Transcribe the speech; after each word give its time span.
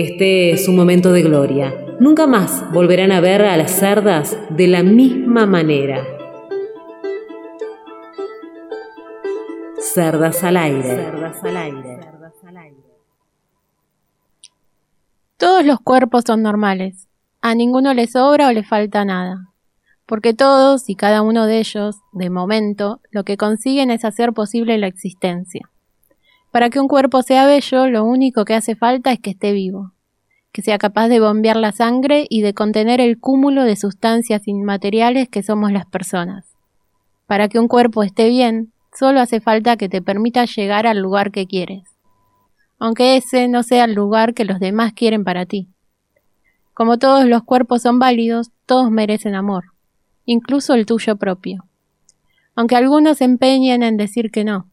este 0.00 0.52
es 0.52 0.68
un 0.68 0.76
momento 0.76 1.12
de 1.12 1.20
gloria. 1.22 1.74
Nunca 2.00 2.26
más 2.26 2.64
volverán 2.72 3.12
a 3.12 3.20
ver 3.20 3.42
a 3.42 3.58
las 3.58 3.72
cerdas 3.72 4.34
de 4.48 4.66
la 4.66 4.82
misma 4.82 5.44
manera. 5.44 6.02
Cerdas 9.78 10.42
al 10.44 10.56
aire. 10.56 11.12
Todos 15.36 15.66
los 15.66 15.80
cuerpos 15.80 16.24
son 16.26 16.40
normales. 16.40 17.08
A 17.42 17.54
ninguno 17.54 17.92
le 17.92 18.06
sobra 18.06 18.48
o 18.48 18.52
le 18.52 18.62
falta 18.62 19.04
nada. 19.04 19.52
Porque 20.06 20.32
todos 20.32 20.88
y 20.88 20.94
cada 20.94 21.20
uno 21.20 21.44
de 21.44 21.58
ellos, 21.58 21.96
de 22.12 22.30
momento, 22.30 23.02
lo 23.10 23.24
que 23.24 23.36
consiguen 23.36 23.90
es 23.90 24.06
hacer 24.06 24.32
posible 24.32 24.78
la 24.78 24.86
existencia. 24.86 25.71
Para 26.52 26.68
que 26.68 26.78
un 26.78 26.86
cuerpo 26.86 27.22
sea 27.22 27.46
bello, 27.46 27.88
lo 27.88 28.04
único 28.04 28.44
que 28.44 28.52
hace 28.52 28.76
falta 28.76 29.10
es 29.10 29.18
que 29.18 29.30
esté 29.30 29.52
vivo, 29.52 29.92
que 30.52 30.60
sea 30.60 30.76
capaz 30.76 31.08
de 31.08 31.18
bombear 31.18 31.56
la 31.56 31.72
sangre 31.72 32.26
y 32.28 32.42
de 32.42 32.52
contener 32.52 33.00
el 33.00 33.18
cúmulo 33.18 33.64
de 33.64 33.74
sustancias 33.74 34.46
inmateriales 34.46 35.30
que 35.30 35.42
somos 35.42 35.72
las 35.72 35.86
personas. 35.86 36.44
Para 37.26 37.48
que 37.48 37.58
un 37.58 37.68
cuerpo 37.68 38.02
esté 38.02 38.28
bien, 38.28 38.70
solo 38.94 39.20
hace 39.20 39.40
falta 39.40 39.78
que 39.78 39.88
te 39.88 40.02
permita 40.02 40.44
llegar 40.44 40.86
al 40.86 40.98
lugar 40.98 41.30
que 41.30 41.46
quieres, 41.46 41.84
aunque 42.78 43.16
ese 43.16 43.48
no 43.48 43.62
sea 43.62 43.84
el 43.84 43.94
lugar 43.94 44.34
que 44.34 44.44
los 44.44 44.60
demás 44.60 44.92
quieren 44.92 45.24
para 45.24 45.46
ti. 45.46 45.68
Como 46.74 46.98
todos 46.98 47.24
los 47.24 47.44
cuerpos 47.44 47.80
son 47.80 47.98
válidos, 47.98 48.50
todos 48.66 48.90
merecen 48.90 49.34
amor, 49.34 49.72
incluso 50.26 50.74
el 50.74 50.84
tuyo 50.84 51.16
propio. 51.16 51.64
Aunque 52.54 52.76
algunos 52.76 53.16
se 53.16 53.24
empeñen 53.24 53.82
en 53.82 53.96
decir 53.96 54.30
que 54.30 54.44
no, 54.44 54.66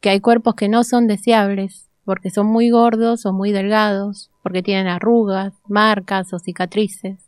que 0.00 0.10
hay 0.10 0.20
cuerpos 0.20 0.54
que 0.54 0.68
no 0.68 0.84
son 0.84 1.06
deseables, 1.06 1.88
porque 2.04 2.30
son 2.30 2.46
muy 2.46 2.70
gordos 2.70 3.26
o 3.26 3.32
muy 3.32 3.52
delgados, 3.52 4.30
porque 4.42 4.62
tienen 4.62 4.86
arrugas, 4.86 5.54
marcas 5.68 6.32
o 6.32 6.38
cicatrices, 6.38 7.18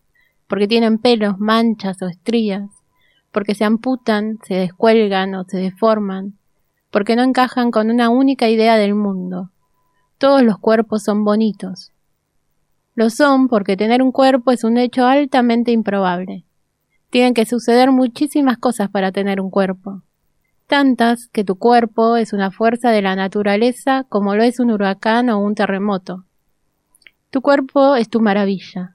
porque 0.46 0.68
tienen 0.68 0.98
pelos, 0.98 1.38
manchas 1.38 2.00
o 2.02 2.06
estrías, 2.06 2.70
porque 3.32 3.54
se 3.54 3.64
amputan, 3.64 4.38
se 4.46 4.54
descuelgan 4.54 5.34
o 5.34 5.44
se 5.44 5.58
deforman, 5.58 6.38
porque 6.90 7.16
no 7.16 7.22
encajan 7.22 7.70
con 7.70 7.90
una 7.90 8.08
única 8.08 8.48
idea 8.48 8.76
del 8.76 8.94
mundo. 8.94 9.50
Todos 10.18 10.42
los 10.42 10.58
cuerpos 10.58 11.02
son 11.02 11.24
bonitos. 11.24 11.92
Lo 12.94 13.10
son 13.10 13.48
porque 13.48 13.76
tener 13.76 14.02
un 14.02 14.12
cuerpo 14.12 14.50
es 14.52 14.64
un 14.64 14.78
hecho 14.78 15.06
altamente 15.06 15.72
improbable. 15.72 16.44
Tienen 17.10 17.34
que 17.34 17.46
suceder 17.46 17.90
muchísimas 17.90 18.58
cosas 18.58 18.90
para 18.90 19.12
tener 19.12 19.40
un 19.40 19.50
cuerpo 19.50 20.02
tantas 20.68 21.28
que 21.32 21.42
tu 21.42 21.56
cuerpo 21.56 22.16
es 22.16 22.32
una 22.32 22.52
fuerza 22.52 22.90
de 22.90 23.02
la 23.02 23.16
naturaleza 23.16 24.04
como 24.08 24.36
lo 24.36 24.44
es 24.44 24.60
un 24.60 24.70
huracán 24.70 25.30
o 25.30 25.40
un 25.40 25.54
terremoto. 25.54 26.24
Tu 27.30 27.40
cuerpo 27.40 27.96
es 27.96 28.08
tu 28.08 28.20
maravilla. 28.20 28.94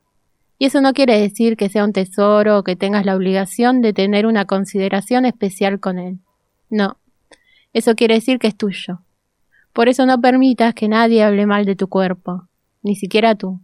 Y 0.58 0.68
eso 0.68 0.80
no 0.80 0.94
quiere 0.94 1.20
decir 1.20 1.58
que 1.58 1.70
sea 1.70 1.84
un 1.84 1.92
tesoro 1.92 2.60
o 2.60 2.64
que 2.64 2.76
tengas 2.76 3.06
la 3.06 3.16
obligación 3.16 3.82
de 3.82 3.92
tener 3.92 4.26
una 4.26 4.46
consideración 4.46 5.26
especial 5.26 5.80
con 5.80 6.00
él. 6.00 6.20
No, 6.70 6.98
eso 7.74 7.96
quiere 7.96 8.16
decir 8.16 8.38
que 8.38 8.48
es 8.48 8.56
tuyo. 8.56 9.02
Por 9.74 9.90
eso 9.90 10.06
no 10.06 10.22
permitas 10.22 10.76
que 10.76 10.88
nadie 10.88 11.24
hable 11.24 11.48
mal 11.48 11.66
de 11.66 11.76
tu 11.76 11.88
cuerpo, 11.88 12.48
ni 12.84 12.96
siquiera 12.96 13.34
tú. 13.36 13.60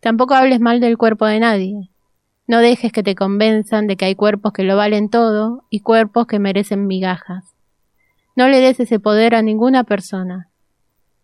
Tampoco 0.00 0.34
hables 0.34 0.60
mal 0.60 0.80
del 0.80 0.96
cuerpo 0.96 1.26
de 1.26 1.40
nadie. 1.40 1.90
No 2.46 2.58
dejes 2.58 2.92
que 2.92 3.02
te 3.02 3.14
convenzan 3.14 3.86
de 3.86 3.96
que 3.96 4.04
hay 4.04 4.14
cuerpos 4.14 4.52
que 4.52 4.64
lo 4.64 4.76
valen 4.76 5.08
todo 5.08 5.64
y 5.70 5.80
cuerpos 5.80 6.26
que 6.26 6.38
merecen 6.38 6.86
migajas. 6.86 7.54
No 8.36 8.48
le 8.48 8.60
des 8.60 8.80
ese 8.80 9.00
poder 9.00 9.34
a 9.34 9.40
ninguna 9.40 9.84
persona. 9.84 10.50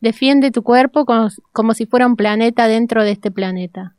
Defiende 0.01 0.51
tu 0.51 0.63
cuerpo 0.63 1.05
como, 1.05 1.75
si 1.75 1.85
fuera 1.85 2.07
un 2.07 2.17
planeta 2.17 2.69
dentro 2.69 3.05
de 3.05 3.11
este 3.11 3.31
planeta. 3.31 3.97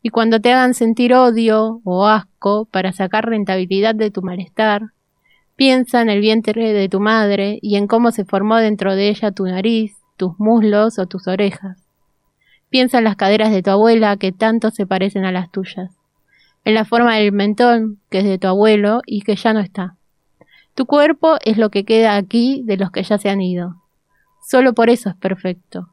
Y 0.00 0.08
cuando 0.08 0.40
te 0.40 0.50
hagan 0.50 0.72
sentir 0.72 1.12
odio 1.12 1.82
o 1.84 2.06
asco 2.06 2.64
para 2.64 2.92
sacar 2.92 3.26
rentabilidad 3.26 3.94
de 3.94 4.10
tu 4.10 4.22
malestar, 4.22 4.92
piensa 5.56 6.00
en 6.00 6.08
el 6.08 6.20
vientre 6.20 6.72
de 6.72 6.88
tu 6.88 7.00
madre 7.00 7.58
y 7.60 7.76
en 7.76 7.86
cómo 7.86 8.12
se 8.12 8.24
formó 8.24 8.56
dentro 8.56 8.94
de 8.94 9.10
ella 9.10 9.30
tu 9.30 9.44
nariz, 9.44 9.94
tus 10.16 10.38
muslos 10.38 10.98
o 10.98 11.06
tus 11.06 11.28
orejas. 11.28 11.84
Piensa 12.70 12.98
en 12.98 13.04
las 13.04 13.16
caderas 13.16 13.50
de 13.50 13.62
tu 13.62 13.70
abuela 13.70 14.16
que 14.16 14.32
tanto 14.32 14.70
se 14.70 14.86
parecen 14.86 15.26
a 15.26 15.32
las 15.32 15.50
tuyas 15.50 15.95
en 16.66 16.74
la 16.74 16.84
forma 16.84 17.14
del 17.14 17.30
mentón, 17.30 18.00
que 18.10 18.18
es 18.18 18.24
de 18.24 18.38
tu 18.38 18.48
abuelo 18.48 19.00
y 19.06 19.22
que 19.22 19.36
ya 19.36 19.52
no 19.52 19.60
está. 19.60 19.94
Tu 20.74 20.84
cuerpo 20.84 21.36
es 21.44 21.58
lo 21.58 21.70
que 21.70 21.84
queda 21.84 22.16
aquí 22.16 22.62
de 22.64 22.76
los 22.76 22.90
que 22.90 23.04
ya 23.04 23.18
se 23.18 23.30
han 23.30 23.40
ido. 23.40 23.76
Solo 24.44 24.74
por 24.74 24.90
eso 24.90 25.08
es 25.08 25.14
perfecto. 25.14 25.90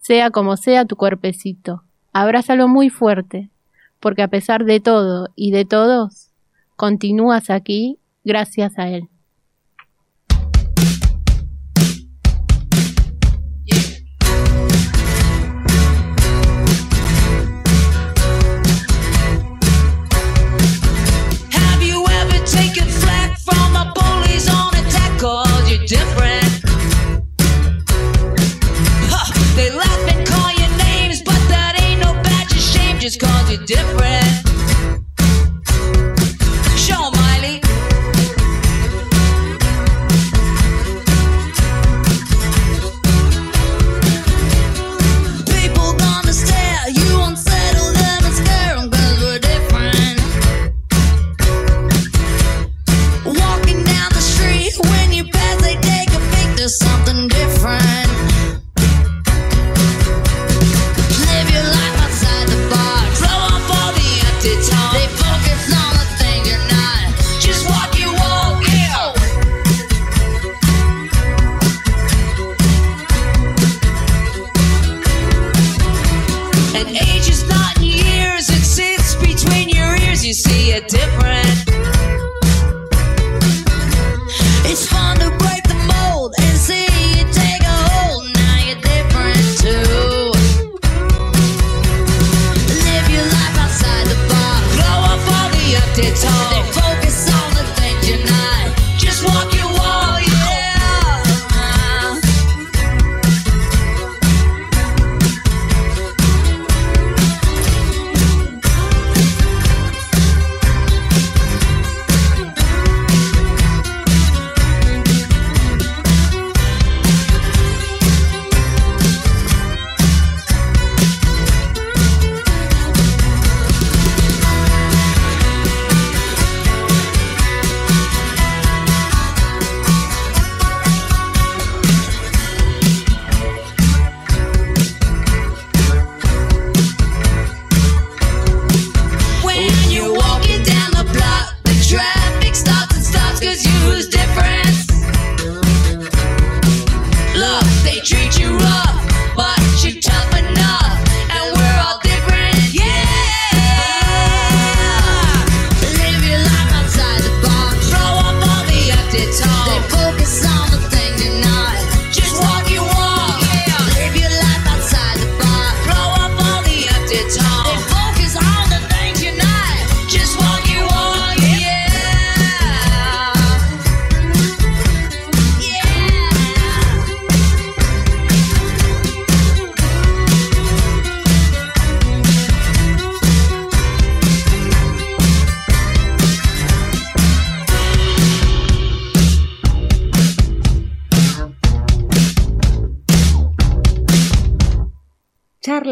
Sea 0.00 0.30
como 0.30 0.56
sea 0.56 0.84
tu 0.84 0.94
cuerpecito, 0.94 1.82
abrázalo 2.12 2.68
muy 2.68 2.90
fuerte, 2.90 3.50
porque 3.98 4.22
a 4.22 4.28
pesar 4.28 4.64
de 4.64 4.78
todo 4.78 5.30
y 5.34 5.50
de 5.50 5.64
todos, 5.64 6.30
continúas 6.76 7.50
aquí 7.50 7.98
gracias 8.22 8.78
a 8.78 8.88
él. 8.88 9.08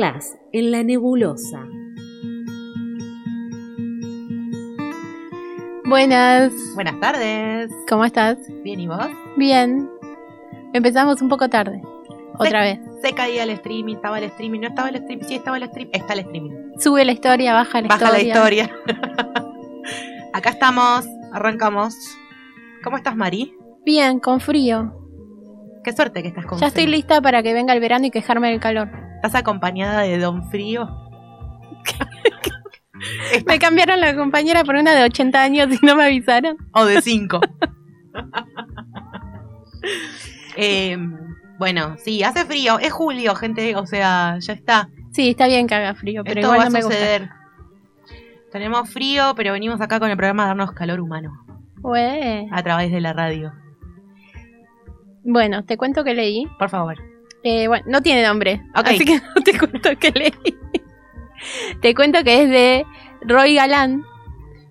Charlas 0.03 0.37
en 0.53 0.73
la 0.73 0.83
nebulosa. 0.83 1.65
Buenas, 5.85 6.53
Buenas 6.75 6.99
tardes. 6.99 7.71
¿cómo 7.89 8.05
estás? 8.05 8.37
Bien, 8.65 8.81
¿y 8.81 8.89
vos? 8.89 9.07
Bien. 9.37 9.89
Empezamos 10.73 11.23
un 11.23 11.29
poco 11.29 11.49
tarde. 11.49 11.81
Otra 12.37 12.63
vez. 12.63 12.81
Se 13.01 13.13
caía 13.13 13.45
el 13.45 13.51
streaming, 13.51 13.95
estaba 13.95 14.19
el 14.19 14.25
streaming, 14.25 14.61
no 14.63 14.69
estaba 14.69 14.89
el 14.89 14.97
streaming, 14.97 15.25
sí 15.25 15.37
estaba 15.37 15.57
el 15.59 15.63
streaming, 15.65 15.93
está 15.93 16.15
el 16.15 16.19
streaming. 16.21 16.51
Sube 16.81 17.05
la 17.05 17.13
historia, 17.13 17.55
baja 17.55 17.81
la 17.81 17.87
Baja 17.89 18.19
historia. 18.19 18.25
la 18.25 18.29
historia. 18.29 18.71
Acá 20.33 20.51
estamos, 20.51 21.07
arrancamos. 21.33 21.95
¿Cómo 22.83 22.97
estás, 22.97 23.15
Mari? 23.15 23.55
Bien, 23.85 24.19
con 24.19 24.41
frío. 24.41 24.99
Qué 25.85 25.93
suerte 25.93 26.23
que 26.23 26.29
estás 26.29 26.45
con 26.47 26.59
Ya 26.59 26.67
estoy 26.67 26.87
lista 26.89 27.21
para 27.21 27.41
que 27.45 27.55
venga 27.55 27.73
el 27.73 27.79
verano 27.79 28.07
y 28.07 28.11
quejarme 28.11 28.51
del 28.51 28.59
calor. 28.59 29.12
¿Estás 29.23 29.37
acompañada 29.37 30.01
de 30.01 30.19
Don 30.19 30.51
Frío? 30.51 30.89
Me 33.47 33.61
cambiaron 33.61 34.01
la 34.01 34.17
compañera 34.17 34.65
por 34.65 34.75
una 34.75 34.97
de 34.97 35.05
80 35.05 35.41
años 35.41 35.69
y 35.71 35.79
no 35.87 35.95
me 35.95 36.07
avisaron. 36.07 36.57
¿O 36.73 36.85
de 36.85 37.01
5? 37.01 37.39
bueno, 41.59 41.95
sí, 41.99 42.25
hace 42.25 42.45
frío. 42.45 42.81
Es 42.81 42.93
julio, 42.93 43.37
gente, 43.37 43.77
o 43.77 43.87
sea, 43.87 44.39
ya 44.41 44.53
está. 44.53 44.89
Sí, 45.13 45.31
está 45.31 45.47
bien 45.47 45.69
que 45.69 45.77
haga 45.77 45.95
frío, 45.95 46.25
pero 46.25 46.41
Esto 46.41 46.53
igual 46.53 46.59
va 46.59 46.65
no 46.65 46.69
a 46.69 46.73
me 46.73 46.83
gusta. 46.83 46.97
suceder. 46.99 47.29
Tenemos 48.51 48.91
frío, 48.91 49.35
pero 49.37 49.53
venimos 49.53 49.81
acá 49.81 50.01
con 50.01 50.11
el 50.11 50.17
programa 50.17 50.43
a 50.43 50.47
darnos 50.49 50.73
calor 50.73 50.99
humano 51.01 51.31
Ué. 51.83 52.49
a 52.51 52.61
través 52.65 52.91
de 52.91 53.01
la 53.01 53.13
radio. 53.13 53.53
Bueno, 55.23 55.65
te 55.65 55.77
cuento 55.77 56.03
que 56.03 56.15
leí. 56.15 56.45
Por 56.59 56.71
favor. 56.71 56.97
Eh, 57.45 57.67
bueno, 57.67 57.85
no 57.89 58.03
tiene 58.03 58.23
nombre, 58.25 58.63
así 58.73 59.05
que 59.05 59.17
no 59.37 59.43
te 59.45 59.59
cuento 59.59 59.91
que 59.99 60.11
leí. 60.13 60.59
te 61.81 61.95
cuento 61.95 62.23
que 62.23 62.43
es 62.43 62.49
de 62.49 62.87
Roy 63.23 63.57
Galán, 63.57 64.05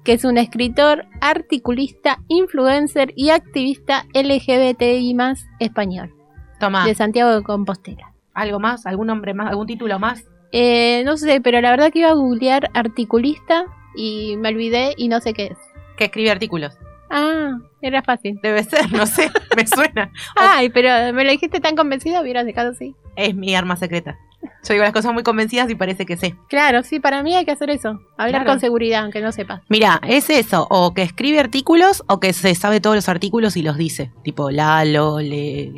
que 0.04 0.14
es 0.14 0.24
un 0.24 0.38
escritor, 0.38 1.06
articulista, 1.20 2.20
influencer 2.28 3.14
y 3.16 3.30
activista 3.30 4.06
LGBTI 4.14 5.14
más 5.14 5.48
español, 5.60 6.14
Toma. 6.60 6.86
de 6.86 6.96
Santiago 6.96 7.36
de 7.36 7.44
Compostela. 7.44 8.14
¿Algo 8.34 8.60
más? 8.60 8.86
¿Algún 8.86 9.08
nombre 9.08 9.34
más? 9.34 9.50
¿Algún 9.50 9.68
título 9.68 10.00
más? 10.00 10.24
Eh, 10.54 11.04
no 11.06 11.18
sé, 11.18 11.42
pero 11.42 11.62
la 11.62 11.72
verdad 11.72 11.92
que 11.92 12.00
iba 12.00 12.10
a 12.10 12.14
googlear 12.14 12.70
articulista 12.74 13.66
y 13.96 14.38
me 14.38 14.50
olvidé 14.50 14.94
y 14.98 15.08
no 15.08 15.20
sé 15.20 15.34
qué 15.34 15.48
es. 15.48 15.58
Que 15.98 16.06
escribe 16.06 16.32
artículos. 16.32 16.78
Ah, 17.14 17.58
era 17.82 18.02
fácil. 18.02 18.40
Debe 18.42 18.64
ser, 18.64 18.92
no 18.94 19.06
sé, 19.06 19.30
me 19.58 19.68
suena. 19.68 20.12
Ay, 20.36 20.70
pero 20.70 21.14
me 21.14 21.24
lo 21.26 21.32
dijiste 21.32 21.60
tan 21.60 21.76
convencida, 21.76 22.22
hubieras 22.22 22.46
dejado 22.46 22.72
así. 22.72 22.96
Es 23.16 23.36
mi 23.36 23.54
arma 23.54 23.76
secreta. 23.76 24.18
Yo 24.64 24.74
digo 24.74 24.84
las 24.84 24.94
cosas 24.94 25.14
muy 25.14 25.24
convencidas 25.24 25.70
y 25.70 25.76
parece 25.76 26.06
que 26.06 26.18
sé. 26.18 26.36
Claro, 26.48 26.84
sí, 26.84 27.00
para 27.00 27.22
mí 27.22 27.36
hay 27.36 27.46
que 27.46 27.52
hacer 27.52 27.70
eso. 27.70 28.00
Hablar 28.18 28.42
Claro. 28.42 28.46
con 28.46 28.60
seguridad, 28.60 29.04
aunque 29.04 29.22
no 29.22 29.32
sepas. 29.32 29.62
Mira, 29.70 30.00
es 30.08 30.30
eso, 30.30 30.68
o 30.70 30.94
que 30.94 31.02
escribe 31.04 31.40
artículos 31.40 32.04
o 32.08 32.20
que 32.20 32.32
se 32.34 32.56
sabe 32.56 32.80
todos 32.80 32.96
los 32.96 33.10
artículos 33.10 33.58
y 33.58 33.62
los 33.64 33.76
dice. 33.78 34.12
Tipo 34.24 34.50
Lalo, 34.50 35.20
le... 35.20 35.62
Eh, 35.64 35.74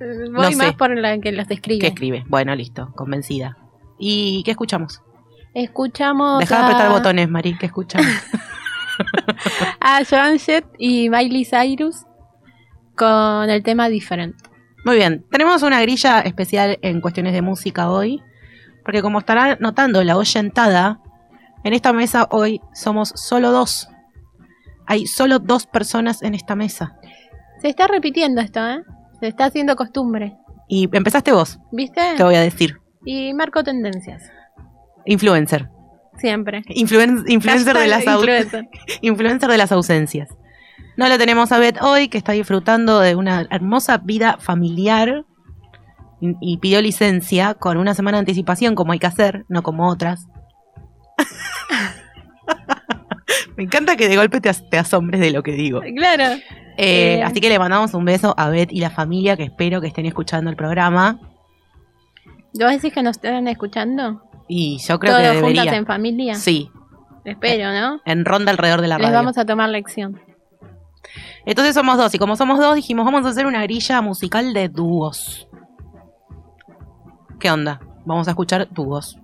Voy 0.00 0.28
No 0.30 0.40
más 0.42 0.54
sé. 0.56 0.72
por 0.74 0.96
la 0.96 1.18
que 1.18 1.32
los 1.32 1.48
describe. 1.48 1.80
¿Qué 1.80 1.86
escribe? 1.88 2.24
Bueno, 2.28 2.54
listo, 2.54 2.92
convencida. 2.94 3.56
¿Y 3.98 4.42
qué 4.44 4.52
escuchamos? 4.52 5.02
Escuchamos 5.54 6.38
Deja 6.40 6.56
de 6.58 6.62
apretar 6.66 6.90
botones, 6.90 7.28
Mari, 7.28 7.56
¿qué 7.58 7.66
escuchamos? 7.66 8.06
a 9.80 10.00
Joan 10.08 10.38
Jett 10.38 10.64
y 10.78 11.08
Miley 11.10 11.44
Cyrus 11.44 12.04
con 12.96 13.48
el 13.50 13.62
tema 13.62 13.88
Different. 13.88 14.36
Muy 14.84 14.96
bien, 14.96 15.24
tenemos 15.30 15.62
una 15.62 15.80
grilla 15.82 16.20
especial 16.20 16.78
en 16.82 17.00
cuestiones 17.00 17.32
de 17.32 17.42
música 17.42 17.90
hoy, 17.90 18.22
porque 18.84 19.02
como 19.02 19.18
estarán 19.18 19.58
notando 19.60 20.02
la 20.04 20.16
oyentada, 20.16 21.00
en 21.64 21.72
esta 21.72 21.92
mesa 21.92 22.28
hoy 22.30 22.60
somos 22.72 23.10
solo 23.14 23.50
dos. 23.50 23.88
Hay 24.86 25.06
solo 25.06 25.38
dos 25.38 25.66
personas 25.66 26.22
en 26.22 26.34
esta 26.34 26.54
mesa. 26.54 26.96
Se 27.60 27.68
está 27.68 27.86
repitiendo 27.86 28.40
esto, 28.40 28.66
¿eh? 28.66 28.82
Se 29.20 29.26
está 29.28 29.46
haciendo 29.46 29.76
costumbre. 29.76 30.36
Y 30.68 30.88
empezaste 30.96 31.32
vos, 31.32 31.58
¿Viste? 31.72 32.00
te 32.16 32.22
voy 32.22 32.36
a 32.36 32.40
decir. 32.40 32.78
Y 33.04 33.34
marco 33.34 33.62
tendencias. 33.62 34.22
Influencer. 35.04 35.68
Siempre. 36.18 36.62
Influen- 36.68 37.24
influencer, 37.28 37.76
de 37.76 37.86
las 37.88 38.04
influencer. 38.04 38.68
influencer 39.02 39.50
de 39.50 39.58
las 39.58 39.72
ausencias. 39.72 40.28
No 40.96 41.08
la 41.08 41.18
tenemos 41.18 41.52
a 41.52 41.58
Beth 41.58 41.80
hoy, 41.80 42.08
que 42.08 42.18
está 42.18 42.32
disfrutando 42.32 43.00
de 43.00 43.14
una 43.14 43.46
hermosa 43.50 43.98
vida 43.98 44.36
familiar 44.40 45.24
y, 46.20 46.34
y 46.40 46.58
pidió 46.58 46.80
licencia 46.82 47.54
con 47.54 47.76
una 47.76 47.94
semana 47.94 48.18
de 48.18 48.20
anticipación, 48.20 48.74
como 48.74 48.92
hay 48.92 48.98
que 48.98 49.06
hacer, 49.06 49.44
no 49.48 49.62
como 49.62 49.88
otras. 49.88 50.26
Me 53.56 53.64
encanta 53.64 53.96
que 53.96 54.08
de 54.08 54.16
golpe 54.16 54.40
te, 54.40 54.48
as- 54.48 54.68
te 54.70 54.78
asombres 54.78 55.20
de 55.20 55.30
lo 55.30 55.42
que 55.42 55.52
digo. 55.52 55.80
Claro. 55.96 56.24
Eh, 56.76 57.16
Eh. 57.16 57.22
Así 57.24 57.40
que 57.40 57.48
le 57.48 57.58
mandamos 57.58 57.92
un 57.94 58.04
beso 58.04 58.34
a 58.38 58.48
Beth 58.50 58.70
y 58.72 58.80
la 58.80 58.90
familia, 58.90 59.36
que 59.36 59.42
espero 59.44 59.80
que 59.80 59.88
estén 59.88 60.06
escuchando 60.06 60.48
el 60.50 60.56
programa. 60.56 61.18
¿Vos 62.54 62.70
decís 62.70 62.92
que 62.92 63.02
nos 63.02 63.16
están 63.16 63.48
escuchando? 63.48 64.22
Y 64.48 64.78
yo 64.78 64.98
creo 64.98 65.12
Todos 65.12 65.22
que 65.24 65.34
juntas 65.40 65.52
debería. 65.54 65.76
en 65.76 65.86
familia. 65.86 66.34
Sí, 66.34 66.70
Espero, 67.24 67.70
¿no? 67.72 68.00
en 68.06 68.24
ronda 68.24 68.50
alrededor 68.50 68.80
de 68.80 68.88
la 68.88 68.96
Les 68.96 69.06
radio. 69.06 69.18
vamos 69.18 69.36
a 69.38 69.44
tomar 69.44 69.68
lección. 69.68 70.20
Entonces 71.46 71.74
somos 71.74 71.96
dos, 71.98 72.14
y 72.14 72.18
como 72.18 72.36
somos 72.36 72.58
dos, 72.58 72.74
dijimos, 72.74 73.04
vamos 73.04 73.24
a 73.24 73.28
hacer 73.30 73.46
una 73.46 73.62
grilla 73.62 74.00
musical 74.02 74.52
de 74.52 74.68
dúos. 74.68 75.48
¿Qué 77.40 77.50
onda? 77.50 77.80
Vamos 78.04 78.26
a 78.28 78.32
escuchar 78.32 78.68
dúos. 78.70 79.18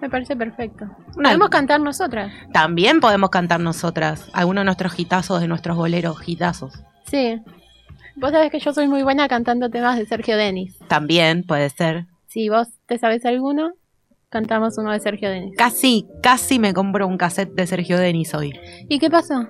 Me 0.00 0.10
parece 0.10 0.34
perfecto. 0.34 0.86
Una- 1.16 1.28
Podemos 1.28 1.48
cantar 1.50 1.80
nosotras. 1.80 2.32
También 2.52 3.00
podemos 3.00 3.30
cantar 3.30 3.60
nosotras 3.60 4.28
algunos 4.32 4.62
de 4.62 4.64
nuestros 4.66 4.98
hitazos, 4.98 5.40
de 5.40 5.48
nuestros 5.48 5.76
boleros 5.76 6.16
hitazos. 6.26 6.82
Sí. 7.06 7.40
Vos 8.16 8.32
sabés 8.32 8.50
que 8.50 8.58
yo 8.58 8.72
soy 8.74 8.88
muy 8.88 9.02
buena 9.02 9.28
cantando 9.28 9.70
temas 9.70 9.96
de 9.96 10.06
Sergio 10.06 10.36
Denis. 10.36 10.76
También 10.88 11.44
puede 11.44 11.70
ser. 11.70 12.06
Si 12.26 12.48
vos 12.48 12.68
te 12.86 12.98
sabes 12.98 13.24
alguno, 13.24 13.72
cantamos 14.32 14.78
uno 14.78 14.90
de 14.90 14.98
Sergio 14.98 15.28
Denis. 15.30 15.54
Casi, 15.56 16.06
casi 16.22 16.58
me 16.58 16.72
compro 16.74 17.06
un 17.06 17.18
cassette 17.18 17.52
de 17.52 17.66
Sergio 17.66 17.98
Denis 17.98 18.34
hoy. 18.34 18.52
¿Y 18.88 18.98
qué 18.98 19.10
pasó? 19.10 19.46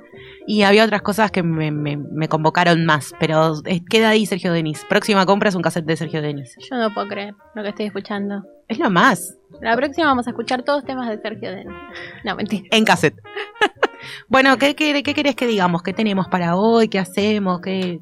Y 0.46 0.62
había 0.62 0.84
otras 0.84 1.02
cosas 1.02 1.30
que 1.30 1.42
me, 1.44 1.70
me- 1.70 1.96
me 1.96 2.28
convocaron 2.28 2.84
más, 2.84 3.14
pero 3.20 3.54
eh, 3.64 3.80
queda 3.88 4.08
ahí 4.10 4.26
Sergio 4.26 4.52
Denis. 4.52 4.84
Próxima 4.88 5.24
compra 5.24 5.48
es 5.48 5.54
un 5.54 5.62
cassette 5.62 5.86
de 5.86 5.96
Sergio 5.96 6.20
Denis. 6.20 6.56
Yo 6.68 6.76
no 6.76 6.92
puedo 6.92 7.06
creer 7.08 7.34
lo 7.54 7.62
que 7.62 7.68
estoy 7.70 7.86
escuchando. 7.86 8.42
Es 8.68 8.78
lo 8.78 8.90
más. 8.90 9.36
La 9.60 9.76
próxima 9.76 10.08
vamos 10.08 10.26
a 10.26 10.30
escuchar 10.30 10.62
todos 10.64 10.84
temas 10.84 11.08
de 11.08 11.18
Sergio 11.22 11.50
Denis. 11.52 11.72
No, 12.24 12.34
mentira. 12.36 12.64
En 12.72 12.84
cassette. 12.84 13.14
bueno, 14.28 14.56
¿qué, 14.58 14.74
qué, 14.74 15.02
qué 15.02 15.14
querés 15.14 15.36
que 15.36 15.46
digamos? 15.46 15.82
¿Qué 15.82 15.92
tenemos 15.92 16.26
para 16.28 16.56
hoy? 16.56 16.88
¿Qué 16.88 16.98
hacemos? 16.98 17.60
¿Qué, 17.60 18.00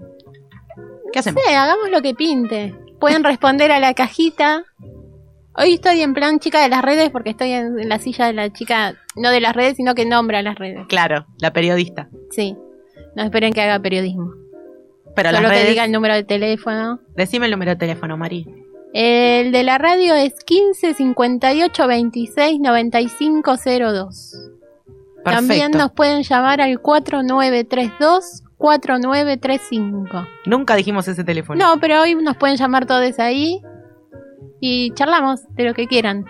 ¿Qué 1.13 1.19
hacemos? 1.19 1.43
Sí, 1.47 1.53
hagamos 1.55 1.91
lo 1.91 2.01
que 2.01 2.15
pinte. 2.15 2.75
Pueden 2.99 3.23
responder 3.25 3.71
a 3.73 3.81
la 3.81 3.93
cajita. 3.95 4.65
Hoy 5.57 5.75
estoy 5.75 6.01
en 6.03 6.15
plan 6.15 6.39
chica 6.39 6.63
de 6.63 6.69
las 6.69 6.83
redes 6.83 7.11
porque 7.11 7.31
estoy 7.31 7.53
en, 7.53 7.89
la 7.89 7.99
silla 7.99 8.27
de 8.27 8.33
la 8.33 8.53
chica, 8.53 8.95
no 9.17 9.31
de 9.31 9.41
las 9.41 9.55
redes, 9.55 9.77
sino 9.77 9.95
que 9.95 10.07
nombra 10.07 10.43
las 10.43 10.57
redes. 10.57 10.87
Claro, 10.89 11.27
la 11.41 11.53
periodista. 11.53 12.09
Sí. 12.31 12.57
No 13.17 13.25
esperen 13.25 13.53
que 13.53 13.61
haga 13.61 13.81
periodismo. 13.81 14.33
Pero 15.17 15.31
Solo 15.31 15.43
las 15.43 15.51
que 15.51 15.57
redes, 15.57 15.71
diga 15.71 15.85
el 15.85 15.93
número 15.93 16.15
de 16.15 16.23
teléfono. 16.23 17.01
decime 17.17 17.47
el 17.47 17.53
número 17.53 17.73
de 17.73 17.77
teléfono, 17.77 18.17
Mari. 18.17 18.47
El 18.93 19.53
de 19.53 19.63
la 19.65 19.79
radio 19.79 20.15
es 20.15 20.35
15 20.45 20.95
58 20.95 21.87
26 21.87 22.61
95 22.61 23.57
02. 23.57 24.51
Perfecto. 25.25 25.31
También 25.31 25.71
nos 25.73 25.93
pueden 25.93 26.23
llamar 26.23 26.61
al 26.61 26.81
4932 26.81 28.43
4935. 28.57 30.27
Nunca 30.47 30.77
dijimos 30.77 31.09
ese 31.09 31.25
teléfono. 31.25 31.65
No, 31.65 31.81
pero 31.81 32.01
hoy 32.03 32.15
nos 32.15 32.37
pueden 32.37 32.57
llamar 32.57 32.87
todos 32.87 33.19
ahí 33.19 33.63
y 34.61 34.93
charlamos 34.95 35.43
de 35.55 35.65
lo 35.65 35.75
que 35.75 35.87
quieran. 35.87 36.25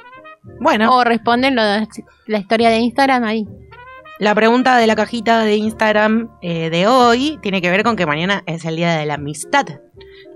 Bueno, 0.61 0.97
O 0.97 1.05
responden 1.05 1.55
lo 1.55 1.63
de 1.65 1.87
la 2.27 2.39
historia 2.39 2.71
de 2.71 2.79
Instagram 2.79 3.25
ahí. 3.25 3.47
la 4.19 4.35
pregunta 4.35 4.77
de 4.79 4.87
la 4.87 4.97
cajita 4.97 5.41
de 5.45 5.57
Instagram 5.57 6.31
eh, 6.43 6.71
de 6.71 6.87
hoy 6.87 7.39
tiene 7.43 7.61
que 7.63 7.71
ver 7.71 7.83
con 7.83 7.97
que 7.97 8.07
mañana 8.07 8.43
es 8.47 8.65
el 8.65 8.77
día 8.77 8.95
de 8.97 9.07
la 9.07 9.15
amistad. 9.15 9.67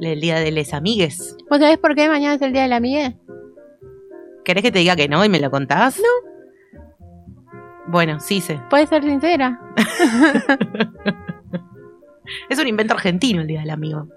El 0.01 0.21
día 0.21 0.39
de 0.41 0.51
les 0.51 0.75
amigues. 0.75 1.37
¿Vos 1.51 1.59
sabés 1.61 1.79
por 1.79 1.95
qué 1.95 2.09
mañana 2.09 2.35
es 2.35 2.43
el 2.43 2.53
día 2.53 2.63
de 2.63 2.69
la 2.69 2.77
amiga? 2.77 3.15
¿Querés 4.45 4.63
que 4.63 4.73
te 4.73 4.81
diga 4.81 4.97
que 4.97 5.09
no 5.09 5.25
y 5.25 5.29
me 5.29 5.41
lo 5.41 5.51
contás? 5.51 5.99
No. 5.99 6.81
Bueno, 7.87 8.19
sí 8.21 8.41
sé. 8.41 8.61
Puedes 8.71 8.89
ser 8.89 9.03
sincera. 9.03 9.61
Es 12.49 12.59
un 12.59 12.67
invento 12.67 12.95
argentino 12.95 13.43
el 13.43 13.47
día 13.47 13.61
del 13.61 13.71
amigo. 13.71 14.09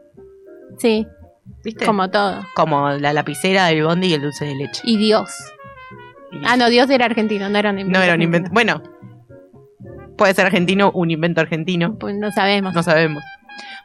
Sí, 0.78 1.06
¿Viste? 1.64 1.86
como 1.86 2.10
todo. 2.10 2.46
Como 2.56 2.90
la 2.92 3.14
lapicera, 3.14 3.70
el 3.72 3.84
bondi 3.84 4.08
y 4.08 4.14
el 4.14 4.22
dulce 4.22 4.46
de 4.46 4.56
leche. 4.56 4.82
Y 4.84 4.98
Dios. 4.98 5.30
Y- 6.32 6.42
Ah, 6.46 6.56
no, 6.58 6.70
Dios 6.70 6.90
era 6.90 7.06
argentino, 7.06 7.50
no 7.50 7.58
era 7.58 7.70
un 7.72 7.80
invento. 7.80 8.00
No 8.00 8.04
era 8.04 8.14
un 8.16 8.22
argentino. 8.22 8.38
invento. 8.50 8.54
Bueno, 8.54 8.84
puede 10.18 10.34
ser 10.34 10.46
argentino, 10.46 10.92
un 10.94 11.12
invento 11.12 11.42
argentino. 11.42 11.96
Pues 11.98 12.16
no 12.16 12.32
sabemos. 12.32 12.74
No 12.74 12.84
sabemos. 12.84 13.24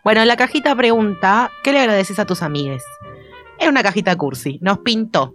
Bueno, 0.05 0.25
la 0.25 0.37
cajita 0.37 0.75
pregunta: 0.75 1.51
¿Qué 1.63 1.73
le 1.73 1.81
agradeces 1.81 2.19
a 2.19 2.27
tus 2.27 2.43
amigues? 2.43 2.83
Es 3.59 3.69
una 3.69 3.83
cajita 3.83 4.17
cursi. 4.17 4.59
Nos 4.61 4.79
pintó. 4.79 5.35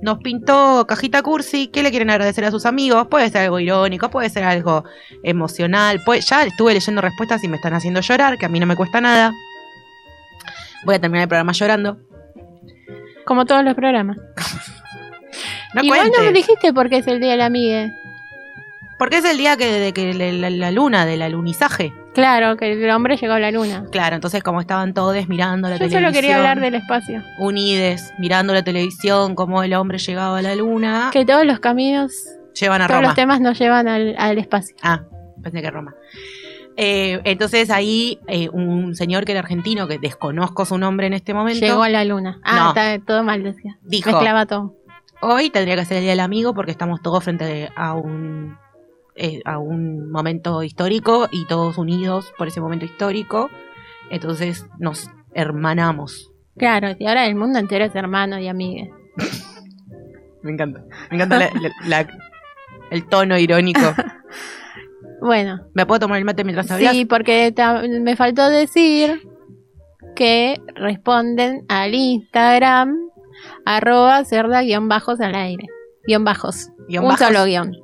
Nos 0.00 0.18
pintó 0.18 0.86
cajita 0.88 1.22
cursi. 1.22 1.66
¿Qué 1.68 1.82
le 1.82 1.90
quieren 1.90 2.08
agradecer 2.10 2.44
a 2.44 2.50
sus 2.50 2.64
amigos? 2.66 3.08
Puede 3.08 3.28
ser 3.30 3.42
algo 3.42 3.58
irónico, 3.58 4.10
puede 4.10 4.30
ser 4.30 4.44
algo 4.44 4.84
emocional. 5.24 6.00
puede- 6.06 6.20
ya 6.20 6.44
estuve 6.44 6.72
leyendo 6.72 7.00
respuestas 7.02 7.42
y 7.44 7.48
me 7.48 7.56
están 7.56 7.74
haciendo 7.74 8.00
llorar, 8.00 8.38
que 8.38 8.46
a 8.46 8.48
mí 8.48 8.60
no 8.60 8.66
me 8.66 8.76
cuesta 8.76 9.00
nada. 9.00 9.32
Voy 10.84 10.94
a 10.94 11.00
terminar 11.00 11.22
el 11.24 11.28
programa 11.28 11.52
llorando. 11.52 11.98
Como 13.26 13.44
todos 13.46 13.64
los 13.64 13.74
programas. 13.74 14.16
No 15.74 15.82
Igual 15.82 16.00
cuentes. 16.00 16.18
no 16.20 16.24
me 16.26 16.32
dijiste 16.32 16.72
por 16.72 16.88
qué 16.88 16.96
es 16.96 17.06
el 17.06 17.20
día 17.20 17.32
de 17.32 17.36
la 17.36 17.44
amiga. 17.44 17.90
Porque 18.98 19.18
es 19.18 19.24
el 19.26 19.36
día 19.36 19.58
que, 19.58 19.66
de 19.70 19.92
que 19.92 20.14
la, 20.14 20.32
la- 20.32 20.48
la 20.50 20.70
luna, 20.70 21.04
del 21.04 21.20
alunizaje. 21.20 21.92
Claro, 22.14 22.56
que 22.56 22.72
el 22.72 22.90
hombre 22.90 23.18
llegó 23.18 23.34
a 23.34 23.38
la 23.38 23.50
luna. 23.50 23.84
Claro, 23.92 24.16
entonces 24.16 24.42
como 24.42 24.62
estaban 24.62 24.94
todos 24.94 25.14
mirando 25.28 25.68
la 25.68 25.74
Yo 25.74 25.80
televisión. 25.80 26.02
solo 26.04 26.12
quería 26.14 26.36
hablar 26.38 26.60
del 26.60 26.74
espacio. 26.74 27.22
Unides, 27.38 28.14
mirando 28.18 28.54
la 28.54 28.62
televisión, 28.64 29.34
cómo 29.34 29.62
el 29.62 29.74
hombre 29.74 29.98
llegaba 29.98 30.38
a 30.38 30.42
la 30.42 30.54
luna. 30.54 31.10
Que 31.12 31.26
todos 31.26 31.44
los 31.44 31.60
caminos, 31.60 32.12
Llevan 32.58 32.80
a 32.80 32.86
todos 32.86 32.96
Roma. 33.00 33.08
los 33.08 33.14
temas 33.14 33.40
nos 33.42 33.58
llevan 33.58 33.86
al, 33.88 34.14
al 34.18 34.38
espacio. 34.38 34.74
Ah, 34.82 35.02
pensé 35.42 35.60
que 35.60 35.70
Roma. 35.70 35.94
Eh, 36.80 37.20
entonces 37.24 37.70
ahí 37.70 38.20
eh, 38.28 38.48
un 38.52 38.94
señor 38.94 39.24
que 39.24 39.32
era 39.32 39.40
argentino, 39.40 39.88
que 39.88 39.98
desconozco 39.98 40.64
su 40.64 40.78
nombre 40.78 41.08
en 41.08 41.12
este 41.14 41.34
momento, 41.34 41.66
Llegó 41.66 41.82
a 41.82 41.88
la 41.88 42.04
luna. 42.04 42.38
Ah, 42.44 42.56
No. 42.56 42.68
está 42.68 43.04
todo 43.04 43.24
mal, 43.24 43.42
decía. 43.42 43.76
dijo, 43.82 44.10
Mezclaba 44.12 44.46
todo. 44.46 44.76
hoy 45.20 45.50
tendría 45.50 45.74
que 45.74 45.84
ser 45.84 45.96
el 45.96 46.02
Día 46.04 46.10
del 46.12 46.20
Amigo 46.20 46.54
porque 46.54 46.70
estamos 46.70 47.02
todos 47.02 47.24
frente 47.24 47.68
a 47.74 47.94
un, 47.94 48.56
eh, 49.16 49.40
a 49.44 49.58
un 49.58 50.08
momento 50.12 50.62
histórico 50.62 51.28
y 51.32 51.46
todos 51.46 51.78
unidos 51.78 52.32
por 52.38 52.46
ese 52.46 52.60
momento 52.60 52.84
histórico. 52.84 53.50
Entonces 54.10 54.64
nos 54.78 55.10
hermanamos. 55.34 56.30
Claro, 56.56 56.94
y 56.96 57.06
ahora 57.08 57.26
el 57.26 57.34
mundo 57.34 57.58
entero 57.58 57.84
es 57.86 57.94
hermano 57.96 58.38
y 58.38 58.46
amiga. 58.46 58.86
Me 60.42 60.52
encanta. 60.52 60.84
Me 61.10 61.16
encanta 61.16 61.38
la- 61.40 61.50
la- 61.60 61.88
la- 62.04 62.08
el 62.92 63.04
tono 63.08 63.36
irónico. 63.36 63.80
Bueno, 65.28 65.60
¿Me 65.74 65.84
puedo 65.84 66.00
tomar 66.00 66.18
el 66.18 66.24
mate 66.24 66.42
mientras 66.42 66.70
hablas? 66.70 66.92
sí, 66.92 67.04
porque 67.04 67.52
me 68.00 68.16
faltó 68.16 68.48
decir 68.48 69.28
que 70.16 70.58
responden 70.74 71.66
al 71.68 71.94
Instagram 71.94 72.96
arroba 73.66 74.24
cerda 74.24 74.62
guion 74.62 74.88
bajos 74.88 75.20
al 75.20 75.34
aire. 75.34 75.66
Guión 76.06 76.24
bajos. 76.24 76.70
Guión 76.88 77.04
Un 77.04 77.10
bajos. 77.10 77.26
solo 77.26 77.44
guion. 77.44 77.76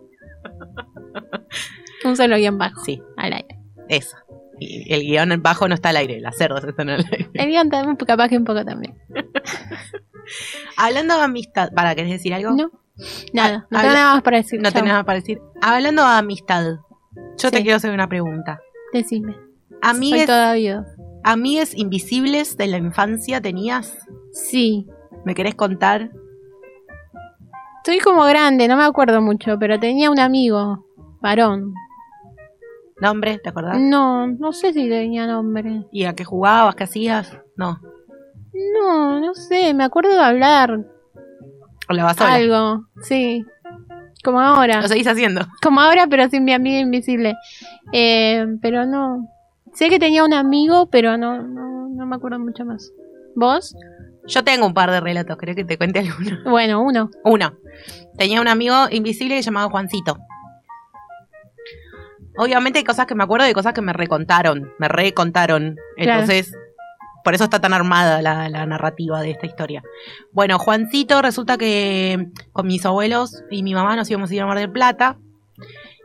Un 2.04 2.16
solo 2.16 2.36
guion 2.38 2.56
bajo 2.56 2.82
Sí, 2.82 3.02
al 3.18 3.34
aire. 3.34 3.58
eso. 3.90 4.16
Y 4.58 4.90
el 4.94 5.02
guion 5.02 5.42
bajo 5.42 5.68
no 5.68 5.74
está 5.74 5.90
al 5.90 5.96
aire, 5.98 6.20
las 6.20 6.36
cerdas 6.38 6.64
están 6.64 6.88
al 6.88 7.04
aire. 7.04 7.28
El 7.34 7.48
guion 7.50 7.68
también, 7.68 7.96
capaz 7.96 8.30
que 8.30 8.38
un 8.38 8.44
poco 8.44 8.64
también. 8.64 8.96
Hablando 10.78 11.16
de 11.18 11.22
amistad, 11.24 11.70
¿para 11.74 11.94
querés 11.94 12.10
decir 12.12 12.32
algo? 12.32 12.52
No, 12.52 12.70
nada, 13.34 13.66
no 13.70 13.78
habla- 13.78 13.82
tengo 13.82 13.94
nada 13.94 14.14
más 14.14 14.22
para 14.22 14.36
decir. 14.38 14.60
No 14.62 14.72
tenés 14.72 14.88
nada 14.88 15.04
para 15.04 15.18
decir. 15.18 15.40
Hablando 15.60 16.02
de 16.02 16.08
amistad, 16.14 16.64
yo 17.38 17.50
te 17.50 17.62
quiero 17.62 17.76
hacer 17.76 17.92
una 17.92 18.08
pregunta. 18.08 18.60
Decime. 18.92 19.34
Soy 19.34 19.78
¿Amigues, 19.82 20.26
toda 20.26 20.52
oídos. 20.52 20.86
amigues 21.24 21.74
invisibles 21.76 22.56
de 22.56 22.66
la 22.68 22.78
infancia 22.78 23.40
tenías? 23.40 23.98
Sí. 24.32 24.86
¿Me 25.24 25.34
querés 25.34 25.54
contar? 25.54 26.10
Estoy 27.78 27.98
como 28.00 28.24
grande, 28.24 28.66
no 28.68 28.76
me 28.76 28.84
acuerdo 28.84 29.20
mucho, 29.20 29.58
pero 29.58 29.78
tenía 29.78 30.10
un 30.10 30.18
amigo, 30.18 30.86
varón. 31.20 31.74
¿Nombre? 33.00 33.38
¿Te 33.42 33.50
acordás? 33.50 33.78
No, 33.78 34.26
no 34.26 34.52
sé 34.52 34.72
si 34.72 34.88
tenía 34.88 35.26
nombre. 35.26 35.84
¿Y 35.92 36.04
a 36.04 36.14
qué 36.14 36.24
jugabas? 36.24 36.74
¿Qué 36.76 36.84
hacías? 36.84 37.36
No. 37.56 37.80
No, 38.74 39.20
no 39.20 39.34
sé, 39.34 39.74
me 39.74 39.82
acuerdo 39.84 40.12
de 40.14 40.22
hablar 40.22 40.86
¿O 41.88 41.92
la 41.92 42.04
vas 42.04 42.16
sola? 42.16 42.34
algo, 42.34 42.86
sí. 43.02 43.44
Como 44.24 44.40
ahora. 44.40 44.80
Lo 44.80 44.88
seguís 44.88 45.06
haciendo. 45.06 45.46
Como 45.62 45.80
ahora, 45.80 46.06
pero 46.08 46.28
sin 46.30 46.44
mi 46.44 46.52
amiga 46.52 46.78
invisible. 46.78 47.36
Eh, 47.92 48.46
pero 48.62 48.86
no. 48.86 49.28
Sé 49.74 49.90
que 49.90 49.98
tenía 49.98 50.24
un 50.24 50.32
amigo, 50.32 50.86
pero 50.86 51.16
no, 51.18 51.42
no, 51.42 51.88
no 51.88 52.06
me 52.06 52.16
acuerdo 52.16 52.38
mucho 52.38 52.64
más. 52.64 52.90
¿Vos? 53.36 53.76
Yo 54.26 54.42
tengo 54.42 54.66
un 54.66 54.72
par 54.72 54.90
de 54.90 55.00
relatos, 55.00 55.36
¿querés 55.36 55.56
que 55.56 55.64
te 55.64 55.76
cuente 55.76 55.98
alguno? 55.98 56.38
Bueno, 56.50 56.82
uno. 56.82 57.10
Uno. 57.24 57.54
Tenía 58.16 58.40
un 58.40 58.48
amigo 58.48 58.74
invisible 58.90 59.40
llamaba 59.42 59.70
Juancito. 59.70 60.16
Obviamente 62.36 62.78
hay 62.78 62.84
cosas 62.84 63.06
que 63.06 63.14
me 63.14 63.24
acuerdo 63.24 63.48
y 63.48 63.52
cosas 63.52 63.74
que 63.74 63.82
me 63.82 63.92
recontaron. 63.92 64.72
Me 64.78 64.88
recontaron. 64.88 65.76
Claro. 65.96 66.20
Entonces, 66.22 66.52
por 67.24 67.34
eso 67.34 67.44
está 67.44 67.58
tan 67.58 67.72
armada 67.72 68.20
la, 68.20 68.66
narrativa 68.66 69.22
de 69.22 69.30
esta 69.30 69.46
historia. 69.46 69.82
Bueno, 70.30 70.58
Juancito 70.58 71.22
resulta 71.22 71.56
que 71.56 72.28
con 72.52 72.66
mis 72.66 72.84
abuelos 72.84 73.42
y 73.50 73.62
mi 73.62 73.72
mamá 73.72 73.96
nos 73.96 74.10
íbamos 74.10 74.30
a 74.30 74.34
ir 74.34 74.42
a 74.42 74.46
Mar 74.46 74.58
del 74.58 74.70
Plata. 74.70 75.16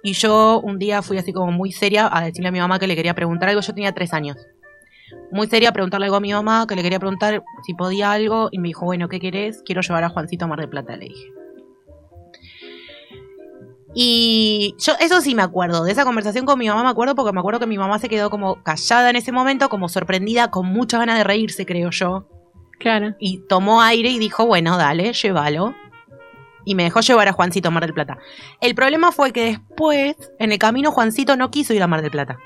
Y 0.01 0.13
yo 0.13 0.61
un 0.61 0.79
día 0.79 1.01
fui 1.01 1.17
así 1.17 1.33
como 1.33 1.51
muy 1.51 1.73
seria 1.73 2.09
a 2.09 2.23
decirle 2.23 2.47
a 2.47 2.51
mi 2.53 2.59
mamá 2.59 2.79
que 2.79 2.87
le 2.87 2.95
quería 2.95 3.13
preguntar 3.13 3.49
algo. 3.49 3.59
Yo 3.59 3.73
tenía 3.73 3.91
tres 3.91 4.13
años. 4.13 4.37
Muy 5.29 5.47
seria 5.47 5.69
a 5.69 5.73
preguntarle 5.73 6.05
algo 6.05 6.15
a 6.15 6.21
mi 6.21 6.31
mamá, 6.31 6.65
que 6.67 6.75
le 6.75 6.83
quería 6.83 6.99
preguntar 6.99 7.43
si 7.65 7.73
podía 7.73 8.13
algo. 8.13 8.47
Y 8.53 8.59
me 8.59 8.69
dijo, 8.69 8.85
bueno, 8.85 9.09
¿qué 9.09 9.19
querés? 9.19 9.61
Quiero 9.65 9.81
llevar 9.81 10.05
a 10.05 10.09
Juancito 10.09 10.45
a 10.45 10.47
Mar 10.47 10.59
del 10.59 10.69
Plata, 10.69 10.95
le 10.95 11.09
dije. 11.09 11.33
Y 13.95 14.75
yo 14.77 14.93
eso 14.99 15.19
sí 15.21 15.33
me 15.33 15.41
acuerdo, 15.41 15.83
de 15.83 15.91
esa 15.91 16.05
conversación 16.05 16.45
con 16.45 16.59
mi 16.59 16.67
mamá 16.67 16.83
me 16.83 16.89
acuerdo 16.89 17.15
porque 17.15 17.33
me 17.33 17.39
acuerdo 17.39 17.59
que 17.59 17.65
mi 17.65 17.77
mamá 17.77 17.97
se 17.97 18.07
quedó 18.07 18.29
como 18.29 18.61
callada 18.61 19.09
en 19.09 19.15
ese 19.15 19.31
momento, 19.31 19.67
como 19.69 19.89
sorprendida, 19.89 20.51
con 20.51 20.67
muchas 20.67 20.99
ganas 20.99 21.17
de 21.17 21.23
reírse, 21.23 21.65
creo 21.65 21.89
yo. 21.89 22.27
Claro. 22.79 23.15
Y 23.19 23.39
tomó 23.47 23.81
aire 23.81 24.09
y 24.09 24.19
dijo, 24.19 24.45
bueno, 24.45 24.77
dale, 24.77 25.13
llévalo. 25.13 25.75
Y 26.65 26.75
me 26.75 26.83
dejó 26.83 27.01
llevar 27.01 27.27
a 27.27 27.33
Juancito 27.33 27.69
a 27.69 27.71
Mar 27.71 27.83
del 27.83 27.93
Plata. 27.93 28.19
El 28.61 28.75
problema 28.75 29.11
fue 29.11 29.31
que 29.31 29.45
después, 29.45 30.15
en 30.37 30.51
el 30.51 30.59
camino, 30.59 30.91
Juancito 30.91 31.35
no 31.35 31.49
quiso 31.49 31.73
ir 31.73 31.81
a 31.81 31.87
Mar 31.87 32.01
del 32.01 32.11
Plata. 32.11 32.37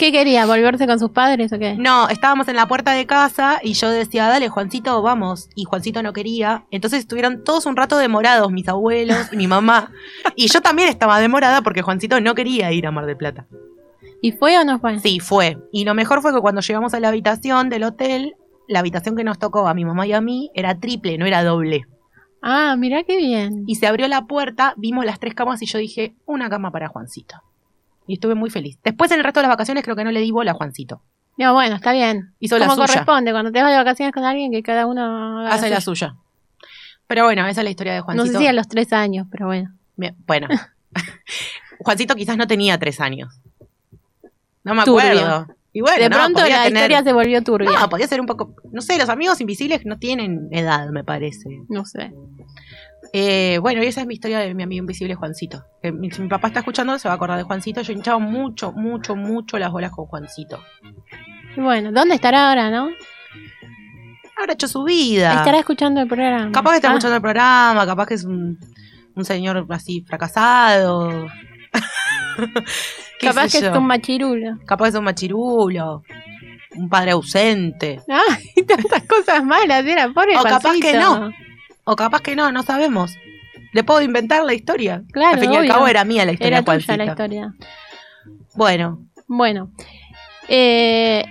¿Qué 0.00 0.12
quería? 0.12 0.46
¿Volverse 0.46 0.86
con 0.86 0.98
sus 0.98 1.10
padres 1.10 1.52
o 1.52 1.58
qué? 1.58 1.74
No, 1.74 2.08
estábamos 2.08 2.48
en 2.48 2.56
la 2.56 2.66
puerta 2.66 2.92
de 2.92 3.04
casa 3.04 3.60
y 3.62 3.74
yo 3.74 3.90
decía, 3.90 4.28
dale, 4.28 4.48
Juancito, 4.48 5.02
vamos. 5.02 5.50
Y 5.54 5.64
Juancito 5.64 6.02
no 6.02 6.14
quería. 6.14 6.64
Entonces 6.70 7.00
estuvieron 7.00 7.44
todos 7.44 7.66
un 7.66 7.76
rato 7.76 7.98
demorados, 7.98 8.50
mis 8.50 8.66
abuelos 8.66 9.28
y 9.30 9.36
mi 9.36 9.46
mamá. 9.46 9.92
Y 10.36 10.48
yo 10.48 10.62
también 10.62 10.88
estaba 10.88 11.20
demorada 11.20 11.60
porque 11.60 11.82
Juancito 11.82 12.18
no 12.22 12.34
quería 12.34 12.72
ir 12.72 12.86
a 12.86 12.90
Mar 12.90 13.04
del 13.04 13.18
Plata. 13.18 13.46
¿Y 14.22 14.32
fue 14.32 14.58
o 14.58 14.64
no 14.64 14.78
fue? 14.78 14.98
Sí, 15.00 15.20
fue. 15.20 15.58
Y 15.70 15.84
lo 15.84 15.92
mejor 15.92 16.22
fue 16.22 16.32
que 16.32 16.40
cuando 16.40 16.62
llegamos 16.62 16.94
a 16.94 17.00
la 17.00 17.08
habitación 17.08 17.68
del 17.68 17.82
hotel, 17.82 18.36
la 18.68 18.78
habitación 18.78 19.16
que 19.16 19.24
nos 19.24 19.38
tocó 19.38 19.68
a 19.68 19.74
mi 19.74 19.84
mamá 19.84 20.06
y 20.06 20.14
a 20.14 20.22
mí 20.22 20.50
era 20.54 20.80
triple, 20.80 21.18
no 21.18 21.26
era 21.26 21.44
doble. 21.44 21.84
Ah, 22.40 22.74
mirá 22.78 23.02
qué 23.02 23.18
bien. 23.18 23.64
Y 23.66 23.74
se 23.74 23.86
abrió 23.86 24.08
la 24.08 24.24
puerta, 24.24 24.72
vimos 24.78 25.04
las 25.04 25.20
tres 25.20 25.34
camas 25.34 25.60
y 25.60 25.66
yo 25.66 25.78
dije, 25.78 26.14
una 26.24 26.48
cama 26.48 26.70
para 26.70 26.88
Juancito. 26.88 27.42
Y 28.10 28.14
estuve 28.14 28.34
muy 28.34 28.50
feliz. 28.50 28.76
Después 28.82 29.08
en 29.12 29.18
el 29.18 29.24
resto 29.24 29.38
de 29.38 29.42
las 29.46 29.52
vacaciones 29.54 29.84
creo 29.84 29.94
que 29.94 30.02
no 30.02 30.10
le 30.10 30.18
di 30.18 30.32
bola 30.32 30.50
a 30.50 30.54
Juancito. 30.54 31.00
No, 31.38 31.54
bueno, 31.54 31.76
está 31.76 31.92
bien. 31.92 32.34
Hizo 32.40 32.58
la 32.58 32.66
Como 32.66 32.74
suya. 32.82 32.86
corresponde, 32.88 33.30
cuando 33.30 33.52
te 33.52 33.62
vas 33.62 33.70
de 33.70 33.76
vacaciones 33.76 34.12
con 34.12 34.24
alguien, 34.24 34.50
que 34.50 34.64
cada 34.64 34.86
uno 34.86 35.38
haga 35.42 35.54
Hace 35.54 35.70
la 35.70 35.80
suya. 35.80 36.08
suya. 36.08 36.16
Pero 37.06 37.22
bueno, 37.24 37.46
esa 37.46 37.60
es 37.60 37.64
la 37.64 37.70
historia 37.70 37.92
de 37.92 38.00
No 38.00 38.04
Juancito. 38.06 38.32
sé 38.32 38.38
si 38.38 38.46
a 38.48 38.52
los 38.52 38.66
tres 38.66 38.92
años, 38.92 39.28
pero 39.30 39.46
bueno. 39.46 39.72
Bien, 39.96 40.16
bueno. 40.26 40.48
Juancito 41.78 42.16
quizás 42.16 42.36
no 42.36 42.48
tenía 42.48 42.78
tres 42.78 43.00
años. 43.00 43.32
No 44.64 44.74
me 44.74 44.82
Turbio. 44.84 45.08
acuerdo. 45.08 45.46
Y 45.72 45.82
bueno, 45.82 46.02
de 46.02 46.08
no, 46.10 46.16
pronto 46.16 46.40
la 46.40 46.64
tener- 46.64 46.66
historia 46.90 47.02
se 47.04 47.12
volvió 47.12 47.42
turbia. 47.44 47.70
No, 47.78 47.88
podía 47.88 48.08
ser 48.08 48.20
un 48.20 48.26
poco. 48.26 48.54
No 48.72 48.82
sé, 48.82 48.98
los 48.98 49.08
amigos 49.08 49.40
invisibles 49.40 49.86
no 49.86 49.98
tienen 49.98 50.48
edad, 50.50 50.88
me 50.90 51.04
parece. 51.04 51.48
No 51.68 51.84
sé. 51.84 52.12
Eh, 53.12 53.58
bueno, 53.60 53.82
y 53.82 53.86
esa 53.86 54.02
es 54.02 54.06
mi 54.06 54.14
historia 54.14 54.38
de 54.38 54.54
mi 54.54 54.62
amigo 54.62 54.80
invisible 54.82 55.14
Juancito. 55.16 55.64
Que 55.82 55.90
mi- 55.92 56.10
si 56.10 56.22
mi 56.22 56.28
papá 56.28 56.48
está 56.48 56.60
escuchando, 56.60 56.96
se 56.98 57.08
va 57.08 57.14
a 57.14 57.16
acordar 57.16 57.36
de 57.38 57.42
Juancito. 57.44 57.82
Yo 57.82 57.92
hinchaba 57.92 58.18
mucho, 58.18 58.72
mucho, 58.72 59.16
mucho 59.16 59.58
las 59.58 59.70
bolas 59.72 59.90
con 59.90 60.06
Juancito. 60.06 60.62
Y 61.56 61.60
bueno, 61.60 61.90
¿dónde 61.92 62.14
estará 62.14 62.48
ahora, 62.50 62.70
no? 62.70 62.88
Habrá 64.38 64.52
hecho 64.54 64.68
su 64.68 64.84
vida. 64.84 65.34
Estará 65.34 65.58
escuchando 65.58 66.00
el 66.00 66.08
programa. 66.08 66.52
Capaz 66.52 66.70
que 66.70 66.76
está 66.76 66.88
Ah, 66.88 66.92
escuchando 66.92 67.16
el 67.16 67.22
programa, 67.22 67.84
capaz 67.84 68.06
que 68.06 68.14
es 68.14 68.24
un, 68.24 68.58
un 69.16 69.24
señor 69.24 69.66
así 69.70 70.02
fracasado. 70.06 71.26
¿Qué 73.18 73.26
Capaz 73.26 73.52
que 73.52 73.60
yo? 73.60 73.70
es 73.70 73.76
un 73.76 73.86
machirulo. 73.86 74.58
Capaz 74.64 74.84
que 74.84 74.88
es 74.90 74.94
un 74.94 75.04
machirulo. 75.04 76.02
Un 76.76 76.88
padre 76.88 77.10
ausente. 77.10 78.00
Ay, 78.08 78.64
tantas 78.66 79.02
cosas 79.04 79.44
malas, 79.44 79.84
era 79.84 80.08
pobre 80.12 80.38
O 80.38 80.42
capaz 80.42 80.74
que 80.80 80.94
no. 80.94 81.30
O 81.92 81.96
capaz 81.96 82.20
que 82.22 82.36
no, 82.36 82.52
no 82.52 82.62
sabemos. 82.62 83.16
Le 83.72 83.82
puedo 83.82 84.00
inventar 84.00 84.44
la 84.44 84.54
historia. 84.54 85.02
Claro, 85.12 85.34
al 85.34 85.40
fin 85.40 85.52
y 85.52 85.56
al 85.56 85.66
cabo 85.66 85.88
era 85.88 86.04
mía 86.04 86.24
la 86.24 86.30
historia 86.30 86.58
Era 86.58 86.64
tuya 86.64 86.96
la 86.96 87.04
historia. 87.04 87.54
Bueno, 88.54 89.08
Bueno. 89.26 89.72
Eh, 90.46 91.24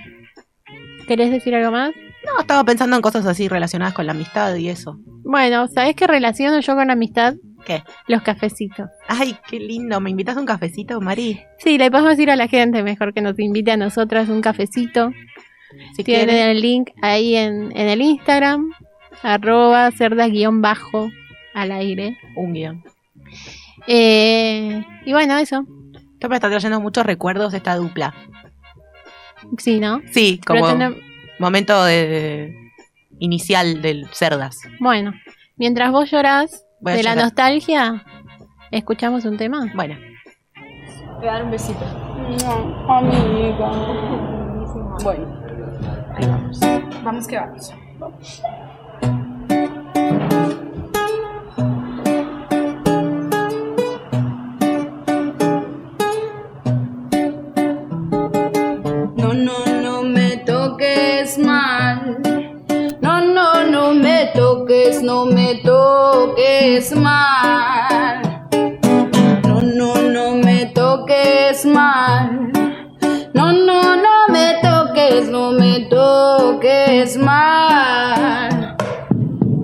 ¿Querés 1.08 1.32
decir 1.32 1.56
algo 1.56 1.72
más? 1.72 1.92
no, 2.26 2.42
estaba 2.42 2.66
pensando 2.66 2.98
en 2.98 3.02
cosas 3.02 3.26
así 3.26 3.48
relacionadas 3.48 3.94
con 3.94 4.06
la 4.06 4.12
amistad 4.12 4.54
y 4.56 4.68
eso. 4.68 5.00
Bueno, 5.24 5.68
¿sabés 5.70 5.96
qué 5.96 6.08
relaciono 6.08 6.60
yo 6.60 6.76
con 6.76 6.88
la 6.88 6.94
amistad? 6.94 7.36
¿Qué? 7.66 7.82
Los 8.08 8.22
cafecitos. 8.22 8.90
Ay, 9.08 9.38
qué 9.50 9.62
lindo. 9.62 10.02
¿Me 10.02 10.10
invitas 10.10 10.36
a 10.36 10.42
un 10.42 10.46
cafecito, 10.46 11.00
Mari? 11.00 11.40
Sí, 11.60 11.78
le 11.78 11.90
podemos 11.90 12.12
decir 12.12 12.32
a 12.32 12.36
la 12.36 12.50
gente 12.50 12.84
mejor 12.84 13.14
que 13.14 13.22
nos 13.22 13.40
invite 13.40 13.72
a 13.72 13.78
nosotras 13.78 14.28
un 14.28 14.42
cafecito. 14.42 15.12
Si 15.96 16.04
Tienen 16.04 16.50
el 16.50 16.60
link 16.60 16.90
ahí 17.02 17.38
en, 17.38 17.72
en 17.78 17.88
el 17.88 18.02
Instagram, 18.02 18.72
arroba 19.24 19.92
cerdas 19.92 20.32
guion 20.32 20.62
bajo 20.62 21.10
al 21.54 21.72
aire. 21.72 22.18
Un 22.36 22.54
guion. 22.54 22.84
Eh, 23.88 24.84
y 25.06 25.14
bueno, 25.14 25.38
eso. 25.38 25.66
Esto 26.14 26.30
me 26.30 26.36
está 26.36 26.50
trayendo 26.50 26.82
muchos 26.82 27.06
recuerdos 27.06 27.52
de 27.52 27.58
esta 27.58 27.76
dupla. 27.76 28.14
Sí, 29.58 29.80
¿no? 29.80 30.02
Sí, 30.12 30.40
como 30.46 30.66
momento 31.40 31.84
de 31.86 32.54
inicial 33.20 33.82
del 33.82 34.08
Cerdas. 34.12 34.60
Bueno, 34.80 35.14
mientras 35.56 35.92
vos 35.92 36.12
llorás 36.12 36.66
Voy 36.82 36.94
de 36.94 37.04
la 37.04 37.16
nostalgia, 37.16 38.04
¿escuchamos 38.72 39.26
un 39.26 39.38
tema? 39.38 39.72
Bueno, 39.74 39.96
Voy 41.20 41.28
a 41.28 41.34
dar 41.34 41.44
un 41.44 41.52
besito. 41.52 41.86
No, 42.46 42.94
amiga. 42.94 43.70
Bueno, 45.04 45.28
ahí 46.16 46.26
vamos. 46.26 46.60
Vamos 47.04 47.28
que 47.28 47.36
vamos. 47.36 47.74
No 64.98 65.26
me 65.26 65.56
toques 65.64 66.96
mal. 66.96 68.48
No, 69.48 69.62
no, 69.62 69.96
no 69.96 70.36
me 70.36 70.66
toques 70.68 71.64
mal. 71.66 72.52
No, 73.34 73.52
no, 73.52 73.96
no 73.96 74.28
me 74.30 74.56
toques, 74.64 75.30
no 75.30 75.52
me 75.52 75.82
toques 75.82 77.18
mal. 77.18 78.76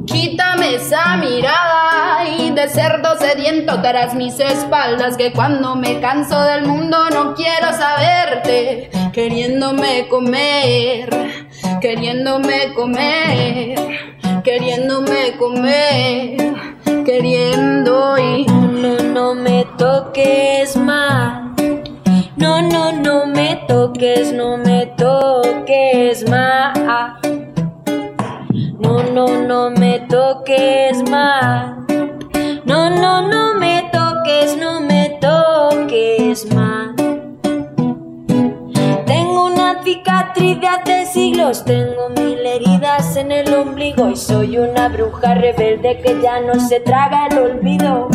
Quítame 0.05 0.75
esa 0.75 1.17
mirada 1.17 2.29
y 2.37 2.51
de 2.51 2.69
cerdo 2.69 3.17
sediento 3.17 3.81
tras 3.81 4.13
mis 4.13 4.39
espaldas 4.39 5.17
que 5.17 5.33
cuando 5.33 5.75
me 5.75 5.99
canso 5.99 6.39
del 6.43 6.65
mundo 6.67 7.09
no 7.09 7.33
quiero 7.33 7.73
saberte, 7.73 8.91
queriéndome 9.11 10.07
comer, 10.07 11.09
queriéndome 11.81 12.73
comer, 12.75 14.14
queriéndome 14.45 15.35
comer, 15.39 16.37
queriendo 17.03 18.15
y 18.15 18.45
No, 18.45 18.67
no, 18.67 18.97
no 19.03 19.33
me 19.33 19.65
toques 19.75 20.77
más. 20.77 21.51
No, 22.37 22.61
no, 22.61 22.91
no 22.91 23.25
me 23.25 23.55
toques, 23.67 24.31
no 24.31 24.57
me 24.57 24.85
toques 24.97 26.29
más. 26.29 26.77
No, 28.79 29.03
no, 29.15 29.27
no 29.47 29.71
me 29.71 30.01
toques 30.01 31.09
más. 31.09 31.77
No, 32.65 32.89
no, 32.91 33.27
no 33.27 33.55
me 33.55 33.89
toques, 33.91 34.55
no 34.57 34.79
me 34.79 34.94
cicatriz 40.05 40.59
de 40.59 40.67
hace 40.67 41.05
siglos, 41.07 41.65
tengo 41.65 42.09
mil 42.09 42.37
heridas 42.45 43.15
en 43.15 43.31
el 43.31 43.51
ombligo 43.51 44.09
y 44.09 44.15
soy 44.15 44.59
una 44.59 44.87
bruja 44.87 45.33
rebelde 45.33 45.99
que 45.99 46.21
ya 46.21 46.41
no 46.41 46.59
se 46.59 46.79
traga 46.79 47.25
el 47.31 47.37
olvido. 47.39 48.09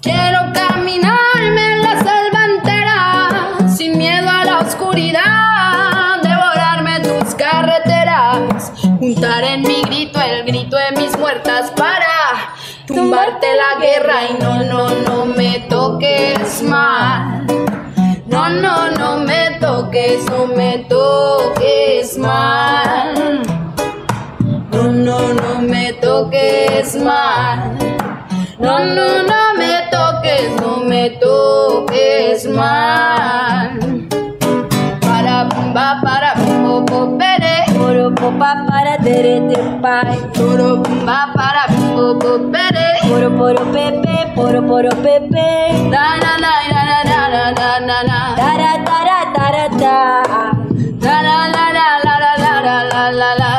Quiero 0.00 0.40
caminarme 0.54 1.72
en 1.72 1.82
la 1.82 1.98
selva 1.98 3.68
sin 3.68 3.98
miedo 3.98 4.28
a 4.28 4.44
la 4.44 4.60
oscuridad, 4.60 6.22
devorarme 6.22 7.00
tus 7.00 7.34
carreteras, 7.34 8.72
juntar 8.98 9.44
en 9.44 9.62
mi 9.62 9.82
grito 9.82 10.20
el 10.20 10.44
grito 10.44 10.76
de 10.76 11.02
mis 11.02 11.18
muertas 11.18 11.70
para 11.72 12.54
tumbarte 12.86 13.46
la 13.56 13.80
guerra 13.80 14.14
y 14.30 14.42
no, 14.42 14.62
no, 14.64 14.88
no 14.88 15.26
me 15.26 15.66
toques 15.68 16.62
mal. 16.62 17.46
No, 18.26 18.48
no, 18.48 18.90
no 18.92 19.18
me 19.18 19.41
toques, 19.62 20.24
no 20.28 20.46
me 20.48 20.78
toques 20.90 22.18
mal. 22.18 23.14
No, 24.72 24.82
no, 24.90 25.18
no 25.40 25.62
me 25.62 25.92
toques 25.92 26.96
mal. 26.96 27.78
No, 28.58 28.78
no, 28.96 29.06
no 29.30 29.42
me 29.60 29.74
toques, 29.92 30.50
no 30.60 30.78
me 30.90 31.10
toques 31.10 32.46
mal. 32.46 33.78
Para 35.00 35.44
bumba, 35.44 36.00
para 36.02 36.34
bumbo, 36.34 36.82
bo, 36.82 37.16
pere. 37.18 37.54
Poro 37.78 38.12
popa 38.16 38.66
para 38.68 38.98
tere 38.98 39.40
te 39.48 39.60
pai. 39.80 40.18
Poro 40.34 40.78
bumba, 40.82 41.18
para 41.36 41.64
bumbo, 41.72 42.14
bo, 42.18 42.50
pere. 42.50 42.86
Poro 43.08 43.30
poro 43.38 43.64
pepe, 43.72 44.16
poro 44.34 44.60
poro 44.68 44.90
pepe. 45.04 45.48
Na, 45.92 46.04
na, 46.22 46.32
na, 46.44 46.52
na, 46.72 46.82
na, 46.90 47.30
na, 47.30 47.50
na, 47.52 47.68
na, 47.88 48.02
na. 48.08 48.18
Tara 48.36 48.72
tara 48.84 48.84
tara 48.84 49.06
ta. 49.06 49.11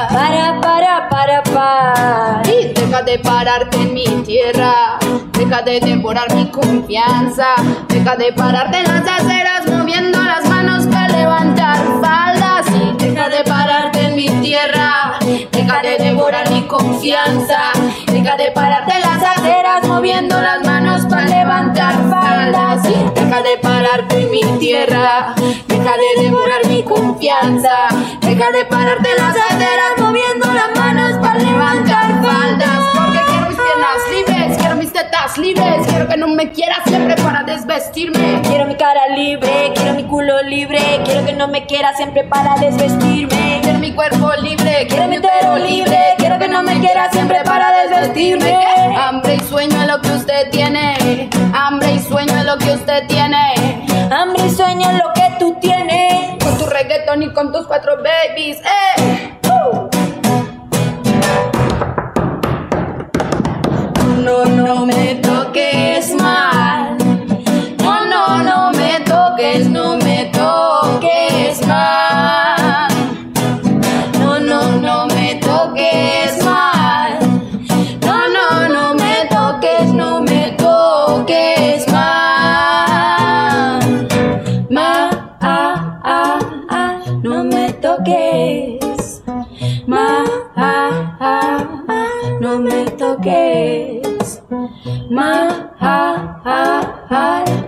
Para, 0.10 0.60
para, 0.62 1.10
para, 1.10 1.44
para. 1.44 2.42
Y 2.46 2.74
deja 2.74 3.02
de 3.04 3.20
pararte 3.20 3.78
en 3.78 3.94
mi 3.94 4.06
tierra. 4.24 4.98
Deja 5.38 5.62
de 5.62 5.80
devorar 5.80 6.34
mi 6.36 6.50
confianza. 6.50 7.56
Deja 7.88 8.16
de 8.16 8.34
pararte 8.34 8.80
en 8.80 8.86
las 8.86 9.08
aceras 9.08 9.68
moviendo 9.68 10.22
las 10.22 10.48
manos 10.50 10.88
para 10.88 11.08
levantar 11.10 11.78
faldas. 12.02 12.66
Y 12.72 12.98
deja 12.98 13.30
de 13.30 13.44
pararte 13.44 14.02
en 14.02 14.16
mi 14.16 14.28
tierra. 14.42 15.20
Deja 15.52 15.82
de 15.82 15.98
devorar 15.98 16.50
mi 16.50 16.64
confianza. 16.64 17.60
Deja 18.08 18.36
de 18.38 18.52
pararte 18.52 18.94
en 18.96 19.02
las 19.02 19.24
aceras 19.38 19.88
moviendo 19.88 20.42
las 20.42 20.64
manos 20.66 21.06
para 21.06 21.28
levantar 21.28 21.94
faldas. 22.10 22.86
Y 22.86 23.20
deja 23.20 23.42
de 23.42 23.58
parar 23.62 24.03
mi 24.34 24.42
tierra, 24.58 25.36
deja 25.68 25.94
de 25.96 26.24
devorar 26.24 26.66
mi 26.68 26.82
confianza, 26.82 27.88
deja 28.22 28.50
de 28.52 28.66
pararte 28.66 29.10
las 29.16 29.36
aceras 29.36 29.92
moviendo 30.00 30.52
las 30.52 30.76
manos 30.76 31.20
para 31.22 31.38
levantar 31.38 32.24
faldas. 32.24 33.03
Libres, 35.38 35.88
quiero 35.88 36.08
que 36.08 36.18
no 36.18 36.28
me 36.28 36.52
quieras 36.52 36.80
siempre 36.86 37.16
para 37.16 37.44
desvestirme. 37.44 38.42
Quiero 38.44 38.66
mi 38.66 38.76
cara 38.76 39.08
libre, 39.16 39.72
quiero 39.76 39.94
mi 39.94 40.04
culo 40.04 40.42
libre, 40.44 40.80
quiero 41.06 41.26
que 41.26 41.34
no 41.34 41.48
me 41.48 41.66
quiera 41.66 41.94
siempre 41.96 42.24
para 42.24 42.56
desvestirme. 42.56 43.60
Quiero 43.62 43.80
mi 43.80 43.92
cuerpo 43.94 44.32
libre, 44.42 44.88
quiero 44.88 45.08
mi 45.08 45.18
utero 45.18 45.58
libre, 45.58 46.00
quiero 46.18 46.40
que 46.40 46.48
no 46.48 46.64
me 46.64 46.80
quiera 46.80 47.10
siempre 47.12 47.42
para 47.44 47.72
desvestirme. 47.84 48.58
Hambre 48.98 49.36
y 49.36 49.40
sueño 49.42 49.82
es 49.82 49.88
lo 49.88 50.02
que 50.02 50.12
usted 50.12 50.50
tiene, 50.52 51.30
hambre 51.54 51.94
y 51.94 52.00
sueño 52.00 52.38
es 52.38 52.46
lo 52.46 52.58
que 52.58 52.72
usted 52.72 53.08
tiene. 53.08 53.80
Hambre 54.12 54.46
y 54.46 54.50
sueño 54.50 54.90
es 54.90 54.98
lo 54.98 55.14
que 55.14 55.36
tú 55.40 55.56
tienes. 55.60 56.44
Con 56.44 56.58
tu 56.58 56.66
reggaeton 56.66 57.24
y 57.24 57.34
con 57.34 57.52
tus 57.52 57.66
cuatro 57.68 57.98
babies, 57.98 58.58
eh. 58.60 59.40
Uh. 59.48 60.03
No, 64.24 64.46
no 64.46 64.86
me 64.86 65.16
toques 65.16 66.16
mal. 66.16 66.43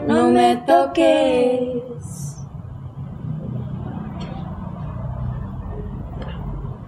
No 0.07 0.29
me 0.29 0.55
toques. 0.67 2.35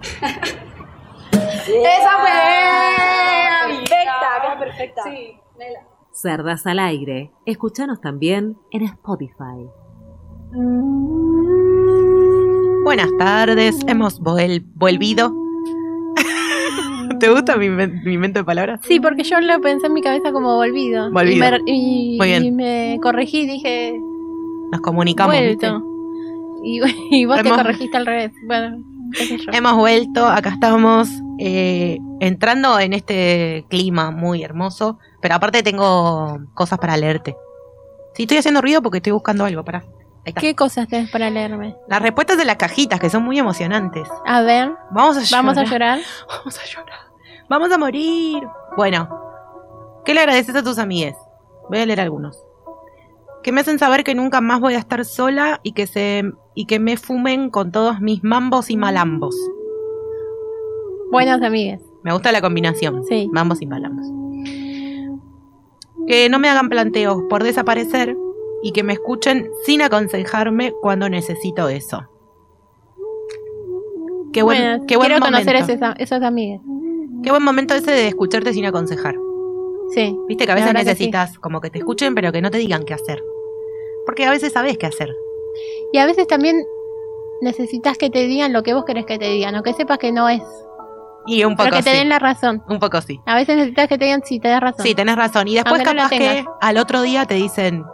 Esa 1.32 2.12
fue 2.20 2.30
perfecta, 3.76 4.58
perfecta. 4.58 5.02
Sí, 5.04 5.36
Nela. 5.58 5.80
Cerdas 6.12 6.66
al 6.66 6.78
aire. 6.78 7.30
Escuchanos 7.46 8.00
también 8.00 8.56
en 8.70 8.82
Spotify. 8.82 9.68
Buenas 12.84 13.10
tardes, 13.18 13.78
hemos 13.86 14.20
vuel- 14.20 14.64
volvido. 14.74 15.32
¿Te 17.18 17.28
gusta 17.30 17.56
mi, 17.56 17.68
mi 17.68 18.12
invento 18.14 18.40
de 18.40 18.44
palabras? 18.44 18.80
Sí, 18.84 19.00
porque 19.00 19.22
yo 19.24 19.40
lo 19.40 19.60
pensé 19.60 19.86
en 19.86 19.92
mi 19.92 20.02
cabeza 20.02 20.32
como 20.32 20.54
volvido. 20.56 21.10
Volvido. 21.10 21.36
Y 21.36 21.50
me, 21.50 21.58
y- 21.66 22.16
Muy 22.18 22.26
bien. 22.28 22.44
y 22.44 22.50
me 22.52 22.98
corregí, 23.02 23.46
dije, 23.46 23.98
Nos 24.72 24.80
comunicamos. 24.80 25.34
vuelto. 25.36 25.82
Y, 26.62 26.80
y 27.10 27.24
vos 27.26 27.40
te 27.42 27.48
Hemos- 27.48 27.58
corregiste 27.58 27.96
al 27.96 28.06
revés. 28.06 28.32
Bueno, 28.46 28.78
qué 29.12 29.24
sé 29.26 29.38
yo. 29.38 29.52
Hemos 29.52 29.74
vuelto, 29.76 30.26
acá 30.26 30.50
estamos 30.50 31.08
eh, 31.38 31.98
entrando 32.20 32.78
en 32.80 32.92
este 32.92 33.64
clima 33.68 34.10
muy 34.10 34.42
hermoso, 34.42 34.98
pero 35.20 35.34
aparte 35.36 35.62
tengo 35.62 36.38
cosas 36.54 36.78
para 36.78 36.96
leerte. 36.96 37.36
Sí, 38.14 38.24
estoy 38.24 38.38
haciendo 38.38 38.60
ruido 38.60 38.82
porque 38.82 38.98
estoy 38.98 39.12
buscando 39.12 39.44
algo, 39.44 39.64
para. 39.64 39.84
¿Qué 40.38 40.54
cosas 40.54 40.88
tenés 40.88 41.10
para 41.10 41.30
leerme? 41.30 41.74
Las 41.88 42.02
respuestas 42.02 42.36
de 42.36 42.44
las 42.44 42.56
cajitas, 42.56 43.00
que 43.00 43.08
son 43.08 43.22
muy 43.22 43.38
emocionantes. 43.38 44.06
A 44.26 44.42
ver, 44.42 44.72
Vamos 44.90 45.16
a 45.16 45.22
llorar. 45.22 45.44
vamos 45.44 45.56
a 45.58 45.64
llorar. 45.64 46.00
Vamos 46.28 46.58
a 46.58 46.64
llorar. 46.66 46.98
Vamos 47.48 47.72
a 47.72 47.78
morir. 47.78 48.42
Bueno, 48.76 49.08
¿qué 50.04 50.14
le 50.14 50.20
agradeces 50.20 50.54
a 50.54 50.62
tus 50.62 50.78
amigues? 50.78 51.16
Voy 51.68 51.78
a 51.78 51.86
leer 51.86 52.00
algunos. 52.00 52.42
Que 53.42 53.52
me 53.52 53.60
hacen 53.60 53.78
saber 53.78 54.04
que 54.04 54.14
nunca 54.14 54.40
más 54.40 54.60
voy 54.60 54.74
a 54.74 54.78
estar 54.78 55.04
sola 55.04 55.60
y 55.62 55.72
que 55.72 55.86
se 55.86 56.24
y 56.54 56.66
que 56.66 56.78
me 56.80 56.96
fumen 56.96 57.50
con 57.50 57.70
todos 57.72 58.00
mis 58.00 58.22
mambos 58.24 58.68
y 58.70 58.76
malambos. 58.76 59.36
Buenas 61.10 61.40
amigas. 61.42 61.80
Me 62.02 62.12
gusta 62.12 62.32
la 62.32 62.40
combinación. 62.40 63.04
Sí. 63.04 63.28
Mambos 63.32 63.62
y 63.62 63.66
malambos. 63.66 64.06
Que 66.06 66.28
no 66.28 66.38
me 66.38 66.48
hagan 66.48 66.68
planteos 66.68 67.22
por 67.28 67.44
desaparecer 67.44 68.16
y 68.62 68.72
que 68.72 68.82
me 68.82 68.94
escuchen 68.94 69.48
sin 69.64 69.82
aconsejarme 69.82 70.72
cuando 70.82 71.08
necesito 71.08 71.68
eso. 71.68 72.08
Qué 74.32 74.42
buen, 74.42 74.58
Bueno, 74.58 74.84
qué 74.86 74.96
buen 74.96 75.08
quiero 75.08 75.24
momento. 75.24 75.46
conocer 75.46 75.56
esas, 75.56 75.94
esas 75.98 76.22
amigas. 76.22 76.60
Qué 77.22 77.30
buen 77.30 77.42
momento 77.42 77.74
ese 77.74 77.90
de 77.90 78.08
escucharte 78.08 78.52
sin 78.52 78.64
aconsejar. 78.66 79.14
Sí. 79.94 80.16
Viste 80.28 80.46
que 80.46 80.52
a 80.52 80.54
veces 80.54 80.70
que 80.70 80.84
necesitas 80.84 81.38
como 81.38 81.60
que 81.60 81.70
te 81.70 81.78
escuchen, 81.78 82.14
pero 82.14 82.32
que 82.32 82.42
no 82.42 82.50
te 82.50 82.58
digan 82.58 82.84
qué 82.84 82.94
hacer. 82.94 83.22
Porque 84.06 84.24
a 84.26 84.30
veces 84.30 84.52
sabes 84.52 84.78
qué 84.78 84.86
hacer. 84.86 85.08
Y 85.92 85.98
a 85.98 86.06
veces 86.06 86.26
también 86.26 86.62
necesitas 87.40 87.96
que 87.98 88.10
te 88.10 88.26
digan 88.26 88.52
lo 88.52 88.62
que 88.62 88.74
vos 88.74 88.84
querés 88.84 89.06
que 89.06 89.18
te 89.18 89.30
digan, 89.30 89.54
o 89.54 89.62
que 89.62 89.72
sepas 89.72 89.98
que 89.98 90.12
no 90.12 90.28
es. 90.28 90.42
Y 91.26 91.44
un 91.44 91.56
poco 91.56 91.64
Pero 91.64 91.76
que 91.76 91.82
te 91.82 91.90
sí. 91.90 91.96
den 91.96 92.08
la 92.08 92.18
razón. 92.18 92.62
Un 92.68 92.78
poco 92.78 93.00
sí. 93.02 93.20
A 93.26 93.34
veces 93.34 93.56
necesitas 93.56 93.88
que 93.88 93.98
te 93.98 94.06
digan 94.06 94.22
si 94.24 94.40
te 94.40 94.48
das 94.48 94.60
razón. 94.60 94.84
Sí, 94.84 94.94
tenés 94.94 95.16
razón. 95.16 95.48
Y 95.48 95.54
después 95.54 95.80
Aunque 95.80 95.90
no 95.90 95.94
la 95.94 96.02
capaz 96.04 96.16
que 96.16 96.44
al 96.60 96.78
otro 96.78 97.02
día 97.02 97.26
te 97.26 97.34
dicen, 97.34 97.84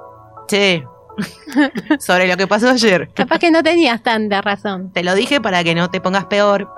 che, 0.46 0.84
sobre 1.98 2.28
lo 2.28 2.36
que 2.36 2.46
pasó 2.46 2.68
ayer. 2.68 3.10
Capaz 3.14 3.38
que 3.38 3.50
no 3.50 3.62
tenías 3.62 4.02
tanta 4.02 4.40
razón. 4.40 4.92
Te 4.92 5.02
lo 5.02 5.14
dije 5.14 5.40
para 5.40 5.64
que 5.64 5.74
no 5.74 5.90
te 5.90 6.00
pongas 6.00 6.26
peor. 6.26 6.68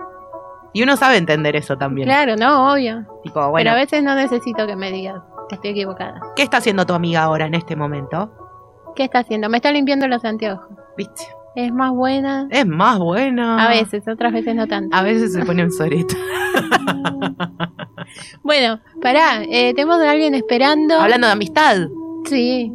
Y 0.77 0.83
uno 0.83 0.95
sabe 0.99 1.17
entender 1.17 1.57
eso 1.57 1.79
también. 1.79 2.07
Claro, 2.07 2.37
no, 2.37 2.71
obvio. 2.71 3.07
Tipo, 3.23 3.51
Pero 3.55 3.71
a 3.71 3.75
veces 3.75 4.03
no 4.03 4.15
necesito 4.15 4.67
que 4.67 4.77
me 4.77 4.93
digas 4.93 5.23
que 5.49 5.55
estoy 5.55 5.71
equivocada. 5.71 6.21
¿qué 6.37 6.43
está 6.43 6.59
haciendo 6.59 6.85
tu 6.85 6.93
amiga 6.93 7.23
ahora 7.23 7.47
en 7.47 7.55
este 7.55 7.75
momento? 7.77 8.31
¿Qué 8.95 9.05
está 9.05 9.21
haciendo? 9.21 9.49
Me 9.49 9.57
está 9.57 9.73
limpiando 9.73 10.07
los 10.07 10.23
anteojos. 10.23 10.67
¿Viste? 10.95 11.23
Es 11.55 11.73
más 11.73 11.93
buena. 11.93 12.47
Es 12.51 12.67
más 12.67 12.99
buena. 12.99 13.65
A 13.65 13.71
veces, 13.71 14.07
otras 14.07 14.35
veces 14.35 14.55
no 14.55 14.67
tanto. 14.67 14.95
A 14.95 15.03
veces 15.03 15.33
se 15.33 15.47
pone 15.47 15.65
un 15.65 15.73
sorete. 15.73 16.15
Bueno, 18.43 18.79
pará, 19.03 19.43
eh, 19.43 19.75
tenemos 19.75 20.01
a 20.01 20.11
alguien 20.11 20.35
esperando. 20.35 20.95
Hablando 20.95 21.27
de 21.27 21.33
amistad. 21.33 21.89
Sí, 22.27 22.71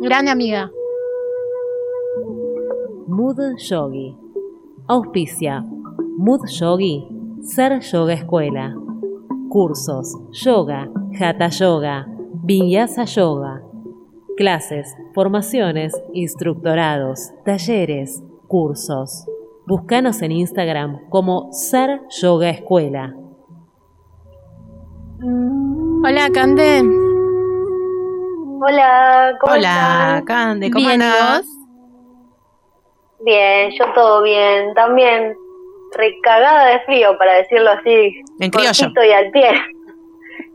gran 0.00 0.28
amiga. 0.28 0.70
Mood 3.06 3.38
Yogi. 3.58 4.16
Auspicia. 4.88 5.62
Mood 6.16 6.40
Yogi. 6.48 7.06
Ser 7.44 7.78
Yoga 7.80 8.14
Escuela. 8.14 8.74
Cursos. 9.50 10.16
Yoga. 10.32 10.88
Hatha 11.20 11.48
Yoga. 11.48 12.06
Vinyasa 12.42 13.04
Yoga. 13.04 13.60
Clases, 14.38 14.96
formaciones, 15.14 15.92
instructorados, 16.14 17.32
talleres, 17.44 18.24
cursos. 18.48 19.26
Búscanos 19.66 20.22
en 20.22 20.32
Instagram 20.32 21.08
como 21.10 21.52
Ser 21.52 22.00
Yoga 22.08 22.48
Escuela. 22.48 23.14
Hola, 26.02 26.30
Cande. 26.32 26.80
Hola, 28.66 29.36
¿cómo 29.38 29.52
Hola, 29.52 30.18
están? 30.18 30.24
Cande, 30.24 30.70
¿cómo 30.70 30.86
Bien, 30.88 31.00
¿y 31.00 31.04
andás? 31.04 31.46
Bien, 33.20 33.70
yo 33.78 33.84
todo 33.94 34.22
bien. 34.22 34.72
También 34.74 35.43
recagada 35.94 36.66
de 36.66 36.80
frío, 36.80 37.16
para 37.18 37.34
decirlo 37.34 37.70
así. 37.70 38.22
En 38.40 38.50
criollo. 38.50 38.92
y 39.06 39.12
al 39.12 39.30
pie. 39.30 39.50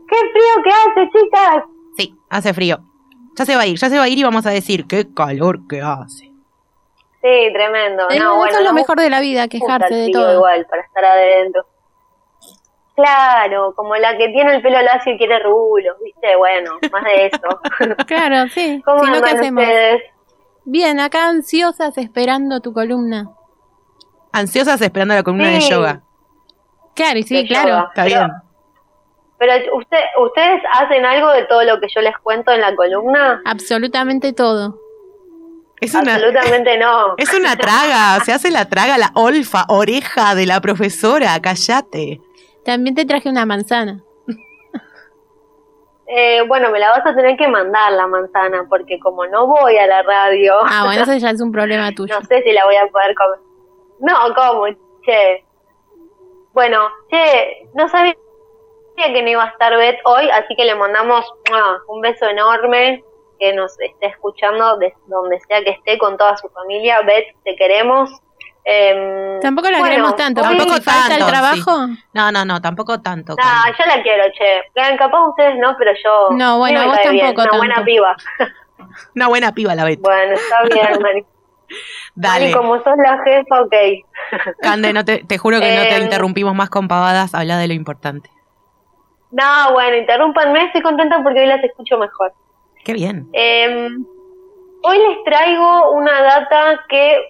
¡Qué 0.08 0.16
frío 0.32 0.62
que 0.64 0.70
hace, 0.70 1.10
chicas! 1.10 1.64
Sí, 1.96 2.14
hace 2.28 2.54
frío. 2.54 2.78
Ya 3.36 3.44
se 3.44 3.56
va 3.56 3.62
a 3.62 3.66
ir, 3.66 3.78
ya 3.78 3.88
se 3.88 3.96
va 3.96 4.04
a 4.04 4.08
ir 4.08 4.18
y 4.18 4.22
vamos 4.22 4.44
a 4.46 4.50
decir 4.50 4.86
qué 4.86 5.06
calor 5.14 5.66
que 5.68 5.80
hace. 5.80 6.30
Sí, 7.22 7.52
tremendo. 7.52 8.04
Eh, 8.10 8.18
no, 8.18 8.24
eso 8.24 8.36
bueno, 8.36 8.58
es 8.58 8.64
lo 8.64 8.70
no 8.70 8.74
mejor 8.74 8.98
de 8.98 9.10
la 9.10 9.20
vida, 9.20 9.46
quejarse 9.48 9.94
de 9.94 10.10
todo. 10.10 10.34
igual, 10.34 10.66
para 10.66 10.82
estar 10.82 11.04
adentro. 11.04 11.66
Claro, 12.96 13.72
como 13.74 13.96
la 13.96 14.16
que 14.16 14.28
tiene 14.28 14.56
el 14.56 14.62
pelo 14.62 14.80
lacio 14.82 15.12
y 15.14 15.18
quiere 15.18 15.38
rulos, 15.38 15.96
¿viste? 16.02 16.36
Bueno, 16.36 16.72
más 16.92 17.04
de 17.04 17.26
eso. 17.26 17.96
Claro, 18.06 18.48
sí. 18.48 18.82
¿Cómo 18.84 19.04
no, 19.04 19.12
¿qué 19.12 19.18
andan 19.18 19.36
hacemos? 19.36 19.62
ustedes? 19.62 20.02
Bien, 20.64 21.00
acá 21.00 21.28
ansiosas 21.28 21.96
esperando 21.96 22.60
tu 22.60 22.72
columna. 22.72 23.30
Ansiosas 24.32 24.80
esperando 24.80 25.14
la 25.14 25.22
columna 25.22 25.48
de 25.50 25.60
yoga. 25.60 26.00
Claro, 26.94 27.18
y 27.18 27.22
sí, 27.22 27.36
De 27.42 27.46
claro. 27.48 27.68
yoga. 27.68 27.84
Está 27.88 28.04
Pero- 28.04 28.16
bien. 28.18 28.30
Pero 29.38 29.76
usted, 29.78 29.98
¿ustedes 30.22 30.62
hacen 30.74 31.04
algo 31.06 31.30
de 31.32 31.44
todo 31.46 31.62
lo 31.64 31.80
que 31.80 31.86
yo 31.94 32.02
les 32.02 32.14
cuento 32.18 32.52
en 32.52 32.60
la 32.60 32.74
columna? 32.76 33.40
Absolutamente 33.46 34.34
todo. 34.34 34.78
Es 35.80 35.94
una, 35.94 36.14
Absolutamente 36.16 36.76
no. 36.76 37.14
es 37.16 37.32
una 37.32 37.56
traga, 37.56 38.22
se 38.22 38.32
hace 38.34 38.50
la 38.50 38.66
traga, 38.68 38.98
la 38.98 39.12
olfa, 39.14 39.64
oreja 39.68 40.34
de 40.34 40.44
la 40.44 40.60
profesora, 40.60 41.40
cállate. 41.40 42.20
También 42.66 42.94
te 42.94 43.06
traje 43.06 43.30
una 43.30 43.46
manzana. 43.46 44.02
Eh, 46.06 46.42
bueno, 46.48 46.70
me 46.70 46.80
la 46.80 46.90
vas 46.90 47.06
a 47.06 47.14
tener 47.14 47.36
que 47.36 47.46
mandar 47.46 47.92
la 47.92 48.06
manzana, 48.08 48.66
porque 48.68 48.98
como 48.98 49.24
no 49.26 49.46
voy 49.46 49.76
a 49.78 49.86
la 49.86 50.02
radio, 50.02 50.54
Ah, 50.66 50.82
bueno, 50.84 51.02
eso 51.04 51.14
ya 51.16 51.30
es 51.30 51.40
un 51.40 51.52
problema 51.52 51.92
tuyo. 51.92 52.14
no 52.18 52.26
sé 52.26 52.42
si 52.42 52.52
la 52.52 52.64
voy 52.64 52.74
a 52.76 52.86
poder 52.88 53.14
comer. 53.14 53.38
No, 54.00 54.34
¿cómo? 54.34 54.66
Che. 55.04 55.44
Bueno, 56.52 56.88
che, 57.10 57.68
no 57.74 57.88
sabía 57.88 58.14
que 58.96 59.22
no 59.22 59.28
iba 59.28 59.44
a 59.44 59.48
estar 59.48 59.74
Beth 59.76 60.00
hoy, 60.04 60.28
así 60.30 60.54
que 60.56 60.64
le 60.64 60.74
mandamos 60.74 61.24
¡mua! 61.50 61.80
un 61.88 62.00
beso 62.00 62.26
enorme, 62.26 63.02
que 63.38 63.52
nos 63.54 63.78
esté 63.80 64.06
escuchando 64.06 64.76
de 64.78 64.92
donde 65.06 65.40
sea 65.40 65.62
que 65.62 65.70
esté 65.70 65.96
con 65.98 66.16
toda 66.16 66.36
su 66.36 66.48
familia. 66.50 67.00
Beth, 67.02 67.34
te 67.44 67.56
queremos. 67.56 68.10
Em, 68.64 69.40
Tampoco 69.40 69.70
la 69.70 69.78
bueno, 69.78 69.90
queremos 69.90 70.16
tanto. 70.16 70.42
Tampoco 70.42 70.72
falta 70.82 71.14
el 71.14 71.18
tanto, 71.18 71.26
trabajo. 71.26 71.86
No, 72.12 72.30
no, 72.30 72.44
no, 72.44 72.60
tampoco 72.60 73.00
tanto. 73.00 73.34
Nah, 73.36 73.62
Cande. 73.62 73.78
yo 73.78 73.86
la 73.86 74.02
quiero, 74.02 74.24
che. 74.32 74.62
Vean, 74.74 74.98
Capaz 74.98 75.28
ustedes 75.28 75.56
no, 75.56 75.74
pero 75.78 75.92
yo. 75.92 76.36
No, 76.36 76.58
bueno, 76.58 76.84
vos 76.84 76.98
cae 77.02 77.10
bien, 77.10 77.34
tampoco 77.34 77.48
Una 77.48 77.58
buena 77.58 77.84
piba. 77.84 78.16
Una 79.14 79.28
buena 79.28 79.52
piba 79.52 79.74
la 79.74 79.84
Bet. 79.84 80.00
Bueno, 80.00 80.34
está 80.34 80.62
bien, 80.64 81.00
Mari. 81.00 81.24
Dale, 82.14 82.40
Mari, 82.46 82.52
como 82.52 82.76
sos 82.82 82.96
la 82.96 83.22
jefa, 83.24 83.62
ok. 83.62 83.74
Cande, 84.62 84.92
no 84.92 85.04
te, 85.04 85.24
te 85.24 85.38
juro 85.38 85.60
que 85.60 85.72
no 85.74 85.82
te 85.82 85.96
Em. 85.96 86.02
interrumpimos 86.04 86.54
más 86.54 86.70
con 86.70 86.88
pavadas, 86.88 87.34
habla 87.34 87.58
de 87.58 87.68
lo 87.68 87.74
importante. 87.74 88.30
No, 89.30 89.72
bueno, 89.72 89.96
interrúmpanme, 89.96 90.64
estoy 90.64 90.82
contenta 90.82 91.22
porque 91.22 91.40
hoy 91.40 91.46
las 91.46 91.62
escucho 91.62 91.96
mejor. 91.98 92.32
Qué 92.84 92.92
bien. 92.92 93.28
Eh, 93.32 93.88
hoy 94.82 94.98
les 94.98 95.24
traigo 95.24 95.92
una 95.92 96.20
data 96.22 96.84
que 96.88 97.28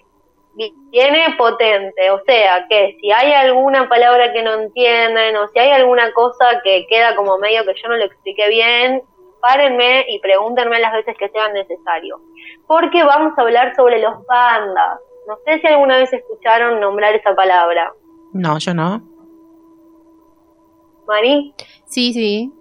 vi- 0.55 0.73
viene 0.89 1.35
potente, 1.37 2.09
o 2.09 2.21
sea, 2.25 2.65
que 2.67 2.97
si 2.99 3.11
hay 3.11 3.33
alguna 3.33 3.87
palabra 3.87 4.33
que 4.33 4.41
no 4.41 4.53
entienden 4.61 5.35
o 5.37 5.47
si 5.49 5.59
hay 5.59 5.69
alguna 5.71 6.11
cosa 6.13 6.61
que 6.63 6.87
queda 6.89 7.15
como 7.15 7.37
medio 7.37 7.63
que 7.65 7.73
yo 7.81 7.87
no 7.89 7.97
lo 7.97 8.05
expliqué 8.05 8.49
bien, 8.49 9.03
párenme 9.41 10.05
y 10.07 10.19
pregúntenme 10.19 10.79
las 10.79 10.93
veces 10.93 11.15
que 11.17 11.29
sean 11.29 11.53
necesario. 11.53 12.21
Porque 12.67 13.03
vamos 13.03 13.33
a 13.37 13.41
hablar 13.41 13.75
sobre 13.75 13.99
los 13.99 14.25
pandas. 14.25 14.99
No 15.27 15.37
sé 15.45 15.59
si 15.59 15.67
alguna 15.67 15.97
vez 15.97 16.11
escucharon 16.13 16.79
nombrar 16.79 17.13
esa 17.15 17.35
palabra. 17.35 17.91
No, 18.33 18.57
yo 18.59 18.73
no. 18.73 19.01
Mari, 21.07 21.53
Sí, 21.85 22.13
sí. 22.13 22.51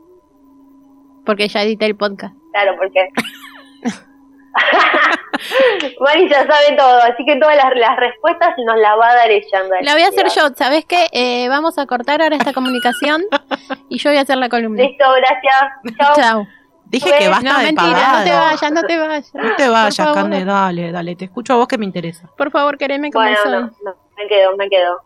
Porque 1.24 1.48
ya 1.48 1.62
edité 1.62 1.86
el 1.86 1.96
podcast. 1.96 2.34
claro, 2.52 2.74
porque. 2.76 3.08
Mari 6.00 6.28
ya 6.28 6.40
sabe 6.46 6.76
todo, 6.76 6.98
así 7.02 7.24
que 7.24 7.36
todas 7.36 7.56
las, 7.56 7.72
las 7.76 7.96
respuestas 7.96 8.50
nos 8.66 8.76
las 8.78 8.98
va 8.98 9.10
a 9.10 9.14
dar 9.14 9.30
ella. 9.30 9.62
La 9.82 9.92
voy 9.94 10.02
a 10.02 10.08
hacer 10.08 10.26
yo. 10.28 10.48
¿Sabes 10.56 10.84
qué? 10.86 11.06
Eh, 11.12 11.48
vamos 11.48 11.78
a 11.78 11.86
cortar 11.86 12.20
ahora 12.20 12.36
esta 12.36 12.52
comunicación 12.52 13.22
y 13.88 13.98
yo 13.98 14.10
voy 14.10 14.18
a 14.18 14.22
hacer 14.22 14.38
la 14.38 14.48
columna. 14.48 14.82
Listo, 14.82 15.04
gracias. 15.16 15.96
Chao. 15.98 16.14
Chao. 16.16 16.59
Dije 16.90 17.10
que 17.18 17.28
basta 17.28 17.52
No, 17.52 17.58
de 17.58 17.64
mentira, 17.66 18.18
no 18.18 18.24
te 18.24 18.32
vayas, 18.32 18.72
no 18.72 18.82
te 18.82 18.98
vayas. 18.98 19.34
No 19.34 19.56
te 19.56 19.68
vayas. 19.68 20.12
Cande, 20.12 20.44
dale, 20.44 20.90
dale. 20.90 21.14
Te 21.14 21.26
escucho 21.26 21.52
a 21.52 21.56
vos 21.56 21.68
que 21.68 21.78
me 21.78 21.84
interesa. 21.84 22.28
Por 22.36 22.50
favor, 22.50 22.76
quereme 22.76 23.12
como 23.12 23.24
Bueno, 23.24 23.38
soy. 23.44 23.52
no, 23.52 23.70
no, 23.84 23.94
me 24.16 24.26
quedo, 24.26 24.56
me 24.56 24.68
quedo. 24.68 25.00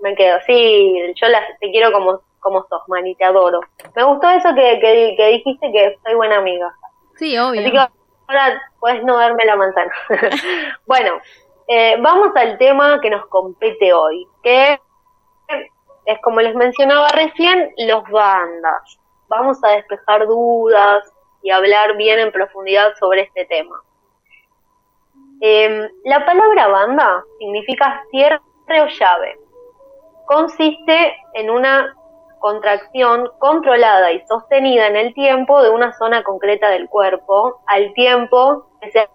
Me 0.00 0.14
quedo. 0.14 0.38
Sí, 0.46 1.12
yo 1.14 1.28
las, 1.28 1.42
te 1.60 1.70
quiero 1.70 1.92
como, 1.92 2.22
como 2.40 2.64
sos, 2.68 2.80
Mani, 2.88 3.14
te 3.16 3.24
adoro. 3.24 3.60
Me 3.94 4.02
gustó 4.04 4.30
eso 4.30 4.54
que, 4.54 4.78
que, 4.80 5.14
que 5.14 5.26
dijiste 5.28 5.70
que 5.72 5.98
soy 6.02 6.14
buena 6.14 6.38
amiga. 6.38 6.72
Sí, 7.16 7.36
obvio. 7.36 7.60
Así 7.60 7.70
que 7.70 7.78
ahora 7.78 8.62
puedes 8.80 9.04
no 9.04 9.18
darme 9.18 9.44
la 9.44 9.56
manzana. 9.56 9.92
bueno, 10.86 11.20
eh, 11.68 11.96
vamos 12.00 12.34
al 12.34 12.56
tema 12.56 12.98
que 13.02 13.10
nos 13.10 13.26
compete 13.26 13.92
hoy, 13.92 14.26
que 14.42 14.80
es 16.06 16.18
como 16.22 16.40
les 16.40 16.54
mencionaba 16.54 17.08
recién, 17.08 17.72
los 17.76 18.08
bandas. 18.08 18.98
Vamos 19.28 19.62
a 19.64 19.68
despejar 19.72 20.26
dudas 20.26 21.12
y 21.46 21.50
hablar 21.52 21.96
bien 21.96 22.18
en 22.18 22.32
profundidad 22.32 22.94
sobre 22.98 23.22
este 23.22 23.44
tema. 23.44 23.80
Eh, 25.40 25.88
la 26.04 26.26
palabra 26.26 26.66
banda 26.66 27.22
significa 27.38 28.02
cierre 28.10 28.40
o 28.68 28.86
llave. 28.88 29.38
Consiste 30.26 31.14
en 31.34 31.50
una 31.50 31.94
contracción 32.40 33.30
controlada 33.38 34.10
y 34.10 34.26
sostenida 34.26 34.88
en 34.88 34.96
el 34.96 35.14
tiempo 35.14 35.62
de 35.62 35.70
una 35.70 35.92
zona 35.92 36.24
concreta 36.24 36.68
del 36.70 36.88
cuerpo, 36.88 37.60
al 37.66 37.92
tiempo 37.94 38.66
que 38.80 38.90
se 38.90 39.08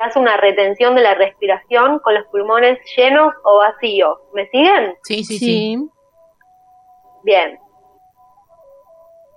hace 0.00 0.18
una 0.18 0.36
retención 0.36 0.94
de 0.94 1.00
la 1.00 1.14
respiración 1.14 1.98
con 2.00 2.12
los 2.12 2.26
pulmones 2.26 2.78
llenos 2.94 3.32
o 3.42 3.56
vacíos. 3.56 4.18
¿Me 4.34 4.46
siguen? 4.48 4.98
Sí, 5.04 5.24
sí, 5.24 5.38
sí. 5.38 5.46
sí. 5.46 5.90
Bien. 7.22 7.58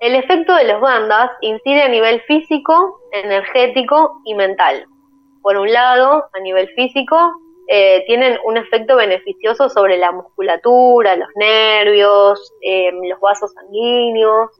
El 0.03 0.15
efecto 0.15 0.53
de 0.53 0.65
los 0.65 0.81
bandas 0.81 1.31
incide 1.39 1.83
a 1.83 1.87
nivel 1.87 2.19
físico, 2.23 2.99
energético 3.13 4.19
y 4.25 4.35
mental. 4.35 4.85
Por 5.41 5.55
un 5.55 5.71
lado, 5.71 6.25
a 6.33 6.39
nivel 6.41 6.67
físico, 6.75 7.15
eh, 7.69 8.03
tienen 8.05 8.37
un 8.43 8.57
efecto 8.57 8.97
beneficioso 8.97 9.69
sobre 9.69 9.95
la 9.95 10.11
musculatura, 10.11 11.15
los 11.15 11.29
nervios, 11.35 12.53
eh, 12.59 12.91
los 12.91 13.17
vasos 13.21 13.53
sanguíneos, 13.53 14.51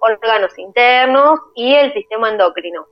órganos 0.00 0.58
internos 0.58 1.38
y 1.54 1.74
el 1.74 1.92
sistema 1.92 2.30
endocrino. 2.30 2.86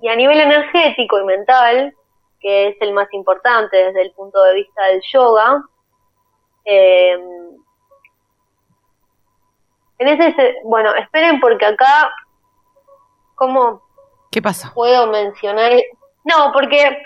Y 0.00 0.10
a 0.10 0.14
nivel 0.14 0.38
energético 0.38 1.18
y 1.18 1.24
mental, 1.24 1.92
que 2.38 2.68
es 2.68 2.76
el 2.82 2.92
más 2.92 3.12
importante 3.14 3.76
desde 3.76 4.02
el 4.02 4.12
punto 4.12 4.40
de 4.44 4.54
vista 4.54 4.86
del 4.86 5.02
yoga, 5.12 5.60
eh, 6.64 7.18
en 9.98 10.08
ese, 10.08 10.34
se- 10.34 10.56
bueno, 10.64 10.94
esperen 10.94 11.40
porque 11.40 11.66
acá, 11.66 12.10
¿cómo 13.34 13.82
¿Qué 14.30 14.40
pasa? 14.42 14.72
puedo 14.74 15.06
mencionar? 15.08 15.72
No, 16.24 16.52
porque 16.52 17.02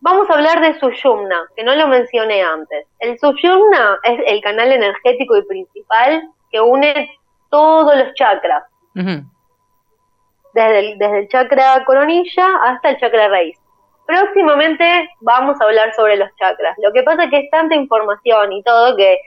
vamos 0.00 0.28
a 0.30 0.34
hablar 0.34 0.60
de 0.60 0.78
Sushumna, 0.78 1.46
que 1.56 1.64
no 1.64 1.74
lo 1.74 1.86
mencioné 1.88 2.42
antes. 2.42 2.86
El 2.98 3.18
Sushumna 3.18 3.98
es 4.04 4.20
el 4.26 4.40
canal 4.40 4.70
energético 4.72 5.36
y 5.36 5.42
principal 5.46 6.28
que 6.50 6.60
une 6.60 7.10
todos 7.50 7.96
los 7.96 8.14
chakras, 8.14 8.64
desde 10.54 10.78
el, 10.78 10.98
desde 10.98 11.18
el 11.20 11.28
chakra 11.28 11.84
coronilla 11.84 12.46
hasta 12.64 12.90
el 12.90 12.98
chakra 12.98 13.28
raíz. 13.28 13.58
Próximamente 14.06 15.10
vamos 15.20 15.60
a 15.60 15.64
hablar 15.64 15.94
sobre 15.94 16.16
los 16.16 16.34
chakras. 16.36 16.74
Lo 16.82 16.92
que 16.92 17.02
pasa 17.02 17.24
es 17.24 17.30
que 17.30 17.38
es 17.40 17.50
tanta 17.50 17.74
información 17.74 18.52
y 18.52 18.62
todo 18.62 18.96
que 18.96 19.18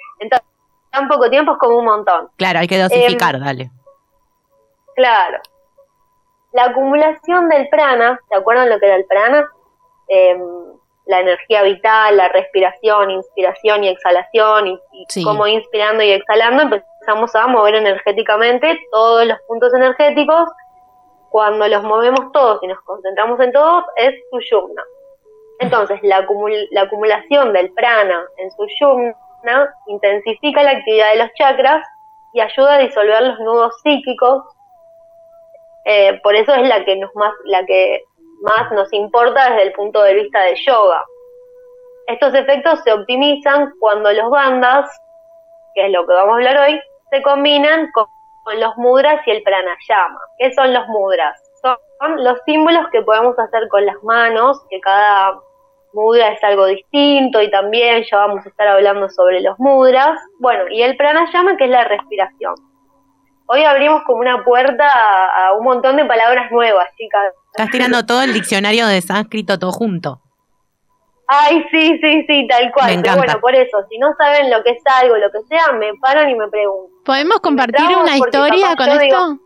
tan 0.91 1.07
poco 1.07 1.29
tiempo 1.29 1.53
es 1.53 1.57
como 1.57 1.77
un 1.77 1.85
montón. 1.85 2.29
Claro, 2.37 2.59
hay 2.59 2.67
que 2.67 2.79
dosificar, 2.81 3.35
Em, 3.35 3.41
dale. 3.43 3.71
Claro. 4.95 5.39
La 6.53 6.65
acumulación 6.65 7.47
del 7.49 7.69
prana, 7.69 8.19
¿se 8.29 8.35
acuerdan 8.35 8.69
lo 8.69 8.79
que 8.79 8.85
era 8.87 8.95
el 8.97 9.05
prana? 9.05 9.49
Em, 10.07 10.41
la 11.05 11.19
energía 11.21 11.63
vital, 11.63 12.17
la 12.17 12.27
respiración, 12.29 13.09
inspiración 13.11 13.83
y 13.83 13.89
exhalación, 13.89 14.67
y, 14.67 14.73
y 14.91 15.05
Sí. 15.09 15.23
cómo 15.23 15.47
inspirando 15.47 16.03
y 16.03 16.11
exhalando 16.11 16.63
empezamos 16.63 17.33
a 17.35 17.47
mover 17.47 17.75
energéticamente 17.75 18.79
todos 18.91 19.25
los 19.25 19.39
puntos 19.47 19.73
energéticos. 19.73 20.49
Cuando 21.29 21.65
los 21.69 21.83
movemos 21.83 22.31
todos 22.33 22.61
y 22.61 22.67
nos 22.67 22.81
concentramos 22.81 23.39
en 23.39 23.53
todos, 23.53 23.85
es 23.95 24.13
Sushumna. 24.29 24.83
Entonces, 25.59 25.99
la, 26.03 26.25
acumul- 26.27 26.67
la 26.71 26.81
acumulación 26.83 27.53
del 27.53 27.71
prana 27.71 28.21
en 28.37 28.51
Intensifica 29.87 30.63
la 30.63 30.71
actividad 30.71 31.11
de 31.11 31.19
los 31.19 31.33
chakras 31.33 31.85
y 32.33 32.41
ayuda 32.41 32.75
a 32.75 32.79
disolver 32.79 33.21
los 33.21 33.39
nudos 33.39 33.73
psíquicos. 33.81 34.43
Eh, 35.85 36.19
por 36.21 36.35
eso 36.35 36.53
es 36.53 36.67
la 36.67 36.85
que 36.85 36.95
nos 36.95 37.13
más, 37.15 37.33
la 37.45 37.65
que 37.65 38.03
más 38.41 38.71
nos 38.71 38.91
importa 38.93 39.49
desde 39.49 39.63
el 39.63 39.73
punto 39.73 40.01
de 40.03 40.13
vista 40.13 40.41
del 40.41 40.55
yoga. 40.65 41.03
Estos 42.07 42.33
efectos 42.33 42.81
se 42.83 42.93
optimizan 42.93 43.73
cuando 43.79 44.11
los 44.11 44.29
bandas, 44.29 44.89
que 45.73 45.85
es 45.85 45.91
lo 45.91 46.05
que 46.05 46.13
vamos 46.13 46.33
a 46.33 46.35
hablar 46.35 46.57
hoy, 46.57 46.81
se 47.09 47.21
combinan 47.21 47.91
con, 47.91 48.05
con 48.43 48.59
los 48.59 48.75
mudras 48.77 49.25
y 49.25 49.31
el 49.31 49.43
pranayama. 49.43 50.19
¿Qué 50.37 50.53
son 50.53 50.73
los 50.73 50.87
mudras? 50.87 51.41
Son 51.61 51.77
los 52.23 52.39
símbolos 52.45 52.87
que 52.91 53.01
podemos 53.01 53.37
hacer 53.37 53.67
con 53.69 53.85
las 53.85 54.01
manos, 54.03 54.59
que 54.69 54.79
cada 54.81 55.39
mudra 55.93 56.29
es 56.29 56.43
algo 56.43 56.65
distinto 56.65 57.41
y 57.41 57.49
también 57.51 58.03
ya 58.09 58.17
vamos 58.17 58.45
a 58.45 58.49
estar 58.49 58.67
hablando 58.67 59.09
sobre 59.09 59.41
los 59.41 59.57
mudras. 59.59 60.19
Bueno, 60.39 60.63
y 60.69 60.81
el 60.81 60.95
pranayama 60.97 61.57
que 61.57 61.65
es 61.65 61.69
la 61.69 61.83
respiración. 61.83 62.55
Hoy 63.47 63.63
abrimos 63.63 64.03
como 64.05 64.19
una 64.19 64.43
puerta 64.45 64.87
a, 64.87 65.47
a 65.47 65.53
un 65.53 65.63
montón 65.65 65.97
de 65.97 66.05
palabras 66.05 66.51
nuevas, 66.51 66.87
chicas. 66.97 67.33
Estás 67.53 67.69
tirando 67.69 68.05
todo 68.05 68.21
el 68.23 68.33
diccionario 68.33 68.87
de 68.87 69.01
sánscrito 69.01 69.59
todo 69.59 69.71
junto. 69.71 70.21
Ay, 71.27 71.63
sí, 71.71 71.97
sí, 72.01 72.25
sí, 72.27 72.47
tal 72.47 72.71
cual. 72.73 72.87
Me 72.87 72.91
Pero 72.97 72.99
encanta. 72.99 73.17
bueno, 73.25 73.39
por 73.41 73.55
eso, 73.55 73.77
si 73.89 73.97
no 73.97 74.13
saben 74.17 74.49
lo 74.49 74.61
que 74.63 74.71
es 74.71 74.83
algo, 75.01 75.15
lo 75.17 75.31
que 75.31 75.39
sea, 75.47 75.71
me 75.73 75.93
paran 76.01 76.29
y 76.29 76.35
me 76.35 76.47
preguntan. 76.49 76.91
¿Podemos 77.05 77.39
compartir 77.39 77.85
una 77.97 78.17
historia 78.17 78.75
con 78.75 78.89
esto? 78.89 79.01
digo- 79.01 79.39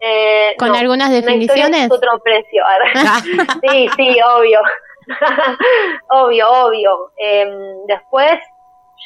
Eh, 0.00 0.54
¿Con 0.58 0.68
no, 0.68 0.74
algunas 0.78 1.10
definiciones? 1.10 1.84
es 1.86 1.92
otro 1.92 2.18
precio. 2.22 2.64
sí, 3.68 3.88
sí, 3.96 4.16
obvio. 4.36 4.60
obvio, 6.08 6.48
obvio. 6.48 7.12
Em, 7.18 7.50
después 7.86 8.38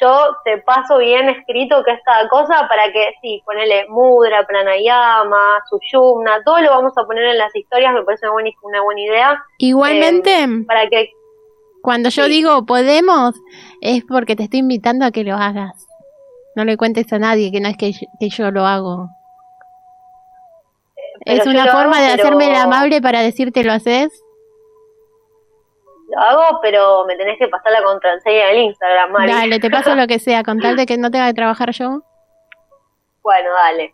yo 0.01 0.27
te 0.43 0.57
paso 0.59 0.97
bien 0.97 1.29
escrito 1.29 1.83
qué 1.85 1.91
es 1.91 1.99
cada 2.05 2.27
cosa 2.27 2.67
para 2.67 2.91
que, 2.91 3.13
sí, 3.21 3.41
ponele 3.45 3.87
mudra, 3.89 4.45
pranayama, 4.45 5.63
sushumna, 5.69 6.43
todo 6.43 6.59
lo 6.59 6.71
vamos 6.71 6.93
a 6.97 7.05
poner 7.05 7.25
en 7.25 7.37
las 7.37 7.55
historias, 7.55 7.93
me 7.93 8.03
parece 8.03 8.25
una 8.25 8.33
buena, 8.33 8.49
una 8.63 8.81
buena 8.81 9.01
idea. 9.01 9.43
Igualmente, 9.57 10.41
Em, 10.41 10.65
para 10.65 10.87
que 10.87 11.11
cuando 11.81 12.09
yo 12.09 12.23
sí. 12.25 12.29
digo 12.29 12.65
podemos, 12.65 13.35
es 13.81 14.03
porque 14.05 14.35
te 14.35 14.43
estoy 14.43 14.59
invitando 14.59 15.05
a 15.05 15.11
que 15.11 15.23
lo 15.23 15.35
hagas. 15.35 15.87
No 16.55 16.65
le 16.65 16.77
cuentes 16.77 17.11
a 17.13 17.19
nadie 17.19 17.51
que 17.51 17.59
no 17.59 17.67
es 17.69 17.77
que 17.77 17.91
yo, 17.91 18.07
que 18.19 18.29
yo 18.29 18.49
lo 18.51 18.65
hago. 18.65 19.09
Pero 21.25 21.41
es 21.41 21.47
una 21.47 21.65
forma 21.65 21.97
hago, 21.97 22.05
de 22.05 22.13
hacerme 22.13 22.45
pero- 22.45 22.53
la 22.57 22.63
amable 22.63 23.01
para 23.01 23.21
decirte 23.21 23.63
lo 23.63 23.73
haces. 23.73 24.21
lo 26.09 26.19
hago, 26.21 26.59
pero 26.61 27.05
me 27.05 27.15
tenés 27.15 27.37
que 27.39 27.47
pasar 27.47 27.71
la 27.71 27.83
contraseña 27.83 28.47
del 28.47 28.59
Instagram, 28.59 29.11
Mari. 29.11 29.31
Dale, 29.33 29.59
te 29.59 29.69
paso 29.71 29.95
lo 29.95 30.07
que 30.07 30.19
sea, 30.19 30.43
con 30.43 30.59
tal 30.59 30.75
de 30.75 30.85
que 30.85 30.97
no 30.97 31.09
tenga 31.11 31.27
que 31.27 31.33
trabajar 31.33 31.71
yo. 31.71 32.01
Bueno, 33.23 33.49
dale. 33.53 33.93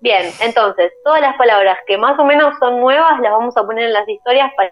Bien, 0.00 0.30
entonces, 0.40 0.92
todas 1.04 1.20
las 1.20 1.36
palabras 1.36 1.76
que 1.88 1.98
más 1.98 2.16
o 2.20 2.24
menos 2.24 2.54
son 2.60 2.78
nuevas 2.80 3.18
las 3.20 3.32
vamos 3.32 3.56
a 3.56 3.64
poner 3.64 3.86
en 3.86 3.92
las 3.92 4.08
historias 4.08 4.52
para, 4.56 4.70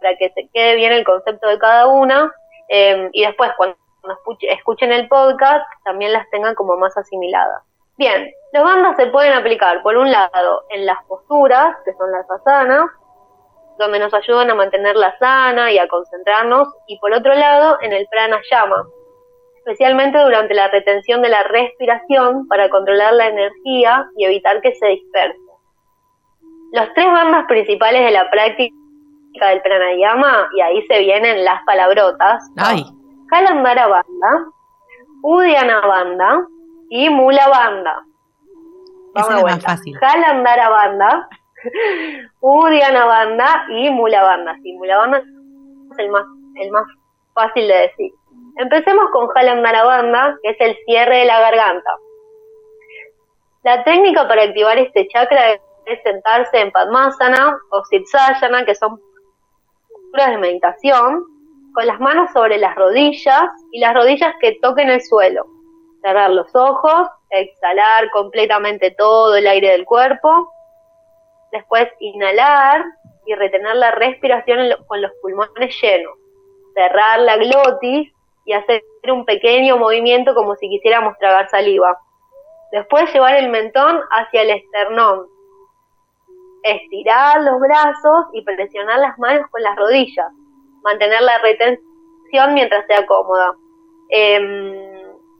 para 0.00 0.16
que 0.16 0.30
se 0.30 0.48
quede 0.54 0.76
bien 0.76 0.92
el 0.92 1.04
concepto 1.04 1.48
de 1.48 1.58
cada 1.58 1.88
una. 1.88 2.32
eh, 2.68 3.08
y 3.12 3.24
después, 3.26 3.50
cuando 3.56 3.76
escuche- 4.04 4.46
escuchen 4.52 4.92
el 4.92 5.08
podcast, 5.08 5.64
también 5.84 6.12
las 6.12 6.30
tengan 6.30 6.54
como 6.54 6.76
más 6.76 6.96
asimiladas. 6.96 7.64
Bien, 8.00 8.32
los 8.54 8.64
bandas 8.64 8.96
se 8.96 9.08
pueden 9.08 9.34
aplicar, 9.34 9.82
por 9.82 9.94
un 9.94 10.10
lado, 10.10 10.64
en 10.70 10.86
las 10.86 11.04
posturas, 11.04 11.76
que 11.84 11.92
son 11.92 12.10
las 12.10 12.24
asanas, 12.30 12.86
donde 13.78 13.98
nos 13.98 14.14
ayudan 14.14 14.50
a 14.50 14.54
mantener 14.54 14.96
la 14.96 15.18
sana 15.18 15.70
y 15.70 15.76
a 15.76 15.86
concentrarnos, 15.86 16.66
y 16.86 16.98
por 16.98 17.12
otro 17.12 17.34
lado, 17.34 17.76
en 17.82 17.92
el 17.92 18.06
pranayama, 18.10 18.86
especialmente 19.58 20.18
durante 20.18 20.54
la 20.54 20.68
retención 20.68 21.20
de 21.20 21.28
la 21.28 21.42
respiración 21.42 22.48
para 22.48 22.70
controlar 22.70 23.12
la 23.12 23.26
energía 23.26 24.08
y 24.16 24.24
evitar 24.24 24.62
que 24.62 24.74
se 24.76 24.86
disperse. 24.86 25.38
Los 26.72 26.94
tres 26.94 27.06
bandas 27.06 27.44
principales 27.48 28.02
de 28.02 28.12
la 28.12 28.30
práctica 28.30 28.72
del 29.50 29.60
pranayama 29.60 30.48
y 30.56 30.62
ahí 30.62 30.86
se 30.86 31.00
vienen 31.00 31.44
las 31.44 31.62
palabrotas. 31.66 32.50
Ay, 32.56 32.82
Kalandara 33.28 33.88
Banda, 33.88 34.46
Udiana 35.22 35.80
Banda 35.82 36.46
y 36.90 37.08
Mula 37.08 37.48
Banda. 37.48 38.04
Vamos 39.14 39.34
es 39.36 39.42
más 39.44 39.62
fácil. 39.64 39.98
Kalandara 39.98 40.68
Banda, 40.68 41.28
Udiana 42.40 43.06
Banda 43.06 43.66
y 43.70 43.90
Mula 43.90 44.22
Banda. 44.22 44.56
Sí, 44.62 44.72
Mula 44.74 44.98
Banda 44.98 45.18
es 45.18 45.98
el 45.98 46.10
más, 46.10 46.26
el 46.56 46.70
más 46.70 46.84
fácil 47.32 47.66
de 47.66 47.74
decir. 47.74 48.12
Empecemos 48.56 49.10
con 49.12 49.28
Jalandara 49.28 49.84
Banda, 49.84 50.36
que 50.42 50.50
es 50.50 50.56
el 50.60 50.76
cierre 50.84 51.18
de 51.18 51.24
la 51.24 51.40
garganta. 51.40 51.90
La 53.62 53.84
técnica 53.84 54.26
para 54.26 54.42
activar 54.42 54.76
este 54.78 55.06
chakra 55.08 55.52
es 55.52 56.02
sentarse 56.02 56.60
en 56.60 56.72
Padmasana 56.72 57.56
o 57.70 57.84
Siddhasana, 57.84 58.64
que 58.64 58.74
son 58.74 58.98
posturas 59.88 60.30
de 60.30 60.38
meditación, 60.38 61.24
con 61.72 61.86
las 61.86 62.00
manos 62.00 62.32
sobre 62.32 62.58
las 62.58 62.74
rodillas 62.74 63.50
y 63.70 63.78
las 63.78 63.94
rodillas 63.94 64.34
que 64.40 64.58
toquen 64.60 64.90
el 64.90 65.02
suelo. 65.02 65.59
Cerrar 66.02 66.30
los 66.30 66.54
ojos, 66.54 67.08
exhalar 67.30 68.10
completamente 68.10 68.90
todo 68.92 69.36
el 69.36 69.46
aire 69.46 69.72
del 69.72 69.84
cuerpo. 69.84 70.52
Después 71.52 71.88
inhalar 72.00 72.84
y 73.26 73.34
retener 73.34 73.76
la 73.76 73.90
respiración 73.90 74.70
con 74.86 75.02
los 75.02 75.12
pulmones 75.22 75.74
llenos. 75.80 76.14
Cerrar 76.74 77.20
la 77.20 77.36
glotis 77.36 78.12
y 78.46 78.52
hacer 78.52 78.82
un 79.08 79.24
pequeño 79.24 79.76
movimiento 79.76 80.34
como 80.34 80.56
si 80.56 80.68
quisiéramos 80.68 81.16
tragar 81.18 81.48
saliva. 81.50 81.98
Después 82.72 83.12
llevar 83.12 83.36
el 83.36 83.50
mentón 83.50 84.00
hacia 84.10 84.42
el 84.42 84.50
esternón. 84.50 85.26
Estirar 86.62 87.40
los 87.42 87.60
brazos 87.60 88.26
y 88.32 88.42
presionar 88.42 88.98
las 89.00 89.18
manos 89.18 89.46
con 89.50 89.62
las 89.62 89.76
rodillas. 89.76 90.26
Mantener 90.82 91.20
la 91.22 91.38
retención 91.38 92.54
mientras 92.54 92.86
sea 92.86 93.06
cómoda. 93.06 93.54
Em, 94.10 94.89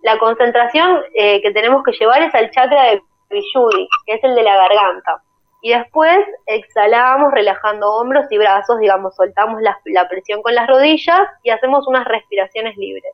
la 0.02 0.18
concentración 0.18 1.02
eh, 1.14 1.40
que 1.42 1.52
tenemos 1.52 1.82
que 1.84 1.92
llevar 1.92 2.22
es 2.22 2.34
al 2.34 2.50
chakra 2.50 2.82
de 2.90 3.02
Vishuddhi, 3.30 3.88
que 4.06 4.14
es 4.14 4.24
el 4.24 4.34
de 4.34 4.42
la 4.42 4.56
garganta. 4.56 5.22
Y 5.62 5.72
después 5.74 6.18
exhalamos 6.46 7.32
relajando 7.32 7.86
hombros 7.92 8.24
y 8.30 8.38
brazos, 8.38 8.78
digamos, 8.78 9.14
soltamos 9.14 9.60
la, 9.60 10.08
presión 10.08 10.42
con 10.42 10.54
las 10.54 10.66
rodillas 10.66 11.20
y 11.42 11.50
hacemos 11.50 11.86
unas 11.86 12.06
respiraciones 12.06 12.76
libres. 12.78 13.12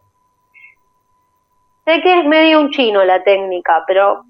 Sé 1.84 2.00
que 2.02 2.20
es 2.20 2.24
medio 2.26 2.60
un 2.60 2.70
chino 2.70 3.04
la 3.04 3.22
técnica, 3.22 3.84
pero 3.86 4.24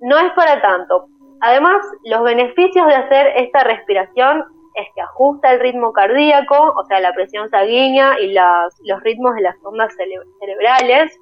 no 0.00 0.18
es 0.18 0.32
para 0.32 0.60
tanto. 0.60 1.06
Además, 1.40 1.84
los 2.04 2.22
beneficios 2.22 2.86
de 2.86 2.94
hacer 2.94 3.26
esta 3.36 3.64
respiración 3.64 4.44
es 4.74 4.86
que 4.94 5.02
ajusta 5.02 5.52
el 5.52 5.60
ritmo 5.60 5.92
cardíaco, 5.92 6.56
o 6.56 6.84
sea, 6.86 7.00
la 7.00 7.12
presión 7.12 7.50
sanguínea 7.50 8.18
y 8.20 8.32
las- 8.32 8.78
los 8.84 9.02
ritmos 9.02 9.34
de 9.34 9.42
las 9.42 9.56
ondas 9.62 9.94
cere- 9.98 10.24
cerebrales, 10.40 11.18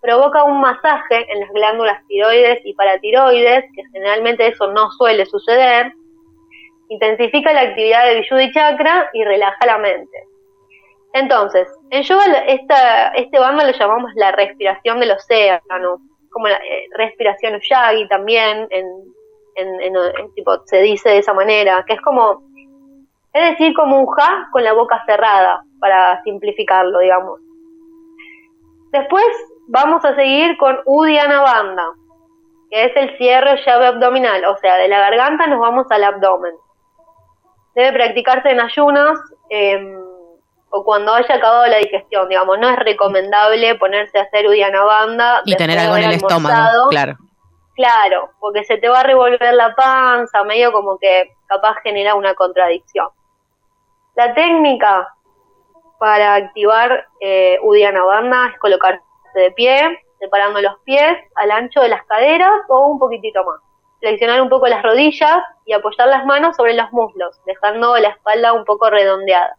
provoca 0.00 0.44
un 0.44 0.60
masaje 0.60 1.30
en 1.32 1.40
las 1.40 1.50
glándulas 1.50 2.06
tiroides 2.06 2.60
y 2.64 2.74
paratiroides, 2.74 3.64
que 3.74 3.82
generalmente 3.92 4.46
eso 4.48 4.72
no 4.72 4.90
suele 4.92 5.26
suceder, 5.26 5.92
intensifica 6.88 7.52
la 7.52 7.62
actividad 7.62 8.06
del 8.06 8.20
Vishuddhi 8.20 8.52
chakra 8.52 9.10
y 9.12 9.24
relaja 9.24 9.66
la 9.66 9.78
mente. 9.78 10.24
Entonces, 11.12 11.68
en 11.90 12.02
yoga 12.02 12.24
esta, 12.46 13.08
este 13.08 13.38
bando 13.38 13.64
lo 13.64 13.72
llamamos 13.72 14.12
la 14.14 14.32
respiración 14.32 15.00
del 15.00 15.10
océano, 15.12 15.98
como 16.30 16.48
la 16.48 16.56
eh, 16.56 16.86
respiración 16.96 17.56
Ushagi 17.56 18.06
también, 18.08 18.66
en- 18.70 19.14
en 19.56 20.32
tipo, 20.34 20.58
se 20.66 20.80
dice 20.80 21.10
de 21.10 21.18
esa 21.18 21.34
manera, 21.34 21.84
que 21.86 21.94
es 21.94 22.00
como, 22.00 22.42
es 23.34 23.50
decir, 23.50 23.74
como 23.74 24.00
un 24.00 24.06
ja 24.06 24.48
con 24.52 24.64
la 24.64 24.72
boca 24.72 25.02
cerrada, 25.04 25.62
para 25.80 26.22
simplificarlo, 26.22 26.98
digamos. 27.00 27.40
Después 28.92 29.26
vamos 29.70 30.04
a 30.04 30.14
seguir 30.14 30.56
con 30.58 30.80
Udiana 30.84 31.42
Banda, 31.42 31.84
que 32.70 32.84
es 32.86 32.96
el 32.96 33.16
cierre 33.16 33.62
llave 33.64 33.86
abdominal, 33.86 34.44
o 34.44 34.56
sea, 34.58 34.76
de 34.76 34.88
la 34.88 34.98
garganta 34.98 35.46
nos 35.46 35.60
vamos 35.60 35.86
al 35.90 36.04
abdomen. 36.04 36.54
Debe 37.74 37.92
practicarse 37.92 38.50
en 38.50 38.60
ayunas 38.60 39.18
em, 39.48 39.96
o 40.70 40.84
cuando 40.84 41.14
haya 41.14 41.36
acabado 41.36 41.66
la 41.66 41.78
digestión, 41.78 42.28
digamos. 42.28 42.58
No 42.58 42.68
es 42.68 42.76
recomendable 42.78 43.76
ponerse 43.76 44.18
a 44.18 44.22
hacer 44.22 44.46
Udiana 44.46 44.82
Banda 44.82 45.42
y 45.44 45.56
tener 45.56 45.78
algo 45.78 45.96
en 45.96 46.04
el 46.04 46.12
estómago, 46.12 46.88
claro. 46.90 47.16
Claro, 47.76 48.30
porque 48.40 48.64
se 48.64 48.76
te 48.76 48.88
va 48.88 49.00
a 49.00 49.04
revolver 49.04 49.54
la 49.54 49.74
panza, 49.74 50.42
medio 50.44 50.70
como 50.70 50.98
que 50.98 51.32
capaz 51.46 51.76
genera 51.82 52.14
una 52.14 52.34
contradicción. 52.34 53.08
La 54.16 54.34
técnica 54.34 55.08
para 55.98 56.34
activar 56.34 57.06
eh, 57.20 57.58
Udiana 57.62 58.04
Banda 58.04 58.48
es 58.52 58.58
colocarse 58.58 59.02
de 59.38 59.50
pie, 59.52 60.00
separando 60.18 60.60
los 60.60 60.78
pies 60.84 61.16
al 61.36 61.50
ancho 61.50 61.80
de 61.80 61.88
las 61.88 62.04
caderas 62.06 62.60
o 62.68 62.88
un 62.88 62.98
poquitito 62.98 63.44
más. 63.44 63.60
Flexionar 64.00 64.40
un 64.40 64.48
poco 64.48 64.66
las 64.66 64.82
rodillas 64.82 65.38
y 65.66 65.72
apoyar 65.72 66.08
las 66.08 66.24
manos 66.26 66.56
sobre 66.56 66.74
los 66.74 66.90
muslos, 66.92 67.40
dejando 67.46 67.96
la 67.98 68.08
espalda 68.08 68.52
un 68.52 68.64
poco 68.64 68.90
redondeada. 68.90 69.56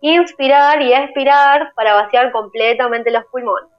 Inspirar 0.00 0.82
y 0.82 0.92
expirar 0.92 1.72
para 1.74 1.94
vaciar 1.94 2.32
completamente 2.32 3.10
los 3.10 3.24
pulmones 3.26 3.70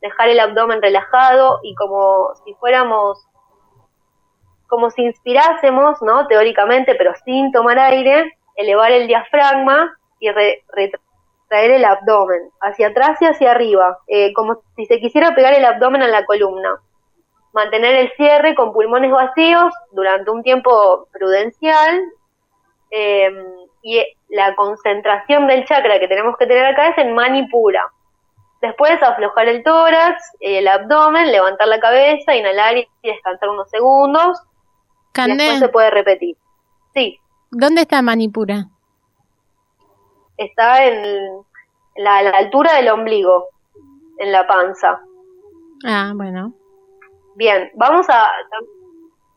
dejar 0.00 0.28
el 0.30 0.40
abdomen 0.40 0.80
relajado 0.80 1.60
y 1.62 1.74
como 1.74 2.30
si 2.44 2.54
fuéramos, 2.54 3.22
como 4.66 4.90
si 4.90 5.02
inspirásemos, 5.02 6.00
¿no? 6.02 6.26
Teóricamente, 6.26 6.94
pero 6.94 7.12
sin 7.24 7.52
tomar 7.52 7.78
aire, 7.78 8.32
elevar 8.56 8.92
el 8.92 9.06
diafragma 9.06 9.96
y 10.18 10.30
re- 10.30 10.64
retraer 11.50 11.72
el 11.72 11.84
abdomen 11.84 12.50
hacia 12.60 12.88
atrás 12.88 13.20
y 13.20 13.26
hacia 13.26 13.50
arriba, 13.50 13.98
eh, 14.06 14.32
como 14.34 14.62
si 14.76 14.86
se 14.86 15.00
quisiera 15.00 15.34
pegar 15.34 15.52
el 15.54 15.64
abdomen 15.64 16.02
a 16.02 16.08
la 16.08 16.24
columna. 16.24 16.80
Mantener 17.52 17.96
el 17.96 18.12
cierre 18.16 18.54
con 18.54 18.72
pulmones 18.72 19.10
vacíos 19.10 19.72
durante 19.92 20.30
un 20.30 20.42
tiempo 20.42 21.08
prudencial 21.12 22.00
eh, 22.90 23.30
y 23.82 24.02
la 24.28 24.54
concentración 24.54 25.48
del 25.48 25.64
chakra 25.64 25.98
que 25.98 26.06
tenemos 26.06 26.36
que 26.36 26.46
tener 26.46 26.64
acá 26.66 26.88
es 26.88 26.98
en 26.98 27.14
manipura. 27.14 27.82
Después 28.62 29.02
aflojar 29.02 29.48
el 29.48 29.64
tórax, 29.64 30.22
el 30.38 30.68
abdomen, 30.68 31.32
levantar 31.32 31.66
la 31.66 31.80
cabeza, 31.80 32.36
inhalar 32.36 32.76
y 32.76 32.86
descansar 33.02 33.48
unos 33.48 33.68
segundos. 33.70 34.38
Y 35.16 35.36
después 35.36 35.58
se 35.58 35.68
puede 35.68 35.90
repetir. 35.90 36.36
Sí, 36.94 37.18
¿dónde 37.50 37.82
está 37.82 38.02
Manipura? 38.02 38.66
Está 40.44 40.84
en 40.86 41.02
la, 41.96 42.22
la 42.22 42.30
altura 42.30 42.74
del 42.76 42.88
ombligo, 42.88 43.48
en 44.18 44.32
la 44.32 44.46
panza. 44.46 45.00
Ah, 45.86 46.12
bueno. 46.14 46.52
Bien, 47.36 47.70
vamos 47.74 48.06
a... 48.08 48.26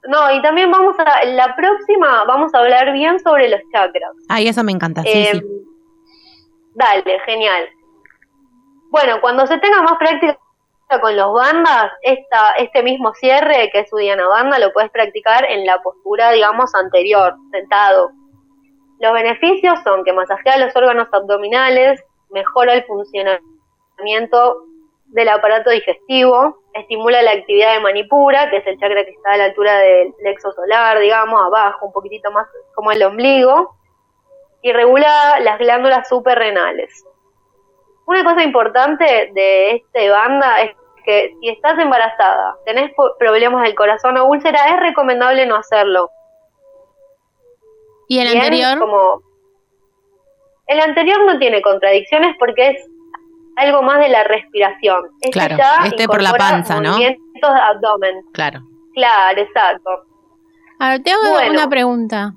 No, 0.08 0.32
y 0.34 0.42
también 0.42 0.72
vamos 0.72 0.96
a... 1.00 1.22
En 1.22 1.38
la 1.38 1.56
próxima 1.56 2.24
vamos 2.26 2.54
a 2.54 2.60
hablar 2.60 2.92
bien 2.94 3.20
sobre 3.20 3.50
los 3.50 3.62
chakras. 3.72 4.12
Ay, 4.30 4.48
eso 4.48 4.64
me 4.64 4.72
encanta, 4.72 5.02
sí, 5.04 5.10
Eh, 5.10 5.32
sí. 5.34 5.42
Dale, 6.76 7.20
genial. 7.26 7.70
Bueno, 8.90 9.22
cuando 9.22 9.46
se 9.48 9.58
tenga 9.60 9.82
más 9.82 9.98
práctica 9.98 10.38
con 11.02 11.16
los 11.16 11.34
bandas, 11.34 11.92
esta, 12.02 12.52
este 12.60 12.84
mismo 12.84 13.14
cierre, 13.14 13.70
que 13.72 13.80
es 13.82 13.90
su 13.90 13.98
diana 13.98 14.28
banda, 14.28 14.60
lo 14.60 14.72
puedes 14.74 14.92
practicar 14.92 15.46
en 15.46 15.66
la 15.66 15.82
postura, 15.82 16.32
digamos, 16.32 16.74
anterior, 16.76 17.36
sentado. 17.52 18.12
Los 19.04 19.12
beneficios 19.12 19.82
son 19.84 20.06
que 20.06 20.14
masajea 20.14 20.58
los 20.60 20.74
órganos 20.78 21.10
abdominales, 21.12 22.02
mejora 22.30 22.74
el 22.74 22.86
funcionamiento 22.86 24.64
del 25.08 25.28
aparato 25.28 25.72
digestivo, 25.72 26.60
estimula 26.74 27.22
la 27.22 27.32
actividad 27.32 27.74
de 27.74 27.82
manipura, 27.82 28.50
que 28.50 28.58
es 28.58 28.66
el 28.66 28.80
chakra 28.80 29.04
que 29.04 29.12
está 29.12 29.34
a 29.34 29.38
la 29.38 29.44
altura 29.44 29.78
del 29.80 30.14
plexo 30.14 30.54
solar, 30.54 31.00
digamos, 31.00 31.38
abajo, 31.46 31.88
un 31.88 31.92
poquitito 31.92 32.32
más 32.32 32.48
como 32.76 32.94
el 32.94 33.04
ombligo, 33.04 33.76
y 34.62 34.72
regula 34.72 35.38
las 35.42 35.60
glándulas 35.60 36.08
suprarrenales. 36.08 37.06
Una 38.06 38.24
cosa 38.24 38.42
importante 38.42 39.32
de 39.34 39.72
este 39.72 40.12
banda 40.12 40.62
es 40.62 40.78
que 41.04 41.36
si 41.42 41.50
estás 41.50 41.78
embarazada, 41.78 42.56
tenés 42.64 42.94
problemas 43.20 43.64
del 43.64 43.76
corazón 43.76 44.16
o 44.16 44.28
úlcera, 44.28 44.70
es 44.70 44.80
recomendable 44.80 45.46
no 45.46 45.58
hacerlo. 45.58 46.10
¿Y 48.08 48.20
el 48.20 48.28
Bien, 48.28 48.38
anterior? 48.44 48.80
Como 48.80 49.22
el 50.68 50.80
anterior 50.80 51.26
no 51.26 51.38
tiene 51.40 51.62
contradicciones 51.62 52.36
porque 52.40 52.70
es 52.72 52.78
algo 53.56 53.82
más 53.84 54.00
de 54.00 54.10
la 54.10 54.24
respiración. 54.24 54.98
Este 55.22 55.32
Claro, 55.32 55.58
este 55.86 56.06
por 56.08 56.22
la 56.22 56.34
panza, 56.34 56.80
¿no? 56.80 56.92
Movimientos 56.94 57.20
de 57.54 57.60
abdomen. 57.60 58.16
Claro. 58.34 58.62
Claro, 58.94 59.42
exacto. 59.42 59.90
A 60.80 60.90
ver, 60.92 61.04
te 61.04 61.12
hago 61.12 61.22
Bueno. 61.32 61.52
una 61.54 61.70
pregunta. 61.70 62.34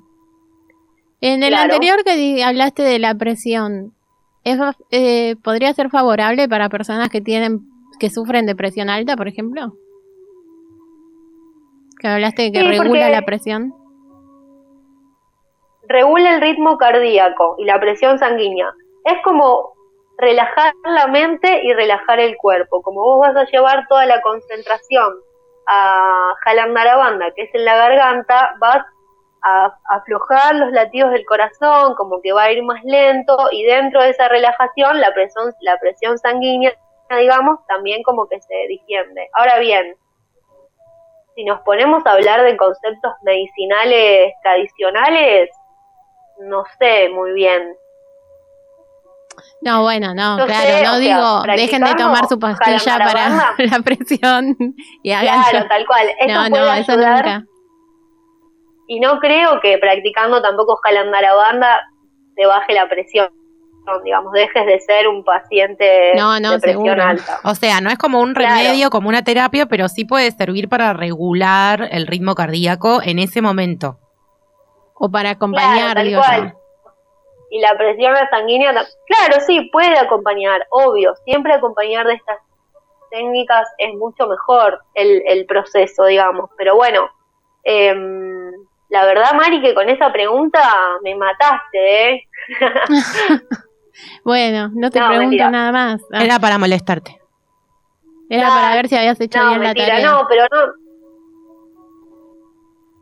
En 1.21 1.41
el 1.43 1.49
Claro. 1.49 1.73
anterior 1.73 2.03
que 2.03 2.43
hablaste 2.43 2.83
de 2.83 2.99
la 2.99 3.15
presión, 3.15 3.93
¿es, 4.43 4.59
eh, 4.91 5.35
¿podría 5.43 5.73
ser 5.73 5.89
favorable 5.89 6.47
para 6.47 6.69
personas 6.69 7.09
que 7.09 7.21
tienen 7.21 7.61
que 7.99 8.09
sufren 8.11 8.45
de 8.45 8.55
presión 8.55 8.89
alta, 8.89 9.15
por 9.17 9.27
ejemplo? 9.27 9.73
Que 11.99 12.07
hablaste 12.07 12.43
de 12.43 12.51
que 12.51 12.59
Sí, 12.59 12.65
regula 12.67 13.09
la 13.09 13.23
presión. 13.23 13.73
Regula 15.87 16.35
el 16.35 16.41
ritmo 16.41 16.77
cardíaco 16.77 17.55
y 17.57 17.65
la 17.65 17.79
presión 17.79 18.19
sanguínea. 18.19 18.73
Es 19.05 19.21
como 19.23 19.73
relajar 20.17 20.73
la 20.83 21.07
mente 21.07 21.61
y 21.63 21.73
relajar 21.73 22.19
el 22.19 22.35
cuerpo. 22.37 22.81
Como 22.81 23.01
vos 23.01 23.19
vas 23.21 23.35
a 23.35 23.45
llevar 23.45 23.87
toda 23.87 24.05
la 24.05 24.21
concentración 24.21 25.13
a 25.67 26.33
Jalandarabanda, 26.43 27.31
que 27.35 27.43
es 27.43 27.55
en 27.55 27.65
la 27.65 27.75
garganta, 27.75 28.55
vas 28.59 28.85
a 29.43 29.73
aflojar 29.89 30.55
los 30.55 30.71
latidos 30.71 31.11
del 31.11 31.25
corazón, 31.25 31.93
como 31.95 32.21
que 32.21 32.33
va 32.33 32.43
a 32.43 32.51
ir 32.51 32.63
más 32.63 32.83
lento 32.83 33.37
y 33.51 33.63
dentro 33.63 34.01
de 34.01 34.09
esa 34.09 34.27
relajación 34.27 34.99
la 34.99 35.13
presión, 35.13 35.53
la 35.61 35.77
presión 35.77 36.17
sanguínea, 36.17 36.73
digamos, 37.09 37.59
también 37.67 38.01
como 38.03 38.27
que 38.27 38.41
se 38.41 38.55
distiende. 38.67 39.29
Ahora 39.33 39.59
bien, 39.59 39.95
si 41.35 41.43
nos 41.43 41.61
ponemos 41.61 42.03
a 42.05 42.13
hablar 42.13 42.43
de 42.43 42.57
conceptos 42.57 43.13
medicinales 43.21 44.33
tradicionales, 44.41 45.51
no 46.39 46.63
sé 46.79 47.09
muy 47.09 47.33
bien. 47.33 47.75
No, 49.61 49.81
bueno, 49.83 50.13
no, 50.15 50.37
No 50.37 50.45
claro, 50.45 50.67
sé, 50.67 50.83
no 50.83 50.97
sea, 50.97 50.99
digo, 50.99 51.41
dejen 51.55 51.83
de 51.83 51.95
tomar 51.95 52.27
su 52.27 52.39
pastilla 52.39 52.97
para 52.97 53.29
la 53.57 53.79
presión 53.83 54.55
y 55.03 55.11
hagan 55.11 55.43
Claro, 55.49 55.67
tal 55.67 55.85
cual. 55.85 56.07
Eso 56.19 56.33
No, 56.43 56.49
puede 56.49 56.63
no, 56.65 56.73
eso 56.73 56.91
ayudar 56.93 57.25
nunca. 57.25 57.43
y 58.87 58.99
no 58.99 59.19
creo 59.19 59.59
que 59.59 59.77
practicando 59.79 60.41
tampoco 60.41 60.77
Jalandarabanda 60.83 61.81
te 62.35 62.45
baje 62.45 62.73
la 62.73 62.87
presión, 62.87 63.29
digamos, 64.03 64.31
dejes 64.31 64.65
de 64.65 64.79
ser 64.79 65.07
un 65.07 65.23
paciente 65.23 66.13
No, 66.15 66.39
no, 66.39 66.51
de 66.51 66.59
presión 66.59 66.83
seguro. 66.85 67.03
alta. 67.03 67.39
O 67.43 67.55
sea, 67.55 67.81
no 67.81 67.89
es 67.89 67.97
como 67.97 68.21
un 68.21 68.33
Claro. 68.33 68.55
remedio, 68.55 68.89
como 68.91 69.09
una 69.09 69.23
terapia, 69.23 69.65
pero 69.65 69.87
sí 69.89 70.05
puede 70.05 70.31
servir 70.31 70.69
para 70.69 70.93
regular 70.93 71.87
el 71.91 72.05
ritmo 72.07 72.35
cardíaco 72.35 73.01
en 73.03 73.17
ese 73.19 73.41
momento. 73.41 73.99
O 74.99 75.09
para 75.09 75.31
acompañar, 75.31 75.95
tal 75.95 76.05
digo 76.05 76.21
cual. 76.21 76.53
yo. 76.53 76.59
Y 77.49 77.59
la 77.61 77.77
presión 77.77 78.13
sanguínea, 78.29 78.71
claro, 78.73 79.41
sí, 79.45 79.69
puede 79.71 79.97
acompañar, 79.97 80.65
obvio, 80.69 81.15
siempre 81.23 81.53
acompañar 81.53 82.05
de 82.07 82.15
estas 82.15 82.37
técnicas 83.09 83.67
es 83.77 83.93
mucho 83.95 84.27
mejor 84.27 84.81
el, 84.95 85.23
el 85.27 85.45
proceso, 85.45 86.05
digamos. 86.05 86.49
Pero 86.57 86.75
bueno, 86.75 87.09
em, 87.63 88.51
la 88.89 89.05
verdad, 89.05 89.33
Mari, 89.33 89.61
que 89.61 89.73
con 89.73 89.87
esa 89.89 90.11
pregunta 90.11 90.59
me 91.03 91.15
mataste, 91.15 92.11
¿eh? 92.11 92.23
Bueno, 94.23 94.69
no 94.75 94.91
te 94.91 94.99
No, 94.99 95.07
pregunto 95.07 95.29
mentira. 95.29 95.49
nada 95.49 95.71
más. 95.71 96.01
Ah, 96.13 96.23
Era 96.23 96.37
para 96.39 96.57
molestarte. 96.59 97.19
era 98.29 98.47
no, 98.49 98.53
para 98.53 98.75
ver 98.75 98.87
si 98.89 98.95
habías 98.95 99.19
hecho 99.19 99.39
No, 99.41 99.49
bien 99.49 99.63
la 99.63 99.73
tarea. 99.73 100.11
no, 100.11 100.27
pero 100.29 100.45
no. 100.51 100.73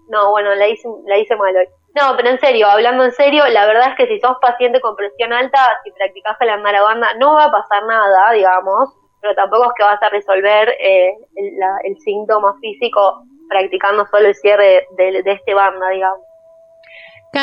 No, 0.07 0.29
bueno, 0.31 0.53
la 0.55 0.67
hice, 0.67 0.87
la 1.05 1.17
hice 1.17 1.35
mal 1.35 1.55
hoy. 1.55 1.67
No, 1.95 2.15
pero 2.17 2.29
en 2.29 2.39
serio, 2.39 2.67
hablando 2.67 3.05
en 3.05 3.11
serio, 3.13 3.47
la 3.47 3.65
verdad 3.65 3.89
es 3.91 3.95
que 3.95 4.07
si 4.07 4.19
sos 4.19 4.37
paciente 4.41 4.81
con 4.81 4.95
presión 4.97 5.31
alta, 5.31 5.59
si 5.83 5.91
practicás 5.91 6.35
la 6.41 6.57
marabanda, 6.57 7.07
no 7.19 7.35
va 7.35 7.45
a 7.45 7.51
pasar 7.51 7.85
nada, 7.85 8.31
digamos, 8.33 8.89
pero 9.21 9.33
tampoco 9.33 9.65
es 9.65 9.71
que 9.77 9.83
vas 9.83 10.03
a 10.03 10.09
resolver 10.09 10.69
eh, 10.79 11.13
el, 11.35 11.57
la- 11.57 11.77
el 11.85 11.97
síntoma 11.99 12.53
físico 12.59 13.23
practicando 13.49 14.05
solo 14.07 14.27
el 14.27 14.35
cierre 14.35 14.87
de, 14.97 15.21
de 15.23 15.31
este 15.31 15.53
banda, 15.53 15.87
digamos. 15.89 16.19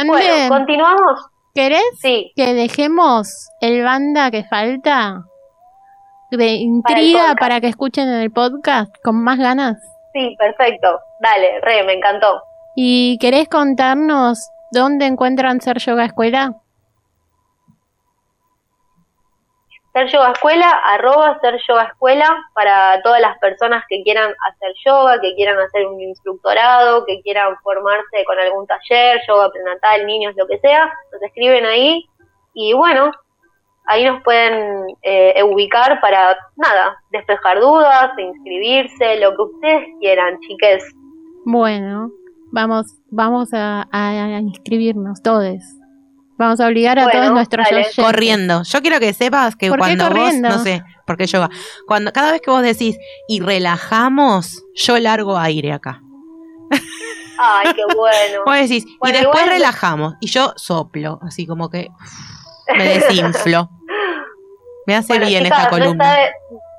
Bueno, 0.07 0.49
continuamos. 0.49 1.27
¿querés 1.55 1.83
Sí, 2.01 2.33
que 2.35 2.55
dejemos 2.55 3.51
el 3.61 3.83
banda 3.85 4.31
que 4.31 4.43
falta 4.45 5.23
de 6.31 6.37
Para 6.39 6.47
intriga 6.51 7.19
podcast. 7.21 7.39
para, 7.39 7.61
que 7.61 7.67
escuchen 7.69 8.09
en 8.09 8.21
el 8.23 8.31
podcast 8.31 8.95
con 9.05 9.23
más 9.23 9.39
ganas? 9.39 9.77
sí, 10.15 10.35
perfecto. 10.39 11.01
Dale, 11.21 11.61
re, 11.61 11.83
me 11.85 11.95
encantó. 11.95 12.43
¿Y 12.75 13.19
querés 13.19 13.49
contarnos 13.49 14.49
dónde 14.71 15.07
encuentran 15.07 15.61
Ser 15.61 15.79
Yoga 15.79 16.07
Escuela? 16.07 16.57
Ser 19.93 20.07
Yoga 20.07 20.33
Escuela, 20.33 20.71
arroba 20.87 21.39
Ser 21.41 21.61
Yoga 21.69 21.85
Escuela, 21.85 22.27
para 22.55 23.03
todas 23.03 23.21
las 23.21 23.39
personas 23.39 23.85
que 23.91 24.03
quieran 24.03 24.33
hacer 24.49 24.73
yoga, 24.87 25.21
que 25.21 25.35
quieran 25.35 25.59
hacer 25.59 25.87
un 25.87 26.01
instructorado, 26.01 27.05
que 27.05 27.21
quieran 27.21 27.55
formarse 27.63 28.25
con 28.27 28.39
algún 28.39 28.67
taller, 28.67 29.21
yoga 29.29 29.51
prenatal, 29.51 30.07
niños, 30.07 30.35
lo 30.39 30.47
que 30.47 30.59
sea, 30.61 30.91
nos 31.13 31.23
escriben 31.23 31.67
ahí 31.67 32.09
y 32.55 32.73
bueno, 32.73 33.11
ahí 33.85 34.07
nos 34.07 34.23
pueden 34.23 34.87
eh, 35.03 35.43
ubicar 35.43 36.01
para, 36.01 36.39
nada, 36.57 36.97
despejar 37.11 37.61
dudas, 37.61 38.13
inscribirse, 38.17 39.21
lo 39.21 39.37
que 39.37 39.43
ustedes 39.43 39.87
quieran, 40.01 40.39
chiques. 40.41 40.85
Bueno, 41.45 42.11
vamos, 42.53 42.87
vamos 43.11 43.53
a, 43.53 43.89
a- 43.91 44.09
a 44.37 44.41
inscribirnos 44.41 45.23
todos. 45.23 45.59
Vamos 46.39 46.61
a 46.61 46.67
obligar 46.67 46.99
a 46.99 47.05
Bueno, 47.05 47.21
todos 47.21 47.33
nuestros. 47.35 47.67
Corriendo. 47.97 48.63
Yo 48.65 48.81
quiero 48.81 48.99
que 49.01 49.13
sepas 49.13 49.55
que 49.57 49.69
¿Por 49.69 49.79
qué 49.79 49.97
cuando 49.97 50.11
vos, 50.11 50.35
no 50.35 50.59
sé, 50.61 50.83
porque 51.07 51.27
yoga, 51.27 51.49
cuando 51.87 52.13
cada 52.13 52.33
vez 52.33 52.41
que 52.41 52.51
vos 52.51 52.63
decís 52.63 52.97
y 53.29 53.41
relajamos, 53.41 54.63
yo 54.75 54.99
largo 54.99 55.39
aire 55.39 55.73
acá. 55.73 56.01
Ay, 57.39 57.75
qué 57.75 57.83
bueno. 57.97 58.43
Vos 58.47 58.55
decís, 58.57 58.85
Bueno, 59.01 59.19
y 59.19 59.21
después 59.21 59.43
igual- 59.43 59.57
relajamos, 59.59 60.15
y 60.21 60.29
yo 60.29 60.53
soplo, 60.57 61.19
así 61.23 61.47
como 61.47 61.71
que 61.71 61.89
me 62.77 62.85
desinflo. 62.85 63.69
Me 64.87 64.97
hace 64.97 65.09
Bueno, 65.15 65.27
bien 65.27 65.45
chicas, 65.45 65.59
esta 65.59 65.71
columna. 65.71 66.13
de, 66.13 66.31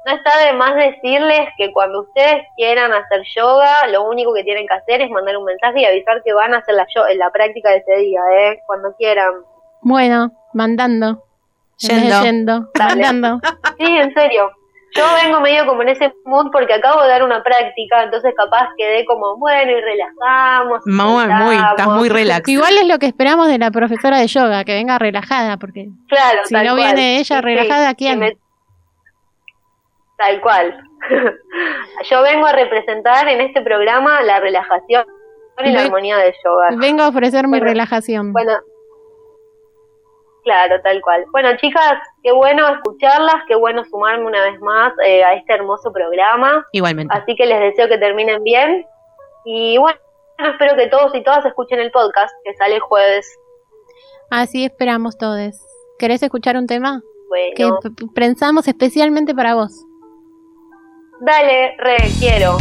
no 0.06 0.14
está 0.14 0.38
de 0.46 0.54
más 0.54 0.76
decirles 0.76 1.50
que 1.58 1.72
cuando 1.72 2.02
ustedes 2.02 2.46
quieran 2.58 2.92
hacer 2.94 3.22
yoga, 3.36 3.88
lo 3.92 4.04
único 4.04 4.34
que 4.34 4.44
tienen 4.44 4.68
que 4.68 4.74
hacer 4.74 5.02
es 5.02 5.10
mandar 5.10 5.38
un 5.38 5.46
mensaje 5.46 5.82
y 5.82 5.86
avisar 5.86 6.22
que 6.24 6.34
van 6.34 6.54
a 6.54 6.58
hacer 6.58 6.76
la, 6.76 6.86
yo- 6.94 7.06
la 7.16 7.32
práctica 7.32 7.70
de 7.72 7.78
ese 7.78 7.96
día, 7.98 8.20
¿eh? 8.40 8.60
Cuando 8.66 8.94
quieran. 8.98 9.32
Bueno, 9.82 10.32
mandando. 10.54 11.24
Yendo. 11.78 12.22
yendo. 12.24 12.70
Dale. 12.76 13.02
Mandando. 13.04 13.40
Sí, 13.78 13.86
en 13.86 14.14
serio. 14.14 14.52
Yo 14.96 15.04
vengo 15.24 15.40
medio 15.42 15.66
como 15.66 15.82
en 15.82 15.90
ese 15.90 16.14
mood 16.24 16.52
porque 16.52 16.72
acabo 16.76 17.02
de 17.02 17.10
dar 17.10 17.24
una 17.24 17.42
práctica, 17.42 18.04
entonces 18.04 18.32
capaz 18.38 18.70
quedé 18.78 19.06
como, 19.06 19.38
bueno, 19.38 19.72
y 19.72 19.82
relajamos. 19.82 20.82
y 20.86 20.92
Muy, 20.92 21.28
muy, 21.34 21.56
estás 21.56 21.88
muy 21.88 22.10
relax. 22.10 22.48
Igual 22.48 22.78
es 22.78 22.86
lo 22.88 23.00
que 23.00 23.08
esperamos 23.08 23.48
de 23.48 23.58
la 23.58 23.72
profesora 23.72 24.20
de 24.20 24.28
yoga, 24.28 24.64
que 24.66 24.76
venga 24.76 25.00
relajada, 25.00 25.58
porque 25.58 25.88
Claro, 26.08 26.42
si 26.46 26.54
no 26.54 26.62
cual. 26.62 26.76
viene 26.76 27.18
ella 27.18 27.42
relajada, 27.42 27.96
¿quién? 27.96 28.38
Tal 30.26 30.42
cual. 30.42 30.78
Yo 32.10 32.22
vengo 32.22 32.46
a 32.46 32.54
representar 32.54 33.28
en 33.28 33.42
este 33.42 33.62
programa 33.62 34.22
la 34.22 34.40
relajación 34.40 35.06
y 35.64 35.72
la 35.72 35.82
armonía 35.82 36.18
del 36.18 36.34
yoga. 36.44 36.70
vengo 36.80 37.04
a 37.04 37.10
ofrecer 37.10 37.46
mi 37.46 37.60
Bueno, 37.60 37.66
relajación. 37.66 38.32
Bueno, 38.34 38.54
claro, 40.44 40.82
tal 40.82 41.02
cual. 41.02 41.26
Bueno, 41.32 41.50
chicas, 41.58 41.96
qué 42.24 42.32
bueno 42.32 42.68
escucharlas, 42.70 43.44
qué 43.48 43.56
bueno 43.56 43.84
sumarme 43.86 44.26
una 44.26 44.42
vez 44.44 44.60
más 44.62 44.94
eh, 45.06 45.24
a 45.24 45.34
este 45.36 45.54
hermoso 45.54 45.92
programa. 45.92 46.66
Igualmente. 46.72 47.14
Así 47.16 47.36
que 47.36 47.46
les 47.46 47.60
deseo 47.60 47.88
que 47.88 47.98
terminen 47.98 48.42
bien. 48.44 48.86
Y 49.46 49.78
bueno, 49.78 50.00
espero 50.38 50.76
que 50.76 50.88
todos 50.88 51.14
y 51.16 51.24
todas 51.24 51.46
escuchen 51.46 51.80
el 51.80 51.92
podcast 51.92 52.34
que 52.46 52.54
sale 52.56 52.76
el 52.76 52.82
jueves. 52.82 53.28
Así 54.30 54.64
esperamos 54.66 55.18
todos. 55.18 55.56
¿Querés 56.00 56.24
escuchar 56.24 56.56
un 56.58 56.66
tema? 56.68 57.02
Que 57.56 57.64
Bueno, 57.66 57.80
p- 57.82 58.06
pensamos 58.16 58.68
especialmente 58.68 59.34
para 59.36 59.56
vos. 59.56 59.86
Dale, 61.26 61.76
re, 61.78 62.12
quiero. 62.20 62.58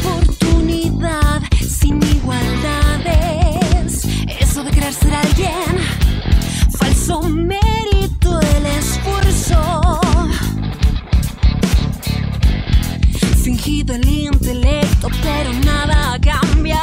Oportunidad 0.00 1.42
sin 1.60 2.02
igualdades. 2.02 4.04
Eso 4.40 4.64
de 4.64 4.70
querer 4.70 4.92
ser 4.92 5.14
alguien. 5.14 5.78
Falso 6.78 7.22
mérito 7.22 8.40
el 8.40 8.66
esfuerzo. 8.66 10.00
Fingido 13.42 13.94
el 13.94 14.06
intelecto, 14.08 14.87
pero 15.22 15.52
nada 15.64 16.18
cambia. 16.20 16.77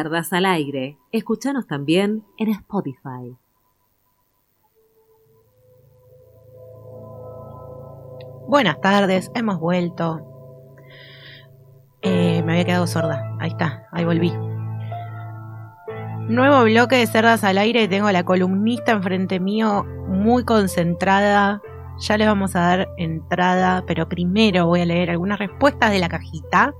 Cerdas 0.00 0.32
al 0.32 0.46
aire. 0.46 0.96
Escúchanos 1.12 1.66
también 1.66 2.24
en 2.38 2.48
Spotify. 2.48 3.36
Buenas 8.48 8.80
tardes, 8.80 9.30
hemos 9.34 9.60
vuelto. 9.60 10.22
Eh, 12.00 12.42
me 12.46 12.52
había 12.52 12.64
quedado 12.64 12.86
sorda. 12.86 13.36
Ahí 13.40 13.50
está, 13.50 13.88
ahí 13.92 14.06
volví. 14.06 14.32
Nuevo 16.30 16.64
bloque 16.64 16.96
de 16.96 17.06
cerdas 17.06 17.44
al 17.44 17.58
aire. 17.58 17.86
Tengo 17.86 18.06
a 18.06 18.12
la 18.12 18.24
columnista 18.24 18.92
enfrente 18.92 19.38
mío, 19.38 19.84
muy 20.08 20.46
concentrada. 20.46 21.60
Ya 21.98 22.16
le 22.16 22.24
vamos 22.24 22.56
a 22.56 22.60
dar 22.60 22.88
entrada, 22.96 23.84
pero 23.86 24.08
primero 24.08 24.64
voy 24.64 24.80
a 24.80 24.86
leer 24.86 25.10
algunas 25.10 25.38
respuestas 25.38 25.90
de 25.90 25.98
la 25.98 26.08
cajita. 26.08 26.72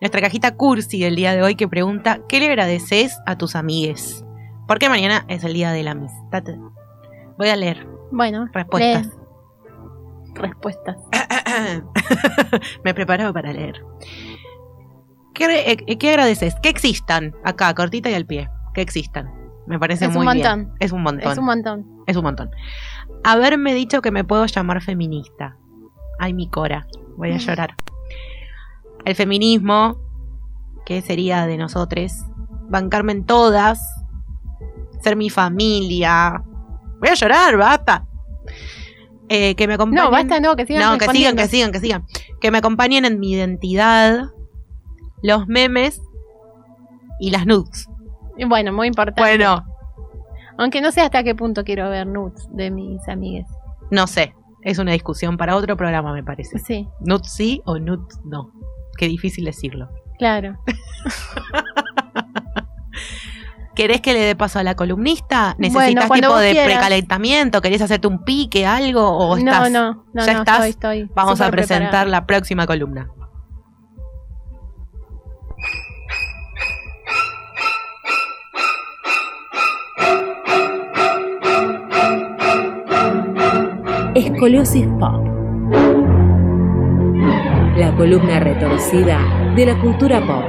Nuestra 0.00 0.20
cajita 0.20 0.54
cursi 0.56 1.00
del 1.00 1.16
día 1.16 1.34
de 1.34 1.42
hoy 1.42 1.54
que 1.54 1.68
pregunta: 1.68 2.20
¿Qué 2.28 2.40
le 2.40 2.46
agradeces 2.46 3.18
a 3.26 3.36
tus 3.38 3.56
amigues? 3.56 4.24
Porque 4.68 4.88
mañana 4.88 5.24
es 5.28 5.44
el 5.44 5.54
día 5.54 5.70
de 5.72 5.82
la 5.82 5.92
amistad. 5.92 6.42
Voy 7.38 7.48
a 7.48 7.56
leer 7.56 7.86
Bueno, 8.10 8.46
respuestas. 8.52 9.08
respuestas. 10.34 10.96
Me 12.84 12.90
he 12.90 12.94
preparado 12.94 13.32
para 13.32 13.52
leer. 13.52 13.82
¿Qué, 15.34 15.70
eh, 15.70 15.98
qué 15.98 16.10
agradeces? 16.10 16.54
Que 16.62 16.68
existan, 16.70 17.34
acá, 17.44 17.74
cortita 17.74 18.10
y 18.10 18.14
al 18.14 18.26
pie. 18.26 18.48
Que 18.74 18.80
existan. 18.80 19.30
Me 19.66 19.78
parece 19.78 20.06
Es 20.06 20.16
un 20.16 20.24
muy 20.24 20.34
bien. 20.34 20.46
montón. 20.46 20.74
Es 20.80 20.92
un 20.92 21.02
montón. 21.02 21.30
Es 21.32 21.38
un 21.38 21.44
montón. 21.44 21.86
Es 22.06 22.16
un 22.16 22.22
montón. 22.24 22.50
Haberme 23.24 23.74
dicho 23.74 24.00
que 24.02 24.10
me 24.10 24.24
puedo 24.24 24.46
llamar 24.46 24.80
feminista. 24.82 25.56
Ay, 26.18 26.32
mi 26.34 26.48
cora. 26.48 26.86
Voy 27.16 27.32
a 27.32 27.36
llorar. 27.38 27.74
El 29.06 29.14
feminismo, 29.14 29.96
¿qué 30.84 31.00
sería 31.00 31.46
de 31.46 31.56
nosotros? 31.56 32.12
Bancarme 32.68 33.12
en 33.12 33.24
todas. 33.24 33.80
Ser 35.00 35.16
mi 35.16 35.30
familia. 35.30 36.42
Voy 36.98 37.08
a 37.08 37.14
llorar, 37.14 37.56
basta. 37.56 38.04
Eh, 39.28 39.54
que 39.54 39.68
me 39.68 39.74
acompañen. 39.74 40.04
No, 40.04 40.10
basta, 40.10 40.40
no, 40.40 40.56
que 40.56 40.66
sigan 40.66 40.82
No, 40.82 40.98
que 40.98 41.08
sigan, 41.08 41.36
que 41.36 41.46
sigan, 41.46 41.70
que 41.72 41.78
sigan. 41.80 42.04
Que 42.40 42.50
me 42.50 42.58
acompañen 42.58 43.04
en 43.04 43.20
mi 43.20 43.30
identidad, 43.32 44.30
los 45.22 45.46
memes 45.46 46.02
y 47.20 47.30
las 47.30 47.46
nudes. 47.46 47.88
Bueno, 48.48 48.72
muy 48.72 48.88
importante. 48.88 49.20
Bueno, 49.20 49.64
Aunque 50.58 50.80
no 50.80 50.90
sé 50.90 51.00
hasta 51.00 51.22
qué 51.22 51.34
punto 51.34 51.62
quiero 51.64 51.88
ver 51.90 52.06
nudes 52.08 52.48
de 52.50 52.70
mis 52.72 53.06
amigues. 53.08 53.46
no 53.90 54.06
sé. 54.08 54.34
Es 54.62 54.78
una 54.80 54.90
discusión 54.90 55.36
para 55.36 55.54
otro 55.54 55.76
programa, 55.76 56.12
me 56.12 56.24
parece. 56.24 56.58
Sí, 56.58 56.88
Nudes 56.98 57.32
sí 57.32 57.62
o 57.66 57.78
nudes 57.78 58.18
no. 58.24 58.50
Qué 58.96 59.06
difícil 59.08 59.44
decirlo. 59.44 59.88
claro. 60.18 60.58
¿Querés 63.74 64.00
que 64.00 64.14
le 64.14 64.20
dé 64.20 64.34
paso 64.34 64.58
a 64.58 64.62
la 64.62 64.74
columnista? 64.74 65.54
Bueno, 65.58 65.74
¿Necesitas 65.80 66.06
cuando 66.06 66.28
tipo 66.28 66.38
de 66.38 66.52
quieras. 66.52 66.72
precalentamiento? 66.72 67.60
¿Querés 67.60 67.82
hacerte 67.82 68.08
un 68.08 68.24
pique, 68.24 68.64
algo? 68.64 69.06
¿O 69.18 69.36
No, 69.36 69.50
estás, 69.52 69.70
no, 69.70 70.04
no, 70.14 70.24
ya 70.24 70.32
no, 70.32 70.38
estás? 70.38 70.64
estoy, 70.66 71.00
estoy 71.00 71.10
Vamos 71.14 71.42
a 71.42 71.50
presentar 71.50 71.80
preparada. 71.82 72.06
la 72.06 72.26
próxima 72.26 72.66
columna. 72.66 73.10
Escoliosis 84.14 84.86
Pop. 84.98 85.35
La 87.76 87.94
columna 87.94 88.40
retorcida 88.40 89.20
de 89.54 89.66
la 89.66 89.78
cultura 89.78 90.18
pop. 90.26 90.44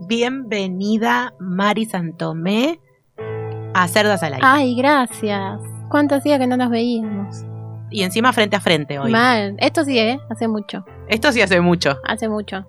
Bienvenida, 0.00 1.34
Mari 1.38 1.84
Santomé, 1.84 2.80
a 3.74 3.86
Cerdas 3.88 4.22
al 4.22 4.32
Aire. 4.32 4.46
Ay, 4.46 4.74
gracias. 4.74 5.60
¿Cuánto 5.90 6.14
hacía 6.14 6.38
que 6.38 6.46
no 6.46 6.56
nos 6.56 6.70
veíamos? 6.70 7.44
Y 7.90 8.02
encima 8.02 8.32
frente 8.32 8.56
a 8.56 8.60
frente 8.60 8.98
hoy. 8.98 9.12
Mal. 9.12 9.56
Esto 9.58 9.84
sí, 9.84 9.98
¿eh? 9.98 10.18
Hace 10.30 10.48
mucho. 10.48 10.86
Esto 11.08 11.32
sí 11.32 11.42
hace 11.42 11.60
mucho. 11.60 11.98
Hace 12.04 12.30
mucho. 12.30 12.64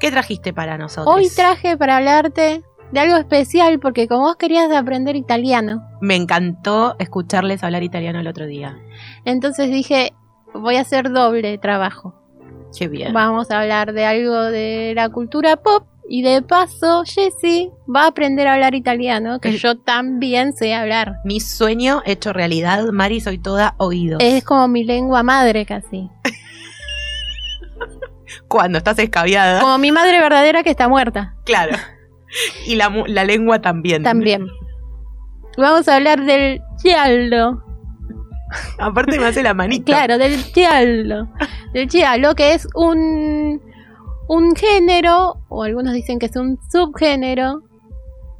¿Qué 0.00 0.10
trajiste 0.10 0.54
para 0.54 0.78
nosotros? 0.78 1.14
Hoy 1.14 1.28
traje 1.28 1.76
para 1.76 1.98
hablarte 1.98 2.64
de 2.92 3.00
algo 3.00 3.16
especial 3.16 3.78
porque 3.80 4.06
como 4.08 4.22
vos 4.22 4.36
querías 4.36 4.70
aprender 4.72 5.16
italiano, 5.16 5.82
Me 6.00 6.14
encantó 6.16 6.96
escucharles 6.98 7.64
hablar 7.64 7.82
italiano 7.82 8.20
el 8.20 8.26
otro 8.28 8.46
día. 8.46 8.76
entonces 9.24 9.70
dije, 9.70 10.12
voy 10.52 10.76
a 10.76 10.82
hacer 10.82 11.10
doble 11.10 11.58
trabajo. 11.58 12.14
Qué 12.76 12.88
bien. 12.88 13.12
Vamos 13.12 13.50
a 13.50 13.60
hablar 13.60 13.92
de 13.92 14.04
algo 14.04 14.40
de 14.42 14.92
la 14.96 15.08
cultura 15.08 15.56
pop 15.56 15.86
y 16.08 16.22
de 16.22 16.42
paso 16.42 17.02
Jessie 17.06 17.70
va 17.92 18.02
a 18.02 18.06
aprender 18.08 18.46
a 18.46 18.54
hablar 18.54 18.74
italiano, 18.74 19.40
que 19.40 19.48
El- 19.50 19.58
yo 19.58 19.78
también 19.78 20.52
sé 20.52 20.74
hablar. 20.74 21.14
Mi 21.24 21.40
sueño 21.40 22.02
hecho 22.04 22.32
realidad, 22.32 22.84
Mari, 22.92 23.20
soy 23.20 23.38
toda 23.38 23.74
oídos. 23.78 24.18
Es 24.22 24.44
como 24.44 24.68
mi 24.68 24.84
lengua 24.84 25.22
madre 25.22 25.64
casi. 25.66 26.10
Cuando 28.48 28.78
estás 28.78 28.98
escabiada. 28.98 29.60
Como 29.60 29.78
mi 29.78 29.92
madre 29.92 30.20
verdadera 30.20 30.62
que 30.62 30.70
está 30.70 30.88
muerta. 30.88 31.34
Claro. 31.44 31.76
Y 32.66 32.76
la, 32.76 32.90
la 33.06 33.24
lengua 33.24 33.60
también. 33.60 34.02
También. 34.02 34.46
Vamos 35.56 35.86
a 35.88 35.96
hablar 35.96 36.24
del 36.24 36.60
giallo. 36.82 37.62
Aparte 38.78 39.18
me 39.18 39.26
hace 39.26 39.42
la 39.42 39.54
manita. 39.54 39.84
Claro, 39.86 40.18
del 40.18 40.36
giallo. 40.36 41.28
Del 41.72 41.88
giallo, 41.88 42.34
que 42.34 42.54
es 42.54 42.66
un, 42.74 43.60
un 44.28 44.54
género, 44.56 45.36
o 45.48 45.62
algunos 45.64 45.92
dicen 45.94 46.18
que 46.18 46.26
es 46.26 46.36
un 46.36 46.58
subgénero, 46.70 47.62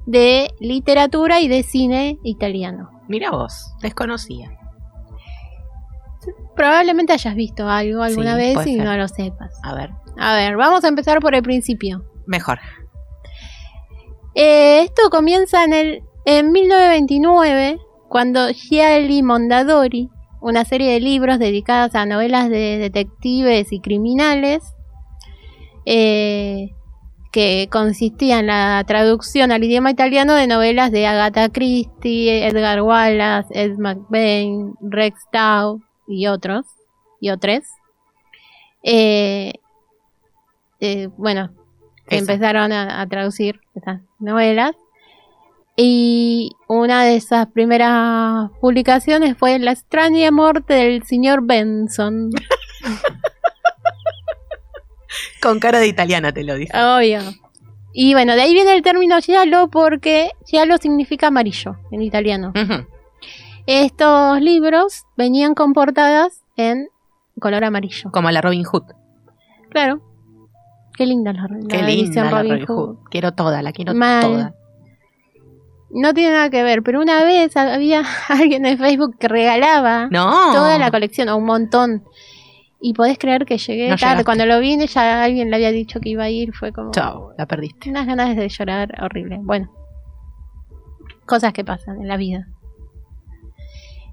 de 0.07 0.49
literatura 0.61 1.41
y 1.41 1.49
de 1.49 1.63
cine 1.63 2.19
italiano. 2.25 2.91
Mira 3.09 3.31
vos, 3.31 3.75
desconocía. 3.81 4.51
Probablemente 6.57 7.13
hayas 7.13 7.35
visto 7.35 7.69
algo 7.69 8.03
alguna 8.03 8.35
Sí, 8.37 8.41
vez 8.41 8.67
y 8.67 8.77
ser. 8.77 8.85
no 8.85 8.97
lo 8.97 9.09
sepas. 9.09 9.59
A 9.63 9.75
ver, 9.75 9.91
A 10.19 10.35
ver, 10.35 10.57
vamos 10.57 10.85
a 10.85 10.89
empezar 10.89 11.21
por 11.21 11.35
el 11.35 11.43
principio. 11.43 12.05
mejor. 12.27 12.59
Eh, 14.35 14.83
esto 14.83 15.11
comienza 15.11 15.65
en, 15.65 15.73
el, 15.73 16.03
en 16.25 16.51
1929, 16.51 17.79
cuando 18.09 18.49
Gialli 18.49 19.23
Mondadori, 19.23 20.11
una 20.41 20.65
serie 20.65 20.93
de 20.93 21.01
libros 21.01 21.39
dedicadas 21.39 21.95
a 21.95 22.05
novelas 22.05 22.51
de 22.51 22.79
detectives 22.79 23.73
y 23.73 23.81
criminales, 23.81 24.63
eh, 25.87 26.71
que 27.31 27.69
consistía 27.71 28.41
en 28.41 28.47
la 28.47 28.83
traducción 28.87 29.53
al 29.53 29.65
idioma 29.65 29.91
italiano 29.91 30.35
de 30.35 30.47
novelas 30.47 30.93
de 30.93 31.07
Agatha 31.07 31.49
Christie, 31.49 32.47
Edgar 32.47 32.83
Wallace, 32.83 33.49
Ed 33.53 33.77
McBain, 33.79 34.75
Rex 34.81 35.19
Dow 35.33 35.81
y 36.07 36.27
otros, 36.27 36.67
y 37.21 37.31
otros. 37.31 37.61
Eh, 38.83 39.53
bueno, 41.17 41.51
que 42.07 42.17
Eso. 42.17 42.31
empezaron 42.31 42.73
a, 42.73 43.01
a 43.01 43.07
traducir 43.09 43.61
esas 43.75 44.01
novelas. 44.19 44.73
Y 45.77 46.53
una 46.69 47.03
de 47.05 47.17
esas 47.17 47.49
primeras 47.49 48.49
publicaciones 48.61 49.37
fue 49.37 49.59
La 49.59 49.73
extraña 49.73 50.31
muerte 50.31 50.75
del 50.75 51.03
señor 51.03 51.41
Benson. 51.45 52.31
Con 55.43 55.61
cara 55.61 55.79
de 55.79 55.89
italiana 55.89 56.33
te 56.33 56.45
lo 56.45 56.55
dice. 56.55 56.73
Obvio. 56.77 57.21
Y 57.93 58.15
bueno, 58.15 58.35
de 58.35 58.43
ahí 58.43 58.55
viene 58.55 58.75
el 58.75 58.83
término 58.83 59.21
giallo 59.21 59.69
porque 59.69 60.31
giallo 60.47 60.79
significa 60.79 61.29
amarillo 61.29 61.77
en 61.93 62.03
italiano. 62.03 62.53
Estos 63.67 64.41
libros 64.41 65.05
venían 65.17 65.55
con 65.55 65.73
portadas 65.73 66.43
en 66.57 66.89
color 67.41 67.65
amarillo. 67.65 68.11
Como 68.11 68.31
la 68.31 68.41
Robin 68.41 68.65
Hood. 68.65 68.85
Claro. 69.71 70.01
Qué 70.97 71.07
linda 71.07 71.33
la, 71.33 71.43
la 71.49 71.67
Qué 71.69 71.83
linda 71.83 72.25
la 72.25 72.31
Robin 72.31 72.65
Hood. 72.67 72.77
Hood. 72.77 72.97
Quiero 73.11 73.33
toda, 73.33 73.63
la 73.63 73.73
quiero 73.73 73.95
Mal. 73.95 74.23
toda. 74.23 74.55
No 75.91 76.13
tiene 76.13 76.33
nada 76.33 76.51
que 76.51 76.63
ver, 76.63 76.83
pero 76.83 77.01
una 77.01 77.23
vez 77.25 77.57
había 77.57 78.03
alguien 78.29 78.67
en 78.67 78.79
Facebook 78.79 79.17
que 79.19 79.29
regalaba 79.29 80.09
No. 80.11 80.53
toda 80.53 80.79
la 80.79 80.91
colección, 80.91 81.29
o 81.29 81.37
un 81.37 81.45
montón. 81.45 82.05
Y 82.81 82.93
podés 82.95 83.17
creer 83.19 83.45
que 83.47 83.57
llegué 83.59 83.89
No 83.89 83.97
tarde. 83.97 84.01
llegaste. 84.07 84.25
Cuando 84.25 84.47
lo 84.47 84.61
vine 84.61 84.87
ya 84.89 85.23
alguien 85.23 85.51
le 85.51 85.57
había 85.57 85.71
dicho 85.73 86.01
que 86.01 86.11
iba 86.11 86.25
a 86.25 86.31
ir. 86.31 86.53
Fue 86.53 86.73
como 86.73 86.91
Chao, 86.91 87.33
la 87.39 87.47
perdiste. 87.47 87.89
unas 87.91 88.07
ganas 88.07 88.37
de 88.37 88.49
llorar 88.49 88.93
horrible. 89.03 89.39
Bueno, 89.43 89.71
cosas 91.27 91.53
que 91.53 91.65
pasan 91.65 92.01
en 92.03 92.09
la 92.09 92.17
vida. 92.17 92.47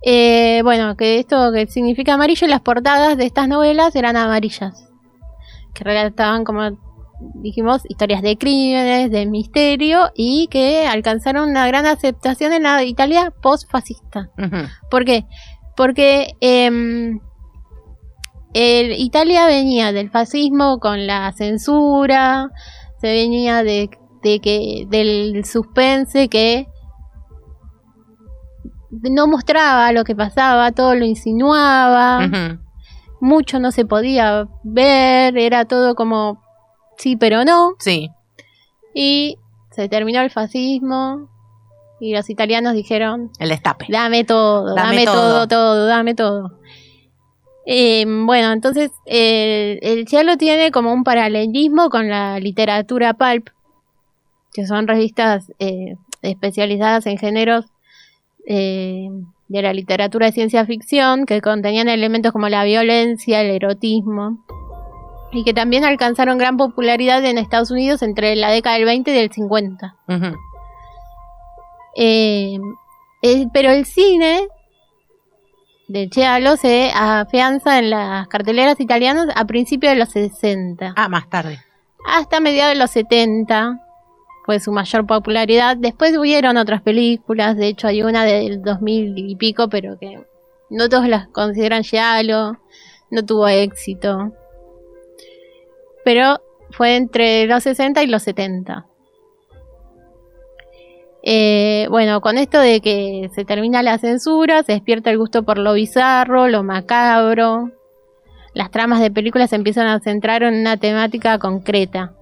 Eh, 0.03 0.61
bueno, 0.63 0.95
que 0.97 1.19
esto 1.19 1.51
que 1.51 1.67
significa 1.67 2.13
amarillo, 2.13 2.47
las 2.47 2.61
portadas 2.61 3.17
de 3.17 3.25
estas 3.25 3.47
novelas 3.47 3.95
eran 3.95 4.15
amarillas. 4.17 4.87
Que 5.73 5.83
relataban, 5.83 6.43
como 6.43 6.61
dijimos, 7.35 7.83
historias 7.87 8.21
de 8.21 8.37
crímenes, 8.37 9.11
de 9.11 9.25
misterio 9.25 10.09
y 10.15 10.47
que 10.47 10.87
alcanzaron 10.87 11.49
una 11.49 11.67
gran 11.67 11.85
aceptación 11.85 12.51
en 12.53 12.63
la 12.63 12.83
Italia 12.83 13.31
post-fascista. 13.41 14.29
¿Por 14.89 15.05
qué? 15.05 15.25
Porque 15.77 16.35
em, 16.41 17.19
el- 18.53 18.91
Italia 18.99 19.45
venía 19.45 19.91
del 19.93 20.09
fascismo 20.09 20.79
con 20.79 21.05
la 21.07 21.31
censura, 21.33 22.49
se 22.99 23.07
venía 23.07 23.63
de, 23.63 23.89
de 24.23 24.39
que 24.39 24.85
del 24.89 25.45
suspense 25.45 26.27
que 26.27 26.67
no 28.91 29.27
mostraba 29.27 29.91
lo 29.93 30.03
que 30.03 30.15
pasaba, 30.15 30.71
todo 30.71 30.95
lo 30.95 31.05
insinuaba. 31.05 32.25
Mucho 33.21 33.59
no 33.59 33.71
se 33.71 33.85
podía 33.85 34.47
ver, 34.63 35.37
era 35.37 35.65
todo 35.65 35.95
como 35.95 36.41
sí 36.97 37.15
pero 37.15 37.45
no, 37.45 37.75
Sí. 37.79 38.09
y 38.93 39.37
se 39.71 39.87
terminó 39.87 40.19
el 40.21 40.29
fascismo 40.31 41.29
y 41.99 42.13
los 42.13 42.29
italianos 42.29 42.73
dijeron 42.73 43.29
El 43.39 43.49
destape. 43.49 43.85
Dame 43.89 44.23
todo, 44.25 44.75
Dame 44.75 44.89
dame, 44.89 45.05
todo. 45.05 45.15
todo. 45.15 45.47
todo, 45.47 45.85
dame 45.87 46.15
todo. 46.15 46.59
Eh, 47.67 48.05
bueno, 48.07 48.51
entonces 48.51 48.91
eh, 49.05 49.77
el 49.83 50.07
Cielo 50.07 50.35
tiene 50.35 50.71
como 50.71 50.91
un 50.91 51.03
paralelismo 51.03 51.89
con 51.91 52.09
la 52.09 52.39
literatura 52.39 53.13
pulp, 53.13 53.49
que 54.51 54.65
son 54.65 54.87
revistas 54.87 55.51
eh, 55.59 55.95
especializadas 56.23 57.05
en 57.05 57.17
géneros 57.19 57.65
eh, 58.47 59.09
de 59.51 59.61
la 59.61 59.73
literatura 59.73 60.27
de 60.27 60.31
ciencia 60.31 60.65
ficción, 60.65 61.25
que 61.25 61.41
contenían 61.41 61.89
elementos 61.89 62.31
como 62.31 62.47
la 62.47 62.63
violencia, 62.63 63.41
el 63.41 63.51
erotismo, 63.51 64.37
y 65.33 65.43
que 65.43 65.53
también 65.53 65.83
alcanzaron 65.83 66.37
gran 66.37 66.55
popularidad 66.55 67.23
en 67.25 67.37
Estados 67.37 67.69
Unidos 67.69 68.01
entre 68.01 68.35
la 68.37 68.49
década 68.49 68.77
del 68.77 68.85
20 68.85 69.11
y 69.11 69.13
del 69.13 69.31
50. 69.31 69.95
Ujú. 70.07 70.37
Eh, 71.97 72.57
eh, 73.21 73.47
pero 73.51 73.71
el 73.71 73.85
cine 73.85 74.47
de 75.89 76.07
Giallo 76.09 76.55
se 76.55 76.89
afianza 76.95 77.77
en 77.79 77.89
las 77.89 78.29
carteleras 78.29 78.79
italianas 78.79 79.27
a 79.35 79.45
principios 79.45 79.91
de 79.91 79.99
los 79.99 80.09
60. 80.11 80.93
Ah, 80.95 81.09
más 81.09 81.29
tarde. 81.29 81.59
Hasta 82.07 82.39
mediados 82.39 82.73
de 82.73 82.79
los 82.79 82.91
70 82.91 83.81
fue 84.45 84.59
su 84.59 84.71
mayor 84.71 85.05
popularidad. 85.05 85.77
Después 85.77 86.17
hubieron 86.17 86.57
otras 86.57 86.81
películas, 86.81 87.57
de 87.57 87.67
hecho 87.67 87.87
hay 87.87 88.03
una 88.03 88.23
del 88.25 88.61
2000 88.61 89.17
y 89.17 89.35
pico, 89.35 89.69
pero 89.69 89.97
que 89.99 90.25
no 90.69 90.89
todos 90.89 91.07
las 91.07 91.27
consideran 91.27 91.83
Giallo, 91.83 92.57
no 93.09 93.25
tuvo 93.25 93.47
éxito. 93.47 94.31
Pero 96.03 96.41
fue 96.71 96.95
entre 96.95 97.45
los 97.45 97.63
60 97.63 98.03
y 98.03 98.07
los 98.07 98.23
70. 98.23 98.87
Eh, 101.23 101.87
bueno, 101.89 102.21
con 102.21 102.37
esto 102.37 102.59
de 102.59 102.81
que 102.81 103.29
se 103.35 103.45
termina 103.45 103.83
la 103.83 103.99
censura, 103.99 104.63
se 104.63 104.71
despierta 104.73 105.11
el 105.11 105.19
gusto 105.19 105.43
por 105.43 105.57
lo 105.57 105.73
bizarro, 105.73 106.47
lo 106.47 106.63
macabro. 106.63 107.71
Las 108.53 108.71
tramas 108.71 109.01
de 109.01 109.11
películas 109.11 109.51
se 109.51 109.55
empiezan 109.55 109.87
a 109.87 109.99
centrar 109.99 110.43
en 110.43 110.55
una 110.55 110.77
temática 110.77 111.37
concreta. 111.37 112.13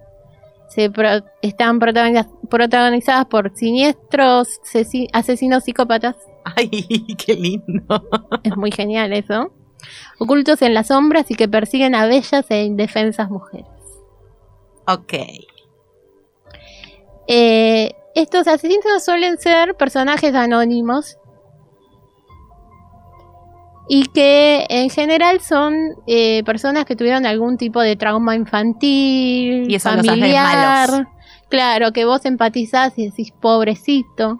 Se 0.70 0.88
pro- 0.90 1.22
están 1.42 1.78
protagoniz- 1.80 2.28
protagonizadas 2.48 3.26
por 3.26 3.54
siniestros 3.56 4.60
sesi- 4.62 5.08
asesinos 5.12 5.64
psicópatas. 5.64 6.16
Ay, 6.56 6.70
qué 7.18 7.34
lindo. 7.34 8.08
Es 8.42 8.56
muy 8.56 8.70
genial 8.70 9.12
eso. 9.12 9.52
Ocultos 10.18 10.62
en 10.62 10.72
las 10.74 10.86
sombras 10.88 11.30
y 11.30 11.34
que 11.34 11.48
persiguen 11.48 11.94
a 11.94 12.06
bellas 12.06 12.46
e 12.50 12.64
indefensas 12.64 13.30
mujeres. 13.30 13.66
Ok. 14.86 15.14
Eh, 17.26 17.92
estos 18.14 18.46
asesinos 18.48 19.04
suelen 19.04 19.38
ser 19.38 19.76
personajes 19.76 20.34
anónimos 20.34 21.16
y 23.92 24.06
que 24.06 24.66
en 24.68 24.88
general 24.88 25.40
son 25.40 25.74
eh, 26.06 26.44
personas 26.44 26.84
que 26.84 26.94
tuvieron 26.94 27.26
algún 27.26 27.56
tipo 27.58 27.80
de 27.80 27.96
trauma 27.96 28.36
infantil, 28.36 29.68
Y 29.68 29.74
eso 29.74 29.90
los 29.96 30.06
familiar. 30.06 30.88
malos. 30.88 31.06
Claro, 31.48 31.92
que 31.92 32.04
vos 32.04 32.24
empatizás 32.24 32.96
y 32.96 33.06
decís, 33.06 33.32
pobrecito. 33.32 34.38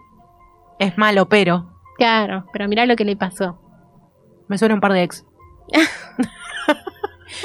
Es 0.78 0.96
malo, 0.96 1.28
pero 1.28 1.68
Claro, 1.98 2.46
pero 2.53 2.68
mirá 2.68 2.86
lo 2.86 2.94
que 2.94 3.05
le 3.05 3.16
pasó. 3.16 3.59
me 4.46 4.57
suena 4.57 4.76
un 4.76 4.80
par 4.80 4.92
de 4.92 5.03
ex. 5.03 5.24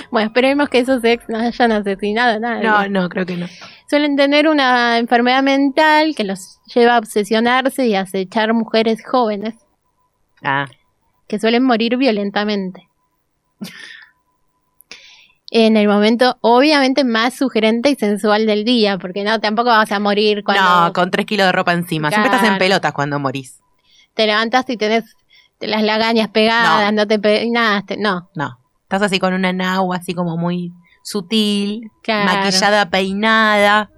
Bueno, 0.10 0.28
esperemos 0.28 0.68
que 0.70 0.80
esos 0.80 1.04
ex 1.04 1.30
no 1.30 1.38
hayan 1.38 1.72
asesinado 1.72 2.38
a 2.38 2.40
nadie. 2.40 2.64
No, 2.68 2.88
no, 2.90 3.08
creo 3.10 3.26
que 3.26 3.38
no. 3.38 3.46
Suelen 3.88 4.16
tener 4.16 4.48
una 4.48 4.98
enfermedad 4.98 5.44
mental 5.44 6.16
que 6.16 6.24
los 6.24 6.60
lleva 6.74 6.96
a 6.96 7.00
obsesionarse 7.00 7.86
y 7.88 7.96
a 7.96 8.02
acechar 8.02 8.52
mujeres 8.54 9.04
jóvenes. 9.06 9.56
Ah, 10.44 10.66
que 11.28 11.40
suelen 11.40 11.64
morir 11.64 11.98
violentamente. 11.98 12.88
En 15.52 15.78
el 15.78 15.88
momento, 15.88 16.38
obviamente, 16.42 17.04
más 17.04 17.36
sugerente 17.36 17.90
y 17.90 17.96
sensual 17.96 18.46
del 18.46 18.66
día, 18.66 18.98
porque 18.98 19.24
no, 19.24 19.40
tampoco 19.40 19.70
vas 19.70 19.92
a 19.92 20.00
morir 20.00 20.44
cuando 20.44 20.64
no, 20.88 20.94
con 20.94 21.12
tres 21.12 21.26
kilos 21.26 21.46
de 21.46 21.52
ropa 21.52 21.72
encima. 21.72 22.10
Siempre 22.10 22.32
estás 22.36 22.50
en 22.50 22.58
pelotas 22.58 22.92
cuando 22.94 23.20
morís. 23.20 23.62
te 24.16 24.26
levantaste 24.26 24.74
y 24.74 24.78
tenés 24.78 25.04
te 25.60 25.68
las 25.68 25.84
lagañas 25.84 26.28
pegadas, 26.30 26.92
no, 26.92 27.08
te 27.08 27.18
peinaste, 27.20 27.96
no, 27.98 28.30
No. 28.36 28.60
Estás 28.84 29.02
así 29.04 29.20
con 29.20 29.34
una 29.34 29.52
nagua 29.52 29.96
así 29.98 30.14
como 30.14 30.38
muy 30.38 30.72
sutil, 31.04 31.90
Claro. 32.04 32.26
maquillada, 32.26 32.90
peinada, 32.90 33.90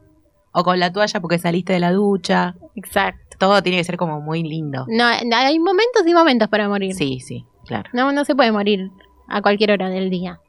o 0.53 0.63
con 0.63 0.80
la 0.80 0.93
toalla 0.93 1.19
porque 1.19 1.39
saliste 1.39 1.73
de 1.73 1.80
la 1.80 1.91
ducha. 1.91 2.55
exacto. 2.75 3.26
Todo 3.38 3.61
tiene 3.61 3.77
que 3.77 3.83
ser 3.83 3.97
como 3.97 4.19
muy 4.21 4.43
lindo. 4.43 4.85
No, 4.89 5.05
hay 5.05 5.59
momentos 5.59 6.05
y 6.07 6.13
momentos 6.13 6.47
para 6.47 6.67
morir. 6.67 6.93
Sí, 6.95 7.19
sí, 7.19 7.45
claro. 7.65 7.89
No, 7.93 8.11
no 8.11 8.25
se 8.25 8.35
puede 8.35 8.51
morir 8.51 8.89
a 9.27 9.41
cualquier 9.41 9.71
hora 9.71 9.89
del 9.89 10.09
día. 10.09 10.39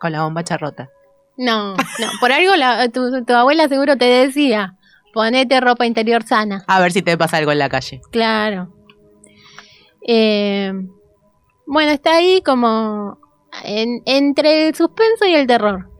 Con 0.00 0.12
la 0.12 0.22
bombacha 0.22 0.56
rota. 0.56 0.88
No, 1.36 1.74
no, 1.74 2.06
por 2.20 2.32
algo 2.32 2.54
la- 2.56 2.88
tu, 2.88 3.24
tu 3.24 3.34
abuela 3.34 3.68
seguro 3.68 3.96
te 3.98 4.06
decía, 4.06 4.74
ponete 5.12 5.60
ropa 5.60 5.84
interior 5.84 6.22
sana. 6.22 6.64
A 6.66 6.80
ver 6.80 6.92
si 6.92 7.02
te 7.02 7.18
pasa 7.18 7.36
algo 7.36 7.52
en 7.52 7.58
la 7.58 7.68
calle. 7.68 8.00
Claro. 8.10 8.72
Eh, 10.08 10.72
bueno, 11.66 11.90
está 11.92 12.14
ahí 12.16 12.40
como 12.42 13.18
en- 13.64 14.02
entre 14.06 14.68
el 14.68 14.74
suspenso 14.74 15.26
y 15.26 15.34
el 15.34 15.46
terror. 15.46 15.90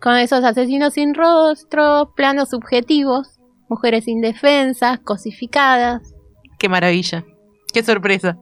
Con 0.00 0.16
esos 0.16 0.44
asesinos 0.44 0.94
sin 0.94 1.14
rostro, 1.14 2.12
planos 2.14 2.50
subjetivos, 2.50 3.39
mujeres 3.70 4.08
indefensas, 4.08 4.98
cosificadas. 4.98 6.14
Qué 6.58 6.68
maravilla. 6.68 7.24
Qué 7.72 7.82
sorpresa. 7.82 8.36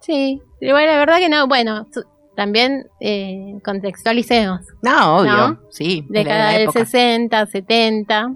Sí, 0.00 0.42
igual 0.60 0.86
la 0.86 0.98
verdad 0.98 1.18
que 1.18 1.28
no, 1.28 1.46
bueno, 1.46 1.86
también 2.36 2.88
eh, 3.00 3.58
contextualicemos. 3.64 4.66
No, 4.82 5.18
obvio. 5.18 5.32
¿No? 5.32 5.60
Sí, 5.70 6.04
de 6.08 6.18
Década 6.20 6.50
del 6.50 6.62
época. 6.62 6.84
60, 6.84 7.46
70. 7.46 8.34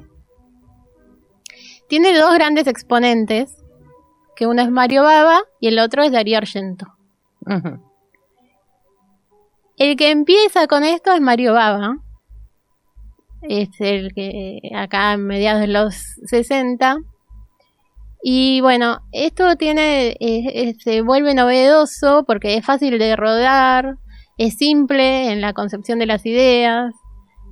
Tiene 1.89 2.17
dos 2.17 2.33
grandes 2.35 2.69
exponentes, 2.69 3.57
que 4.37 4.47
uno 4.47 4.63
es 4.63 4.71
Mario 4.71 5.03
Baba 5.03 5.43
y 5.61 5.69
el 5.69 5.79
otro 5.79 6.03
es 6.05 6.13
Darío 6.13 6.39
Argento. 6.39 6.87
El 9.77 9.97
que 9.97 10.11
empieza 10.11 10.69
con 10.69 10.85
esto 10.85 11.13
es 11.13 11.21
Mario 11.21 11.55
Baba. 11.55 11.99
Es 13.43 13.69
el 13.81 14.13
que 14.15 14.61
acá 14.75 15.13
a 15.13 15.17
mediados 15.17 15.61
de 15.61 15.69
los 15.69 15.95
60. 16.27 16.99
Y 18.23 18.61
bueno, 18.61 19.01
esto 19.11 19.57
tiene, 19.57 20.11
eh, 20.11 20.17
eh, 20.21 20.75
se 20.79 21.03
vuelve 21.03 21.35
novedoso 21.35 22.25
porque 22.25 22.57
es 22.57 22.65
fácil 22.65 22.99
de 22.99 23.17
rodar, 23.17 23.97
es 24.39 24.55
simple 24.55 25.33
en 25.33 25.41
la 25.41 25.53
concepción 25.53 25.99
de 25.99 26.07
las 26.07 26.25
ideas. 26.25 26.95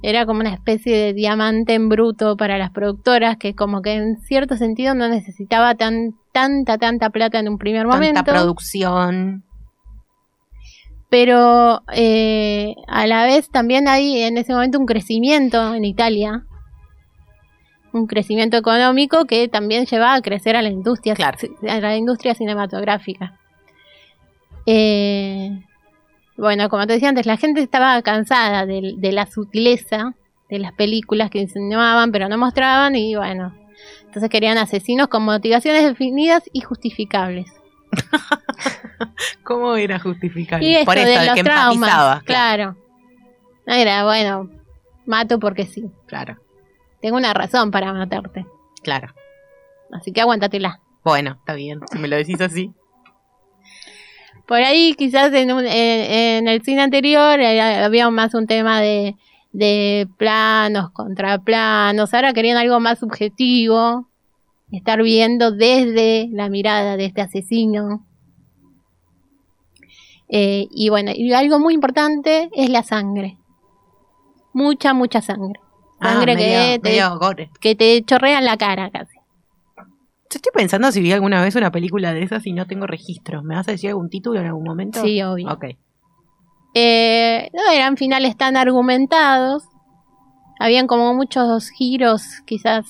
Era 0.02 0.24
como 0.26 0.40
una 0.40 0.54
especie 0.54 0.96
de 0.96 1.12
diamante 1.12 1.74
en 1.74 1.88
bruto 1.88 2.36
para 2.36 2.56
las 2.56 2.70
productoras 2.70 3.36
que 3.36 3.54
como 3.54 3.82
que 3.82 3.94
en 3.94 4.20
cierto 4.20 4.56
sentido 4.56 4.94
no 4.94 5.08
necesitaba 5.08 5.74
tan, 5.74 6.14
tanta, 6.32 6.78
tanta 6.78 7.10
plata 7.10 7.40
en 7.40 7.48
un 7.48 7.58
primer 7.58 7.86
momento 7.86 8.22
Tanta 8.22 8.32
producción. 8.32 9.44
Pero 11.10 11.82
eh, 11.92 12.74
a 12.86 13.06
la 13.06 13.24
vez 13.24 13.50
también 13.50 13.88
hay 13.88 14.22
en 14.22 14.38
ese 14.38 14.52
momento 14.52 14.78
un 14.78 14.86
crecimiento 14.86 15.74
en 15.74 15.84
Italia, 15.84 16.44
un 17.92 18.06
crecimiento 18.06 18.56
económico 18.56 19.24
que 19.24 19.48
también 19.48 19.86
lleva 19.86 20.14
a 20.14 20.22
crecer 20.22 20.54
a 20.54 20.62
la 20.62 20.68
industria, 20.68 21.14
Claro. 21.16 21.36
a 21.68 21.80
la 21.80 21.96
industria 21.96 22.34
cinematográfica. 22.34 23.36
Eh, 24.66 25.50
bueno, 26.36 26.68
como 26.68 26.86
te 26.86 26.94
decía 26.94 27.08
antes, 27.08 27.26
la 27.26 27.36
gente 27.36 27.60
estaba 27.60 28.00
cansada 28.02 28.64
de, 28.64 28.94
de 28.96 29.12
la 29.12 29.26
sutileza 29.26 30.14
de 30.48 30.58
las 30.58 30.72
películas 30.72 31.30
que 31.30 31.38
insinuaban 31.40 32.10
pero 32.12 32.28
no 32.28 32.36
mostraban 32.38 32.96
y 32.96 33.14
bueno, 33.14 33.54
entonces 34.04 34.28
querían 34.30 34.58
asesinos 34.58 35.08
con 35.08 35.22
motivaciones 35.24 35.84
definidas 35.84 36.42
y 36.52 36.60
justificables. 36.60 37.46
¿Cómo 39.44 39.76
era? 39.76 40.00
Y 40.60 40.74
esto 40.74 40.84
Por 40.86 40.96
esto, 40.98 41.08
de 41.10 41.16
el 41.16 41.26
los 41.26 41.34
que 41.34 41.44
traumas, 41.44 42.22
claro. 42.24 42.76
Era, 43.66 44.04
bueno, 44.04 44.50
mato 45.06 45.38
porque 45.38 45.66
sí. 45.66 45.90
Claro, 46.06 46.36
Tengo 47.00 47.16
una 47.16 47.32
razón 47.34 47.70
para 47.70 47.92
matarte. 47.92 48.46
claro. 48.82 49.12
Así 49.92 50.12
que 50.12 50.20
aguántatela. 50.20 50.80
Bueno, 51.02 51.32
está 51.40 51.54
bien. 51.54 51.80
Si 51.90 51.98
me 51.98 52.06
lo 52.06 52.14
decís 52.16 52.40
así. 52.40 52.72
Por 54.46 54.58
ahí 54.58 54.94
quizás 54.96 55.32
en, 55.32 55.50
un- 55.52 55.66
en- 55.66 56.12
en 56.46 56.48
el 56.48 56.62
cine 56.62 56.82
anterior 56.82 57.40
eh, 57.40 57.60
había 57.82 58.08
más 58.10 58.34
un 58.34 58.46
tema 58.46 58.80
de, 58.80 59.16
de 59.50 60.06
planos 60.16 60.90
contra 60.92 61.38
planos. 61.38 62.14
Ahora 62.14 62.32
querían 62.32 62.56
algo 62.56 62.78
más 62.78 63.00
subjetivo. 63.00 64.08
Estar 64.72 65.02
viendo 65.02 65.50
desde 65.50 66.28
la 66.32 66.48
mirada 66.48 66.96
de 66.96 67.06
este 67.06 67.20
asesino. 67.22 68.06
Eh, 70.28 70.68
y 70.70 70.88
bueno, 70.90 71.10
y 71.14 71.32
algo 71.32 71.58
muy 71.58 71.74
importante 71.74 72.48
es 72.54 72.70
la 72.70 72.82
sangre. 72.82 73.36
Mucha, 74.52 74.94
mucha 74.94 75.20
sangre. 75.20 75.58
Ah, 76.00 76.14
Sangre 76.14 76.34
medio- 76.36 76.82
que, 76.82 76.90
te, 76.90 77.08
gore. 77.18 77.50
que 77.60 77.74
te 77.74 78.02
chorrea 78.04 78.38
en 78.38 78.44
la 78.44 78.56
cara 78.56 78.90
casi. 78.90 79.16
Yo 79.76 80.36
estoy 80.36 80.52
pensando 80.54 80.92
si 80.92 81.00
vi 81.00 81.10
alguna 81.12 81.42
vez 81.42 81.56
una 81.56 81.72
película 81.72 82.14
de 82.14 82.22
esas 82.22 82.46
y 82.46 82.52
no 82.52 82.66
tengo 82.66 82.86
registro. 82.86 83.42
¿Me 83.42 83.56
vas 83.56 83.66
a 83.68 83.72
decir 83.72 83.90
algún 83.90 84.08
título 84.08 84.38
en 84.40 84.46
algún 84.46 84.62
momento? 84.64 85.02
Sí, 85.02 85.20
obvio. 85.22 85.50
Ok. 85.52 85.64
Eh, 86.74 87.50
no 87.52 87.72
eran 87.72 87.96
finales 87.96 88.36
tan 88.36 88.56
argumentados. 88.56 89.64
Habían 90.60 90.86
como 90.86 91.12
muchos 91.14 91.70
giros 91.70 92.22
quizás 92.46 92.86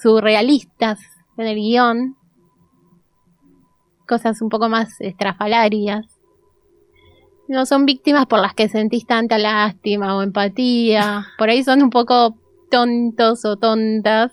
surrealistas 0.00 1.00
en 1.36 1.46
el 1.46 1.56
guion. 1.56 2.16
Cosas 4.06 4.40
un 4.42 4.48
poco 4.48 4.68
más 4.68 5.00
estrafalarias. 5.00 6.06
No 7.48 7.66
son 7.66 7.84
víctimas 7.86 8.26
por 8.26 8.40
las 8.40 8.54
que 8.54 8.68
sentís 8.68 9.06
tanta 9.06 9.38
lástima 9.38 10.16
o 10.16 10.22
empatía. 10.22 11.26
Por 11.38 11.48
ahí 11.50 11.62
son 11.62 11.82
un 11.82 11.90
poco 11.90 12.36
tontos 12.70 13.44
o 13.44 13.56
tontas. 13.56 14.32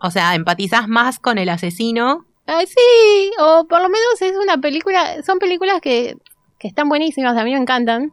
O 0.00 0.10
sea, 0.10 0.34
empatizás 0.36 0.86
más 0.88 1.18
con 1.18 1.38
el 1.38 1.48
asesino. 1.48 2.24
Ay, 2.46 2.66
sí, 2.66 3.30
o 3.40 3.66
por 3.68 3.82
lo 3.82 3.88
menos 3.88 4.22
es 4.22 4.32
una 4.42 4.56
película, 4.58 5.22
son 5.22 5.38
películas 5.38 5.80
que, 5.82 6.16
que 6.58 6.68
están 6.68 6.88
buenísimas, 6.88 7.36
a 7.36 7.44
mí 7.44 7.52
me 7.52 7.58
encantan. 7.60 8.12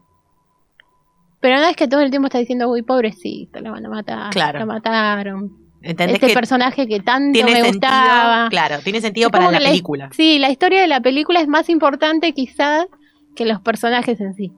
Pero 1.39 1.57
no 1.57 1.63
es 1.65 1.75
que 1.77 1.87
todo 1.87 2.01
el 2.01 2.09
tiempo 2.09 2.25
está 2.27 2.39
diciendo, 2.39 2.67
uy, 2.69 2.81
pobrecito, 2.81 3.61
lo 3.61 3.71
van 3.71 3.85
a 3.85 3.89
matar, 3.89 4.31
Claro. 4.33 4.59
lo 4.59 4.65
mataron. 4.65 5.64
¿Entendés 5.85 6.15
Este 6.15 6.27
que 6.27 6.33
personaje 6.33 6.87
que 6.87 6.99
tanto 6.99 7.33
tiene 7.33 7.51
me 7.51 7.61
sentido? 7.61 7.73
gustaba. 7.73 8.49
Claro, 8.49 8.79
tiene 8.83 9.01
sentido 9.01 9.27
Es 9.27 9.31
para 9.31 9.51
la 9.51 9.59
película. 9.59 10.09
Sí, 10.13 10.39
la 10.39 10.49
historia 10.49 10.81
de 10.81 10.87
la 10.87 10.99
película 10.99 11.39
es 11.41 11.47
más 11.47 11.69
importante 11.69 12.33
quizás 12.33 12.87
que 13.35 13.45
los 13.45 13.61
personajes 13.61 14.19
en 14.19 14.33
sí. 14.33 14.51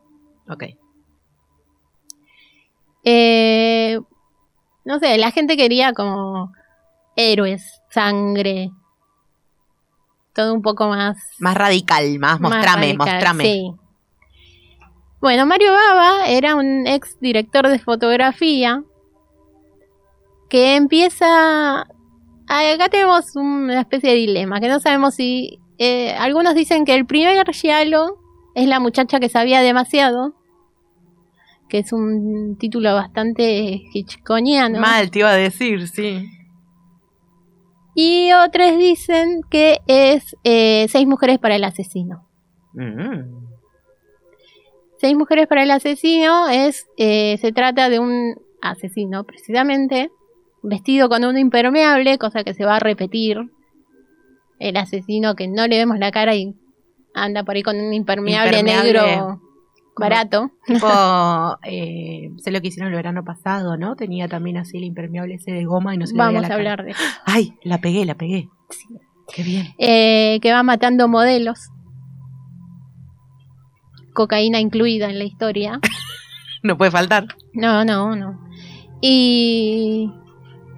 Ok. 0.50 0.64
Eh, 3.04 4.00
no 4.86 5.00
sé, 5.00 5.18
la 5.18 5.32
gente 5.32 5.58
quería 5.58 5.94
como 5.94 6.52
héroes, 7.16 7.82
sangre, 7.90 8.72
todo 10.34 10.54
un 10.54 10.62
poco 10.62 10.88
más 10.88 11.18
Más 11.40 11.56
radical, 11.56 12.20
más 12.20 12.40
más 12.40 12.52
mostrame, 12.54 12.88
radical, 12.94 12.98
mostrame. 12.98 13.44
sí. 13.44 13.72
Bueno, 15.20 15.46
Mario 15.48 15.72
Baba 15.72 16.28
era 16.28 16.56
un 16.56 16.86
ex 16.86 17.20
director 17.20 17.68
de 17.68 17.80
fotografía 17.80 18.84
que 20.50 20.76
empieza... 20.76 21.82
Acá 22.50 22.90
tenemos 22.90 23.36
una 23.36 23.82
especie 23.82 24.12
de 24.12 24.16
dilema, 24.16 24.60
que 24.60 24.70
no 24.70 24.80
sabemos 24.80 25.16
si... 25.16 25.60
eh, 25.78 26.14
algunos 26.14 26.56
dicen 26.56 26.86
que 26.86 26.96
el 26.96 27.06
primer 27.06 27.46
Giallo 27.52 28.18
es 28.56 28.68
la 28.68 28.80
muchacha 28.80 29.20
que 29.20 29.30
sabía 29.30 29.62
demasiado, 29.62 30.34
que 31.70 31.80
es 31.80 31.92
un 31.92 32.58
título 32.58 32.94
bastante 32.96 33.82
hitchconiano. 33.94 34.80
Mal, 34.80 35.12
te 35.12 35.20
iba 35.20 35.30
a 35.30 35.36
decir, 35.36 35.88
sí. 35.88 36.30
Y 37.94 38.32
otros 38.32 38.78
dicen 38.78 39.42
que 39.50 39.80
es 39.88 40.36
eh, 40.44 40.88
Seis 40.90 41.08
mujeres 41.08 41.40
para 41.40 41.56
el 41.56 41.64
asesino. 41.64 42.28
Mm. 42.74 43.48
Seis 45.00 45.16
mujeres 45.16 45.48
para 45.48 45.64
el 45.64 45.72
asesino 45.72 46.48
es 46.48 46.88
eh, 46.98 47.38
se 47.42 47.52
trata 47.52 47.90
de 47.90 48.00
un 48.00 48.36
asesino 48.62 49.24
precisamente 49.24 50.10
vestido 50.68 51.10
con 51.10 51.24
un 51.26 51.38
impermeable, 51.38 52.18
cosa 52.18 52.44
que 52.44 52.54
se 52.54 52.66
va 52.66 52.76
a 52.76 52.80
repetir. 52.80 53.38
El 54.60 54.78
asesino 54.78 55.36
que 55.36 55.48
no 55.48 55.68
le 55.68 55.78
vemos 55.78 56.00
la 56.00 56.12
cara 56.12 56.36
y 56.36 56.56
anda 57.14 57.44
por 57.44 57.56
ahí 57.56 57.64
con 57.64 57.80
un 57.80 57.94
impermeable, 57.94 58.60
Impermeable, 58.60 58.94
negro 58.94 59.42
barato. 60.00 60.52
Tipo, 60.66 60.88
eh, 61.64 62.30
sé 62.38 62.52
lo 62.52 62.62
que 62.62 62.68
hicieron 62.68 62.92
el 62.92 62.96
verano 62.96 63.24
pasado, 63.24 63.78
¿no? 63.78 63.96
Tenía 63.96 64.28
también 64.28 64.58
así 64.58 64.78
el 64.78 64.84
impermeable 64.84 65.36
ese 65.36 65.52
de 65.52 65.66
goma 65.66 65.96
y 65.96 65.98
no 65.98 66.06
se 66.06 66.14
le 66.14 66.18
veía 66.20 66.26
Vamos 66.28 66.42
la 66.42 66.48
a 66.48 66.50
cara. 66.50 66.72
hablar 66.72 66.86
de 66.86 66.96
Ay, 67.26 67.54
la 67.64 67.80
pegué, 67.80 68.06
la 68.06 68.16
pegué. 68.16 68.48
Qué 69.34 69.44
bien. 69.44 69.68
eh, 69.78 70.40
que 70.42 70.52
va 70.52 70.64
matando 70.64 71.08
modelos. 71.08 71.70
Cocaína 74.14 74.60
incluida 74.60 75.10
en 75.10 75.20
la 75.20 75.26
historia. 75.26 75.80
No 76.64 76.76
puede 76.76 76.90
faltar. 76.90 77.28
No, 77.54 77.86
no, 77.86 78.16
no. 78.16 78.42
Y 79.00 80.12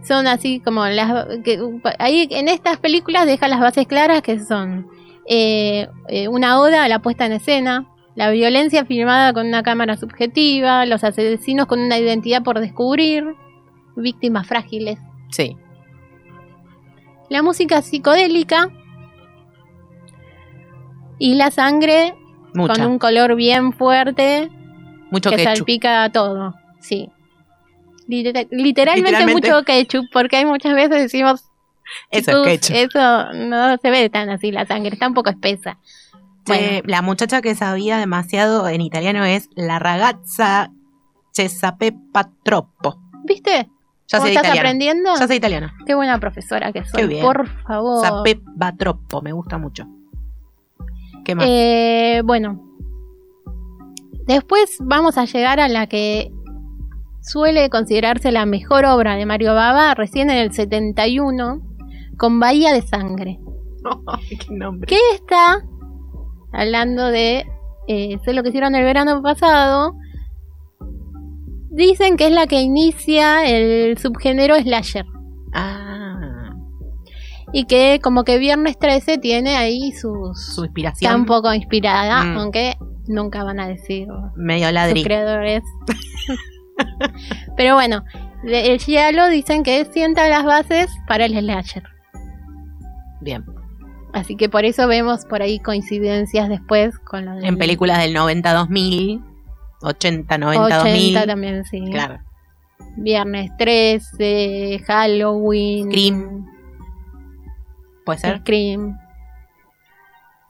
son 0.09 0.27
así 0.27 0.59
como 0.59 0.85
las 0.87 1.25
que 1.45 1.57
ahí 1.99 2.27
en 2.31 2.49
estas 2.49 2.77
películas 2.79 3.25
deja 3.25 3.47
las 3.47 3.61
bases 3.61 3.87
claras 3.87 4.21
que 4.21 4.39
son 4.39 4.87
eh, 5.27 5.87
eh, 6.09 6.27
una 6.27 6.59
oda 6.59 6.83
a 6.83 6.87
la 6.89 6.99
puesta 6.99 7.25
en 7.25 7.31
escena, 7.33 7.87
la 8.15 8.29
violencia 8.31 8.83
filmada 8.83 9.31
con 9.31 9.47
una 9.47 9.63
cámara 9.63 9.95
subjetiva, 9.95 10.85
los 10.85 11.03
asesinos 11.03 11.67
con 11.67 11.79
una 11.79 11.97
identidad 11.99 12.43
por 12.43 12.59
descubrir, 12.59 13.23
víctimas 13.95 14.47
frágiles, 14.47 14.97
Sí. 15.31 15.55
la 17.29 17.41
música 17.43 17.81
psicodélica 17.83 18.69
y 21.19 21.35
la 21.35 21.51
sangre 21.51 22.15
Mucha. 22.53 22.73
con 22.73 22.91
un 22.91 22.99
color 22.99 23.35
bien 23.35 23.71
fuerte 23.73 24.49
Mucho 25.11 25.29
que 25.29 25.35
ketchup. 25.37 25.55
salpica 25.57 26.09
todo, 26.11 26.55
sí. 26.79 27.09
Liter- 28.09 28.47
literalmente, 28.51 29.11
Literalmente. 29.11 29.33
mucho 29.51 29.63
ketchup, 29.65 30.05
porque 30.11 30.37
hay 30.37 30.45
muchas 30.45 30.73
veces 30.73 30.89
decimos, 31.03 31.45
Eso 32.11 32.31
"Chicos, 32.31 32.47
es 32.47 32.59
ketchup. 32.59 32.75
eso 32.75 33.33
no 33.33 33.77
se 33.77 33.89
ve 33.91 34.09
tan 34.09 34.29
así, 34.29 34.51
la 34.51 34.65
sangre 34.65 34.93
está 34.93 35.07
un 35.07 35.13
poco 35.13 35.29
espesa. 35.29 35.77
Che, 36.45 36.81
la 36.85 37.01
muchacha 37.03 37.41
que 37.41 37.53
sabía 37.53 37.97
demasiado 37.99 38.67
en 38.67 38.81
italiano 38.81 39.23
es 39.25 39.49
la 39.55 39.77
ragazza 39.77 40.71
Cesapepa 41.35 42.31
Troppo. 42.43 42.99
¿Viste? 43.25 43.69
Ya 44.07 44.17
¿Cómo 44.17 44.23
sé 44.25 44.29
estás 44.33 44.45
italiano. 44.45 44.59
aprendiendo? 44.59 45.09
Ya 45.19 45.27
sé 45.27 45.35
italiano. 45.35 45.71
Qué 45.85 45.93
buena 45.93 46.19
profesora 46.19 46.71
que 46.73 46.83
soy, 46.85 47.01
Qué 47.01 47.07
bien. 47.07 47.21
por 47.23 47.47
favor. 47.67 48.03
Sapepa 48.03 48.75
Troppo, 48.75 49.21
me 49.21 49.31
gusta 49.33 49.59
mucho. 49.59 49.85
¿Qué 51.23 51.35
más? 51.35 51.45
Eh, 51.47 52.21
bueno, 52.25 52.59
después 54.25 54.77
vamos 54.79 55.17
a 55.17 55.25
llegar 55.25 55.59
a 55.59 55.67
la 55.67 55.87
que 55.87 56.31
suele 57.21 57.69
considerarse 57.69 58.31
la 58.31 58.45
mejor 58.45 58.85
obra 58.85 59.15
de 59.15 59.25
Mario 59.25 59.53
Bava, 59.53 59.93
recién 59.95 60.29
en 60.29 60.37
el 60.37 60.51
71, 60.53 61.61
con 62.17 62.39
Bahía 62.39 62.73
de 62.73 62.81
Sangre. 62.81 63.39
Qué 64.29 64.53
nombre. 64.53 64.87
que 64.87 64.99
está 65.15 65.61
hablando 66.51 67.07
de 67.07 67.45
eh, 67.87 68.17
sé 68.25 68.33
lo 68.33 68.43
que 68.43 68.49
hicieron 68.49 68.75
el 68.75 68.83
verano 68.83 69.21
pasado 69.21 69.93
dicen 71.71 72.17
que 72.17 72.25
es 72.27 72.31
la 72.31 72.47
que 72.47 72.61
inicia 72.61 73.45
el 73.47 73.97
subgénero 73.97 74.55
slasher 74.59 75.05
Ah, 75.53 76.51
y 77.53 77.65
que 77.65 77.99
como 78.03 78.23
que 78.23 78.37
Viernes 78.37 78.77
13 78.77 79.17
tiene 79.19 79.55
ahí 79.57 79.91
sus 79.91 80.39
su 80.55 80.63
está 80.63 80.65
inspiración. 80.65 81.15
un 81.21 81.25
poco 81.25 81.53
inspirada 81.53 82.23
Mm. 82.23 82.37
aunque 82.37 82.75
nunca 83.07 83.43
van 83.43 83.59
a 83.59 83.67
decir 83.67 84.07
Medio 84.35 84.65
sus 84.67 84.73
ladri. 84.73 85.03
creadores 85.03 85.63
pero 87.57 87.75
bueno 87.75 88.03
el 88.43 88.79
Giallo 88.79 89.27
dicen 89.27 89.63
que 89.63 89.83
sienta 89.85 90.29
las 90.29 90.45
bases 90.45 90.89
para 91.07 91.25
el 91.25 91.37
slasher 91.37 91.83
Bien. 93.21 93.43
así 94.13 94.35
que 94.37 94.47
por 94.49 94.63
eso 94.65 94.87
vemos 94.87 95.25
por 95.25 95.41
ahí 95.41 95.59
coincidencias 95.59 96.47
después 96.49 96.97
con 96.99 97.25
lo 97.25 97.33
En 97.33 97.39
del- 97.41 97.57
películas 97.57 97.97
del 97.99 98.15
90-2000, 98.15 99.21
80-90-2000. 99.81 100.57
80 100.65 101.25
también, 101.25 101.63
sí. 101.65 101.83
Claro. 101.91 102.19
Viernes 102.95 103.51
13, 103.57 104.81
Halloween. 104.87 105.89
Scream. 105.91 106.45
Puede 108.05 108.19
ser. 108.19 108.39
Scream. 108.39 108.97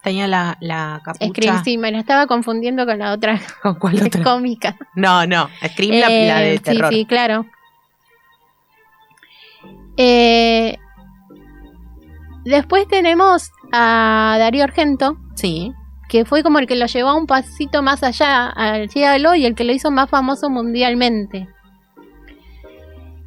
Tenía 0.09 0.27
la, 0.27 0.57
la 0.59 1.01
capucha. 1.05 1.27
Scream, 1.29 1.63
sí, 1.63 1.77
me 1.77 1.91
la 1.91 1.99
estaba 1.99 2.25
confundiendo 2.25 2.83
con 2.87 2.97
la 2.97 3.11
otra 3.13 3.39
¿Con 3.61 3.75
cuál 3.75 3.93
que 3.93 3.99
es 4.01 4.07
otra? 4.07 4.23
cómica. 4.23 4.75
No, 4.95 5.27
no. 5.27 5.47
Scream, 5.73 5.99
la, 5.99 6.07
Eh, 6.09 6.27
la 6.27 6.39
de 6.39 6.57
sí, 6.57 6.63
terror. 6.63 6.89
Sí, 6.93 7.05
claro. 7.05 7.45
Eh, 9.97 10.77
después 12.45 12.87
tenemos 12.87 13.51
a 13.71 14.37
Darío 14.39 14.63
Argento, 14.63 15.17
Sí. 15.35 15.73
que 16.07 16.25
fue 16.25 16.41
como 16.41 16.57
el 16.59 16.65
que 16.67 16.75
lo 16.75 16.85
llevó 16.87 17.15
un 17.15 17.27
pasito 17.27 17.81
más 17.83 18.01
allá 18.01 18.47
al 18.49 18.89
Giallo 18.89 19.35
y 19.35 19.45
el 19.45 19.53
que 19.55 19.63
lo 19.63 19.73
hizo 19.73 19.91
más 19.91 20.09
famoso 20.09 20.49
mundialmente. 20.49 21.47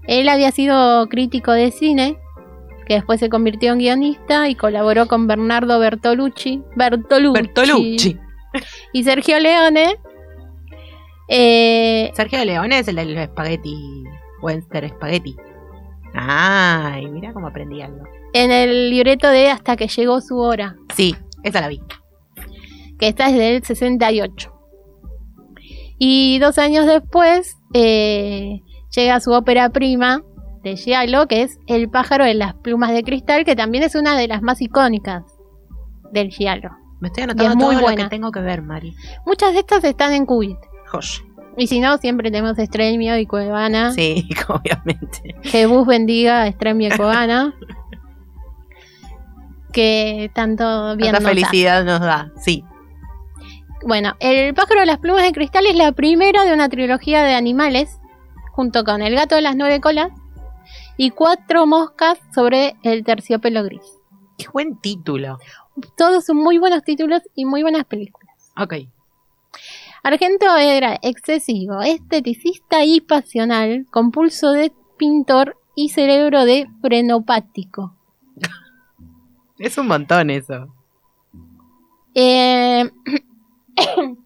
Él 0.09 0.29
había 0.29 0.51
sido 0.51 1.09
crítico 1.09 1.53
de 1.53 1.71
cine 1.71 2.17
que 2.87 2.95
después 2.95 3.21
se 3.21 3.29
convirtió 3.29 3.73
en 3.73 3.79
guionista 3.79 4.49
y 4.49 4.55
colaboró 4.55 5.07
con 5.07 5.27
Bernardo 5.27 5.79
Bertolucci, 5.79 6.63
Bertolucci, 6.77 7.43
Bertolucci. 7.43 8.19
y 8.93 9.05
Sergio 9.05 9.39
Leone. 9.39 9.97
Eh, 11.29 12.11
Sergio 12.15 12.45
Leone 12.45 12.79
es 12.81 12.89
el 12.89 12.97
del 12.97 13.17
espagueti. 13.17 14.05
Western 14.43 14.89
Spaghetti. 14.89 15.37
Ay, 16.15 17.07
mira 17.07 17.33
cómo 17.33 17.47
aprendí 17.47 17.81
algo. 17.81 18.05
en 18.35 18.51
el 18.51 18.91
libreto 18.91 19.29
de 19.29 19.51
Hasta 19.51 19.77
que 19.77 19.87
llegó 19.89 20.21
su 20.21 20.37
hora, 20.39 20.77
Sí, 20.95 21.15
esa 21.45 21.61
la 21.61 21.69
vi. 21.69 21.81
que 22.99 23.09
esta 23.09 23.29
es 23.29 23.35
del 23.37 23.63
68. 23.65 24.53
Y 25.99 26.39
dos 26.41 26.59
años 26.59 26.87
después 26.87 27.57
eh, 27.73 28.61
llega 28.95 29.21
su 29.21 29.31
ópera 29.33 29.69
prima 29.71 30.23
de 30.63 30.77
Giallo, 30.77 31.27
que 31.27 31.43
es 31.43 31.59
El 31.67 31.91
pájaro 31.91 32.25
de 32.25 32.35
las 32.35 32.55
plumas 32.55 32.93
de 32.93 33.03
cristal, 33.03 33.45
que 33.45 33.57
también 33.57 33.85
es 33.85 33.95
una 33.95 34.17
de 34.17 34.29
las 34.29 34.43
más 34.43 34.61
icónicas 34.63 35.25
del 36.13 36.31
Giallo. 36.31 36.71
Me 37.01 37.09
estoy 37.09 37.25
anotando 37.25 37.51
es 37.51 37.57
muy 37.57 37.75
lo 37.75 37.81
buena. 37.83 38.05
que 38.05 38.11
tengo 38.11 38.31
que 38.31 38.41
ver, 38.41 38.63
Mari. 38.63 38.95
Muchas 39.27 39.55
de 39.55 39.61
estas 39.61 39.83
están 39.83 40.13
en 40.13 40.25
Cubit. 40.25 40.59
Josh. 40.91 41.21
Y 41.57 41.67
si 41.67 41.81
no, 41.81 41.99
siempre 41.99 42.31
tenemos 42.31 42.59
Estremio 42.59 43.19
y 43.19 43.27
Cuevana. 43.27 43.93
Sí, 43.93 44.27
obviamente. 44.49 45.35
Que 45.43 45.67
Bus 45.67 45.87
bendiga 45.87 46.43
a 46.43 46.47
Estremio 46.47 46.89
y 46.89 46.97
Cuevana. 46.97 47.55
que 49.73 50.31
tanto 50.35 50.97
bien 50.97 51.13
nos 51.13 51.23
da. 51.23 51.29
felicidad 51.29 51.85
nos 51.85 52.01
da. 52.01 52.31
Sí. 52.37 52.65
Bueno, 53.85 54.15
El 54.21 54.55
pájaro 54.55 54.81
de 54.81 54.87
las 54.87 54.99
plumas 54.99 55.25
de 55.25 55.33
cristal 55.33 55.67
es 55.67 55.75
la 55.75 55.91
primera 55.93 56.45
de 56.45 56.55
una 56.55 56.69
trilogía 56.69 57.25
de 57.25 57.35
animales, 57.35 57.99
junto 58.53 58.85
con 58.85 59.03
El 59.03 59.15
gato 59.17 59.35
de 59.35 59.43
las 59.43 59.57
nueve 59.57 59.81
colas 59.81 60.11
y 61.03 61.11
Cuatro 61.11 61.67
moscas 61.67 62.17
sobre 62.33 62.77
el 62.85 63.03
terciopelo 63.03 63.65
gris. 63.65 63.99
Qué 64.39 64.47
buen 64.53 64.77
título. 64.79 65.37
Todos 65.97 66.25
son 66.25 66.37
muy 66.37 66.59
buenos 66.59 66.85
títulos 66.85 67.23
y 67.35 67.45
muy 67.45 67.63
buenas 67.63 67.87
películas. 67.87 68.53
Ok. 68.57 68.75
Argento 70.05 70.57
era 70.57 71.01
excesivo, 71.03 71.83
esteticista 71.83 72.85
y 72.85 73.01
pasional, 73.01 73.85
con 73.91 74.13
pulso 74.13 74.53
de 74.53 74.73
pintor 74.97 75.57
y 75.75 75.89
cerebro 75.89 76.45
de 76.45 76.69
frenopático. 76.81 77.97
Es 79.59 79.77
un 79.79 79.89
montón 79.89 80.31
eso. 80.31 80.73
Eh, 82.15 82.89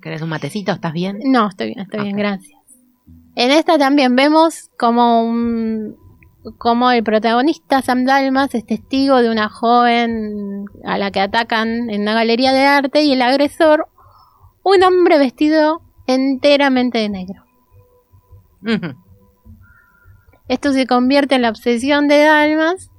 ¿Querés 0.00 0.22
un 0.22 0.28
matecito? 0.28 0.70
¿Estás 0.70 0.92
bien? 0.92 1.18
no, 1.24 1.48
estoy 1.48 1.66
bien, 1.68 1.80
estoy 1.80 2.02
bien, 2.02 2.16
gracias. 2.16 2.53
En 3.36 3.50
esta 3.50 3.78
también 3.78 4.14
vemos 4.14 4.70
como 4.78 5.24
un, 5.24 5.96
como 6.58 6.90
el 6.90 7.02
protagonista 7.02 7.82
Sam 7.82 8.04
Dalmas 8.04 8.54
es 8.54 8.64
testigo 8.64 9.22
de 9.22 9.30
una 9.30 9.48
joven 9.48 10.66
a 10.84 10.98
la 10.98 11.10
que 11.10 11.20
atacan 11.20 11.90
en 11.90 12.02
una 12.02 12.14
galería 12.14 12.52
de 12.52 12.64
arte 12.64 13.02
y 13.02 13.12
el 13.12 13.22
agresor, 13.22 13.88
un 14.62 14.82
hombre 14.82 15.18
vestido 15.18 15.82
enteramente 16.06 16.98
de 16.98 17.08
negro. 17.08 17.44
Esto 20.48 20.72
se 20.72 20.86
convierte 20.86 21.34
en 21.34 21.42
la 21.42 21.50
obsesión 21.50 22.08
de 22.08 22.22
Dalmas 22.22 22.90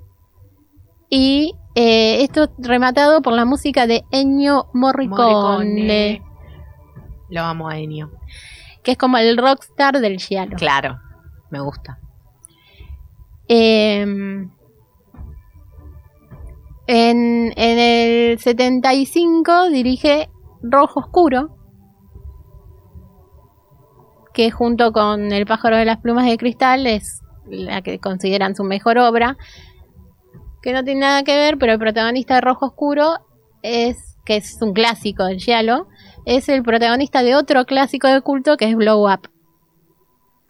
y 1.10 1.54
eh, 1.76 2.24
esto 2.24 2.50
rematado 2.58 3.22
por 3.22 3.34
la 3.34 3.46
música 3.46 3.88
de 3.88 4.04
Ennio 4.12 4.68
Morricone, 4.74 5.58
Morricone. 5.58 6.22
Lo 7.30 7.42
amo 7.42 7.70
a 7.70 7.78
Ennio. 7.78 8.12
Que 8.86 8.92
es 8.92 8.98
como 8.98 9.18
el 9.18 9.36
rockstar 9.36 10.00
del 10.00 10.18
giallo. 10.20 10.56
Claro. 10.56 11.00
Me 11.50 11.60
gusta. 11.60 12.00
Eh, 13.48 14.02
en, 14.02 14.50
en 16.88 17.80
el 17.80 18.40
75 18.40 19.70
dirige 19.70 20.30
Rojo 20.62 21.00
Oscuro, 21.00 21.58
que 24.34 24.52
junto 24.52 24.92
con 24.92 25.32
El 25.32 25.46
pájaro 25.46 25.78
de 25.78 25.86
las 25.86 25.98
plumas 25.98 26.26
de 26.26 26.38
cristal 26.38 26.86
es 26.86 27.22
la 27.48 27.82
que 27.82 28.00
consideran 28.00 28.56
su 28.56 28.64
mejor 28.64 29.00
obra, 29.00 29.38
que 30.62 30.74
no 30.74 30.84
tiene 30.84 31.02
nada 31.02 31.24
que 31.24 31.36
ver, 31.36 31.58
pero 31.58 31.74
el 31.74 31.80
protagonista 31.80 32.36
de 32.36 32.42
Rojo 32.42 32.68
Oscuro 32.68 33.26
es, 33.64 34.18
que 34.26 34.38
es 34.38 34.62
un 34.62 34.74
clásico 34.74 35.26
del 35.26 35.40
giallo, 35.40 35.88
es 36.26 36.50
el 36.50 36.64
protagonista 36.64 37.24
de 37.24 37.36
otro 37.36 37.66
clásico 37.66 38.08
de 38.08 38.22
culto 38.22 38.58
que 38.58 38.70
es 38.70 38.76
Blow 38.76 39.12
Up. 39.12 39.30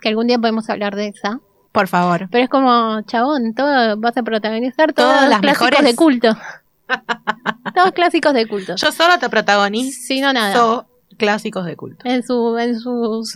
Que 0.02 0.10
algún 0.10 0.28
día 0.28 0.38
podemos 0.40 0.70
hablar 0.70 0.96
de 0.96 1.08
esa. 1.08 1.40
Por 1.72 1.88
favor. 1.88 2.28
Pero 2.32 2.44
es 2.44 2.50
como, 2.50 3.02
chabón, 3.04 3.54
todo, 3.54 3.98
vas 3.98 4.16
a 4.18 4.24
protagonizar 4.24 4.94
todos 4.94 5.14
Todas 5.14 5.30
los 5.30 5.40
clásicos 5.40 5.70
mejores. 5.72 5.90
de 5.92 5.96
culto. 5.96 6.38
todos 7.76 7.92
clásicos 7.92 8.34
de 8.34 8.48
culto. 8.48 8.76
Yo 8.76 8.92
solo 8.92 9.18
te 9.20 9.30
protagonizo 9.30 10.00
Si 10.08 10.22
no, 10.22 10.32
nada. 10.32 10.86
clásicos 11.18 11.66
de 11.66 11.76
culto. 11.76 12.08
En, 12.08 12.24
su, 12.24 12.58
en 12.58 12.80
sus 12.80 13.34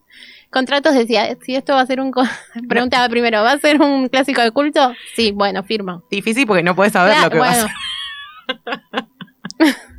contratos 0.50 0.94
decía, 0.94 1.34
si 1.42 1.54
esto 1.54 1.74
va 1.74 1.80
a 1.80 1.86
ser 1.86 2.00
un... 2.00 2.12
Preguntaba 2.68 3.08
primero, 3.08 3.42
¿va 3.42 3.52
a 3.52 3.58
ser 3.58 3.80
un 3.80 4.08
clásico 4.08 4.42
de 4.42 4.50
culto? 4.50 4.92
Sí, 5.16 5.32
bueno, 5.32 5.62
firma. 5.62 6.02
Difícil 6.10 6.46
porque 6.46 6.62
no 6.62 6.74
puedes 6.76 6.92
saber 6.92 7.12
Claro, 7.14 7.26
lo 7.26 7.30
que 7.30 7.38
va 7.38 7.50
a 7.50 7.54
ser. 7.54 7.70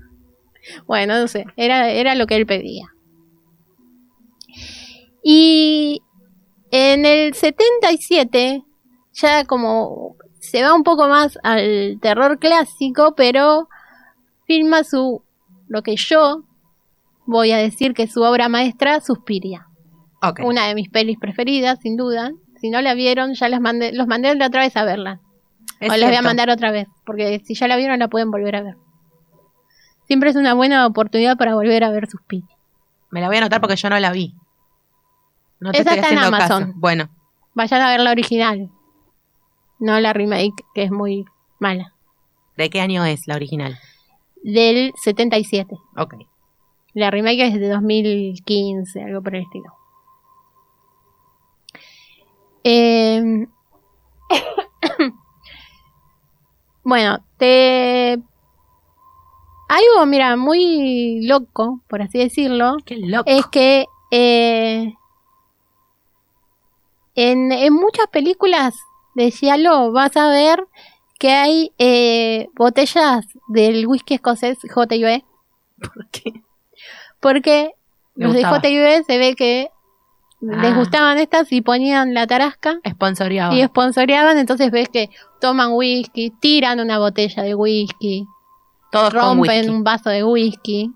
Bueno, 0.85 1.19
no 1.19 1.27
sé, 1.27 1.45
era, 1.55 1.89
era 1.89 2.15
lo 2.15 2.27
que 2.27 2.35
él 2.35 2.45
pedía. 2.45 2.87
Y 5.23 6.01
en 6.71 7.05
el 7.05 7.33
77, 7.33 8.63
ya 9.13 9.45
como 9.45 10.15
se 10.39 10.63
va 10.63 10.73
un 10.73 10.83
poco 10.83 11.07
más 11.07 11.37
al 11.43 11.99
terror 12.01 12.39
clásico, 12.39 13.13
pero 13.15 13.67
filma 14.45 14.83
su, 14.83 15.23
lo 15.67 15.83
que 15.83 15.95
yo 15.95 16.43
voy 17.25 17.51
a 17.51 17.57
decir 17.57 17.93
que 17.93 18.03
es 18.03 18.13
su 18.13 18.21
obra 18.21 18.49
maestra, 18.49 19.01
Suspiria. 19.01 19.67
Ok. 20.21 20.41
Una 20.43 20.67
de 20.67 20.75
mis 20.75 20.89
pelis 20.89 21.17
preferidas, 21.19 21.79
sin 21.81 21.95
duda. 21.95 22.31
Si 22.59 22.69
no 22.69 22.81
la 22.81 22.93
vieron, 22.93 23.35
ya 23.35 23.47
las 23.47 23.61
mandé, 23.61 23.93
los 23.93 24.07
mandé 24.07 24.33
la 24.35 24.47
otra 24.47 24.61
vez 24.61 24.75
a 24.75 24.83
verla. 24.83 25.21
Es 25.79 25.91
o 25.91 25.95
les 25.95 26.07
voy 26.07 26.15
a 26.15 26.21
mandar 26.21 26.49
otra 26.49 26.71
vez, 26.71 26.87
porque 27.05 27.39
si 27.45 27.53
ya 27.53 27.67
la 27.67 27.77
vieron 27.77 27.99
la 27.99 28.09
pueden 28.09 28.31
volver 28.31 28.55
a 28.55 28.63
ver. 28.63 28.75
Siempre 30.09 30.31
es 30.31 30.35
una 30.35 30.55
buena 30.55 30.87
oportunidad 30.87 31.37
para 31.37 31.53
volver 31.53 31.83
a 31.83 31.91
ver 31.91 32.09
Suspiria. 32.09 32.57
Me 33.11 33.21
la 33.21 33.27
voy 33.27 33.35
a 33.35 33.39
anotar 33.41 33.61
porque 33.61 33.75
yo 33.75 33.91
no 33.91 33.99
la 33.99 34.11
vi. 34.11 34.33
No 35.59 35.71
te 35.71 35.81
Esa 35.81 35.91
estoy 35.91 35.99
está 35.99 36.11
en 36.11 36.17
haciendo 36.17 36.37
caso. 36.37 36.53
Amazon. 36.55 36.73
Bueno, 36.79 37.09
Vayan 37.53 37.81
a 37.83 37.89
ver 37.91 37.99
la 37.99 38.09
original, 38.11 38.71
no 39.77 39.99
la 39.99 40.13
remake, 40.13 40.63
que 40.73 40.81
es 40.81 40.89
muy 40.91 41.25
mala. 41.59 41.93
¿de 42.57 42.71
qué 42.71 42.81
año 42.81 43.05
es 43.05 43.27
la 43.27 43.35
original? 43.35 43.77
Del 44.43 44.93
77. 44.95 45.77
Ok. 45.95 46.15
La 46.95 47.11
remake 47.11 47.45
es 47.45 47.53
de 47.59 47.69
2015, 47.69 49.03
algo 49.03 49.21
por 49.21 49.35
el 49.35 49.43
estilo. 49.43 49.73
Eh, 52.63 53.45
bueno, 56.83 57.23
te... 57.37 58.23
Algo, 59.69 60.05
mira, 60.07 60.35
muy 60.35 61.25
loco, 61.25 61.79
por 61.87 62.01
así 62.01 62.17
decirlo, 62.17 62.75
Qué 62.85 62.97
loco. 62.97 63.23
es 63.29 63.45
que 63.47 63.85
eh, 64.11 64.93
en, 67.15 67.51
en 67.51 67.73
muchas 67.73 68.07
películas 68.07 68.75
de 69.15 69.31
Giallo 69.31 69.91
vas 69.91 70.15
a 70.17 70.27
ver 70.29 70.65
que 71.19 71.31
hay 71.31 71.71
eh, 71.77 72.47
botellas 72.55 73.25
del 73.49 73.85
whisky 73.87 74.15
escocés 74.15 74.57
J&B 74.73 75.23
¿Por 75.81 76.07
qué? 76.09 76.33
porque 77.19 77.71
los 78.15 78.33
de. 78.33 78.43
J&B 78.43 79.03
se 79.05 79.17
ve 79.17 79.35
que 79.35 79.69
les 80.41 80.71
Ah. 80.71 80.75
gustaban 80.77 81.17
estas 81.17 81.51
y 81.51 81.61
ponían 81.61 82.13
la 82.13 82.25
tarasca 82.25 82.79
Sponsoreado. 82.89 83.53
y 83.53 83.63
sponsoreaban, 83.65 84.37
entonces 84.37 84.71
ves 84.71 84.87
que 84.89 85.09
toman 85.41 85.73
whisky, 85.73 86.29
tiran 86.39 86.79
una 86.79 86.97
botella 86.97 87.43
de 87.43 87.55
whisky, 87.55 88.25
Todos 88.91 89.13
rompen 89.13 89.69
un 89.69 89.83
vaso 89.83 90.09
de 90.09 90.23
whisky 90.23 90.91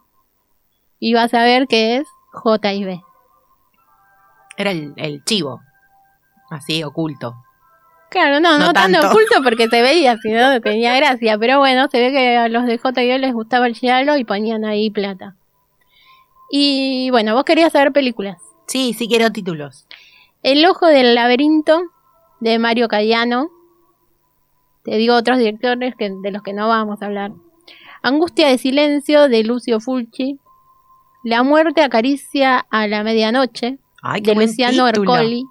y 1.00 1.14
vas 1.14 1.34
a 1.34 1.44
ver 1.44 1.68
que 1.68 1.98
es 1.98 2.08
J&B. 2.32 3.02
Era 4.58 4.72
el, 4.72 4.94
el 4.98 5.24
chivo. 5.24 5.62
Así, 6.50 6.84
oculto. 6.84 7.36
Claro, 8.10 8.40
no, 8.40 8.60
no, 8.60 8.68
No 8.68 8.74
tan 8.74 8.92
tanto. 8.92 9.10
oculto 9.10 9.36
porque 9.44 9.68
se 9.68 9.82
veía, 9.82 10.18
si 10.18 10.32
no 10.32 10.62
tenía 10.62 10.96
gracia, 10.96 11.38
pero 11.38 11.60
bueno, 11.60 11.88
se 11.90 12.00
ve 12.00 12.12
que 12.12 12.38
a 12.38 12.48
los 12.48 12.66
de 12.66 12.78
J&B 12.78 13.20
les 13.20 13.34
gustaba 13.34 13.68
el 13.68 13.76
giallo 13.76 14.16
y 14.18 14.24
ponían 14.24 14.66
ahí 14.66 14.90
plata. 14.92 15.36
Y 16.52 17.10
bueno, 17.10 17.34
vos 17.34 17.44
querías 17.44 17.72
saber 17.74 17.92
películas. 17.92 18.38
Sí, 18.68 18.94
sí 18.94 19.08
quiero 19.08 19.32
títulos. 19.32 19.88
El 20.44 20.64
ojo 20.66 20.86
del 20.88 21.16
laberinto 21.16 21.82
de 22.40 22.60
Mario 22.60 22.88
Cayano. 22.88 23.50
Te 24.84 24.98
digo 24.98 25.16
otros 25.16 25.38
directores 25.38 25.96
que, 25.96 26.12
de 26.12 26.32
los 26.32 26.44
que 26.44 26.54
no 26.54 26.68
vamos 26.68 27.02
a 27.02 27.06
hablar. 27.06 27.32
Angustia 28.06 28.50
de 28.50 28.58
silencio 28.58 29.30
de 29.30 29.46
Lucio 29.46 29.80
Fulci. 29.80 30.38
La 31.24 31.42
muerte 31.42 31.82
acaricia 31.82 32.60
a 32.60 32.86
la 32.86 33.02
medianoche 33.02 33.80
Ay, 34.02 34.22
qué 34.22 34.36
de 34.36 34.46
Luciano 34.46 34.88
título. 34.88 35.16
Ercoli. 35.16 35.44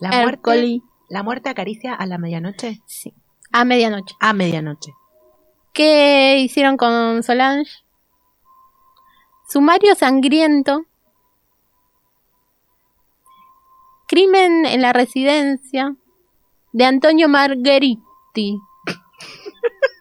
La 0.00 0.08
muerte. 0.08 0.28
Ercoli. 0.28 0.82
La 1.08 1.22
muerte 1.22 1.48
acaricia 1.50 1.94
a 1.94 2.04
la 2.06 2.18
medianoche. 2.18 2.82
Sí. 2.86 3.14
A 3.52 3.64
medianoche. 3.64 4.12
A 4.18 4.32
medianoche. 4.32 4.92
¿Qué 5.72 6.40
hicieron 6.40 6.76
con 6.76 7.22
Solange? 7.22 7.70
Sumario 9.48 9.94
sangriento. 9.94 10.84
Crimen 14.08 14.66
en 14.66 14.82
la 14.82 14.92
residencia 14.92 15.94
de 16.72 16.84
Antonio 16.84 17.28
Margheriti. 17.28 18.58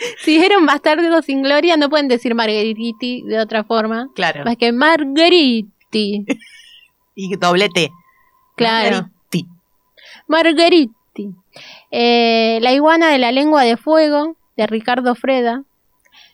si 0.18 0.34
dijeron 0.34 0.66
bastardo 0.66 1.22
sin 1.22 1.42
gloria, 1.42 1.76
no 1.76 1.88
pueden 1.90 2.08
decir 2.08 2.34
Margheriti 2.34 3.22
de 3.22 3.38
otra 3.38 3.64
forma. 3.64 4.08
Claro. 4.14 4.44
Más 4.44 4.56
que 4.56 4.72
Margheriti. 4.72 6.24
Y 7.14 7.36
doblete. 7.36 7.90
Claro. 8.56 9.10
Margheriti. 10.26 11.34
Eh, 11.90 12.60
la 12.62 12.72
iguana 12.72 13.08
de 13.08 13.18
la 13.18 13.32
lengua 13.32 13.64
de 13.64 13.76
fuego, 13.76 14.36
de 14.56 14.66
Ricardo 14.66 15.14
Freda. 15.14 15.64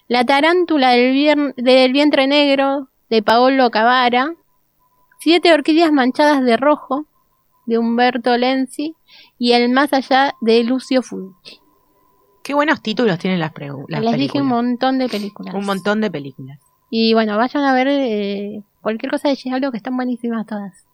La 0.06 0.24
tarántula 0.24 0.90
del 0.90 1.92
vientre 1.92 2.26
negro, 2.26 2.88
de 3.08 3.22
Paolo 3.22 3.70
Cavara. 3.70 4.34
Siete 5.18 5.52
orquídeas 5.52 5.92
manchadas 5.92 6.44
de 6.44 6.58
rojo, 6.58 7.06
de 7.64 7.78
Humberto 7.78 8.36
Lenzi. 8.36 8.94
Y 9.38 9.52
El 9.52 9.70
más 9.70 9.92
allá, 9.92 10.34
de 10.42 10.62
Lucio 10.62 11.02
Fulci. 11.02 11.60
Qué 12.46 12.54
buenos 12.54 12.80
títulos 12.80 13.18
tienen 13.18 13.40
las, 13.40 13.52
pregu- 13.52 13.86
las 13.88 14.02
Les 14.02 14.16
dije 14.16 14.40
un 14.40 14.46
montón 14.46 15.00
de 15.00 15.08
películas. 15.08 15.52
Un 15.52 15.66
montón 15.66 16.00
de 16.00 16.12
películas. 16.12 16.60
Y 16.90 17.12
bueno, 17.12 17.36
vayan 17.36 17.64
a 17.64 17.72
ver 17.74 17.88
eh, 17.90 18.62
cualquier 18.80 19.10
cosa 19.10 19.28
de 19.28 19.34
Giallo 19.34 19.72
que 19.72 19.78
están 19.78 19.96
buenísimas 19.96 20.46
todas. 20.46 20.84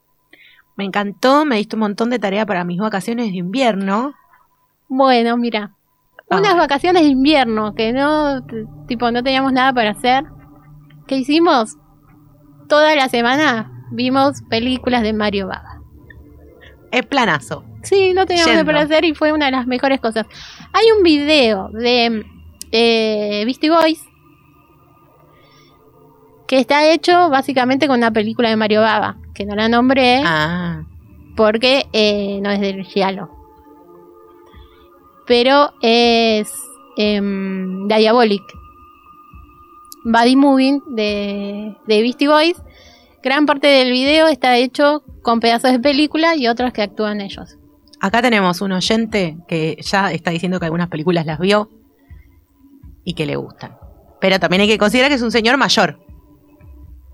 Me 0.76 0.84
encantó, 0.84 1.44
me 1.44 1.56
diste 1.56 1.76
un 1.76 1.80
montón 1.80 2.08
de 2.08 2.18
tarea 2.18 2.46
para 2.46 2.64
mis 2.64 2.78
vacaciones 2.80 3.32
de 3.32 3.36
invierno. 3.36 4.14
Bueno, 4.88 5.36
mira. 5.36 5.72
A 6.30 6.38
Unas 6.38 6.56
vacaciones 6.56 7.02
de 7.02 7.08
invierno 7.08 7.74
que 7.74 7.92
no, 7.92 8.42
tipo, 8.86 9.10
no 9.10 9.22
teníamos 9.22 9.52
nada 9.52 9.74
para 9.74 9.90
hacer. 9.90 10.24
¿Qué 11.06 11.18
hicimos? 11.18 11.76
Toda 12.66 12.96
la 12.96 13.10
semana 13.10 13.70
vimos 13.90 14.40
películas 14.48 15.02
de 15.02 15.12
Mario 15.12 15.48
Baba. 15.48 15.82
Es 16.90 17.04
planazo. 17.04 17.64
Sí, 17.82 18.12
no 18.14 18.26
teníamos 18.26 18.52
nada 18.52 18.64
para 18.64 18.80
hacer 18.82 19.04
y 19.04 19.14
fue 19.14 19.32
una 19.32 19.46
de 19.46 19.52
las 19.52 19.66
mejores 19.66 20.00
cosas. 20.00 20.26
Hay 20.72 20.86
un 20.96 21.02
video 21.02 21.68
de 21.72 22.24
eh, 22.70 23.42
Beastie 23.44 23.70
Boys 23.70 24.02
que 26.46 26.58
está 26.58 26.86
hecho 26.90 27.30
básicamente 27.30 27.86
con 27.86 27.98
una 27.98 28.10
película 28.10 28.50
de 28.50 28.56
Mario 28.56 28.82
Baba, 28.82 29.16
que 29.34 29.46
no 29.46 29.54
la 29.54 29.68
nombré 29.68 30.22
Ah, 30.24 30.84
porque 31.34 31.86
eh, 31.92 32.40
no 32.42 32.50
es 32.50 32.60
del 32.60 32.84
Giallo. 32.84 33.30
Pero 35.26 35.72
es 35.80 36.52
em, 36.96 37.88
Diabolic. 37.88 38.42
Body 40.04 40.36
Moving 40.36 40.82
de, 40.94 41.76
de 41.86 42.02
Beastie 42.02 42.28
Boys. 42.28 42.60
Gran 43.22 43.46
parte 43.46 43.68
del 43.68 43.92
video 43.92 44.26
está 44.26 44.56
hecho 44.58 45.04
con 45.22 45.40
pedazos 45.40 45.70
de 45.72 45.78
película 45.78 46.34
y 46.36 46.48
otros 46.48 46.72
que 46.72 46.82
actúan 46.82 47.20
ellos. 47.20 47.56
Acá 48.02 48.20
tenemos 48.20 48.60
un 48.60 48.72
oyente 48.72 49.38
que 49.46 49.78
ya 49.80 50.10
está 50.10 50.32
diciendo 50.32 50.58
que 50.58 50.66
algunas 50.66 50.88
películas 50.88 51.24
las 51.24 51.38
vio 51.38 51.70
y 53.04 53.14
que 53.14 53.26
le 53.26 53.36
gustan. 53.36 53.76
Pero 54.20 54.40
también 54.40 54.62
hay 54.62 54.68
que 54.68 54.76
considerar 54.76 55.08
que 55.08 55.14
es 55.14 55.22
un 55.22 55.30
señor 55.30 55.56
mayor. 55.56 56.04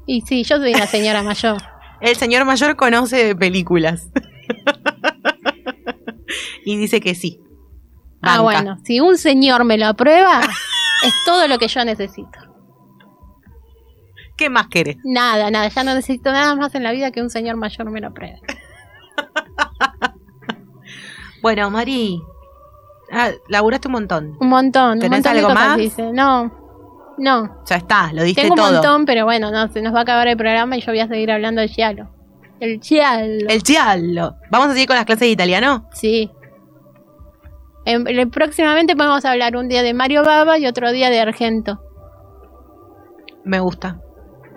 Y 0.07 0.23
sí, 0.23 0.45
yo 0.45 0.57
soy 0.57 0.75
una 0.75 0.87
señora 0.87 1.23
mayor. 1.23 1.59
El 2.01 2.17
señor 2.17 2.47
mayor 2.47 2.75
conoce 2.77 3.37
películas. 3.37 4.09
y 6.65 6.77
dice 6.79 7.01
que 7.01 7.15
sí. 7.15 7.39
Ah, 8.23 8.41
bueno, 8.41 8.79
si 8.85 9.01
un 9.01 9.19
señor 9.19 9.65
me 9.65 9.77
lo 9.77 9.87
aprueba, 9.87 10.41
es 10.41 11.15
todo 11.27 11.47
lo 11.49 11.59
que 11.59 11.69
yo 11.69 11.85
necesito. 11.85 12.39
¿Qué 14.37 14.49
más 14.49 14.69
querés? 14.69 14.97
Nada, 15.05 15.51
nada, 15.51 15.69
ya 15.69 15.85
no 15.85 15.95
necesito 15.95 16.33
nada 16.33 16.55
más 16.55 16.75
en 16.75 16.83
la 16.83 16.93
vida 16.93 17.11
que 17.11 17.21
un 17.21 17.31
señor 17.31 17.57
mayor 17.57 17.91
me 17.91 18.01
lo 18.01 18.09
apruebe. 18.09 18.41
Bueno, 21.43 21.71
Mari, 21.71 22.21
ah, 23.13 23.31
laburaste 23.49 23.89
un 23.89 23.93
montón. 23.93 24.37
Un 24.41 24.49
montón, 24.49 24.93
un 24.93 24.99
¿Tenés 25.01 25.19
montón 25.19 25.33
de 25.35 25.39
algo 25.41 25.51
cosas 25.53 25.69
más? 25.69 25.79
hice. 25.79 26.13
No, 26.13 26.53
no. 27.19 27.63
Ya 27.67 27.77
está, 27.77 28.13
lo 28.13 28.23
diste 28.23 28.43
Tengo 28.43 28.55
un 28.55 28.61
todo. 28.61 28.73
montón, 28.73 29.05
pero 29.07 29.25
bueno, 29.25 29.51
no, 29.51 29.69
se 29.73 29.81
nos 29.83 29.95
va 29.95 30.01
a 30.01 30.03
acabar 30.03 30.27
el 30.29 30.37
programa 30.37 30.77
y 30.77 30.81
yo 30.81 30.93
voy 30.93 31.01
a 31.01 31.09
seguir 31.09 31.31
hablando 31.31 31.61
del 31.61 31.71
Giallo. 31.71 32.09
El 32.61 32.81
Giallo. 32.81 33.47
El 33.49 33.63
giallo. 33.63 34.35
¿Vamos 34.51 34.69
a 34.69 34.73
seguir 34.73 34.89
con 34.89 34.97
las 34.97 35.05
clases 35.05 35.21
de 35.21 35.29
italiano? 35.29 35.89
Sí. 35.93 36.29
En- 37.85 38.07
en- 38.09 38.31
próximamente 38.31 38.97
podemos 38.97 39.25
hablar 39.25 39.57
un 39.57 39.69
día 39.69 39.83
de 39.85 39.95
Mario 39.95 40.25
Baba 40.25 40.59
y 40.59 40.67
otro 40.67 40.91
día 40.91 41.09
de 41.09 41.21
Argento. 41.21 41.81
Me 43.45 43.61
gusta. 43.61 44.01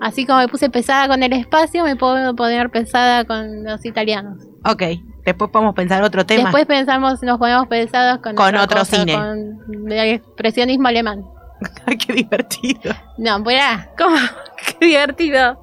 Así 0.02 0.26
como 0.26 0.40
me 0.40 0.48
puse 0.48 0.70
pesada 0.72 1.08
con 1.08 1.22
el 1.22 1.32
espacio, 1.34 1.84
me 1.84 1.96
puedo 1.96 2.36
poner 2.36 2.72
pesada 2.72 3.24
con 3.24 3.64
los 3.64 3.86
italianos. 3.86 4.40
Ok, 4.66 4.82
después 5.26 5.50
podemos 5.52 5.74
pensar 5.76 6.04
otro 6.04 6.26
tema. 6.26 6.44
Después 6.44 6.66
pensamos, 6.66 7.22
nos 7.24 7.38
ponemos 7.38 7.68
pesados 7.68 8.20
con, 8.22 8.38
otro 8.58 8.80
cosa, 8.80 8.98
cine. 8.98 9.14
Con 9.14 9.92
el 9.92 10.10
expresionismo 10.16 10.88
alemán. 10.88 11.24
Ay, 11.86 11.98
qué 11.98 12.14
divertido. 12.14 12.94
No, 13.18 13.40
mirá, 13.40 13.90
¿cómo? 13.98 14.16
Qué 14.80 14.86
divertido. 14.88 15.60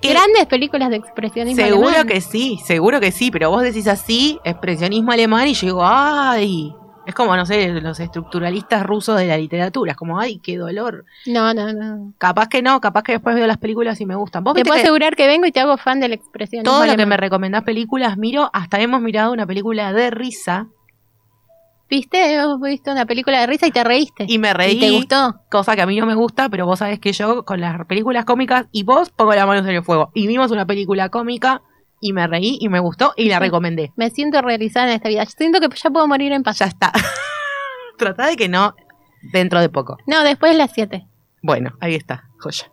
¿Qué- 0.00 0.10
Grandes 0.12 0.46
películas 0.46 0.90
de 0.90 0.96
expresionismo 0.96 1.62
Seguro 1.64 1.88
alemán. 1.88 2.06
que 2.08 2.20
sí, 2.20 2.58
seguro 2.64 3.00
que 3.00 3.10
sí, 3.12 3.30
pero 3.30 3.50
vos 3.50 3.62
decís 3.62 3.86
así, 3.88 4.38
expresionismo 4.44 5.10
alemán, 5.12 5.48
y 5.48 5.54
yo 5.54 5.66
digo, 5.66 5.80
ay. 5.84 6.74
Es 7.06 7.14
como, 7.14 7.36
no 7.36 7.46
sé, 7.46 7.68
los 7.80 8.00
estructuralistas 8.00 8.84
rusos 8.84 9.18
de 9.18 9.26
la 9.26 9.38
literatura. 9.38 9.92
Es 9.92 9.96
como, 9.96 10.18
ay, 10.18 10.40
qué 10.40 10.58
dolor. 10.58 11.04
No, 11.26 11.54
no, 11.54 11.72
no. 11.72 12.12
Capaz 12.18 12.48
que 12.48 12.62
no, 12.62 12.80
capaz 12.80 13.04
que 13.04 13.12
después 13.12 13.36
veo 13.36 13.46
las 13.46 13.58
películas 13.58 14.00
y 14.00 14.06
me 14.06 14.16
gustan. 14.16 14.42
Vos 14.42 14.54
Te 14.54 14.64
puedo 14.64 14.74
que 14.74 14.82
asegurar 14.82 15.14
que 15.14 15.26
vengo 15.26 15.46
y 15.46 15.52
te 15.52 15.60
hago 15.60 15.76
fan 15.76 16.00
del 16.00 16.12
expresionismo 16.12 16.70
todo 16.70 16.86
lo 16.86 16.96
que 16.96 17.06
me 17.06 17.16
recomendás 17.16 17.62
películas 17.62 18.18
miro, 18.18 18.50
hasta 18.52 18.80
hemos 18.80 19.00
mirado 19.00 19.32
una 19.32 19.46
película 19.46 19.92
de 19.92 20.10
risa 20.10 20.68
¿Viste? 21.88 22.44
Vos 22.44 22.60
viste 22.60 22.90
una 22.90 23.06
película 23.06 23.40
de 23.40 23.46
risa 23.46 23.68
y 23.68 23.70
te 23.70 23.84
reíste. 23.84 24.26
y 24.28 24.38
me 24.38 24.52
reí. 24.52 24.76
¿Y 24.76 24.80
te 24.80 24.90
gustó? 24.90 25.40
Cosa 25.50 25.76
que 25.76 25.82
a 25.82 25.86
mí 25.86 25.98
no 25.98 26.06
me 26.06 26.14
gusta, 26.14 26.48
pero 26.48 26.66
vos 26.66 26.80
sabés 26.80 26.98
que 26.98 27.12
yo 27.12 27.44
con 27.44 27.60
las 27.60 27.86
películas 27.86 28.24
cómicas 28.24 28.66
y 28.72 28.82
vos 28.82 29.10
pongo 29.10 29.34
las 29.34 29.46
manos 29.46 29.64
en 29.66 29.76
el 29.76 29.84
fuego. 29.84 30.10
Y 30.14 30.26
vimos 30.26 30.50
una 30.50 30.66
película 30.66 31.10
cómica 31.10 31.62
y 32.08 32.12
me 32.12 32.26
reí 32.26 32.58
y 32.60 32.68
me 32.68 32.80
gustó 32.80 33.12
y 33.16 33.28
la 33.28 33.36
Sí. 33.36 33.40
recomendé. 33.44 33.92
Me 33.96 34.10
siento 34.10 34.40
realizada 34.42 34.88
en 34.88 34.94
esta 34.94 35.08
vida. 35.08 35.24
Siento 35.26 35.60
que 35.60 35.68
ya 35.74 35.90
puedo 35.90 36.06
morir 36.08 36.32
en 36.32 36.42
paz. 36.42 36.58
Ya 36.60 36.66
está. 36.66 36.92
Trata 37.98 38.26
de 38.26 38.36
que 38.36 38.48
no 38.48 38.74
dentro 39.32 39.60
de 39.60 39.68
poco. 39.68 39.96
No, 40.06 40.22
después 40.22 40.52
de 40.52 40.58
las 40.58 40.72
7. 40.72 41.06
Bueno, 41.42 41.72
ahí 41.80 41.94
está, 41.94 42.24
joya. 42.38 42.70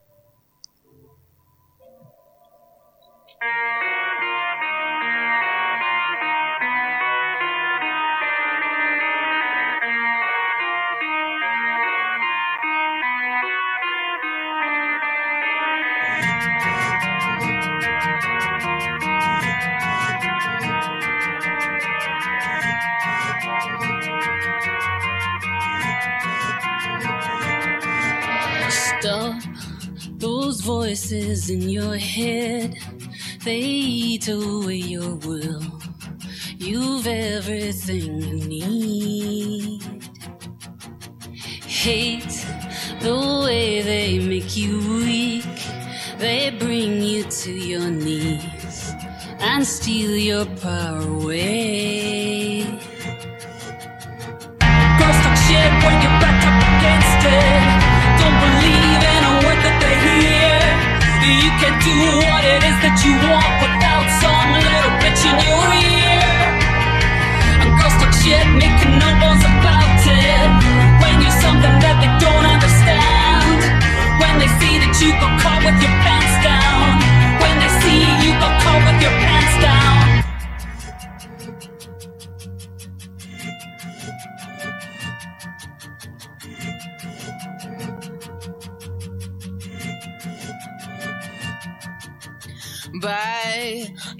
Voices 30.93 31.49
in 31.49 31.61
your 31.69 31.95
head. 31.97 32.77
They 33.43 33.61
eat 33.61 34.27
away 34.27 34.75
your 34.75 35.15
will. 35.25 35.63
You've 36.59 37.07
everything 37.07 38.21
you 38.21 38.37
need. 38.47 39.81
Hate 41.65 42.37
the 43.01 43.41
way 43.43 43.81
they 43.81 44.19
make 44.19 44.55
you 44.55 44.77
weak. 45.03 45.57
They 46.19 46.51
bring 46.59 47.01
you 47.01 47.23
to 47.23 47.51
your 47.51 47.89
knees 47.89 48.93
and 49.39 49.65
steal 49.65 50.15
your 50.15 50.45
power 50.61 50.99
away. 50.99 52.32
Do 61.83 61.91
what 62.23 62.43
it 62.47 62.63
is 62.63 62.77
that 62.79 62.95
you 63.03 63.11
want 63.27 63.53
without 63.59 64.07
some 64.23 64.49
little 64.55 64.93
bitch 65.03 65.23
in 65.27 65.35
your 65.43 65.67
ear. 65.83 66.23
Girls 67.75 67.95
talk 67.99 68.13
shit, 68.23 68.47
making 68.55 68.95
no 69.03 69.09
bones 69.19 69.43
about 69.43 69.99
it. 70.07 70.47
When 71.03 71.15
you're 71.19 71.39
something 71.43 71.75
that 71.83 71.95
they 71.99 72.11
don't 72.23 72.47
understand. 72.47 73.59
When 74.15 74.33
they 74.39 74.47
see 74.63 74.79
that 74.79 74.95
you 75.03 75.11
got 75.19 75.35
caught 75.43 75.59
with 75.67 75.77
your 75.83 75.92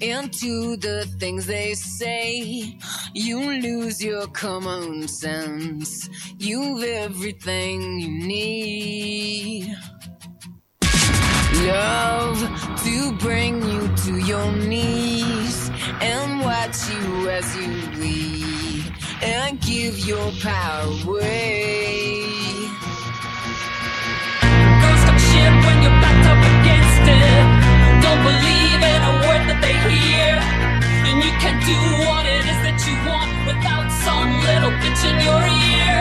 into 0.04 0.76
the 0.76 1.06
things 1.18 1.46
they 1.46 1.74
say. 1.76 2.78
You 3.14 3.40
lose 3.62 4.04
your 4.04 4.28
common 4.28 5.08
sense. 5.08 6.10
You've 6.38 6.84
everything 6.84 8.00
you 8.00 8.10
need. 8.10 9.76
Love 11.66 12.38
to 12.84 13.12
bring 13.14 13.64
you 13.64 13.88
to 14.06 14.18
your 14.20 14.52
knees 14.52 15.72
and 16.02 16.42
watch 16.42 16.78
you 16.90 17.30
as 17.30 17.56
you 17.56 17.70
bleed 17.92 18.84
and 19.22 19.62
give 19.62 20.00
your 20.00 20.32
power 20.42 20.84
away. 21.06 22.26
Girls 24.82 25.04
talk 25.06 25.20
shit 25.30 25.54
when 25.64 25.78
you're 25.84 26.00
backed 26.04 26.28
up 26.32 26.42
against 26.54 27.04
it. 27.08 28.02
Don't 28.04 28.24
believe 28.24 28.63
in 28.84 29.00
a 29.00 29.14
word 29.24 29.44
that 29.48 29.60
they 29.64 29.76
hear. 29.88 30.36
And 31.08 31.24
you 31.24 31.32
can 31.40 31.56
do 31.64 31.80
what 32.04 32.28
it 32.28 32.44
is 32.44 32.60
that 32.68 32.78
you 32.84 32.96
want 33.08 33.32
without 33.48 33.88
some 34.04 34.30
little 34.44 34.74
bitch 34.84 35.02
in 35.08 35.18
your 35.24 35.40
ear. 35.40 35.98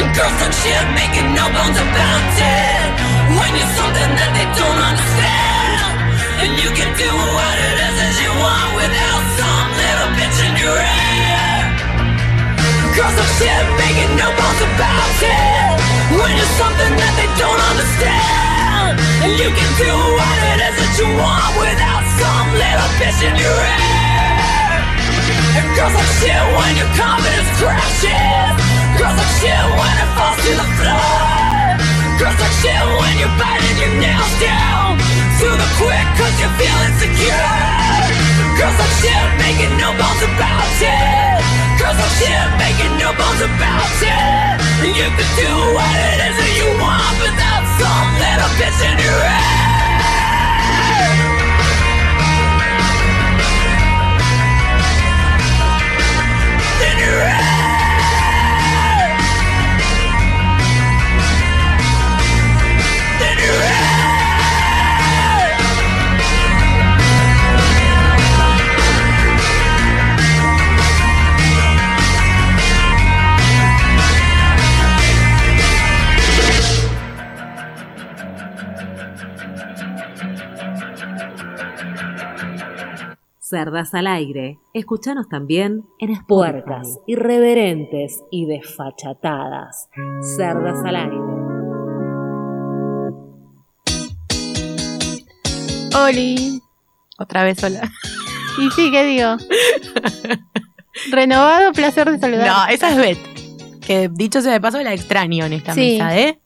And 0.00 0.08
girls 0.12 0.36
talk 0.36 0.52
shit 0.52 0.86
making 0.92 1.28
no 1.32 1.48
bones 1.48 1.78
about 1.80 2.32
it. 2.36 2.88
When 3.32 3.50
you're 3.56 3.74
something 3.76 4.12
that 4.20 4.30
they 4.36 4.48
don't 4.52 4.80
understand. 4.90 5.96
And 6.44 6.52
you 6.60 6.70
can 6.76 6.90
do 6.96 7.08
what 7.08 7.56
it 7.56 7.76
is 7.88 7.94
that 8.00 8.14
you 8.20 8.30
want 8.36 8.70
without 8.76 9.24
some 9.40 9.68
little 9.80 10.10
bitch 10.16 10.38
in 10.44 10.54
your 10.60 10.76
ear. 10.76 11.48
Girls 12.96 13.14
talk 13.16 13.30
shit 13.40 13.64
making 13.80 14.12
no 14.20 14.28
bones 14.36 14.60
about 14.60 15.16
it. 15.24 15.76
When 16.16 16.32
you're 16.36 16.54
something 16.60 16.92
that 17.00 17.12
they 17.16 17.30
don't 17.40 17.60
understand. 17.72 18.49
And 18.96 19.32
you 19.38 19.48
can 19.54 19.70
do 19.78 19.92
what 19.92 20.38
it 20.50 20.58
is 20.66 20.74
that 20.74 20.92
you 20.98 21.06
want 21.14 21.50
without 21.62 22.04
some 22.18 22.48
little 22.58 22.90
bitch 22.98 23.20
in 23.22 23.34
your 23.38 23.54
ear. 23.54 24.70
And 25.58 25.66
girls 25.78 25.94
like 25.94 26.12
shit 26.18 26.42
when 26.58 26.72
your 26.74 26.90
confidence 26.98 27.50
crashes. 27.60 28.56
Girls 28.98 29.14
like 29.14 29.34
shit 29.38 29.64
when 29.78 29.94
it 29.94 30.10
falls 30.18 30.38
to 30.42 30.52
the 30.58 30.68
floor. 30.78 31.20
Girls 32.18 32.38
like 32.42 32.56
shit 32.58 32.82
when 32.98 33.14
you're 33.22 33.36
biting 33.38 33.76
your 33.78 33.94
nails 34.00 34.34
down 34.42 34.98
to 34.98 35.48
the 35.48 35.68
quick 35.78 36.06
cause 36.18 36.36
you 36.42 36.50
feel 36.58 36.78
insecure. 36.90 37.46
Girls 38.58 38.74
like 38.74 38.94
shit 38.98 39.24
making 39.38 39.72
no 39.78 39.94
bones 39.94 40.22
about 40.26 40.66
it. 40.82 41.59
Girls 41.80 41.96
like 41.96 42.12
shit 42.20 42.48
making 42.60 42.92
no 43.00 43.08
bones 43.16 43.40
about 43.40 43.88
it. 44.04 44.60
And 44.84 44.92
you 44.92 45.08
can 45.16 45.30
do 45.40 45.52
what 45.72 45.96
it 45.96 46.18
is 46.28 46.36
that 46.36 46.52
you 46.60 46.68
want 46.76 47.16
without 47.24 47.64
some 47.80 48.08
little 48.20 48.52
bitch 48.60 48.84
in 48.84 49.00
your 49.00 49.20
head. 49.24 51.39
Cerdas 83.50 83.94
al 83.94 84.06
aire. 84.06 84.60
Escuchanos 84.74 85.28
también 85.28 85.84
en 85.98 86.10
Spotify. 86.10 86.62
Puercas, 86.62 87.00
irreverentes 87.08 88.22
y 88.30 88.46
desfachatadas. 88.46 89.88
Cerdas 90.36 90.78
al 90.84 90.94
aire. 90.94 91.16
Oli. 95.96 96.62
Otra 97.18 97.42
vez 97.42 97.60
hola. 97.64 97.90
Y 98.60 98.70
sí, 98.70 98.92
¿qué 98.92 99.04
digo? 99.04 99.36
Renovado 101.10 101.72
placer 101.72 102.08
de 102.08 102.20
saludar. 102.20 102.46
No, 102.46 102.66
esa 102.72 102.90
es 102.90 102.96
Beth. 102.98 103.80
Que 103.84 104.08
dicho 104.12 104.40
sea 104.42 104.52
de 104.52 104.60
paso, 104.60 104.80
la 104.80 104.94
extraño 104.94 105.44
en 105.46 105.54
esta 105.54 105.74
Sí. 105.74 105.94
mesa, 105.98 106.16
¿eh? 106.16 106.40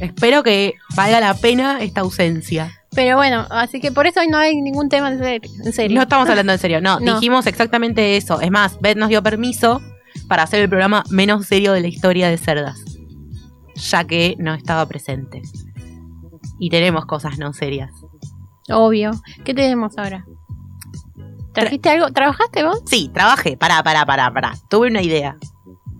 Espero 0.00 0.44
que 0.44 0.74
valga 0.94 1.18
la 1.18 1.34
pena 1.34 1.82
esta 1.82 2.02
ausencia. 2.02 2.70
Pero 2.94 3.16
bueno, 3.16 3.46
así 3.50 3.80
que 3.80 3.90
por 3.90 4.06
eso 4.06 4.20
hoy 4.20 4.28
no 4.28 4.36
hay 4.36 4.60
ningún 4.60 4.88
tema 4.88 5.10
en 5.10 5.18
serio. 5.18 5.50
En 5.64 5.72
serio. 5.72 5.96
No 5.96 6.02
estamos 6.02 6.28
hablando 6.28 6.52
en 6.52 6.58
serio, 6.58 6.80
no, 6.80 7.00
No. 7.00 7.14
Dijimos 7.14 7.46
exactamente 7.46 8.16
eso. 8.16 8.40
Es 8.40 8.50
más, 8.50 8.78
Beth 8.80 8.98
nos 8.98 9.08
dio 9.08 9.22
permiso 9.22 9.80
para 10.28 10.42
hacer 10.42 10.60
el 10.60 10.68
programa 10.68 11.04
menos 11.10 11.46
serio 11.46 11.72
de 11.72 11.80
la 11.80 11.88
historia 11.88 12.28
de 12.28 12.36
Cerdas. 12.36 12.78
Ya 13.74 14.04
que 14.04 14.36
no 14.38 14.52
estaba 14.54 14.86
presente. 14.86 15.42
Y 16.58 16.68
tenemos 16.68 17.06
cosas 17.06 17.38
no 17.38 17.52
serias. 17.54 17.90
Obvio. 18.70 19.12
¿Qué 19.44 19.54
tenemos 19.54 19.96
ahora? 19.96 20.24
¿Trajiste 21.54 21.90
algo? 21.90 22.10
¿Trabajaste 22.10 22.64
vos? 22.64 22.82
Sí, 22.86 23.10
trabajé. 23.12 23.56
Pará, 23.56 23.82
pará, 23.82 24.06
pará, 24.06 24.32
pará. 24.32 24.52
Tuve 24.68 24.88
una 24.88 25.02
idea. 25.02 25.36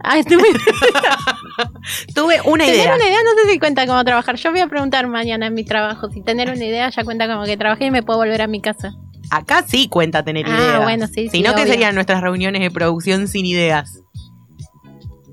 Ah, 0.02 0.18
estuve. 0.18 0.42
Tuve 2.14 2.40
una 2.44 2.64
tener 2.64 2.80
idea. 2.80 2.94
una 2.94 3.04
idea 3.04 3.18
no 3.22 3.42
sé 3.42 3.50
si 3.52 3.58
cuenta 3.58 3.86
como 3.86 4.04
trabajar. 4.04 4.36
Yo 4.36 4.50
voy 4.50 4.60
a 4.60 4.66
preguntar 4.68 5.06
mañana 5.06 5.46
en 5.46 5.54
mi 5.54 5.64
trabajo. 5.64 6.10
Si 6.10 6.22
tener 6.22 6.50
una 6.50 6.64
idea 6.64 6.90
ya 6.90 7.04
cuenta 7.04 7.26
como 7.26 7.44
que 7.44 7.56
trabajé 7.56 7.86
y 7.86 7.90
me 7.90 8.02
puedo 8.02 8.18
volver 8.18 8.42
a 8.42 8.46
mi 8.46 8.60
casa. 8.60 8.92
Acá 9.30 9.64
sí 9.66 9.88
cuenta 9.88 10.22
tener 10.24 10.44
Ah, 10.46 10.50
ideas. 10.58 10.82
bueno, 10.82 11.06
sí, 11.06 11.28
Si 11.28 11.38
sí, 11.38 11.42
no, 11.42 11.54
¿qué 11.54 11.66
serían 11.66 11.94
nuestras 11.94 12.20
reuniones 12.20 12.60
de 12.62 12.70
producción 12.70 13.28
sin 13.28 13.46
ideas? 13.46 14.00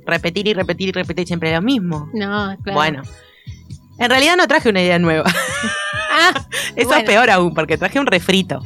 Repetir 0.06 0.48
y 0.48 0.54
repetir 0.54 0.90
y 0.90 0.92
repetir 0.92 1.28
siempre 1.28 1.54
lo 1.54 1.62
mismo. 1.62 2.10
No, 2.14 2.56
claro. 2.64 2.74
Bueno. 2.78 3.02
En 3.98 4.10
realidad 4.10 4.38
no 4.38 4.48
traje 4.48 4.70
una 4.70 4.82
idea 4.82 4.98
nueva. 5.00 5.26
Ah, 6.12 6.32
Eso 6.76 6.88
Bueno. 6.88 7.02
es 7.02 7.04
peor 7.06 7.30
aún, 7.30 7.54
porque 7.54 7.78
traje 7.78 8.00
un 8.00 8.06
refrito. 8.08 8.60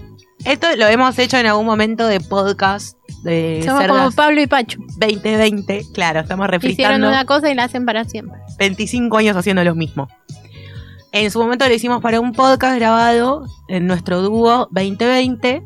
Esto 0.46 0.68
lo 0.76 0.88
hemos 0.88 1.18
hecho 1.20 1.38
en 1.38 1.46
algún 1.46 1.66
momento 1.66 2.06
de 2.06 2.20
podcast 2.20 2.98
de 3.24 3.62
somos 3.66 3.88
como 3.88 4.12
Pablo 4.12 4.42
y 4.42 4.48
Pachu. 4.48 4.82
2020. 4.98 5.86
Claro, 5.94 6.20
estamos 6.20 6.48
Hicieron 6.48 6.62
refritando 6.62 7.08
una 7.08 7.26
cosa 7.26 7.50
y 7.50 7.56
la 7.56 7.64
hacen 7.64 7.86
para 7.86 8.04
siempre. 8.04 8.40
25 8.58 9.18
años 9.18 9.38
haciendo 9.38 9.64
lo 9.64 9.74
mismo. 9.74 10.10
En 11.14 11.32
su 11.32 11.40
momento 11.40 11.66
lo 11.66 11.74
hicimos 11.74 12.02
para 12.02 12.20
un 12.20 12.34
podcast 12.34 12.76
grabado 12.76 13.46
en 13.70 13.88
nuestro 13.88 14.22
dúo 14.22 14.68
2020. 14.72 15.64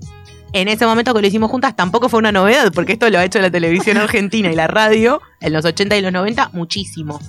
En 0.54 0.68
ese 0.68 0.86
momento 0.86 1.14
que 1.14 1.22
lo 1.22 1.28
hicimos 1.28 1.50
juntas 1.50 1.76
tampoco 1.76 2.08
fue 2.08 2.20
una 2.20 2.32
novedad, 2.32 2.72
porque 2.72 2.94
esto 2.94 3.10
lo 3.10 3.18
ha 3.18 3.26
hecho 3.26 3.40
la 3.40 3.50
televisión 3.50 3.98
argentina 3.98 4.52
y 4.52 4.56
la 4.56 4.68
radio 4.68 5.22
en 5.42 5.54
los 5.54 5.66
80 5.66 5.98
y 5.98 6.02
los 6.02 6.12
90 6.12 6.52
muchísimo. 6.54 7.20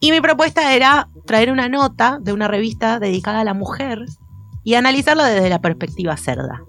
Y 0.00 0.10
mi 0.10 0.22
propuesta 0.22 0.74
era 0.74 1.08
traer 1.26 1.50
una 1.50 1.68
nota 1.68 2.18
de 2.20 2.32
una 2.32 2.48
revista 2.48 2.98
dedicada 2.98 3.40
a 3.40 3.44
la 3.44 3.54
mujer 3.54 4.06
y 4.64 4.74
analizarlo 4.74 5.22
desde 5.24 5.48
la 5.48 5.60
perspectiva 5.60 6.16
cerda. 6.16 6.62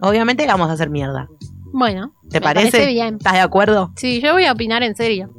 Obviamente 0.00 0.46
la 0.46 0.52
vamos 0.54 0.70
a 0.70 0.74
hacer 0.74 0.90
mierda. 0.90 1.28
Bueno. 1.72 2.14
¿Te 2.30 2.38
me 2.40 2.44
parece? 2.44 2.70
parece 2.70 2.86
bien. 2.92 3.16
¿Estás 3.16 3.32
de 3.34 3.40
acuerdo? 3.40 3.92
Sí, 3.96 4.20
yo 4.20 4.32
voy 4.34 4.44
a 4.44 4.52
opinar 4.52 4.82
en 4.82 4.94
serio. 4.94 5.30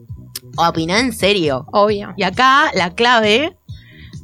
Opina 0.58 1.00
en 1.00 1.14
serio. 1.14 1.66
Obvio. 1.72 2.14
Y 2.18 2.24
acá 2.24 2.72
la 2.74 2.94
clave 2.94 3.58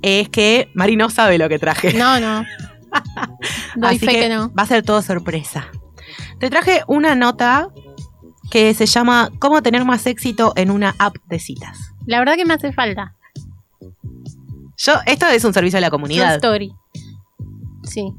es 0.02 0.28
que 0.30 0.70
Mari 0.74 0.96
no 0.98 1.10
sabe 1.10 1.38
lo 1.38 1.48
que 1.48 1.60
traje. 1.60 1.94
No, 1.94 2.20
no. 2.20 2.44
Doy 3.76 3.96
Así 3.96 4.00
fe 4.06 4.12
que, 4.14 4.20
que 4.22 4.30
no. 4.30 4.52
va 4.54 4.64
a 4.64 4.68
ser 4.68 4.84
todo 4.84 5.02
sorpresa. 5.02 5.68
Te 6.40 6.50
traje 6.50 6.82
una 6.88 7.16
nota 7.16 7.70
que 8.52 8.74
se 8.74 8.86
llama 8.86 9.32
¿Cómo 9.40 9.62
tener 9.62 9.86
más 9.86 10.06
éxito 10.06 10.54
en 10.56 10.72
una 10.72 10.96
app 11.00 11.16
de 11.28 11.40
citas? 11.40 11.78
La 12.06 12.20
verdad 12.20 12.36
que 12.36 12.46
me 12.46 12.54
hace 12.54 12.74
falta. 12.74 13.16
Yo, 14.78 14.94
esto 15.06 15.28
es 15.28 15.44
un 15.46 15.54
servicio 15.54 15.78
a 15.78 15.82
la 15.82 15.88
True 15.88 15.98
comunidad. 16.00 16.36
story. 16.36 16.74
Sí, 17.86 18.14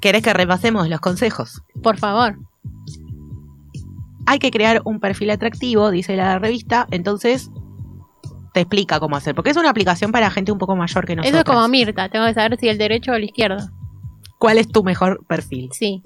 ¿Querés 0.00 0.22
que 0.22 0.32
repasemos 0.32 0.88
los 0.88 1.00
consejos? 1.00 1.62
por 1.82 1.98
favor. 1.98 2.38
Hay 4.26 4.38
que 4.38 4.50
crear 4.50 4.82
un 4.84 5.00
perfil 5.00 5.30
atractivo, 5.30 5.90
dice 5.90 6.14
la 6.14 6.38
revista, 6.38 6.86
entonces 6.90 7.50
te 8.52 8.60
explica 8.60 9.00
cómo 9.00 9.16
hacer, 9.16 9.34
porque 9.34 9.50
es 9.50 9.56
una 9.56 9.70
aplicación 9.70 10.12
para 10.12 10.30
gente 10.30 10.52
un 10.52 10.58
poco 10.58 10.76
mayor 10.76 11.06
que 11.06 11.16
nosotros. 11.16 11.40
Eso 11.40 11.50
es 11.50 11.56
como 11.56 11.68
Mirta. 11.68 12.08
Tengo 12.08 12.26
que 12.26 12.34
saber 12.34 12.58
si 12.58 12.68
el 12.68 12.78
derecho 12.78 13.12
o 13.12 13.14
el 13.14 13.24
izquierdo. 13.24 13.68
¿Cuál 14.38 14.58
es 14.58 14.68
tu 14.68 14.82
mejor 14.82 15.24
perfil? 15.26 15.68
Sí. 15.72 16.02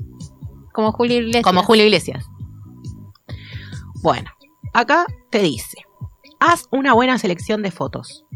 Como 0.72 0.92
Julio 0.92 1.18
Iglesias. 1.18 1.44
Como 1.44 1.62
Julio 1.62 1.84
Iglesias. 1.84 2.26
Bueno, 4.02 4.30
acá 4.72 5.06
te 5.30 5.40
dice, 5.40 5.78
haz 6.40 6.66
una 6.70 6.92
buena 6.94 7.18
selección 7.18 7.62
de 7.62 7.70
fotos. 7.70 8.26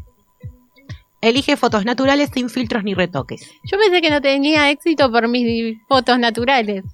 Elige 1.20 1.56
fotos 1.56 1.84
naturales 1.84 2.30
sin 2.32 2.48
filtros 2.48 2.84
ni 2.84 2.94
retoques. 2.94 3.50
Yo 3.64 3.76
pensé 3.78 4.00
que 4.00 4.10
no 4.10 4.20
tenía 4.20 4.70
éxito 4.70 5.10
por 5.10 5.26
mis 5.28 5.76
fotos 5.88 6.18
naturales. 6.18 6.84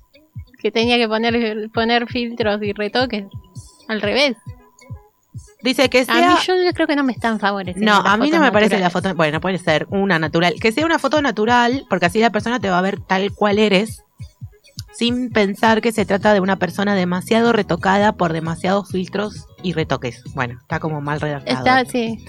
Que 0.60 0.70
tenía 0.70 0.96
que 0.96 1.06
poner, 1.06 1.70
poner 1.72 2.06
filtros 2.08 2.62
y 2.62 2.72
retoques. 2.72 3.26
Al 3.88 4.00
revés. 4.00 4.36
Dice 5.62 5.88
que 5.88 6.00
A 6.00 6.04
sea... 6.04 6.28
mí 6.28 6.34
yo 6.46 6.54
creo 6.74 6.86
que 6.86 6.96
no 6.96 7.04
me 7.04 7.12
están 7.12 7.38
favoreciendo. 7.38 7.90
No, 7.90 8.06
a 8.06 8.16
mí 8.16 8.30
no 8.30 8.40
me 8.40 8.52
parece 8.52 8.78
la 8.78 8.90
foto. 8.90 9.14
Bueno, 9.14 9.40
puede 9.40 9.58
ser 9.58 9.86
una 9.90 10.18
natural. 10.18 10.54
Que 10.60 10.72
sea 10.72 10.86
una 10.86 10.98
foto 10.98 11.20
natural, 11.20 11.86
porque 11.88 12.06
así 12.06 12.20
la 12.20 12.30
persona 12.30 12.60
te 12.60 12.70
va 12.70 12.78
a 12.78 12.82
ver 12.82 13.00
tal 13.00 13.32
cual 13.32 13.58
eres, 13.58 14.04
sin 14.92 15.30
pensar 15.30 15.80
que 15.80 15.92
se 15.92 16.06
trata 16.06 16.32
de 16.32 16.40
una 16.40 16.56
persona 16.56 16.94
demasiado 16.94 17.52
retocada 17.52 18.12
por 18.12 18.32
demasiados 18.32 18.90
filtros 18.90 19.46
y 19.62 19.72
retoques. 19.72 20.22
Bueno, 20.34 20.58
está 20.60 20.80
como 20.80 21.00
mal 21.00 21.20
redactado. 21.20 21.58
Está, 21.58 21.84
sí. 21.90 22.24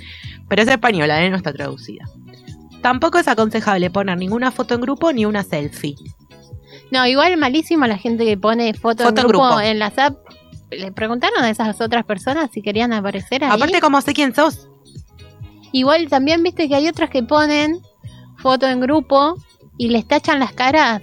Pero 0.48 0.62
es 0.62 0.68
española, 0.68 1.24
¿eh? 1.24 1.30
no 1.30 1.38
está 1.38 1.54
traducida. 1.54 2.06
Tampoco 2.82 3.18
es 3.18 3.28
aconsejable 3.28 3.90
poner 3.90 4.18
ninguna 4.18 4.52
foto 4.52 4.76
en 4.76 4.82
grupo 4.82 5.12
ni 5.12 5.26
una 5.26 5.44
selfie. 5.44 5.96
No, 6.92 7.06
igual 7.08 7.36
malísimo 7.38 7.88
la 7.88 7.98
gente 7.98 8.26
que 8.26 8.38
pone 8.38 8.74
foto, 8.74 9.04
Foto 9.06 9.22
en 9.22 9.28
grupo 9.28 9.48
grupo. 9.48 9.62
en 9.62 9.80
las 9.80 9.98
app. 9.98 10.18
Le 10.72 10.92
preguntaron 10.92 11.44
a 11.44 11.50
esas 11.50 11.80
otras 11.82 12.06
personas 12.06 12.50
si 12.54 12.62
querían 12.62 12.94
aparecer 12.94 13.44
ahí. 13.44 13.52
Aparte, 13.52 13.82
como 13.82 14.02
sé 14.02 14.14
quién 14.14 14.36
sos. 14.36 14.68
Igual 15.72 16.08
también 16.10 16.44
viste 16.44 16.68
que 16.68 16.76
hay 16.76 16.88
otras 16.88 17.10
que 17.10 17.24
ponen 17.24 17.82
foto 18.38 18.68
en 18.68 18.80
grupo 18.80 19.36
y 19.78 19.90
les 19.90 20.08
tachan 20.08 20.40
las 20.40 20.54
caras. 20.54 21.02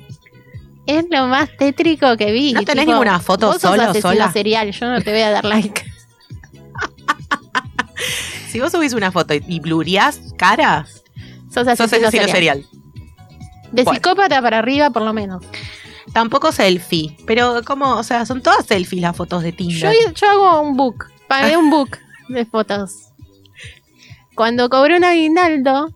Es 0.87 1.05
lo 1.11 1.27
más 1.27 1.49
tétrico 1.59 2.17
que 2.17 2.33
vi. 2.33 2.53
¿No 2.53 2.63
tenés 2.63 2.85
tipo, 2.85 2.93
ninguna 2.93 3.21
foto 3.21 3.59
solo, 3.59 3.93
sola? 3.95 4.33
serial, 4.33 4.73
yo 4.73 4.89
no 4.89 5.01
te 5.01 5.13
voy 5.13 5.23
a 5.23 5.31
dar 5.31 5.45
like. 5.45 5.92
Si 8.53 8.61
vos 8.61 8.71
subís 8.71 8.93
una 8.93 9.11
foto 9.11 9.33
y- 9.35 9.61
blureás 9.61 10.21
caras, 10.37 11.03
Sos 11.51 11.65
sos 11.65 11.69
asesino, 11.69 12.09
asesino 12.09 12.29
serial. 12.29 12.31
serial. 12.31 12.67
De 13.73 13.83
Bueno. 13.85 13.93
psicópata 13.99 14.43
para 14.43 14.59
arriba, 14.59 14.91
por 14.91 15.03
lo 15.03 15.13
menos. 15.15 15.43
Tampoco 16.13 16.53
selfie. 16.53 17.17
Pero, 17.27 17.63
como, 17.65 17.97
o 17.97 18.03
sea, 18.03 18.27
son 18.27 18.43
todas 18.43 18.67
selfies 18.67 19.01
las 19.01 19.17
fotos 19.17 19.43
de 19.43 19.53
Yo, 19.53 19.57
Tinder. 19.57 20.13
yo 20.15 20.31
hago 20.31 20.61
un 20.61 20.77
book. 20.77 21.07
Pagué 21.29 21.57
un 21.57 21.71
book 21.71 21.97
de 22.29 22.45
fotos. 22.45 22.93
Cuando 24.35 24.69
cobré 24.69 24.97
un 24.99 25.05
aguinaldo, 25.05 25.89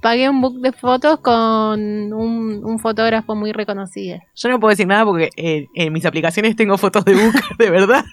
pagué 0.00 0.28
un 0.28 0.40
book 0.40 0.60
de 0.60 0.72
fotos 0.72 1.18
con 1.20 1.78
un, 2.12 2.64
un 2.64 2.78
fotógrafo 2.78 3.34
muy 3.34 3.52
reconocido. 3.52 4.18
Yo 4.34 4.48
no 4.48 4.58
puedo 4.60 4.70
decir 4.70 4.86
nada 4.86 5.04
porque 5.04 5.30
en, 5.36 5.66
en 5.74 5.92
mis 5.92 6.04
aplicaciones 6.06 6.56
tengo 6.56 6.76
fotos 6.78 7.04
de 7.04 7.14
book, 7.14 7.34
de 7.58 7.70
verdad. 7.70 8.04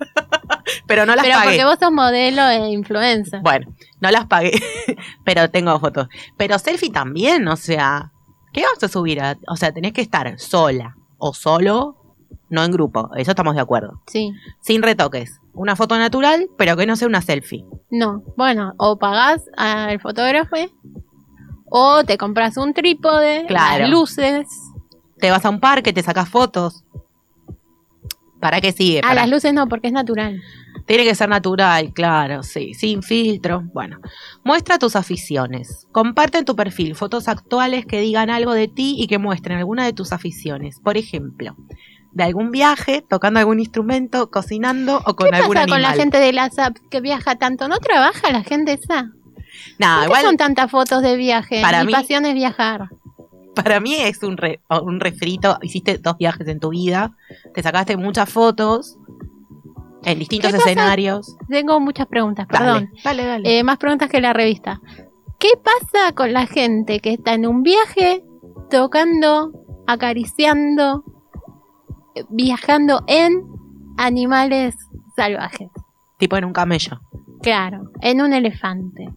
Pero 0.85 1.05
no 1.05 1.15
las 1.15 1.23
Pero 1.25 1.37
pagué. 1.37 1.47
porque 1.49 1.65
vos 1.65 1.77
sos 1.79 1.91
modelo 1.91 2.41
e 2.49 2.69
influencer. 2.71 3.41
Bueno, 3.41 3.67
no 4.01 4.11
las 4.11 4.25
pagué, 4.25 4.51
pero 5.23 5.49
tengo 5.49 5.79
fotos. 5.79 6.07
Pero 6.37 6.59
selfie 6.59 6.91
también, 6.91 7.47
o 7.47 7.55
sea, 7.55 8.11
¿qué 8.53 8.61
vas 8.63 8.83
a 8.83 8.87
subir? 8.87 9.21
a- 9.21 9.37
o 9.47 9.55
sea, 9.55 9.71
tenés 9.71 9.93
que 9.93 10.01
estar 10.01 10.37
sola 10.39 10.95
o 11.17 11.33
solo, 11.33 11.95
no 12.49 12.63
en 12.63 12.71
grupo, 12.71 13.09
eso 13.15 13.31
estamos 13.31 13.55
de 13.55 13.61
acuerdo. 13.61 14.01
Sí. 14.07 14.31
Sin 14.61 14.81
retoques. 14.83 15.39
Una 15.53 15.75
foto 15.75 15.97
natural, 15.97 16.47
pero 16.57 16.77
que 16.77 16.85
no 16.85 16.95
sea 16.95 17.07
una 17.07 17.21
selfie. 17.21 17.65
No. 17.89 18.21
Bueno, 18.37 18.73
o 18.77 18.99
pagás 18.99 19.43
al 19.57 19.99
fotógrafo 19.99 20.55
o 21.69 22.03
te 22.03 22.17
compras 22.17 22.57
un 22.57 22.73
trípode, 22.73 23.45
Claro. 23.47 23.81
las 23.83 23.89
luces. 23.89 24.47
Te 25.19 25.31
vas 25.31 25.43
a 25.45 25.49
un 25.49 25.59
parque, 25.59 25.93
te 25.93 26.03
sacas 26.03 26.29
fotos. 26.29 26.83
¿Para 28.39 28.61
qué 28.61 28.71
sigue? 28.71 28.99
Ah, 28.99 29.09
Para- 29.09 29.21
las 29.21 29.29
luces 29.29 29.53
no, 29.53 29.67
porque 29.67 29.87
es 29.87 29.93
natural. 29.93 30.41
Tiene 30.85 31.03
que 31.03 31.15
ser 31.15 31.27
natural, 31.27 31.91
claro, 31.93 32.43
sí, 32.43 32.73
sin 32.75 33.01
filtro. 33.03 33.63
Bueno, 33.73 33.99
muestra 34.43 34.77
tus 34.77 34.95
aficiones. 34.95 35.85
Comparte 35.91 36.37
en 36.37 36.45
tu 36.45 36.55
perfil 36.55 36.95
fotos 36.95 37.27
actuales 37.27 37.85
que 37.85 37.99
digan 37.99 38.29
algo 38.29 38.53
de 38.53 38.67
ti 38.67 38.95
y 38.97 39.07
que 39.07 39.17
muestren 39.17 39.57
alguna 39.57 39.83
de 39.85 39.91
tus 39.93 40.13
aficiones. 40.13 40.79
Por 40.81 40.95
ejemplo, 40.95 41.57
de 42.13 42.23
algún 42.23 42.51
viaje, 42.51 43.03
tocando 43.09 43.39
algún 43.39 43.59
instrumento, 43.59 44.29
cocinando 44.31 45.01
o 45.05 45.15
con 45.15 45.29
¿Qué 45.29 45.35
algún 45.35 45.55
pasa 45.55 45.63
animal. 45.63 45.67
con 45.67 45.81
la 45.81 45.93
gente 45.93 46.19
de 46.19 46.31
las 46.31 46.57
apps 46.57 46.79
que 46.89 47.01
viaja 47.01 47.35
tanto? 47.37 47.67
¿No 47.67 47.79
trabaja 47.79 48.31
la 48.31 48.43
gente 48.43 48.73
esa? 48.73 49.11
Nah, 49.79 49.95
¿Por 49.95 50.01
qué 50.01 50.05
igual 50.07 50.21
son 50.23 50.37
tantas 50.37 50.69
fotos 50.71 51.01
de 51.01 51.15
viaje? 51.15 51.61
Para 51.61 51.81
Mi 51.81 51.87
mí- 51.87 51.93
pasión 51.93 52.25
es 52.25 52.33
viajar. 52.33 52.89
para 53.55 53.79
mí 53.79 53.95
es 53.95 54.21
un, 54.23 54.37
re- 54.37 54.59
un 54.83 54.99
refrito. 54.99 55.57
Hiciste 55.61 55.97
dos 55.97 56.17
viajes 56.17 56.47
en 56.47 56.59
tu 56.59 56.69
vida, 56.69 57.15
te 57.53 57.61
sacaste 57.63 57.97
muchas 57.97 58.29
fotos 58.29 58.97
en 60.03 60.19
distintos 60.19 60.53
escenarios. 60.53 61.35
Tengo 61.49 61.79
muchas 61.79 62.07
preguntas, 62.07 62.45
perdón. 62.47 62.89
Dale, 63.03 63.23
dale, 63.23 63.25
dale. 63.43 63.59
Eh, 63.59 63.63
más 63.63 63.77
preguntas 63.77 64.09
que 64.09 64.21
la 64.21 64.31
revista. 64.33 64.79
¿Qué 65.39 65.49
pasa 65.63 66.13
con 66.15 66.33
la 66.33 66.45
gente 66.47 66.99
que 66.99 67.13
está 67.13 67.33
en 67.33 67.45
un 67.45 67.61
viaje 67.63 68.23
tocando, 68.71 69.51
acariciando, 69.85 71.03
eh, 72.15 72.23
viajando 72.29 73.03
en 73.07 73.43
animales 73.97 74.75
salvajes? 75.15 75.69
tipo 76.17 76.35
en 76.37 76.45
un 76.45 76.53
camello. 76.53 76.99
Claro, 77.43 77.91
en 78.01 78.21
un 78.21 78.33
elefante. 78.33 79.09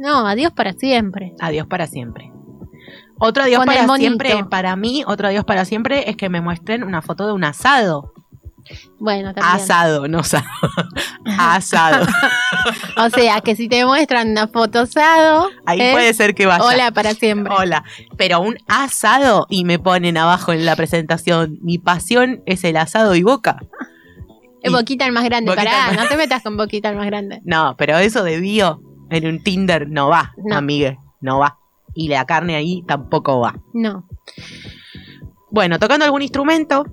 No, 0.00 0.26
adiós 0.26 0.52
para 0.52 0.72
siempre. 0.72 1.34
Adiós 1.40 1.66
para 1.66 1.86
siempre. 1.86 2.32
Otro 3.18 3.42
adiós 3.42 3.58
Con 3.58 3.66
para 3.66 3.86
siempre, 3.96 4.44
para 4.50 4.74
mí, 4.76 5.04
otro 5.06 5.28
adiós 5.28 5.44
para 5.44 5.66
siempre 5.66 6.08
es 6.08 6.16
que 6.16 6.30
me 6.30 6.40
muestren 6.40 6.82
una 6.84 7.02
foto 7.02 7.26
de 7.26 7.34
un 7.34 7.44
asado. 7.44 8.14
Bueno, 8.98 9.34
también. 9.34 9.56
Asado, 9.56 10.08
no 10.08 10.20
asado. 10.20 10.44
asado. 11.38 12.06
O 12.96 13.10
sea, 13.10 13.40
que 13.42 13.56
si 13.56 13.68
te 13.68 13.84
muestran 13.84 14.30
una 14.30 14.48
foto 14.48 14.80
asado, 14.80 15.48
Ahí 15.66 15.80
es 15.80 15.92
puede 15.92 16.14
ser 16.14 16.34
que 16.34 16.46
vaya. 16.46 16.64
hola 16.64 16.90
para 16.92 17.12
siempre. 17.14 17.52
Hola. 17.54 17.84
Pero 18.16 18.40
un 18.40 18.56
asado 18.68 19.46
y 19.50 19.64
me 19.64 19.78
ponen 19.78 20.16
abajo 20.16 20.52
en 20.52 20.64
la 20.64 20.76
presentación, 20.76 21.58
mi 21.62 21.78
pasión 21.78 22.42
es 22.46 22.64
el 22.64 22.76
asado 22.78 23.14
y 23.16 23.22
boca. 23.22 23.58
Es 24.62 24.70
Boquita 24.72 25.06
el 25.06 25.12
más 25.12 25.24
grande. 25.24 25.50
Boquita 25.50 25.70
Pará, 25.70 25.86
más- 25.88 25.96
no 26.04 26.08
te 26.08 26.16
metas 26.16 26.42
con 26.42 26.56
Boquita 26.56 26.90
el 26.90 26.96
más 26.96 27.06
grande. 27.06 27.40
No, 27.44 27.74
pero 27.78 27.98
eso 27.98 28.22
de 28.22 28.38
bio 28.40 28.80
en 29.10 29.26
un 29.26 29.42
Tinder 29.42 29.88
no 29.88 30.08
va, 30.08 30.32
No. 30.44 30.56
amigue, 30.56 30.98
no 31.20 31.38
va. 31.38 31.58
Y 31.94 32.08
la 32.08 32.24
carne 32.24 32.54
ahí 32.56 32.82
tampoco 32.86 33.40
va. 33.40 33.56
No. 33.74 34.06
Bueno, 35.50 35.78
tocando 35.78 36.04
algún 36.04 36.22
instrumento. 36.22 36.84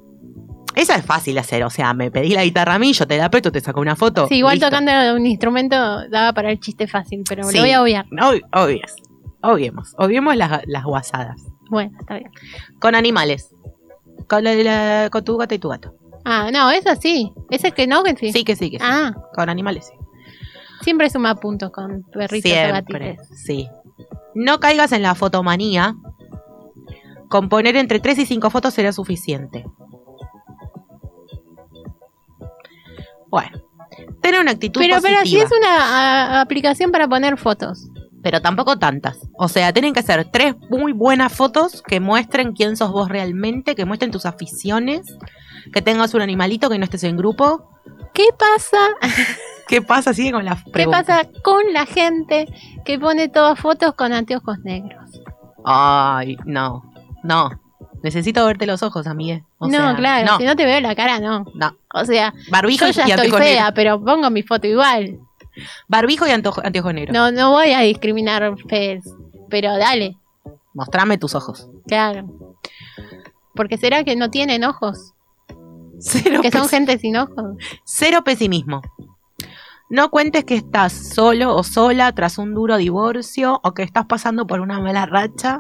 Esa 0.76 0.96
es 0.96 1.06
fácil 1.06 1.34
de 1.36 1.40
hacer, 1.40 1.64
o 1.64 1.70
sea, 1.72 1.94
me 1.96 2.12
pedí 2.12 2.30
la 2.36 2.44
guitarra 2.44 2.76
a 2.76 2.80
mí, 2.80 2.94
yo 2.94 3.08
te 3.08 3.18
la 3.18 3.26
apreto, 3.26 3.52
te 3.52 3.62
saco 3.62 3.82
una 3.82 3.96
foto. 3.96 4.28
Sí, 4.28 4.36
igual 4.36 4.56
listo. 4.56 4.68
tocando 4.70 4.92
un 5.16 5.26
instrumento 5.26 5.76
daba 6.10 6.34
para 6.34 6.52
el 6.52 6.60
chiste 6.60 6.88
fácil, 6.88 7.24
pero 7.28 7.44
Sí. 7.46 7.56
lo 7.56 7.64
voy 7.64 7.72
a 7.72 7.82
obviar. 7.82 8.06
Ob- 8.10 8.42
obvies. 8.54 8.96
Obviemos. 9.42 9.96
Obviemos 9.98 10.36
las, 10.36 10.62
las 10.68 10.84
guasadas. 10.84 11.42
Bueno, 11.70 11.98
está 12.00 12.16
bien. 12.16 12.30
Con 12.80 12.94
animales. 12.96 13.50
Con, 14.30 14.44
la- 14.44 14.54
la- 14.56 15.10
con 15.12 15.24
tu 15.24 15.38
gato 15.38 15.56
y 15.56 15.60
tu 15.60 15.70
gato. 15.70 15.96
Ah, 16.26 16.50
no, 16.52 16.70
eso 16.70 16.90
sí. 17.00 17.32
Ese 17.50 17.72
que 17.72 17.88
no, 17.88 18.04
que 18.04 18.16
sí. 18.16 18.32
Sí, 18.32 18.44
que 18.44 18.56
sí, 18.56 18.70
que 18.70 18.78
sí. 18.78 18.84
Ah, 18.86 19.16
Con 19.34 19.50
animales, 19.50 19.86
sí. 19.88 19.94
Siempre 20.82 21.10
suma 21.10 21.36
puntos 21.36 21.72
con 21.72 22.04
perritos 22.12 22.52
o 22.52 22.54
Siempre. 22.56 23.10
gatitos. 23.16 23.28
Sí. 23.46 23.70
No 24.36 24.60
caigas 24.60 24.92
en 24.92 25.02
la 25.02 25.16
fotomanía. 25.16 25.96
Con 27.30 27.50
poner 27.50 27.76
entre 27.76 28.00
3 28.00 28.20
y 28.20 28.26
5 28.26 28.50
fotos 28.50 28.74
será 28.74 28.92
suficiente. 28.94 29.66
Bueno. 33.30 33.58
Tener 34.22 34.40
una 34.42 34.52
actitud 34.52 34.80
Pero, 34.82 34.98
pero 35.02 35.16
si 35.26 35.36
positiva. 35.38 35.44
es 35.46 35.52
una 35.58 36.38
a- 36.38 36.42
aplicación 36.42 36.92
para 36.92 37.08
poner 37.08 37.38
fotos. 37.38 37.90
pero 38.24 38.42
tampoco 38.42 38.78
tantas. 38.78 39.20
O 39.38 39.48
sea, 39.48 39.72
tienen 39.72 39.94
que 39.94 40.02
ser 40.02 40.30
tres 40.32 40.54
muy 40.70 40.92
buenas 40.92 41.32
fotos 41.32 41.82
que 41.82 42.00
muestren 42.02 42.52
quién 42.52 42.76
sos 42.76 42.92
vos 42.92 43.08
realmente, 43.08 43.74
que 43.76 43.86
muestren 43.86 44.12
tus 44.12 44.26
aficiones, 44.26 45.16
que 45.72 45.82
tengas 45.82 46.14
un 46.14 46.22
animalito, 46.22 46.70
que 46.70 46.78
no 46.78 46.84
estés 46.84 47.04
en 47.06 47.16
grupo. 47.16 47.70
¿Qué 48.14 48.26
pasa? 48.38 48.78
¿Qué 49.68 49.82
pasa? 49.82 50.14
Sigue 50.14 50.32
con 50.32 50.46
la 50.46 50.58
¿Qué 50.74 50.86
pasa 50.86 51.28
con 51.44 51.62
la 51.74 51.86
gente 51.86 52.46
que 52.86 52.98
pone 52.98 53.28
todas 53.28 53.60
fotos 53.60 53.94
con 53.96 54.14
anteojos 54.14 54.60
negros? 54.60 55.22
Ay, 55.66 56.38
no, 56.46 56.84
no. 57.24 57.50
Necesito 58.04 58.46
verte 58.46 58.66
los 58.66 58.84
ojos, 58.84 59.08
amigue. 59.08 59.44
O 59.58 59.68
no, 59.68 59.72
sea, 59.72 59.96
claro, 59.96 60.26
No, 60.26 60.38
si 60.38 60.46
no 60.46 60.56
te 60.56 60.66
veo 60.66 60.80
la 60.80 60.96
cara, 60.96 61.20
no. 61.20 61.46
no. 61.56 61.78
O 61.94 62.06
sea, 62.06 62.34
Barbijo 62.50 62.86
yo 62.86 62.92
ya 62.92 63.08
y 63.08 63.12
estoy 63.12 63.32
fea, 63.32 63.72
pero 63.74 64.02
pongo 64.04 64.30
mi 64.30 64.44
foto 64.44 64.68
igual. 64.68 65.20
Barbijo 65.88 66.28
y 66.28 66.32
anteojo, 66.32 66.62
anteojos 66.64 66.94
negros. 66.94 67.14
No, 67.14 67.32
no 67.32 67.52
voy 67.52 67.74
a 67.74 67.80
discriminar 67.82 68.56
fees, 68.70 69.04
pero 69.50 69.76
dale, 69.78 70.18
Mostrame 70.74 71.18
tus 71.18 71.34
ojos. 71.36 71.68
claro. 71.88 72.28
Porque 73.56 73.78
será 73.78 74.04
que 74.04 74.16
no 74.16 74.30
tienen 74.30 74.64
ojos, 74.64 75.14
Cero, 76.00 76.42
que 76.42 76.52
son 76.52 76.68
gente 76.70 76.98
sin 76.98 77.18
ojos. 77.18 77.58
cero 77.84 78.24
pesimismo. 78.24 78.82
No 79.90 80.10
cuentes 80.12 80.44
que 80.44 80.56
estás 80.56 80.92
solo 80.92 81.56
o 81.56 81.64
sola 81.64 82.12
tras 82.14 82.38
un 82.38 82.54
duro 82.54 82.76
divorcio 82.78 83.60
o 83.64 83.74
que 83.74 83.84
estás 83.84 84.06
pasando 84.06 84.46
por 84.46 84.60
una 84.60 84.80
mala 84.80 85.06
racha. 85.06 85.60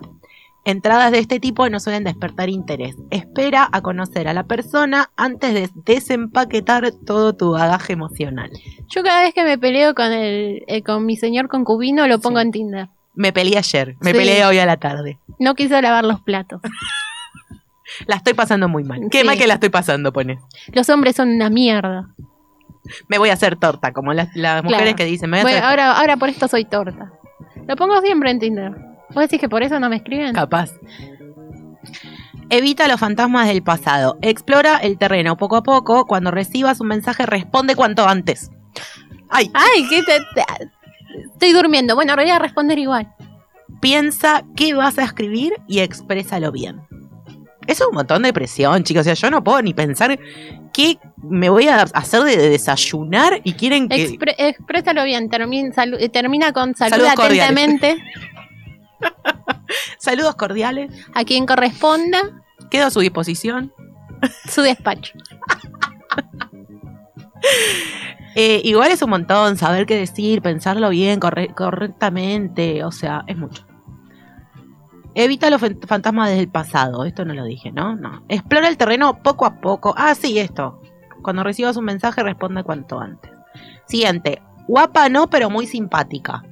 Entradas 0.65 1.13
de 1.13 1.19
este 1.19 1.39
tipo 1.39 1.69
no 1.69 1.79
suelen 1.79 2.03
despertar 2.03 2.49
interés. 2.49 2.97
Espera 3.09 3.69
a 3.71 3.79
conocer 3.81 4.27
a 4.27 4.33
la 4.33 4.43
persona 4.43 5.11
antes 5.15 5.53
de 5.53 5.69
desempaquetar 5.85 6.91
todo 7.05 7.31
tu 7.37 7.51
bagaje 7.51 7.93
emocional. 7.93 8.51
Yo 8.89 9.01
cada 9.01 9.21
vez 9.21 9.33
que 9.33 9.45
me 9.45 9.57
peleo 9.57 9.95
con 9.95 10.11
el 10.11 10.63
eh, 10.67 10.83
con 10.83 11.05
mi 11.05 11.15
señor 11.15 11.47
concubino 11.47 12.05
lo 12.07 12.19
pongo 12.19 12.39
Sí. 12.41 12.45
en 12.47 12.51
Tinder. 12.51 12.89
Me 13.15 13.31
peleé 13.31 13.57
ayer, 13.57 13.95
me 14.01 14.11
Sí. 14.11 14.17
peleé 14.17 14.43
hoy 14.45 14.59
a 14.59 14.65
la 14.65 14.75
tarde. 14.75 15.19
No 15.39 15.55
quiso 15.55 15.79
lavar 15.81 16.03
los 16.03 16.19
platos. 16.21 16.59
La 18.05 18.15
estoy 18.17 18.33
pasando 18.33 18.67
muy 18.67 18.83
mal. 18.83 19.01
Qué 19.11 19.21
Sí. 19.21 19.25
mal 19.25 19.37
que 19.37 19.47
la 19.47 19.55
estoy 19.55 19.69
pasando, 19.69 20.11
pone. 20.13 20.39
Los 20.73 20.89
hombres 20.89 21.15
son 21.15 21.29
una 21.29 21.49
mierda. 21.49 22.09
Me 23.07 23.17
voy 23.17 23.29
a 23.29 23.33
hacer 23.33 23.55
torta, 23.57 23.91
como 23.93 24.13
las, 24.13 24.33
las 24.35 24.63
mujeres 24.63 24.83
Claro. 24.83 24.95
que 24.97 25.05
dicen, 25.05 25.29
me 25.29 25.41
voy 25.43 25.51
a 25.51 25.55
hacer 25.55 25.63
ahora, 25.65 25.97
ahora 25.99 26.17
por 26.17 26.29
esto 26.29 26.47
soy 26.47 26.65
torta. 26.65 27.11
Lo 27.67 27.75
pongo 27.75 27.99
siempre 28.01 28.31
en 28.31 28.39
Tinder. 28.39 28.71
¿Vos 29.09 29.21
decís 29.23 29.39
que 29.39 29.49
por 29.49 29.63
eso 29.63 29.79
no 29.79 29.89
me 29.89 29.97
escriben? 29.97 30.33
capaz. 30.33 30.71
Evita 32.49 32.87
los 32.87 32.99
fantasmas 32.99 33.47
del 33.47 33.61
pasado. 33.63 34.17
Explora 34.21 34.77
el 34.77 34.97
terreno 34.97 35.35
poco 35.37 35.57
a 35.57 35.63
poco. 35.63 36.05
Cuando 36.05 36.31
recibas 36.31 36.79
un 36.79 36.87
mensaje, 36.87 37.25
responde 37.25 37.75
cuanto 37.75 38.07
antes. 38.07 38.51
Ay, 39.29 39.51
Ay, 39.53 39.87
que 39.89 40.01
te, 40.03 40.19
te- 40.33 40.45
estoy 41.33 41.51
durmiendo. 41.51 41.95
Bueno, 41.95 42.15
voy 42.15 42.29
a 42.29 42.39
responder 42.39 42.79
igual. 42.79 43.13
piensa 43.81 44.43
qué 44.55 44.73
vas 44.73 44.97
a 44.97 45.03
escribir 45.03 45.53
y 45.67 45.79
exprésalo 45.79 46.51
bien. 46.53 46.81
Eso 47.67 47.83
es 47.83 47.89
un 47.89 47.95
montón 47.95 48.23
de 48.23 48.33
presión, 48.33 48.83
chicos. 48.83 49.01
O 49.01 49.03
sea, 49.03 49.13
yo 49.13 49.29
no 49.29 49.43
puedo 49.43 49.61
ni 49.61 49.73
pensar 49.73 50.17
qué 50.73 50.97
me 51.17 51.49
voy 51.49 51.67
a 51.67 51.81
hacer 51.81 52.23
de 52.23 52.37
desayunar 52.49 53.41
y 53.43 53.53
quieren 53.53 53.87
que. 53.89 54.09
Expre- 54.09 54.35
exprésalo 54.37 55.03
bien. 55.03 55.29
Eh, 55.29 56.09
termina 56.09 56.53
con 56.53 56.75
salud 56.75 56.91
Saludos 56.95 57.13
cordiales. 57.15 57.43
atentamente 57.51 57.97
Saludos 59.99 60.35
cordiales. 60.35 60.91
a 61.13 61.23
quien 61.23 61.45
corresponda 61.45 62.19
Quedo 62.71 62.87
a 62.87 62.89
su 62.89 63.01
disposición. 63.01 63.71
su 64.49 64.61
despacho. 64.61 65.13
Eh, 68.35 68.61
igual 68.65 68.91
es 68.91 69.01
un 69.01 69.09
montón 69.09 69.57
saber 69.57 69.85
qué 69.87 69.95
decir, 69.95 70.41
pensarlo 70.43 70.89
bien, 70.89 71.19
corre- 71.19 71.53
correctamente. 71.55 72.83
O 72.83 72.91
sea, 72.91 73.23
es 73.27 73.35
mucho. 73.37 73.65
Evita 75.19 75.49
los 75.49 75.59
fan- 75.59 75.79
fantasmas 75.87 76.29
del 76.29 76.47
pasado. 76.47 77.03
Esto 77.03 77.25
no 77.25 77.33
lo 77.33 77.43
dije, 77.43 77.71
¿no? 77.71 77.95
No. 77.95 78.23
Explora 78.29 78.67
el 78.67 78.77
terreno 78.77 79.21
poco 79.23 79.45
a 79.47 79.59
poco. 79.59 79.93
Ah, 79.97 80.13
sí, 80.13 80.37
esto. 80.37 80.79
Cuando 81.23 81.43
recibas 81.43 81.75
un 81.75 81.85
mensaje, 81.85 82.21
responde 82.21 82.63
cuanto 82.63 82.99
antes. 82.99 83.31
Siguiente. 83.87 84.41
Guapa 84.67 85.09
no, 85.09 85.27
pero 85.27 85.49
muy 85.49 85.65
simpática. 85.65 86.43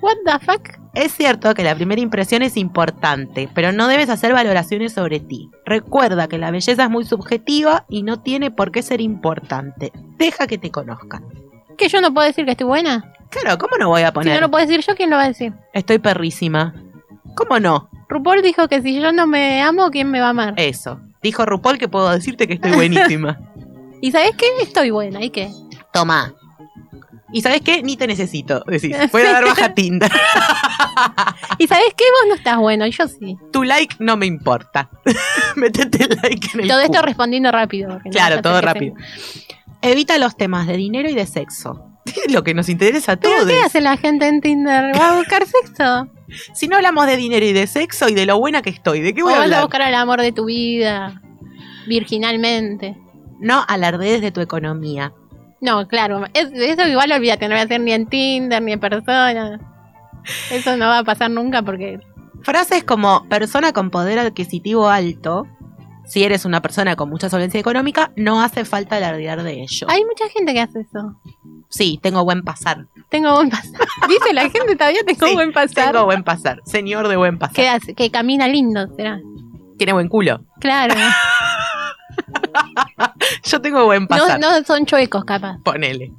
What 0.00 0.16
the 0.24 0.38
fuck? 0.44 0.68
Es 0.94 1.12
cierto 1.12 1.54
que 1.54 1.64
la 1.64 1.74
primera 1.74 2.00
impresión 2.00 2.42
es 2.42 2.56
importante, 2.56 3.48
pero 3.54 3.72
no 3.72 3.88
debes 3.88 4.08
hacer 4.10 4.32
valoraciones 4.32 4.92
sobre 4.92 5.20
ti. 5.20 5.50
Recuerda 5.64 6.28
que 6.28 6.38
la 6.38 6.50
belleza 6.50 6.84
es 6.84 6.90
muy 6.90 7.04
subjetiva 7.04 7.86
y 7.88 8.02
no 8.02 8.20
tiene 8.20 8.50
por 8.50 8.70
qué 8.72 8.82
ser 8.82 9.00
importante. 9.00 9.90
Deja 10.18 10.46
que 10.46 10.58
te 10.58 10.70
conozcan. 10.70 11.24
¿Que 11.78 11.88
yo 11.88 12.00
no 12.00 12.12
puedo 12.12 12.26
decir 12.26 12.44
que 12.44 12.50
estoy 12.52 12.66
buena? 12.66 13.12
Claro, 13.30 13.56
¿cómo 13.58 13.76
no 13.78 13.88
voy 13.88 14.02
a 14.02 14.08
Si 14.08 14.12
poner? 14.12 14.34
no 14.34 14.40
lo 14.42 14.50
puedo 14.50 14.66
decir 14.66 14.84
yo, 14.86 14.94
¿quién 14.94 15.08
lo 15.10 15.16
va 15.16 15.22
a 15.24 15.28
decir? 15.28 15.54
Estoy 15.72 15.98
perrísima. 15.98 16.74
¿Cómo 17.34 17.58
no? 17.60 17.88
RuPaul 18.08 18.42
dijo 18.42 18.68
que 18.68 18.82
si 18.82 19.00
yo 19.00 19.12
no 19.12 19.26
me 19.26 19.62
amo, 19.62 19.90
¿quién 19.90 20.10
me 20.10 20.20
va 20.20 20.26
a 20.26 20.30
amar? 20.30 20.54
Eso. 20.56 21.00
Dijo 21.22 21.46
RuPaul 21.46 21.78
que 21.78 21.88
puedo 21.88 22.10
decirte 22.10 22.46
que 22.46 22.54
estoy 22.54 22.72
buenísima. 22.72 23.40
¿Y 24.00 24.10
sabes 24.12 24.32
qué? 24.36 24.46
Estoy 24.60 24.90
buena. 24.90 25.22
¿Y 25.22 25.30
qué? 25.30 25.50
Toma. 25.92 26.34
¿Y 27.32 27.40
sabes 27.40 27.62
qué? 27.62 27.82
Ni 27.82 27.96
te 27.96 28.06
necesito. 28.06 28.62
Decís, 28.66 28.94
voy 29.10 29.22
a 29.22 29.32
dar 29.32 29.44
baja 29.44 29.72
Tinder. 29.74 30.10
¿Y 31.58 31.66
sabes 31.66 31.94
qué? 31.96 32.04
Vos 32.04 32.28
no 32.28 32.34
estás 32.34 32.58
bueno, 32.58 32.86
y 32.86 32.90
yo 32.90 33.08
sí. 33.08 33.38
Tu 33.52 33.62
like 33.64 33.96
no 34.00 34.16
me 34.16 34.26
importa. 34.26 34.90
Métete 35.56 36.04
el 36.04 36.18
like 36.22 36.50
en 36.54 36.60
el 36.60 36.68
Todo 36.68 36.80
esto 36.80 36.92
culo. 36.92 37.02
respondiendo 37.02 37.50
rápido. 37.50 37.88
no 38.04 38.10
Claro, 38.10 38.42
todo 38.42 38.60
rápido. 38.60 38.94
Evita 39.80 40.18
los 40.18 40.36
temas 40.36 40.66
de 40.66 40.76
dinero 40.76 41.08
y 41.08 41.14
de 41.14 41.26
sexo. 41.26 41.86
Es 42.04 42.32
lo 42.32 42.42
que 42.42 42.52
nos 42.52 42.68
interesa 42.68 43.12
a 43.12 43.16
¿Pero 43.16 43.34
todos. 43.36 43.48
qué 43.48 43.60
hace 43.60 43.80
la 43.80 43.96
gente 43.96 44.26
en 44.26 44.40
Tinder? 44.40 44.92
¿Va 44.98 45.12
a 45.12 45.16
buscar 45.16 45.44
sexo? 45.46 46.08
Si 46.54 46.68
no 46.68 46.76
hablamos 46.76 47.06
de 47.06 47.16
dinero 47.16 47.44
y 47.44 47.52
de 47.52 47.66
sexo 47.66 48.08
y 48.08 48.14
de 48.14 48.26
lo 48.26 48.38
buena 48.38 48.62
que 48.62 48.70
estoy, 48.70 49.00
¿de 49.00 49.14
qué 49.14 49.22
¿O 49.22 49.26
voy 49.26 49.34
a 49.34 49.36
vas 49.36 49.42
a 49.42 49.44
hablar? 49.44 49.62
buscar 49.62 49.82
al 49.82 49.94
amor 49.94 50.20
de 50.20 50.32
tu 50.32 50.46
vida? 50.46 51.20
Virginalmente. 51.86 52.96
No 53.40 53.64
alardees 53.68 54.20
de 54.20 54.30
tu 54.30 54.40
economía. 54.40 55.12
No, 55.60 55.86
claro. 55.88 56.24
es- 56.34 56.50
eso 56.52 56.86
igual 56.88 57.12
olvídate, 57.12 57.46
no 57.48 57.54
voy 57.54 57.60
a 57.60 57.64
hacer 57.64 57.80
ni 57.80 57.92
en 57.92 58.06
Tinder, 58.06 58.62
ni 58.62 58.72
en 58.72 58.80
persona. 58.80 59.60
Eso 60.50 60.76
no 60.76 60.86
va 60.86 60.98
a 60.98 61.04
pasar 61.04 61.30
nunca 61.30 61.62
porque... 61.62 61.98
Frases 62.42 62.82
como 62.84 63.28
persona 63.28 63.72
con 63.72 63.90
poder 63.90 64.18
adquisitivo 64.18 64.88
alto. 64.88 65.46
Si 66.06 66.24
eres 66.24 66.44
una 66.44 66.60
persona 66.60 66.96
con 66.96 67.08
mucha 67.08 67.28
solvencia 67.30 67.58
económica, 67.60 68.12
no 68.16 68.42
hace 68.42 68.64
falta 68.64 68.96
alardear 68.96 69.42
de 69.42 69.62
ello. 69.62 69.86
Hay 69.88 70.04
mucha 70.04 70.28
gente 70.28 70.52
que 70.52 70.60
hace 70.60 70.80
eso. 70.80 71.16
Sí, 71.68 71.98
tengo 72.02 72.24
buen 72.24 72.42
pasar. 72.42 72.86
Tengo 73.08 73.34
buen 73.34 73.48
pasar. 73.50 73.80
Dice 74.08 74.32
la 74.34 74.42
gente 74.50 74.76
todavía 74.76 75.00
tengo 75.06 75.26
Sí, 75.26 75.34
buen 75.34 75.52
pasar. 75.52 75.92
Tengo 75.92 76.04
buen 76.04 76.22
pasar. 76.24 76.60
Señor 76.66 77.08
de 77.08 77.16
buen 77.16 77.38
pasar. 77.38 77.54
que, 77.54 77.68
hace- 77.68 77.94
que 77.94 78.10
camina 78.10 78.46
lindo, 78.48 78.86
será. 78.96 79.20
Tiene 79.78 79.92
buen 79.94 80.08
culo. 80.08 80.44
Claro. 80.60 80.94
Yo 83.44 83.60
tengo 83.60 83.84
buen 83.86 84.02
No, 84.02 84.08
pasar. 84.08 84.40
no 84.40 84.62
son 84.64 84.84
chuecos, 84.86 85.24
capaz. 85.24 85.58
Ponele. 85.64 86.12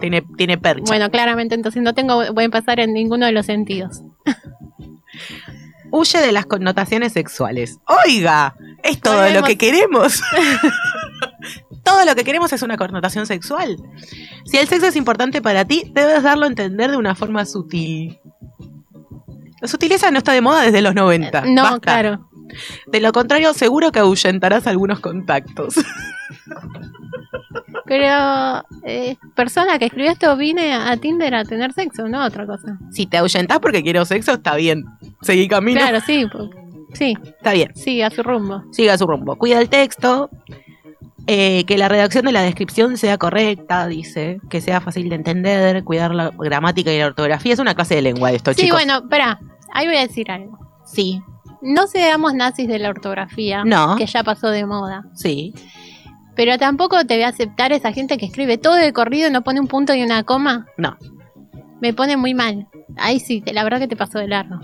Tiene, 0.00 0.22
tiene 0.36 0.58
percha. 0.58 0.82
Bueno, 0.86 1.10
claramente 1.10 1.54
entonces 1.54 1.82
no 1.82 1.94
tengo 1.94 2.32
buen 2.32 2.50
pasar 2.50 2.80
en 2.80 2.92
ninguno 2.92 3.26
de 3.26 3.32
los 3.32 3.46
sentidos. 3.46 4.02
Huye 5.92 6.18
de 6.20 6.32
las 6.32 6.46
connotaciones 6.46 7.12
sexuales. 7.12 7.78
Oiga, 8.06 8.56
es 8.84 9.00
todo 9.00 9.28
lo 9.30 9.42
que 9.42 9.58
queremos. 9.58 10.22
todo 11.84 12.04
lo 12.04 12.14
que 12.14 12.24
queremos 12.24 12.52
es 12.52 12.62
una 12.62 12.76
connotación 12.76 13.26
sexual. 13.26 13.76
Si 14.44 14.56
el 14.58 14.68
sexo 14.68 14.86
es 14.86 14.96
importante 14.96 15.42
para 15.42 15.64
ti, 15.64 15.90
debes 15.92 16.22
darlo 16.22 16.44
a 16.44 16.48
entender 16.48 16.90
de 16.90 16.96
una 16.96 17.14
forma 17.14 17.44
sutil. 17.44 18.18
La 19.60 19.68
sutileza 19.68 20.10
no 20.10 20.18
está 20.18 20.32
de 20.32 20.40
moda 20.40 20.62
desde 20.62 20.82
los 20.82 20.94
90. 20.94 21.42
No, 21.46 21.62
Basta. 21.62 21.80
claro. 21.80 22.28
De 22.86 23.00
lo 23.00 23.10
contrario, 23.12 23.54
seguro 23.54 23.90
que 23.90 23.98
ahuyentarás 24.00 24.66
algunos 24.66 25.00
contactos. 25.00 25.74
Pero, 27.86 28.64
eh, 28.84 29.16
persona 29.34 29.78
que 29.78 29.86
escribió 29.86 30.10
esto, 30.10 30.36
vine 30.36 30.74
a 30.74 30.96
Tinder 30.96 31.34
a 31.34 31.44
tener 31.44 31.72
sexo, 31.72 32.08
no 32.08 32.24
otra 32.24 32.46
cosa. 32.46 32.78
si 32.90 33.06
te 33.06 33.18
ahuyentás 33.18 33.58
porque 33.60 33.82
quiero 33.82 34.04
sexo, 34.04 34.32
está 34.34 34.54
bien. 34.56 34.84
Seguí 35.22 35.48
camino. 35.48 35.80
Claro, 35.80 36.00
sí. 36.04 36.26
po- 36.30 36.50
Sí, 36.94 37.14
Está 37.24 37.52
bien. 37.52 37.70
sí, 37.74 38.00
a 38.02 38.10
su 38.10 38.22
rumbo. 38.22 38.62
siga 38.72 38.96
su 38.96 39.06
rumbo. 39.06 39.36
Cuida 39.36 39.60
el 39.60 39.68
texto, 39.68 40.30
eh, 41.26 41.64
que 41.64 41.78
la 41.78 41.88
redacción 41.88 42.24
de 42.26 42.32
la 42.32 42.42
descripción 42.42 42.96
sea 42.96 43.18
correcta, 43.18 43.86
dice, 43.86 44.40
que 44.50 44.60
sea 44.60 44.80
fácil 44.80 45.08
de 45.08 45.16
entender, 45.16 45.82
cuidar 45.84 46.14
la 46.14 46.30
gramática 46.38 46.92
y 46.92 46.98
la 46.98 47.06
ortografía. 47.06 47.52
Es 47.54 47.58
una 47.58 47.74
clase 47.74 47.94
de 47.96 48.02
lengua 48.02 48.30
esto, 48.32 48.52
Sí, 48.52 48.62
chicos. 48.62 48.78
bueno, 48.78 48.98
espera, 48.98 49.40
ahí 49.72 49.86
voy 49.86 49.96
a 49.96 50.00
decir 50.06 50.30
algo. 50.30 50.58
Sí, 50.86 51.20
No 51.62 51.86
seamos 51.86 52.34
nazis 52.34 52.68
de 52.68 52.78
la 52.78 52.90
ortografía, 52.90 53.64
No. 53.64 53.96
que 53.96 54.04
ya 54.06 54.22
pasó 54.22 54.48
de 54.48 54.66
moda. 54.66 55.04
sí. 55.14 55.54
Pero 56.36 56.58
tampoco 56.58 57.04
te 57.06 57.14
voy 57.14 57.22
a 57.22 57.28
aceptar 57.28 57.70
esa 57.72 57.92
gente 57.92 58.18
que 58.18 58.26
escribe 58.26 58.58
todo 58.58 58.74
de 58.74 58.92
corrido 58.92 59.28
y 59.28 59.30
no 59.30 59.42
pone 59.44 59.60
un 59.60 59.68
punto 59.68 59.94
y 59.94 60.02
una 60.02 60.24
coma. 60.24 60.66
No. 60.76 60.96
Me 61.80 61.94
pone 61.94 62.16
muy 62.16 62.34
mal. 62.34 62.66
Ahí 62.96 63.20
sí, 63.20 63.40
la 63.52 63.62
verdad 63.62 63.78
que 63.78 63.86
te 63.86 63.94
pasó 63.94 64.18
de 64.18 64.26
largo. 64.26 64.58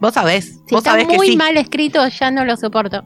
Vos 0.00 0.14
sabés, 0.14 0.60
Si 0.66 0.74
vos 0.74 0.78
está 0.80 0.90
sabés 0.92 1.06
que 1.06 1.16
muy 1.16 1.28
sí. 1.28 1.36
mal 1.36 1.56
escrito, 1.56 2.06
ya 2.08 2.30
no 2.30 2.44
lo 2.44 2.56
soporto. 2.56 3.02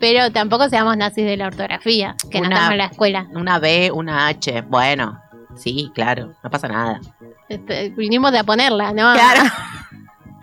Pero 0.00 0.30
tampoco 0.30 0.68
seamos 0.68 0.96
nazis 0.96 1.24
de 1.24 1.36
la 1.36 1.48
ortografía, 1.48 2.14
que 2.30 2.40
no 2.40 2.46
Una- 2.46 2.54
estamos 2.56 2.72
en 2.72 2.78
la 2.78 2.84
escuela. 2.86 3.26
Una 3.34 3.58
B, 3.58 3.90
una 3.92 4.28
H, 4.28 4.62
bueno, 4.62 5.20
sí, 5.56 5.90
claro, 5.94 6.34
no 6.44 6.50
pasa 6.50 6.68
nada. 6.68 7.00
Este, 7.48 7.90
vinimos 7.90 8.32
a 8.34 8.44
ponerla, 8.44 8.92
¿no? 8.92 9.12
Claro. 9.14 9.42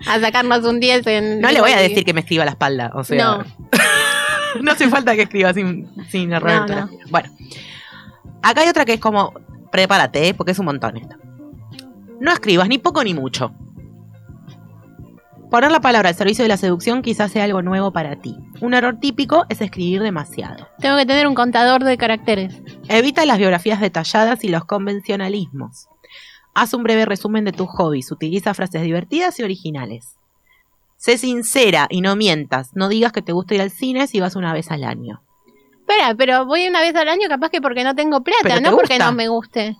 A 0.06 0.20
sacarnos 0.20 0.64
un 0.64 0.78
10 0.78 1.06
en... 1.06 1.40
No 1.40 1.50
le 1.50 1.60
voy 1.60 1.70
a 1.72 1.78
decir 1.78 2.04
que 2.04 2.12
me 2.12 2.20
escriba 2.20 2.44
la 2.44 2.50
espalda, 2.50 2.90
o 2.94 3.02
sea. 3.02 3.24
No. 3.24 3.44
no 4.62 4.72
hace 4.72 4.88
falta 4.88 5.14
que 5.14 5.22
escriba 5.22 5.54
sin, 5.54 5.88
sin 6.10 6.32
error 6.32 6.66
de 6.68 6.76
No. 6.76 6.90
Bueno, 7.08 7.30
acá 8.42 8.60
hay 8.60 8.68
otra 8.68 8.84
que 8.84 8.94
es 8.94 9.00
como, 9.00 9.32
prepárate, 9.72 10.28
¿eh? 10.28 10.34
porque 10.34 10.52
es 10.52 10.58
un 10.58 10.66
montón 10.66 10.98
esto. 10.98 11.16
No 12.20 12.30
escribas 12.32 12.68
ni 12.68 12.76
poco 12.78 13.02
ni 13.02 13.14
mucho. 13.14 13.52
Poner 15.50 15.70
la 15.70 15.80
palabra 15.80 16.08
al 16.08 16.14
servicio 16.16 16.42
de 16.42 16.48
la 16.48 16.56
seducción 16.56 17.02
quizás 17.02 17.30
sea 17.30 17.44
algo 17.44 17.62
nuevo 17.62 17.92
para 17.92 18.16
ti. 18.16 18.36
Un 18.60 18.74
error 18.74 18.98
típico 18.98 19.46
es 19.48 19.60
escribir 19.60 20.02
demasiado. 20.02 20.68
Tengo 20.80 20.96
que 20.96 21.06
tener 21.06 21.28
un 21.28 21.34
contador 21.34 21.84
de 21.84 21.96
caracteres. 21.96 22.60
Evita 22.88 23.24
las 23.24 23.38
biografías 23.38 23.80
detalladas 23.80 24.42
y 24.42 24.48
los 24.48 24.64
convencionalismos. 24.64 25.88
Haz 26.54 26.74
un 26.74 26.82
breve 26.82 27.04
resumen 27.04 27.44
de 27.44 27.52
tus 27.52 27.68
hobbies. 27.68 28.10
Utiliza 28.10 28.54
frases 28.54 28.82
divertidas 28.82 29.38
y 29.38 29.44
originales. 29.44 30.16
Sé 30.96 31.16
sincera 31.16 31.86
y 31.90 32.00
no 32.00 32.16
mientas. 32.16 32.70
No 32.74 32.88
digas 32.88 33.12
que 33.12 33.22
te 33.22 33.32
gusta 33.32 33.54
ir 33.54 33.60
al 33.60 33.70
cine 33.70 34.08
si 34.08 34.18
vas 34.18 34.34
una 34.34 34.52
vez 34.52 34.70
al 34.72 34.82
año. 34.82 35.22
Espera, 35.78 36.16
pero 36.16 36.46
voy 36.46 36.66
una 36.66 36.80
vez 36.80 36.96
al 36.96 37.08
año 37.08 37.28
capaz 37.28 37.50
que 37.50 37.60
porque 37.60 37.84
no 37.84 37.94
tengo 37.94 38.22
plata, 38.22 38.60
no 38.60 38.72
porque 38.72 38.98
no 38.98 39.12
me 39.12 39.28
guste. 39.28 39.76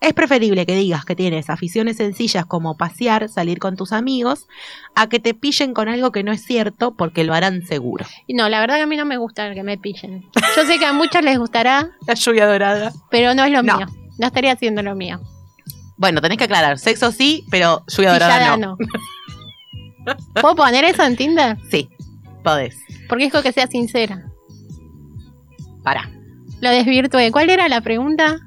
Es 0.00 0.14
preferible 0.14 0.64
que 0.64 0.74
digas 0.74 1.04
que 1.04 1.14
tienes 1.14 1.50
aficiones 1.50 1.98
sencillas 1.98 2.46
como 2.46 2.76
pasear, 2.78 3.28
salir 3.28 3.58
con 3.58 3.76
tus 3.76 3.92
amigos, 3.92 4.46
a 4.94 5.08
que 5.10 5.20
te 5.20 5.34
pillen 5.34 5.74
con 5.74 5.88
algo 5.90 6.10
que 6.10 6.22
no 6.22 6.32
es 6.32 6.42
cierto 6.42 6.94
porque 6.94 7.22
lo 7.22 7.34
harán 7.34 7.66
seguro. 7.66 8.06
No, 8.28 8.48
la 8.48 8.60
verdad 8.60 8.76
que 8.76 8.82
a 8.82 8.86
mí 8.86 8.96
no 8.96 9.04
me 9.04 9.18
gusta 9.18 9.52
que 9.52 9.62
me 9.62 9.76
pillen. 9.76 10.24
Yo 10.56 10.64
sé 10.64 10.78
que 10.78 10.86
a 10.86 10.94
muchos 10.94 11.22
les 11.22 11.38
gustará, 11.38 11.90
La 12.06 12.14
lluvia 12.14 12.46
dorada. 12.46 12.92
pero 13.10 13.34
no 13.34 13.44
es 13.44 13.52
lo 13.52 13.62
No. 13.62 13.76
mío. 13.76 13.86
No 14.18 14.26
estaría 14.26 14.52
haciendo 14.52 14.82
lo 14.82 14.94
mío. 14.94 15.20
Bueno, 15.98 16.22
tenés 16.22 16.38
que 16.38 16.44
aclarar. 16.44 16.78
Sexo 16.78 17.12
sí, 17.12 17.44
pero 17.50 17.84
lluvia 17.88 18.12
dorada 18.14 18.56
no. 18.56 18.76
no. 18.78 20.14
¿Puedo 20.40 20.56
poner 20.56 20.84
eso 20.84 21.04
en 21.04 21.14
Tinder? 21.16 21.58
Sí, 21.70 21.90
podés. 22.42 22.74
Porque 23.06 23.24
dijo 23.24 23.42
que 23.42 23.52
sea 23.52 23.66
sincera. 23.66 24.24
Pará. 25.84 26.10
Lo 26.62 26.70
desvirtué. 26.70 27.30
¿Cuál 27.30 27.50
era 27.50 27.68
la 27.68 27.82
pregunta? 27.82 28.38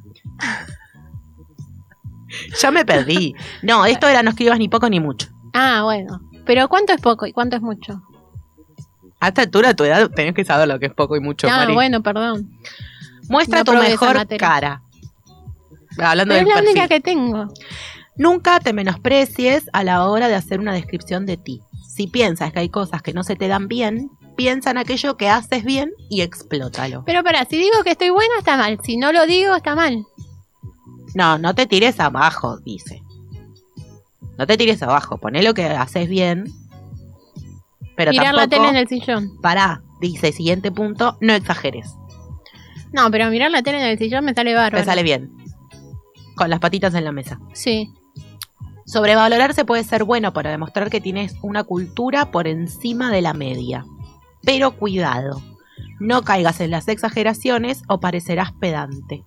Ya 2.61 2.71
me 2.71 2.85
perdí. 2.85 3.35
No, 3.61 3.85
esto 3.85 4.07
era 4.07 4.23
no 4.23 4.31
escribas 4.31 4.59
ni 4.59 4.69
poco 4.69 4.89
ni 4.89 4.99
mucho. 4.99 5.27
Ah, 5.53 5.81
bueno. 5.83 6.21
Pero 6.45 6.67
¿cuánto 6.67 6.93
es 6.93 7.01
poco 7.01 7.25
y 7.25 7.33
cuánto 7.33 7.55
es 7.55 7.61
mucho? 7.61 8.01
A 9.19 9.29
esta 9.29 9.43
altura 9.43 9.69
de 9.69 9.75
tu 9.75 9.83
edad 9.85 10.09
tenés 10.09 10.33
que 10.33 10.43
saber 10.43 10.67
lo 10.67 10.79
que 10.79 10.87
es 10.87 10.93
poco 10.93 11.15
y 11.15 11.21
mucho, 11.21 11.47
ah, 11.47 11.57
Mari. 11.57 11.73
bueno, 11.73 12.03
perdón. 12.03 12.51
Muestra 13.29 13.59
no 13.59 13.65
tu 13.65 13.73
mejor 13.73 14.27
cara. 14.37 14.81
Hablando 15.97 16.33
Pero 16.33 16.49
es 16.49 16.55
del 16.55 16.65
la 16.65 16.71
única 16.71 16.87
que 16.87 16.99
tengo. 16.99 17.47
Nunca 18.15 18.59
te 18.59 18.73
menosprecies 18.73 19.69
a 19.73 19.83
la 19.83 20.05
hora 20.07 20.27
de 20.27 20.35
hacer 20.35 20.59
una 20.59 20.73
descripción 20.73 21.25
de 21.25 21.37
ti. 21.37 21.61
Si 21.87 22.07
piensas 22.07 22.51
que 22.51 22.59
hay 22.59 22.69
cosas 22.69 23.01
que 23.01 23.13
no 23.13 23.23
se 23.23 23.35
te 23.35 23.47
dan 23.47 23.67
bien, 23.67 24.11
piensa 24.35 24.71
en 24.71 24.77
aquello 24.77 25.15
que 25.15 25.29
haces 25.29 25.63
bien 25.63 25.91
y 26.09 26.21
explótalo. 26.21 27.03
Pero 27.05 27.23
para, 27.23 27.45
si 27.45 27.57
digo 27.57 27.83
que 27.83 27.91
estoy 27.91 28.09
buena, 28.09 28.33
está 28.39 28.57
mal. 28.57 28.79
Si 28.83 28.97
no 28.97 29.11
lo 29.11 29.25
digo, 29.25 29.55
está 29.55 29.75
mal. 29.75 30.05
No, 31.15 31.37
no 31.37 31.53
te 31.55 31.67
tires 31.67 31.99
abajo, 31.99 32.59
dice. 32.59 33.03
No 34.37 34.47
te 34.47 34.57
tires 34.57 34.81
abajo, 34.81 35.17
poné 35.17 35.43
lo 35.43 35.53
que 35.53 35.65
haces 35.65 36.09
bien. 36.09 36.45
Pero 37.95 38.11
Mirar 38.11 38.33
la 38.33 38.47
tele 38.47 38.69
en 38.69 38.75
el 38.75 38.87
sillón. 38.87 39.39
pará, 39.41 39.83
dice, 40.01 40.31
siguiente 40.31 40.71
punto, 40.71 41.17
no 41.21 41.33
exageres. 41.33 41.93
No, 42.91 43.09
pero 43.11 43.29
mirar 43.29 43.51
la 43.51 43.61
tele 43.61 43.79
en 43.79 43.87
el 43.87 43.97
sillón 43.97 44.25
me 44.25 44.33
sale 44.33 44.53
bárbaro. 44.53 44.79
Me 44.79 44.85
sale 44.85 45.03
bien. 45.03 45.31
Con 46.35 46.49
las 46.49 46.59
patitas 46.59 46.93
en 46.95 47.03
la 47.03 47.11
mesa. 47.11 47.39
Sí. 47.53 47.91
Sobrevalorarse 48.85 49.65
puede 49.65 49.83
ser 49.83 50.03
bueno 50.03 50.33
para 50.33 50.51
demostrar 50.51 50.89
que 50.89 51.01
tienes 51.01 51.35
una 51.41 51.63
cultura 51.63 52.31
por 52.31 52.47
encima 52.47 53.11
de 53.11 53.21
la 53.21 53.33
media. 53.33 53.85
Pero 54.43 54.71
cuidado, 54.71 55.41
no 55.99 56.23
caigas 56.23 56.59
en 56.59 56.71
las 56.71 56.87
exageraciones 56.87 57.83
o 57.87 57.99
parecerás 57.99 58.51
pedante. 58.51 59.23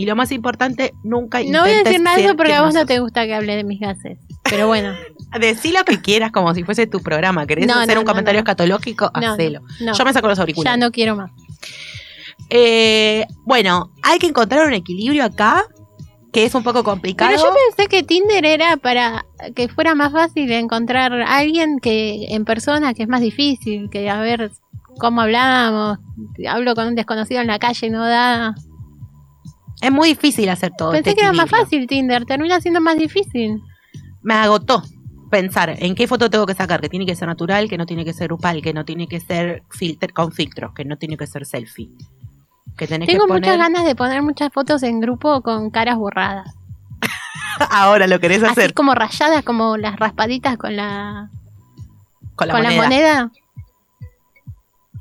Y 0.00 0.06
lo 0.06 0.16
más 0.16 0.32
importante, 0.32 0.94
nunca 1.02 1.42
No 1.44 1.60
voy 1.60 1.72
a 1.72 1.82
decir 1.82 2.00
nada 2.00 2.16
de 2.16 2.24
eso 2.24 2.34
porque 2.34 2.54
a 2.54 2.62
vos 2.62 2.72
no 2.72 2.86
te 2.86 3.00
gusta 3.00 3.26
que 3.26 3.34
hable 3.34 3.54
de 3.54 3.64
mis 3.64 3.80
gases. 3.80 4.18
Pero 4.44 4.66
bueno. 4.66 4.94
Decí 5.38 5.72
lo 5.72 5.84
que 5.84 6.00
quieras 6.00 6.32
como 6.32 6.54
si 6.54 6.64
fuese 6.64 6.86
tu 6.86 7.00
programa. 7.02 7.46
¿Querés 7.46 7.66
No, 7.66 7.74
hacer 7.74 7.96
no, 7.96 8.00
un 8.00 8.06
no, 8.06 8.10
comentario 8.12 8.38
escatológico? 8.38 9.10
Hacelo. 9.12 9.60
Yo 9.78 10.04
me 10.06 10.12
saco 10.14 10.26
los 10.26 10.38
Ya 10.38 10.42
auriculares. 10.42 10.80
no 10.80 10.90
quiero 10.90 11.16
más. 11.16 11.30
Eh, 12.48 13.26
bueno, 13.44 13.92
hay 14.02 14.18
que 14.18 14.26
encontrar 14.28 14.66
un 14.66 14.72
equilibrio 14.72 15.22
acá 15.24 15.64
que 16.32 16.46
es 16.46 16.54
un 16.54 16.62
poco 16.62 16.82
complicado. 16.82 17.30
Pero 17.36 17.42
yo 17.42 17.54
pensé 17.76 17.90
que 17.90 18.02
Tinder 18.02 18.46
era 18.46 18.78
para 18.78 19.26
que 19.54 19.68
fuera 19.68 19.94
más 19.94 20.12
fácil 20.12 20.50
encontrar 20.50 21.12
a 21.12 21.36
alguien 21.36 21.78
que 21.78 22.28
en 22.30 22.46
persona, 22.46 22.94
que 22.94 23.02
es 23.02 23.08
más 23.10 23.20
difícil, 23.20 23.90
que 23.90 24.08
a 24.08 24.18
ver 24.20 24.50
cómo 24.98 25.20
hablamos, 25.20 25.98
hablo 26.48 26.74
con 26.74 26.86
un 26.86 26.94
desconocido 26.94 27.42
en 27.42 27.48
la 27.48 27.58
calle 27.58 27.88
y 27.88 27.90
no 27.90 28.06
da. 28.06 28.54
Es 29.80 29.90
muy 29.90 30.10
difícil 30.10 30.48
hacer 30.48 30.72
todo. 30.76 30.92
Pensé 30.92 31.10
este 31.10 31.20
que 31.20 31.26
era 31.26 31.32
más 31.32 31.48
fácil 31.48 31.86
Tinder, 31.86 32.24
termina 32.26 32.60
siendo 32.60 32.80
más 32.80 32.96
difícil. 32.96 33.62
me 34.22 34.34
agotó 34.34 34.82
pensar 35.30 35.74
en 35.78 35.94
qué 35.94 36.06
foto 36.08 36.28
tengo 36.28 36.44
que 36.44 36.54
sacar, 36.54 36.80
que 36.80 36.88
tiene 36.88 37.06
que 37.06 37.14
ser 37.14 37.28
natural, 37.28 37.68
que 37.68 37.78
no 37.78 37.86
tiene 37.86 38.04
que 38.04 38.12
ser 38.12 38.26
grupal, 38.26 38.60
que 38.60 38.74
no 38.74 38.84
tiene 38.84 39.06
que 39.06 39.20
ser 39.20 39.62
filter 39.70 40.12
con 40.12 40.32
filtros, 40.32 40.74
que 40.74 40.84
no 40.84 40.98
tiene 40.98 41.16
que 41.16 41.26
ser 41.26 41.46
selfie. 41.46 41.90
Que 42.76 42.86
tenés 42.86 43.06
Tengo 43.08 43.24
que 43.24 43.28
poner... 43.28 43.42
muchas 43.42 43.58
ganas 43.58 43.84
de 43.84 43.94
poner 43.94 44.22
muchas 44.22 44.52
fotos 44.52 44.82
en 44.82 45.00
grupo 45.00 45.40
con 45.40 45.70
caras 45.70 45.96
borradas. 45.96 46.52
Ahora 47.70 48.06
lo 48.06 48.18
querés 48.20 48.42
Así 48.42 48.52
hacer 48.52 48.74
como 48.74 48.94
rayadas, 48.94 49.44
como 49.44 49.76
las 49.76 49.96
raspaditas 49.96 50.56
con 50.56 50.76
la, 50.76 51.30
con 52.34 52.48
la 52.48 52.54
con 52.54 52.62
moneda. 52.62 52.82
la 52.82 52.88
moneda. 52.88 53.32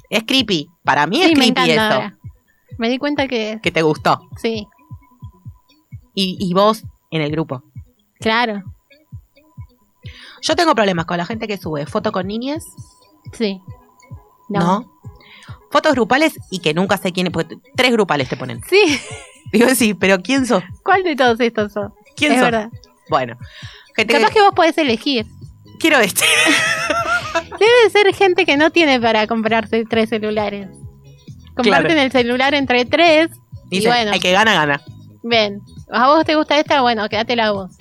Es 0.10 0.24
creepy. 0.24 0.70
Para 0.84 1.08
mí 1.08 1.22
es 1.22 1.30
Sí, 1.30 1.34
creepy 1.34 1.72
ahora. 1.78 2.19
Me 2.80 2.90
di 2.90 2.98
cuenta 2.98 3.28
que 3.28 3.60
Que 3.62 3.72
te 3.72 3.82
gustó. 3.84 4.28
sí, 4.38 4.68
Y, 6.16 6.38
y 6.40 6.54
vos 6.54 6.84
en 7.12 7.22
el 7.22 7.32
grupo. 7.32 7.62
claro, 8.20 8.64
Yo 10.42 10.56
tengo 10.56 10.74
problemas 10.74 11.06
con 11.06 11.18
la 11.18 11.26
gente 11.26 11.48
que 11.48 11.58
sube 11.58 11.86
foto 11.86 12.12
con 12.12 12.26
niñas, 12.28 12.64
sí. 13.34 13.62
¿no? 14.48 14.90
Fotos 15.72 15.94
grupales 15.94 16.40
y 16.50 16.60
que 16.60 16.74
nunca 16.74 16.98
sé 16.98 17.12
quién 17.12 17.28
es, 17.28 17.34
porque 17.34 17.58
tres 17.76 17.92
grupales 17.92 18.28
te 18.30 18.38
ponen. 18.38 18.62
Sí, 18.68 19.00
Digo, 19.52 19.68
sí, 19.76 19.94
pero 19.94 20.20
¿quién 20.22 20.46
sos? 20.46 20.64
¿cuál 20.84 21.04
de 21.04 21.16
todos 21.16 21.40
estos 21.40 21.74
son? 21.74 21.94
¿Quién 22.16 22.32
es 22.34 22.40
sos? 22.40 22.46
verdad. 22.52 22.70
Bueno, 23.10 23.38
gente 23.96 24.14
Capaz 24.14 24.28
que... 24.30 24.34
que 24.36 24.42
vos 24.42 24.54
podés 24.56 24.78
elegir. 24.78 25.26
Quiero 25.80 25.98
este. 26.00 26.24
Debe 27.60 27.90
ser 27.92 28.14
gente 28.16 28.46
que 28.46 28.58
no 28.58 28.70
tiene 28.72 29.00
para 29.00 29.26
comprarse 29.28 29.86
tres 29.86 30.10
celulares. 30.10 30.70
Comparten 31.64 31.92
Claro. 31.92 32.02
el 32.02 32.12
celular 32.12 32.54
entre 32.54 32.86
tres. 32.86 33.30
Y 33.70 33.86
bueno, 33.86 34.14
el 34.14 34.20
que 34.22 34.32
gana, 34.32 34.54
gana. 34.54 34.82
ven. 35.24 35.62
¿A 35.92 36.08
vos 36.08 36.26
te 36.26 36.36
gusta 36.36 36.58
esta? 36.60 36.82
Bueno, 36.82 37.08
quédatela 37.10 37.52
vos. 37.52 37.72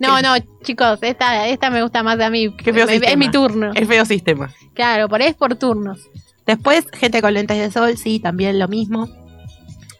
No, 0.00 0.20
no, 0.22 0.34
chicos, 0.62 0.98
esta, 1.02 1.48
esta 1.48 1.70
me 1.70 1.82
gusta 1.82 2.02
más 2.02 2.20
a 2.20 2.30
mí. 2.30 2.54
Qué 2.56 2.72
feo 2.72 2.86
sistema. 2.86 3.10
es 3.12 3.18
mi 3.18 3.30
turno. 3.30 3.72
El 3.74 3.86
feo 3.86 4.04
sistema. 4.04 4.50
Claro, 4.74 5.08
por 5.08 5.20
ahí 5.20 5.28
es 5.28 5.34
por 5.34 5.56
turnos. 5.56 5.98
Después, 6.46 6.86
gente 6.92 7.20
con 7.20 7.34
lentes 7.34 7.58
de 7.58 7.70
sol, 7.70 7.96
sí, 7.96 8.20
también 8.20 8.58
lo 8.58 8.68
mismo. 8.68 9.08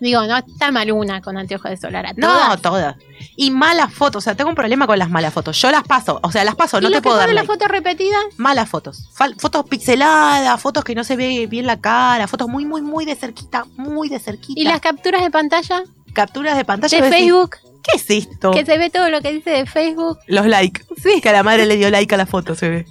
Digo, 0.00 0.24
no 0.26 0.36
está 0.36 0.70
mal 0.70 0.90
una 0.92 1.20
con 1.20 1.36
anteojos 1.36 1.70
de 1.70 1.76
solar. 1.76 2.06
¿A 2.06 2.12
No, 2.14 2.56
todas? 2.58 2.96
Y 3.36 3.50
malas 3.50 3.92
fotos, 3.92 4.16
o 4.16 4.20
sea, 4.24 4.36
tengo 4.36 4.50
un 4.50 4.56
problema 4.56 4.86
con 4.86 4.98
las 4.98 5.10
malas 5.10 5.34
fotos. 5.34 5.60
Yo 5.60 5.70
las 5.72 5.82
paso, 5.82 6.20
o 6.22 6.30
sea, 6.30 6.44
las 6.44 6.54
paso, 6.54 6.78
¿Y 6.78 6.82
no 6.82 6.88
te 6.88 6.94
que 6.96 7.02
puedo 7.02 7.16
dar 7.16 7.26
ponen 7.26 7.34
la 7.34 7.42
like. 7.42 7.52
foto 7.52 7.66
repetida? 7.68 8.16
Malas 8.36 8.68
fotos. 8.68 9.08
Fal- 9.16 9.34
fotos 9.38 9.64
pixeladas, 9.68 10.60
fotos 10.60 10.84
que 10.84 10.94
no 10.94 11.02
se 11.04 11.16
ve 11.16 11.46
bien 11.48 11.66
la 11.66 11.80
cara, 11.80 12.28
fotos 12.28 12.48
muy, 12.48 12.64
muy, 12.64 12.80
muy 12.82 13.04
de 13.04 13.16
cerquita, 13.16 13.64
muy 13.76 14.08
de 14.08 14.20
cerquita. 14.20 14.60
¿Y 14.60 14.64
las 14.64 14.80
capturas 14.80 15.22
de 15.22 15.30
pantalla 15.30 15.82
capturas 16.14 16.56
de 16.56 16.64
pantalla 16.64 16.96
de 17.00 17.10
decís, 17.10 17.18
Facebook? 17.24 17.56
¿Qué 17.82 17.96
es 17.96 18.10
esto? 18.10 18.50
Que 18.52 18.64
se 18.64 18.78
ve 18.78 18.90
todo 18.90 19.08
lo 19.10 19.20
que 19.20 19.32
dice 19.32 19.50
de 19.50 19.66
Facebook. 19.66 20.18
Los 20.26 20.46
likes. 20.46 20.84
Sí. 21.02 21.20
Que 21.20 21.28
a 21.28 21.32
la 21.32 21.42
madre 21.42 21.66
le 21.66 21.76
dio 21.76 21.90
like 21.90 22.12
a 22.14 22.18
la 22.18 22.26
foto, 22.26 22.54
se 22.54 22.68
ve. 22.68 22.86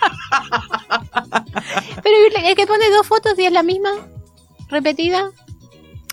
Pero 2.02 2.16
el 2.48 2.54
que 2.54 2.66
pone 2.66 2.90
dos 2.90 3.06
fotos 3.06 3.38
y 3.38 3.46
es 3.46 3.52
la 3.52 3.62
misma, 3.62 3.90
repetida. 4.68 5.30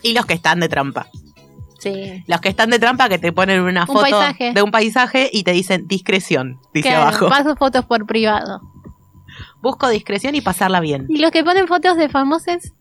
Y 0.03 0.13
los 0.13 0.25
que 0.25 0.33
están 0.35 0.59
de 0.59 0.69
trampa. 0.69 1.07
Sí. 1.79 2.23
Los 2.27 2.39
que 2.39 2.49
están 2.49 2.69
de 2.69 2.79
trampa 2.79 3.09
que 3.09 3.17
te 3.17 3.31
ponen 3.33 3.61
una 3.61 3.81
Un 3.81 3.87
foto 3.87 4.01
paisaje. 4.01 4.53
de 4.53 4.61
un 4.61 4.71
paisaje 4.71 5.29
y 5.33 5.43
te 5.43 5.51
dicen 5.51 5.87
discreción, 5.87 6.59
dice 6.73 6.89
Claro, 6.89 7.03
abajo. 7.07 7.27
paso 7.29 7.55
fotos 7.55 7.85
por 7.85 8.05
privado. 8.05 8.61
Busco 9.61 9.89
discreción 9.89 10.35
y 10.35 10.41
pasarla 10.41 10.79
bien. 10.79 11.05
¿Y 11.09 11.17
los 11.19 11.31
que 11.31 11.43
ponen 11.43 11.67
fotos 11.67 11.97
de 11.97 12.07
famosos? 12.09 12.73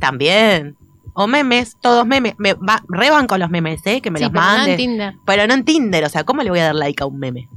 También. 0.00 0.76
O 1.14 1.26
memes, 1.26 1.76
todos 1.80 2.06
memes. 2.06 2.34
Me 2.38 2.54
va, 2.54 2.82
reban 2.88 3.26
con 3.26 3.40
los 3.40 3.50
memes, 3.50 3.80
¿eh? 3.86 4.00
Que 4.00 4.10
me 4.10 4.18
sí, 4.18 4.24
los 4.24 4.32
pero 4.32 4.44
no 4.44 4.50
en 4.52 4.56
manden. 4.58 4.76
Tinder. 4.76 5.14
pero 5.26 5.46
no 5.46 5.54
en 5.54 5.64
Tinder, 5.64 6.04
o 6.04 6.08
sea, 6.08 6.24
¿cómo 6.24 6.42
le 6.42 6.50
voy 6.50 6.60
a 6.60 6.64
dar 6.66 6.74
like 6.76 7.02
a 7.02 7.06
un 7.06 7.18
meme? 7.18 7.48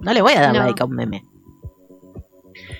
No 0.00 0.12
le 0.12 0.20
voy 0.22 0.34
a 0.34 0.40
dar 0.40 0.54
No. 0.54 0.64
like 0.64 0.82
a 0.82 0.86
un 0.86 0.94
meme. 0.94 1.24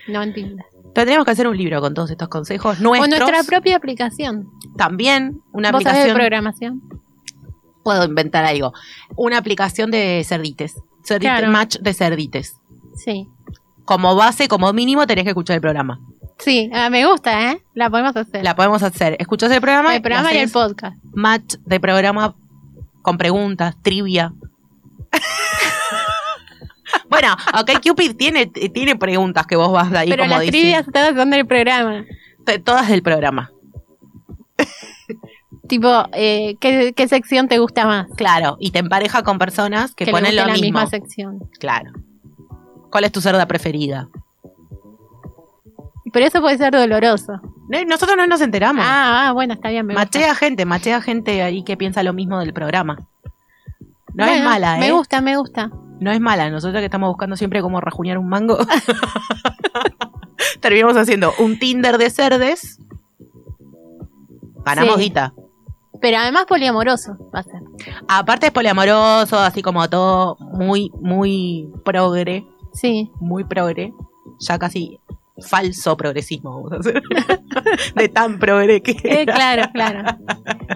No 0.09 0.23
en 0.23 0.35
Tinder. 0.35 0.67
Tendríamos 0.95 1.25
que 1.25 1.31
hacer 1.33 1.47
un 1.49 1.57
libro 1.57 1.81
con 1.81 1.93
todos 1.95 2.11
estos 2.11 2.29
consejos 2.29 2.79
O 2.79 2.83
nuestros. 2.83 3.19
nuestra 3.29 3.43
propia 3.45 3.77
aplicación. 3.77 4.49
También 4.77 5.43
una 5.53 5.73
¿Vos 5.73 5.83
sabés 5.83 6.05
de 6.05 6.11
aplicación. 6.13 6.17
programación? 6.17 6.83
Puedo 7.83 8.05
inventar 8.05 8.45
algo. 8.45 8.73
Una 9.17 9.39
aplicación 9.39 9.91
de 9.91 10.25
cerdites. 10.27 10.77
Cerdite- 11.07 11.21
Claro. 11.21 11.49
Match 11.51 11.77
de 11.81 11.93
cerdites. 11.95 12.57
Sí. 12.97 13.29
Como 13.85 14.15
base, 14.17 14.49
como 14.49 14.73
mínimo, 14.73 15.07
tenés 15.07 15.25
que 15.25 15.31
escuchar 15.31 15.57
el 15.57 15.61
programa. 15.61 16.01
Sí, 16.39 16.71
ah, 16.73 16.89
me 16.91 17.07
gusta, 17.07 17.53
¿eh? 17.53 17.63
La 17.75 17.91
podemos 17.91 18.17
hacer. 18.17 18.43
La 18.43 18.57
podemos 18.57 18.83
hacer. 18.83 19.17
Escuchás 19.19 19.51
el 19.53 19.61
programa. 19.61 19.95
el 19.95 20.03
programa 20.03 20.33
y 20.33 20.39
el 20.39 20.51
podcast. 20.51 20.97
Match 21.13 21.57
de 21.65 21.79
programa 21.81 22.35
con 23.03 23.19
preguntas, 23.19 23.77
trivia. 23.83 24.33
bueno, 27.09 27.35
ok, 27.61 27.71
Cupid 27.83 28.17
tiene, 28.17 28.47
tiene 28.47 28.97
preguntas 28.97 29.47
que 29.47 29.57
vos 29.57 29.73
vas 29.73 29.91
de 29.91 29.99
ahí 29.99 30.11
Pero 30.11 30.25
como 30.25 30.37
las 30.37 30.47
trivias 30.47 30.87
todas 30.93 31.15
son 31.15 31.31
del 31.31 31.47
programa. 31.47 32.05
T- 32.45 32.59
Todas 32.59 32.89
del 32.89 33.03
programa. 33.03 33.51
Tipo, 35.69 35.89
eh, 36.13 36.57
¿qué, 36.61 36.93
qué 36.95 37.09
sección 37.09 37.49
te 37.49 37.59
gusta 37.59 37.87
más? 37.87 38.07
Claro, 38.17 38.57
y 38.61 38.71
te 38.71 38.81
empareja 38.81 39.23
con 39.23 39.39
personas 39.39 39.95
que, 39.95 40.05
le 40.05 40.13
ponen 40.13 40.37
lo 40.37 40.43
la 40.43 40.53
mismo. 40.53 40.63
misma 40.67 40.87
sección. 40.87 41.39
Claro. 41.59 41.91
¿Cuál 42.91 43.05
es 43.05 43.13
tu 43.13 43.21
cerda 43.23 43.47
preferida? 43.47 44.09
Pero 46.13 46.27
eso 46.27 46.41
puede 46.41 46.59
ser 46.59 46.73
doloroso. 46.73 47.41
No, 47.69 47.83
Nosotros 47.87 48.17
no 48.17 48.27
nos 48.27 48.41
enteramos. 48.43 48.85
Ah, 48.87 49.29
ah, 49.29 49.33
bueno, 49.33 49.55
está 49.55 49.71
bien. 49.71 49.87
Me 49.87 49.95
gusta. 49.95 50.05
machea 50.05 50.35
gente, 50.35 50.65
machea 50.65 51.01
gente 51.01 51.43
ahí 51.43 51.65
que 51.65 51.77
piensa 51.79 52.03
lo 52.03 52.13
mismo 52.13 52.39
del 52.39 52.53
programa. 52.53 52.99
No 54.15 54.25
es 54.25 54.43
mala, 54.45 54.77
¿eh? 54.77 54.81
Me 54.81 54.93
gusta, 54.93 55.21
me 55.21 55.37
gusta. 55.37 55.71
No 56.01 56.11
es 56.11 56.21
mala. 56.21 56.51
Nosotros 56.51 56.81
que 56.81 56.85
estamos 56.87 57.09
buscando 57.09 57.37
siempre 57.37 57.63
cómo 57.63 57.81
rajuñar 57.81 58.19
un 58.19 58.29
mango. 58.29 58.59
Terminamos 60.61 60.97
haciendo 60.97 61.33
un 61.39 61.59
Tinder 61.59 61.99
de 61.99 62.11
cerdes. 62.11 62.79
Ganamos 64.65 64.97
Sí. 64.97 65.03
guita. 65.03 65.35
Pero 66.01 66.19
además 66.19 66.45
poliamoroso 66.47 67.17
va 67.35 67.41
a 67.41 67.43
ser. 67.43 67.61
Aparte 68.09 68.47
es 68.47 68.53
poliamoroso, 68.53 69.39
así 69.39 69.63
como 69.63 69.89
todo 69.89 70.37
muy, 70.41 70.91
muy 71.01 71.69
progre. 71.85 72.47
Sí. 72.73 73.11
Muy 73.21 73.45
progre. 73.45 73.93
Ya 74.41 74.59
casi 74.59 75.01
falso 75.49 75.97
progresismo, 75.97 76.55
vamos 76.55 76.73
a 76.73 76.77
hacer. 76.77 77.03
de 77.95 78.09
tan 78.09 78.39
progre 78.39 78.83
que 78.83 78.93
Eh, 79.05 79.27
claro, 79.27 79.71
claro. 79.73 80.19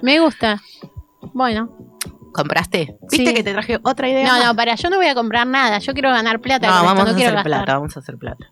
Me 0.02 0.20
gusta. 0.20 0.60
Bueno. 1.34 1.70
¿Compraste? 2.32 2.96
¿Viste 3.10 3.28
Sí. 3.28 3.34
que 3.34 3.42
te 3.42 3.52
traje 3.52 3.78
otra 3.82 4.08
idea? 4.08 4.26
No, 4.26 4.32
más? 4.38 4.44
no, 4.46 4.56
para, 4.56 4.74
yo 4.74 4.90
no 4.90 4.96
voy 4.96 5.06
a 5.06 5.14
comprar 5.14 5.46
nada. 5.46 5.78
Yo 5.78 5.92
quiero 5.92 6.10
ganar 6.10 6.40
plata. 6.40 6.66
No, 6.68 6.72
con 6.72 6.82
esto, 6.84 6.88
vamos 6.94 7.04
no 7.06 7.10
a 7.10 7.14
quiero 7.14 7.28
hacer 7.28 7.34
gastar. 7.36 7.64
plata, 7.64 7.74
vamos 7.78 7.96
a 7.96 8.00
hacer 8.00 8.16
plata. 8.18 8.46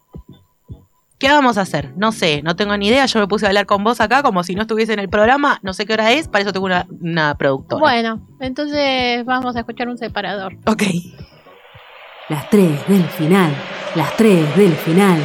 ¿Qué 1.18 1.28
vamos 1.30 1.56
a 1.56 1.62
hacer? 1.62 1.94
No 1.96 2.12
sé, 2.12 2.42
no 2.42 2.56
tengo 2.56 2.76
ni 2.76 2.88
idea. 2.88 3.06
Yo 3.06 3.20
me 3.20 3.26
puse 3.26 3.46
a 3.46 3.48
hablar 3.48 3.64
con 3.64 3.82
vos 3.82 4.00
acá 4.02 4.22
como 4.22 4.42
si 4.44 4.54
no 4.54 4.62
estuviese 4.62 4.92
en 4.92 4.98
el 4.98 5.08
programa. 5.08 5.58
No 5.62 5.72
sé 5.72 5.86
qué 5.86 5.94
hora 5.94 6.12
es, 6.12 6.28
para 6.28 6.42
eso 6.42 6.52
tengo 6.52 6.66
una, 6.66 6.86
una 7.00 7.34
productora. 7.38 7.80
Bueno, 7.80 8.26
entonces 8.40 9.24
vamos 9.24 9.56
a 9.56 9.60
escuchar 9.60 9.88
un 9.88 9.96
separador. 9.96 10.58
Ok. 10.66 10.82
Las 12.28 12.50
tres 12.50 12.86
del 12.88 13.04
final. 13.04 13.54
Las 13.94 14.14
tres 14.16 14.56
del 14.56 14.74
final. 14.74 15.22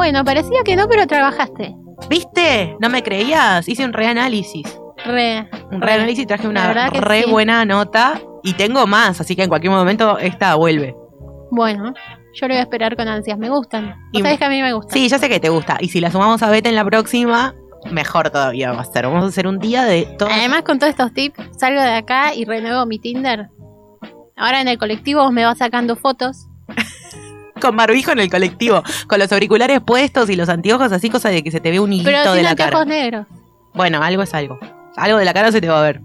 Bueno, 0.00 0.24
parecía 0.24 0.60
que 0.64 0.76
no, 0.76 0.88
pero 0.88 1.06
trabajaste. 1.06 1.76
¿Viste? 2.08 2.74
¿No 2.80 2.88
me 2.88 3.02
creías? 3.02 3.68
Hice 3.68 3.84
un 3.84 3.92
reanálisis. 3.92 4.64
Re. 5.04 5.46
Un 5.70 5.82
reanálisis 5.82 6.24
y 6.24 6.26
traje 6.26 6.48
una 6.48 6.88
re 6.88 7.24
sí. 7.24 7.30
buena 7.30 7.66
nota. 7.66 8.18
Y 8.42 8.54
tengo 8.54 8.86
más, 8.86 9.20
así 9.20 9.36
que 9.36 9.42
en 9.42 9.50
cualquier 9.50 9.70
momento 9.74 10.16
esta 10.18 10.54
vuelve. 10.54 10.96
Bueno, 11.50 11.92
yo 12.32 12.48
lo 12.48 12.54
voy 12.54 12.60
a 12.60 12.62
esperar 12.62 12.96
con 12.96 13.08
ansias. 13.08 13.36
Me 13.36 13.50
gustan. 13.50 13.94
Y- 14.12 14.20
Vos 14.20 14.22
sabés 14.22 14.38
que 14.38 14.44
a 14.46 14.48
mí 14.48 14.62
me 14.62 14.72
gustan. 14.72 14.90
Sí, 14.94 15.06
ya 15.06 15.18
sé 15.18 15.28
que 15.28 15.38
te 15.38 15.50
gusta. 15.50 15.76
Y 15.80 15.88
si 15.88 16.00
la 16.00 16.10
sumamos 16.10 16.42
a 16.42 16.48
Beta 16.48 16.70
en 16.70 16.76
la 16.76 16.84
próxima, 16.86 17.54
mejor 17.90 18.30
todavía 18.30 18.72
va 18.72 18.80
a 18.80 18.84
ser. 18.86 19.04
Vamos 19.04 19.24
a 19.24 19.26
hacer 19.26 19.46
un 19.46 19.58
día 19.58 19.84
de 19.84 20.06
todo. 20.18 20.30
Además, 20.32 20.62
con 20.62 20.78
todos 20.78 20.92
estos 20.92 21.12
tips, 21.12 21.38
salgo 21.58 21.82
de 21.82 21.92
acá 21.96 22.32
y 22.34 22.46
renuevo 22.46 22.86
mi 22.86 22.98
Tinder. 22.98 23.48
Ahora 24.34 24.62
en 24.62 24.68
el 24.68 24.78
colectivo 24.78 25.24
vos 25.24 25.32
me 25.32 25.44
vas 25.44 25.58
sacando 25.58 25.94
fotos. 25.94 26.46
Con 27.60 27.76
barbijo 27.76 28.12
en 28.12 28.18
el 28.20 28.30
colectivo, 28.30 28.82
con 29.06 29.18
los 29.18 29.30
auriculares 29.32 29.80
puestos 29.80 30.28
y 30.30 30.36
los 30.36 30.48
anteojos, 30.48 30.90
así 30.92 31.10
cosa 31.10 31.28
de 31.28 31.42
que 31.44 31.50
se 31.50 31.60
te 31.60 31.70
ve 31.70 31.78
un 31.80 31.92
hilito 31.92 32.10
Pero 32.10 32.32
de 32.32 32.42
la 32.42 32.54
cara. 32.56 32.84
negros. 32.84 33.26
Bueno, 33.74 34.02
algo 34.02 34.22
es 34.22 34.34
algo. 34.34 34.58
Algo 34.96 35.18
de 35.18 35.24
la 35.24 35.32
cara 35.34 35.52
se 35.52 35.60
te 35.60 35.68
va 35.68 35.78
a 35.80 35.82
ver. 35.82 36.00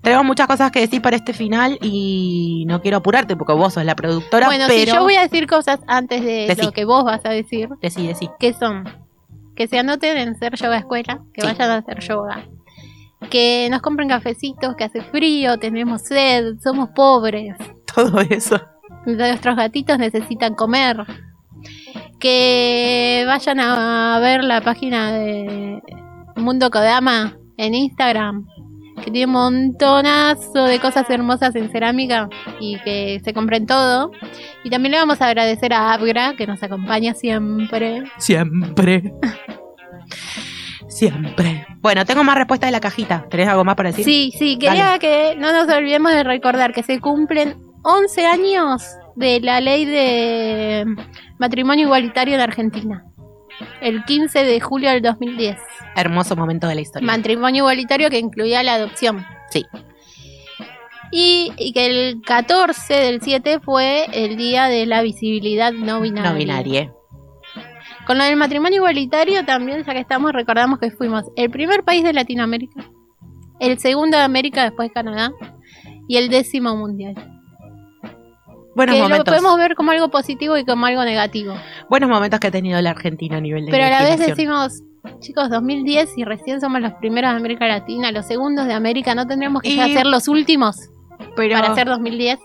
Tenemos 0.00 0.24
muchas 0.24 0.46
cosas 0.46 0.70
que 0.70 0.80
decir 0.80 1.02
para 1.02 1.16
este 1.16 1.32
final 1.32 1.76
y 1.82 2.64
no 2.68 2.80
quiero 2.80 2.98
apurarte 2.98 3.36
porque 3.36 3.52
vos 3.52 3.74
sos 3.74 3.84
la 3.84 3.96
productora, 3.96 4.46
Bueno, 4.46 4.64
pero... 4.68 4.92
si 4.92 4.96
yo 4.96 5.02
voy 5.02 5.16
a 5.16 5.22
decir 5.22 5.46
cosas 5.48 5.80
antes 5.88 6.22
de 6.24 6.46
Decí. 6.46 6.62
lo 6.62 6.72
que 6.72 6.84
vos 6.84 7.04
vas 7.04 7.20
a 7.24 7.30
decir, 7.30 7.68
Decí, 7.82 8.06
decí. 8.06 8.30
que 8.38 8.52
son 8.54 8.84
que 9.56 9.66
se 9.66 9.76
anoten 9.76 10.16
en 10.16 10.38
ser 10.38 10.54
yoga 10.54 10.78
escuela, 10.78 11.20
que 11.34 11.40
Sí. 11.40 11.46
vayan 11.48 11.70
a 11.72 11.76
hacer 11.78 11.98
yoga, 11.98 12.46
que 13.28 13.66
nos 13.72 13.82
compren 13.82 14.08
cafecitos, 14.08 14.76
que 14.76 14.84
hace 14.84 15.02
frío, 15.02 15.58
tenemos 15.58 16.02
sed, 16.02 16.54
somos 16.62 16.90
pobres, 16.94 17.56
Todo 17.92 18.20
eso. 18.20 18.60
Nuestros 19.06 19.56
gatitos 19.56 19.98
necesitan 19.98 20.54
comer, 20.54 21.04
que 22.18 23.24
vayan 23.26 23.60
a 23.60 24.18
ver 24.20 24.44
la 24.44 24.60
página 24.60 25.12
de 25.12 25.80
Mundo 26.36 26.70
Kodama 26.70 27.36
en 27.56 27.74
Instagram, 27.74 28.46
que 29.04 29.10
tiene 29.10 29.26
un 29.26 29.32
montonazo 29.32 30.64
de 30.64 30.80
cosas 30.80 31.08
hermosas 31.10 31.54
en 31.54 31.70
cerámica 31.70 32.28
y 32.60 32.78
que 32.80 33.20
se 33.24 33.32
compren 33.32 33.66
todo. 33.66 34.10
Y 34.64 34.70
también 34.70 34.92
le 34.92 34.98
vamos 34.98 35.20
a 35.20 35.26
agradecer 35.28 35.72
a 35.72 35.92
Abgra, 35.92 36.34
que 36.36 36.46
nos 36.46 36.62
acompaña 36.62 37.14
siempre. 37.14 38.04
Siempre. 38.18 39.12
Siempre. 40.88 41.64
Bueno, 41.80 42.04
tengo 42.04 42.24
más 42.24 42.36
respuestas 42.36 42.68
de 42.68 42.72
la 42.72 42.80
cajita. 42.80 43.26
¿Tenés 43.30 43.46
algo 43.46 43.64
más 43.64 43.76
para 43.76 43.90
decir? 43.90 44.04
Sí, 44.04 44.32
sí, 44.36 44.58
quería 44.58 44.98
que 44.98 45.36
no 45.38 45.52
nos 45.52 45.72
olvidemos 45.72 46.10
de 46.12 46.24
recordar 46.24 46.72
que 46.72 46.82
se 46.82 46.98
cumplen 46.98 47.67
11 47.82 48.26
años 48.26 48.82
de 49.16 49.40
la 49.40 49.60
ley 49.60 49.84
de 49.84 50.84
matrimonio 51.38 51.86
igualitario 51.86 52.34
en 52.34 52.40
Argentina. 52.40 53.04
El 53.80 54.04
15 54.04 54.44
de 54.44 54.60
julio 54.60 54.90
del 54.90 55.02
2010. 55.02 55.56
Hermoso 55.96 56.36
momento 56.36 56.68
de 56.68 56.76
la 56.76 56.80
historia. 56.80 57.06
Matrimonio 57.06 57.62
igualitario 57.64 58.10
que 58.10 58.18
incluía 58.18 58.62
la 58.62 58.74
adopción. 58.74 59.24
Sí. 59.50 59.66
Y, 61.10 61.52
y 61.56 61.72
que 61.72 61.86
el 61.86 62.22
14 62.22 62.94
del 62.94 63.20
7 63.22 63.60
fue 63.60 64.06
el 64.12 64.36
día 64.36 64.66
de 64.66 64.86
la 64.86 65.02
visibilidad 65.02 65.72
no 65.72 66.00
binaria. 66.00 66.30
no 66.30 66.36
binaria. 66.36 66.92
Con 68.06 68.18
lo 68.18 68.24
del 68.24 68.36
matrimonio 68.36 68.76
igualitario 68.76 69.44
también, 69.44 69.84
ya 69.84 69.92
que 69.92 70.00
estamos, 70.00 70.32
recordamos 70.32 70.78
que 70.78 70.90
fuimos 70.90 71.24
el 71.36 71.50
primer 71.50 71.82
país 71.84 72.04
de 72.04 72.12
Latinoamérica, 72.12 72.90
el 73.60 73.78
segundo 73.78 74.16
de 74.16 74.22
América 74.22 74.62
después 74.62 74.88
de 74.88 74.94
Canadá 74.94 75.32
y 76.06 76.16
el 76.16 76.28
décimo 76.28 76.74
mundial. 76.76 77.14
Buenos 78.78 78.94
que 78.94 79.00
lo 79.02 79.08
momentos. 79.08 79.34
podemos 79.34 79.56
ver 79.58 79.74
como 79.74 79.90
algo 79.90 80.08
positivo 80.08 80.56
y 80.56 80.64
como 80.64 80.86
algo 80.86 81.04
negativo. 81.04 81.54
Buenos 81.90 82.08
momentos 82.08 82.38
que 82.38 82.46
ha 82.46 82.50
tenido 82.52 82.80
la 82.80 82.90
Argentina 82.90 83.38
a 83.38 83.40
nivel 83.40 83.66
de 83.66 83.72
Pero 83.72 83.84
a 83.84 83.90
la 83.90 84.02
vez 84.04 84.18
decimos, 84.20 84.82
chicos, 85.18 85.50
2010 85.50 86.16
y 86.16 86.24
recién 86.24 86.60
somos 86.60 86.80
los 86.80 86.92
primeros 86.94 87.32
de 87.32 87.38
América 87.38 87.66
Latina, 87.66 88.12
los 88.12 88.26
segundos 88.26 88.66
de 88.66 88.74
América, 88.74 89.14
¿no 89.16 89.26
tendríamos 89.26 89.62
que 89.62 89.70
Y- 89.70 89.76
ya 89.76 89.86
ser 89.88 90.06
los 90.06 90.28
últimos 90.28 90.76
Pero- 91.34 91.56
para 91.60 91.74
ser 91.74 91.88
2010? 91.88 92.38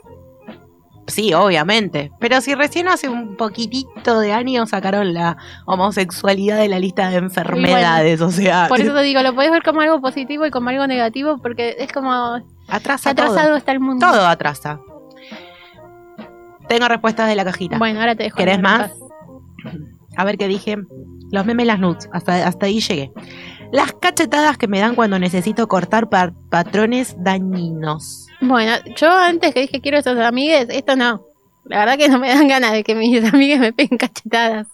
Sí, 1.05 1.33
obviamente. 1.33 2.11
Pero 2.19 2.39
si 2.39 2.55
recién 2.55 2.87
hace 2.87 3.09
un 3.09 3.35
poquitito 3.35 4.19
de 4.21 4.31
años 4.31 4.69
sacaron 4.69 5.13
la 5.13 5.35
homosexualidad 5.65 6.57
de 6.57 6.69
la 6.69 6.79
lista 6.79 7.09
de 7.09 7.17
enfermedades, 7.17 8.21
o 8.21 8.31
sea, 8.31 8.67
Por 8.69 8.79
eso 8.79 8.93
te 8.95 9.01
digo, 9.03 9.21
lo 9.21 9.35
podés 9.35 9.51
ver 9.51 9.63
como 9.63 9.81
algo 9.81 9.99
positivo 10.01 10.45
y 10.45 10.49
como 10.49 10.69
algo 10.69 10.87
negativo, 10.87 11.37
porque 11.39 11.75
es 11.77 11.91
como 11.91 12.11
atrasa 12.69 13.09
atrasado 13.11 13.47
todo. 13.49 13.57
está 13.57 13.73
el 13.73 13.81
mundo. 13.81 14.03
Todo 14.09 14.25
atrasa. 14.25 14.79
Tengo 16.73 16.87
respuestas 16.87 17.27
de 17.29 17.35
la 17.35 17.45
cajita. 17.45 17.77
Bueno, 17.77 17.99
ahora 17.99 18.15
te 18.15 18.23
dejo. 18.23 18.35
¿Querés 18.37 18.59
más? 18.59 18.91
A 20.17 20.23
ver 20.25 20.37
qué 20.39 20.47
dije. 20.47 20.77
Los 21.31 21.45
memes, 21.45 21.67
las 21.67 21.79
nudes. 21.79 22.09
Hasta, 22.11 22.47
hasta 22.47 22.65
ahí 22.65 22.79
llegué. 22.79 23.11
Las 23.71 23.93
cachetadas 23.93 24.57
que 24.57 24.67
me 24.67 24.79
dan 24.79 24.95
cuando 24.95 25.19
necesito 25.19 25.67
cortar 25.67 26.09
pa- 26.09 26.33
patrones 26.49 27.15
dañinos. 27.19 28.25
Bueno, 28.41 28.71
yo 28.95 29.11
antes 29.11 29.53
que 29.53 29.61
dije 29.61 29.81
quiero 29.81 29.99
esos 29.99 30.17
amigues, 30.17 30.67
esto 30.69 30.95
no. 30.95 31.25
La 31.65 31.77
verdad 31.79 31.97
que 31.97 32.09
no 32.09 32.17
me 32.19 32.29
dan 32.29 32.47
ganas 32.47 32.71
de 32.71 32.83
que 32.83 32.95
mis 32.95 33.23
amigues 33.33 33.59
me 33.59 33.71
peguen 33.71 33.97
cachetadas. 33.99 34.67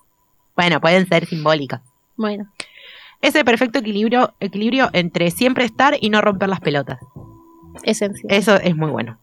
Bueno, 0.56 0.80
pueden 0.82 1.06
ser 1.08 1.26
simbólicas. 1.26 1.82
Bueno, 2.18 2.50
Ese 3.22 3.44
perfecto 3.46 3.80
equilibrio, 3.80 4.34
equilibrio 4.40 4.90
entre 4.94 5.32
siempre 5.32 5.66
estar 5.66 5.98
y 6.00 6.10
no 6.10 6.22
romper 6.22 6.48
las 6.50 6.62
pelotas. 6.62 7.00
esencial. 7.84 8.34
Eso 8.34 8.56
es 8.56 8.76
muy 8.76 8.90
bueno. 8.90 9.19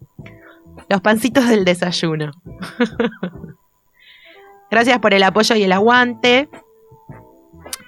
Los 0.89 1.01
pancitos 1.01 1.49
del 1.49 1.65
desayuno. 1.65 2.31
Gracias 4.71 4.99
por 4.99 5.15
el 5.15 5.23
apoyo 5.23 5.55
y 5.57 5.63
el 5.65 5.73
aguante. 5.73 6.49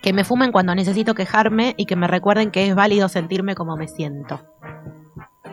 Que 0.02 0.12
me 0.12 0.24
fumen 0.24 0.52
cuando 0.52 0.74
necesito 0.74 1.14
quejarme 1.14 1.74
y 1.76 1.86
que 1.86 1.96
me 1.96 2.06
recuerden 2.06 2.50
que 2.50 2.66
es 2.68 2.74
válido 2.74 3.08
sentirme 3.08 3.54
como 3.54 3.76
me 3.76 3.88
siento. 3.88 4.40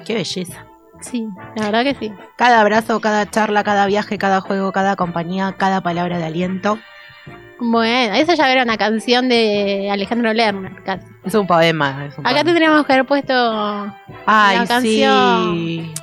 Qué 0.05 0.13
belleza. 0.13 0.65
Sí, 1.01 1.27
la 1.55 1.65
verdad 1.65 1.83
que 1.83 1.95
sí. 1.95 2.13
Cada 2.37 2.61
abrazo, 2.61 2.99
cada 3.01 3.29
charla, 3.29 3.63
cada 3.63 3.85
viaje, 3.87 4.17
cada 4.17 4.39
juego, 4.41 4.71
cada 4.71 4.95
compañía, 4.95 5.55
cada 5.57 5.81
palabra 5.81 6.17
de 6.19 6.25
aliento. 6.25 6.77
Bueno, 7.59 8.13
eso 8.15 8.33
ya 8.35 8.51
era 8.51 8.63
una 8.63 8.77
canción 8.77 9.29
de 9.29 9.89
Alejandro 9.91 10.31
Lerner, 10.33 10.83
casi. 10.83 11.05
Es 11.23 11.33
un 11.33 11.47
poema. 11.47 12.05
es 12.05 12.17
un 12.17 12.25
Acá 12.25 12.35
poema. 12.35 12.43
tendríamos 12.43 12.85
que 12.85 12.93
haber 12.93 13.05
puesto 13.05 13.33
Ay, 14.25 14.57
la 14.59 14.65
canción. 14.67 15.53
sí. 15.55 15.93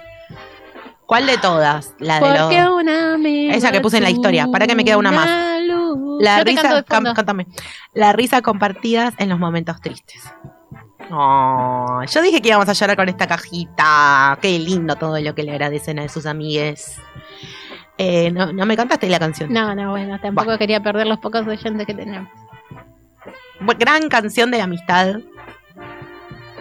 ¿Cuál 1.12 1.26
de 1.26 1.36
todas? 1.36 1.94
La 1.98 2.14
de 2.14 2.20
Porque 2.20 2.62
los... 2.62 2.70
una 2.70 3.18
Esa 3.55 3.70
que 3.70 3.82
puse 3.82 3.98
en 3.98 4.02
la 4.02 4.09
historia. 4.09 4.47
Para 4.47 4.66
que 4.66 4.74
me 4.74 4.82
queda 4.82 4.97
una 4.97 5.12
más. 5.12 5.28
La 6.18 6.39
Yo 6.39 6.44
risa, 6.44 6.82
cántame. 6.84 7.48
La 7.93 8.14
risa 8.14 8.40
compartidas 8.40 9.12
en 9.18 9.28
los 9.28 9.39
momentos 9.39 9.78
tristes. 9.82 10.22
Oh, 11.10 12.01
yo 12.10 12.22
dije 12.22 12.40
que 12.40 12.48
íbamos 12.48 12.66
a 12.66 12.72
llorar 12.72 12.97
con 12.97 13.10
esta 13.10 13.26
cajita. 13.26 14.39
Qué 14.40 14.59
lindo 14.59 14.97
todo 14.97 15.20
lo 15.20 15.34
que 15.34 15.43
le 15.43 15.51
agradecen 15.51 15.98
a 15.98 16.09
sus 16.09 16.24
amigues. 16.24 16.97
Eh, 17.98 18.30
no, 18.30 18.51
no 18.55 18.64
me 18.64 18.74
cantaste 18.74 19.06
la 19.10 19.18
canción. 19.18 19.52
No, 19.52 19.74
no, 19.74 19.90
bueno, 19.90 20.18
tampoco 20.18 20.56
quería 20.56 20.82
perder 20.82 21.09
los 21.09 21.18
pocos 21.18 21.47
oyentes 21.47 21.86
que 21.86 21.93
tenemos. 21.93 22.30
Gran 23.78 24.09
canción 24.09 24.51
de 24.51 24.56
la 24.56 24.64
amistad. 24.64 25.16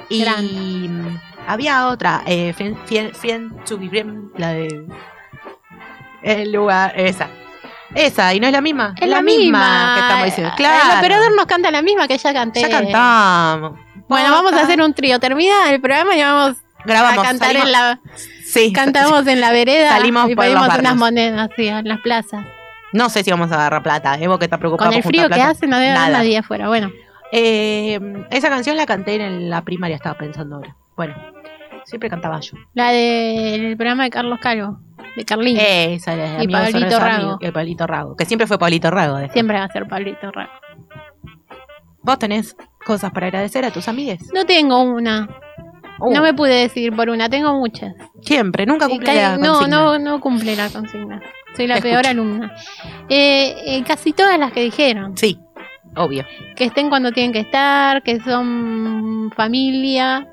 Y 0.10 0.26
Gran. 0.26 1.22
Había 1.52 1.88
otra, 1.88 2.24
eh, 2.26 2.54
Friend, 2.54 2.78
Friend- 2.86 3.14
Friend 3.14 3.64
to 3.66 3.78
be 3.78 3.90
Friend, 3.90 4.32
la 4.38 4.50
de 4.54 4.86
el 6.24 6.52
lugar, 6.52 6.94
esa. 6.96 7.30
Esa, 7.96 8.34
y 8.34 8.40
no 8.40 8.48
es 8.48 8.54
la 8.54 8.62
misma. 8.62 8.94
Es 9.00 9.10
la 9.10 9.22
misma. 9.22 9.94
que 9.96 10.02
estamos 10.02 10.26
diciendo. 10.26 10.50
El 10.52 10.56
Claro. 10.56 11.00
operador 11.00 11.36
nos 11.36 11.46
canta 11.46 11.72
la 11.72 11.82
misma 11.82 12.08
que 12.08 12.18
ya 12.18 12.34
canté. 12.34 12.62
Ya 12.62 12.70
cantamos. 12.70 13.80
Bueno, 14.08 14.32
vamos 14.32 14.54
a 14.54 14.62
hacer 14.62 14.82
un 14.82 14.94
trío. 14.94 15.20
Termina 15.20 15.70
el 15.70 15.82
programa 15.82 16.16
y 16.16 16.22
vamos 16.22 16.58
Grabamos, 16.86 17.20
a 17.20 17.28
cantar 17.28 17.48
salimos- 17.50 17.66
en 17.66 17.72
la. 17.72 18.00
Sí, 18.46 18.74
Cantamos 18.74 19.26
en 19.28 19.40
la 19.42 19.52
vereda 19.54 19.90
Salimos 19.92 20.30
y 20.30 20.36
pedimos 20.36 20.68
unas 20.78 20.96
monedas, 20.96 21.50
sí, 21.56 21.68
en 21.68 21.88
las 21.88 22.00
plazas. 22.02 22.46
No 22.94 23.10
sé 23.10 23.24
si 23.24 23.32
vamos 23.32 23.52
a 23.52 23.56
agarrar 23.56 23.84
plata. 23.84 24.16
Evo 24.20 24.38
que 24.38 24.46
está 24.46 24.58
preocupado 24.58 24.90
Con 24.90 24.98
el 24.98 25.04
frío 25.04 25.30
que 25.30 25.42
hace, 25.42 25.66
no 25.68 25.78
debe 25.78 25.92
haber 25.92 26.12
nadie 26.14 26.38
afuera. 26.38 26.68
Bueno, 26.68 26.92
Eh, 27.34 27.98
esa 28.30 28.50
canción 28.50 28.76
la 28.76 28.86
canté 28.86 29.16
en 29.16 29.50
la 29.50 29.62
primaria, 29.64 29.96
estaba 29.96 30.18
pensando 30.18 30.58
ahora. 30.58 30.76
Bueno, 30.98 31.16
Siempre 31.92 32.10
cantaba 32.10 32.40
yo. 32.40 32.58
La 32.74 32.90
del 32.92 33.76
programa 33.78 34.04
de 34.06 34.10
Carlos 34.10 34.40
Calvo, 34.42 34.80
de 35.16 35.26
Carlín. 35.26 35.58
Esa 35.60 36.14
era 36.14 36.44
Y 36.44 36.48
Pablito 36.48 37.00
Rago. 37.00 37.38
El 37.42 37.54
Pablito 37.54 37.86
Rago. 37.86 38.16
Que 38.16 38.26
siempre 38.26 38.48
fue 38.48 38.58
Pablito 38.58 38.90
Rago. 38.90 39.18
después. 39.18 39.34
Siempre 39.34 39.58
va 39.60 39.66
a 39.66 39.72
ser 39.72 39.88
Pablito 39.88 40.32
Rago. 40.32 40.52
¿Vos 42.02 42.18
tenés 42.18 42.56
cosas 42.86 43.12
para 43.12 43.28
agradecer 43.28 43.64
a 43.66 43.72
tus 43.72 43.88
amigues? 43.88 44.22
No 44.34 44.46
tengo 44.46 44.82
una. 44.82 45.30
Uh, 46.00 46.12
No 46.14 46.22
me 46.24 46.34
pude 46.34 46.56
decir 46.56 46.96
por 46.96 47.10
una, 47.10 47.30
tengo 47.30 47.54
muchas. 47.60 47.94
Siempre, 48.22 48.66
nunca 48.66 48.88
cumple 48.90 49.14
la 49.14 49.22
ca- 49.22 49.38
no, 49.38 49.54
consigna. 49.54 49.78
no, 49.78 50.00
no 50.00 50.20
cumple 50.20 50.56
la 50.56 50.70
consigna. 50.70 51.22
Soy 51.56 51.68
la 51.68 51.76
Te 51.76 51.82
peor 51.84 52.06
escucho. 52.06 52.10
alumna. 52.10 52.56
Eh, 53.10 53.56
eh, 53.66 53.84
casi 53.86 54.14
todas 54.14 54.40
las 54.40 54.52
que 54.52 54.62
dijeron. 54.64 55.16
Sí, 55.16 55.38
obvio. 55.96 56.26
Que 56.56 56.64
estén 56.66 56.90
cuando 56.90 57.12
tienen 57.12 57.34
que 57.34 57.40
estar, 57.42 58.02
que 58.02 58.20
son 58.22 59.32
familia. 59.36 60.28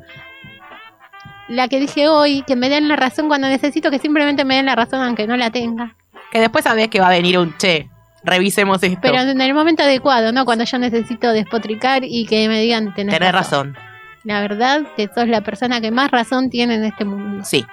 La 1.48 1.68
que 1.68 1.80
dije 1.80 2.08
hoy, 2.08 2.42
que 2.46 2.56
me 2.56 2.68
den 2.68 2.88
la 2.88 2.96
razón 2.96 3.28
cuando 3.28 3.48
necesito, 3.48 3.90
que 3.90 3.98
simplemente 3.98 4.44
me 4.44 4.56
den 4.56 4.66
la 4.66 4.74
razón 4.74 5.00
aunque 5.00 5.26
no 5.26 5.36
la 5.36 5.50
tenga. 5.50 5.96
Que 6.30 6.40
después 6.40 6.64
sabés 6.64 6.88
que 6.88 7.00
va 7.00 7.06
a 7.06 7.10
venir 7.10 7.38
un 7.38 7.56
che. 7.56 7.88
Revisemos 8.22 8.82
esto. 8.82 8.98
Pero 9.00 9.20
en 9.20 9.40
el 9.40 9.54
momento 9.54 9.82
adecuado, 9.82 10.32
¿no? 10.32 10.44
Cuando 10.44 10.64
yo 10.64 10.78
necesito 10.78 11.30
despotricar 11.30 12.02
y 12.04 12.26
que 12.26 12.48
me 12.48 12.60
digan 12.60 12.94
tenés, 12.94 13.14
Tenés 13.14 13.32
razón. 13.32 13.76
La 14.24 14.40
verdad 14.40 14.82
que 14.96 15.08
sos 15.14 15.28
la 15.28 15.40
persona 15.40 15.80
que 15.80 15.90
más 15.90 16.10
razón 16.10 16.50
tiene 16.50 16.74
en 16.74 16.84
este 16.84 17.04
mundo. 17.04 17.44
Sí. 17.44 17.64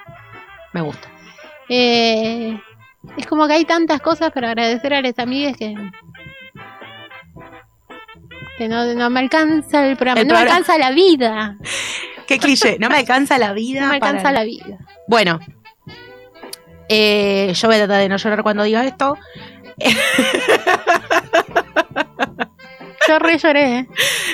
Me 0.72 0.82
gusta. 0.82 1.10
Eh, 1.68 2.58
es 3.18 3.26
como 3.28 3.48
que 3.48 3.54
hay 3.54 3.66
tantas 3.66 4.00
cosas 4.02 4.32
para 4.32 4.50
agradecer 4.50 4.94
a 4.94 5.02
las 5.02 5.18
amigas 5.20 5.58
que. 5.58 5.76
que 8.58 8.70
no, 8.70 8.86
no 8.94 9.10
me 9.10 9.20
alcanza 9.20 9.86
el 9.86 9.98
programa. 9.98 10.22
El 10.22 10.28
no 10.28 10.36
me 10.36 10.42
alcanza 10.42 10.78
la 10.78 10.92
vida. 10.92 11.58
Qué 12.28 12.40
cliché. 12.40 12.78
No 12.80 12.90
me 12.90 12.98
alcanza 12.98 13.38
la 13.38 13.54
vida. 13.54 13.82
No 13.82 13.88
me 13.90 13.96
alcanza 13.96 14.32
la 14.32 14.44
vida. 14.44 14.78
Bueno. 15.08 15.40
Eh, 16.90 17.52
yo 17.56 17.68
voy 17.68 17.76
a 17.78 17.80
tratar 17.86 18.02
de 18.02 18.10
no 18.10 18.18
llorar 18.18 18.44
cuando 18.44 18.64
diga 18.64 18.86
esto. 18.86 19.18
Yo 23.08 23.20
re 23.20 23.38
lloré. 23.38 23.80
¿eh? 23.80 23.88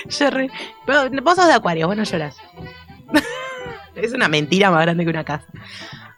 Yo 0.09 0.29
re- 0.29 0.49
Pero 0.85 1.09
vos 1.23 1.35
sos 1.35 1.47
de 1.47 1.53
Acuario, 1.53 1.87
vos 1.87 1.97
no 1.97 2.03
llorás. 2.03 2.35
es 3.95 4.13
una 4.13 4.27
mentira 4.27 4.71
más 4.71 4.81
grande 4.83 5.03
que 5.03 5.09
una 5.09 5.23
casa. 5.25 5.45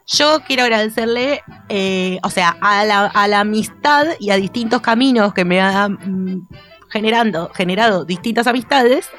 Yo 0.05 0.41
quiero 0.45 0.63
agradecerle, 0.63 1.41
eh, 1.69 2.19
o 2.23 2.29
sea, 2.29 2.57
a 2.61 2.83
la, 2.85 3.05
a 3.05 3.27
la 3.27 3.39
amistad 3.39 4.05
y 4.19 4.31
a 4.31 4.35
distintos 4.35 4.81
caminos 4.81 5.33
que 5.33 5.45
me 5.45 5.61
han 5.61 6.47
generando, 6.89 7.49
generado 7.55 8.05
distintas 8.05 8.45
amistades. 8.47 9.09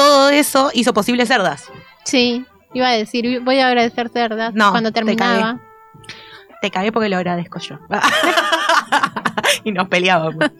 Todo 0.00 0.30
eso 0.30 0.70
hizo 0.72 0.94
posible 0.94 1.26
Cerdas. 1.26 1.70
Sí, 2.04 2.46
iba 2.72 2.88
a 2.88 2.92
decir, 2.92 3.40
voy 3.40 3.58
a 3.58 3.66
agradecer 3.66 4.08
cerdas 4.08 4.54
No, 4.54 4.70
cuando 4.70 4.92
te 4.92 4.94
terminaba. 4.94 5.60
Te 6.62 6.70
cagué 6.70 6.90
porque 6.90 7.10
lo 7.10 7.18
agradezco 7.18 7.58
yo. 7.58 7.78
y 9.64 9.72
nos 9.72 9.88
peleábamos. 9.88 10.50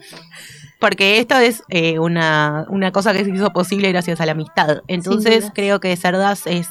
Porque 0.79 1.21
esto 1.21 1.39
es 1.39 1.63
eh, 1.71 1.99
una, 1.99 2.67
una 2.69 2.93
cosa 2.93 3.15
que 3.15 3.25
se 3.25 3.31
hizo 3.31 3.51
posible 3.51 3.91
gracias 3.91 4.21
a 4.21 4.27
la 4.27 4.33
amistad. 4.33 4.83
Entonces 4.89 5.51
creo 5.55 5.81
que 5.81 5.97
Cerdas 5.97 6.47
es... 6.47 6.69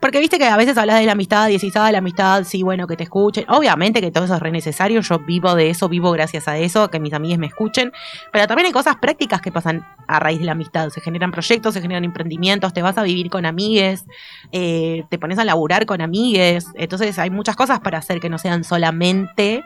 Porque 0.00 0.18
viste 0.18 0.38
que 0.38 0.46
a 0.46 0.56
veces 0.56 0.78
hablas 0.78 0.98
de 0.98 1.06
la 1.06 1.12
amistad 1.12 1.48
y 1.48 1.52
decís, 1.52 1.76
ah, 1.76 1.92
la 1.92 1.98
amistad, 1.98 2.44
sí, 2.44 2.62
bueno, 2.62 2.86
que 2.86 2.96
te 2.96 3.04
escuchen. 3.04 3.44
Obviamente 3.48 4.00
que 4.00 4.10
todo 4.10 4.24
eso 4.24 4.34
es 4.34 4.40
re 4.40 4.50
necesario. 4.50 5.02
Yo 5.02 5.18
vivo 5.18 5.54
de 5.54 5.68
eso, 5.68 5.90
vivo 5.90 6.10
gracias 6.10 6.48
a 6.48 6.56
eso, 6.56 6.88
que 6.88 6.98
mis 6.98 7.12
amigas 7.12 7.38
me 7.38 7.46
escuchen. 7.46 7.92
Pero 8.32 8.46
también 8.46 8.66
hay 8.66 8.72
cosas 8.72 8.96
prácticas 8.96 9.42
que 9.42 9.52
pasan 9.52 9.86
a 10.08 10.18
raíz 10.18 10.40
de 10.40 10.46
la 10.46 10.52
amistad. 10.52 10.88
Se 10.88 11.02
generan 11.02 11.30
proyectos, 11.30 11.74
se 11.74 11.82
generan 11.82 12.04
emprendimientos, 12.04 12.72
te 12.72 12.80
vas 12.80 12.96
a 12.96 13.02
vivir 13.02 13.28
con 13.28 13.44
amigues, 13.44 14.06
eh, 14.52 15.04
te 15.10 15.18
pones 15.18 15.38
a 15.38 15.44
laburar 15.44 15.84
con 15.84 16.00
amigues. 16.00 16.66
Entonces 16.76 17.18
hay 17.18 17.28
muchas 17.28 17.54
cosas 17.54 17.80
para 17.80 17.98
hacer 17.98 18.20
que 18.20 18.30
no 18.30 18.38
sean 18.38 18.64
solamente 18.64 19.62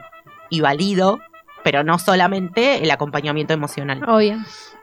y 0.49 0.59
válido, 0.59 1.19
pero 1.63 1.83
no 1.85 1.97
solamente 1.97 2.83
el 2.83 2.91
acompañamiento 2.91 3.53
emocional. 3.53 4.03
Obvio. 4.05 4.37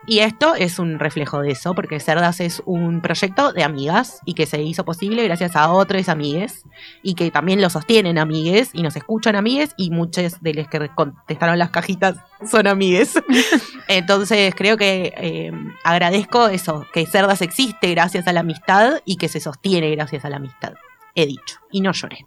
Y 0.07 0.19
esto 0.19 0.57
es 0.57 0.81
un 0.81 0.99
reflejo 0.99 1.41
de 1.43 1.53
eso, 1.53 1.75
porque 1.75 2.01
Cerdas 2.01 2.41
es 2.41 2.61
un 2.67 3.01
proyecto 3.01 3.53
de 3.53 3.63
amigas 3.63 4.21
y 4.25 4.35
que 4.35 4.47
se 4.47 4.61
hizo 4.61 4.85
posible 4.85 5.23
gracias 5.25 5.55
a 5.55 5.71
otros 5.71 6.09
amigues 6.09 6.65
y 7.03 7.15
que 7.15 7.31
también 7.31 7.63
lo 7.63 7.71
sostienen 7.71 8.19
amigues 8.19 8.71
y 8.73 8.83
nos 8.83 8.97
escuchan 8.97 9.37
amigues 9.37 9.75
y 9.77 9.91
muchos 9.91 10.41
de 10.41 10.55
los 10.55 10.67
que 10.67 10.89
contestaron 10.89 11.57
las 11.59 11.71
cajitas 11.71 12.17
son 12.45 12.67
amigues. 12.67 13.15
Entonces 13.89 14.55
creo 14.57 14.77
que 14.77 15.15
eh, 15.17 15.53
agradezco 15.85 16.49
eso, 16.49 16.85
que 16.93 17.07
Cerdas 17.07 17.41
existe 17.41 17.91
gracias 17.91 18.27
a 18.27 18.33
la 18.33 18.41
amistad 18.41 19.01
y 19.05 19.17
que 19.17 19.29
se 19.29 19.39
sostiene 19.39 19.91
gracias 19.93 20.25
a 20.25 20.31
la 20.31 20.37
amistad. 20.37 20.75
He 21.15 21.27
dicho. 21.27 21.59
Y 21.71 21.81
no 21.81 21.93
lloré. 21.93 22.25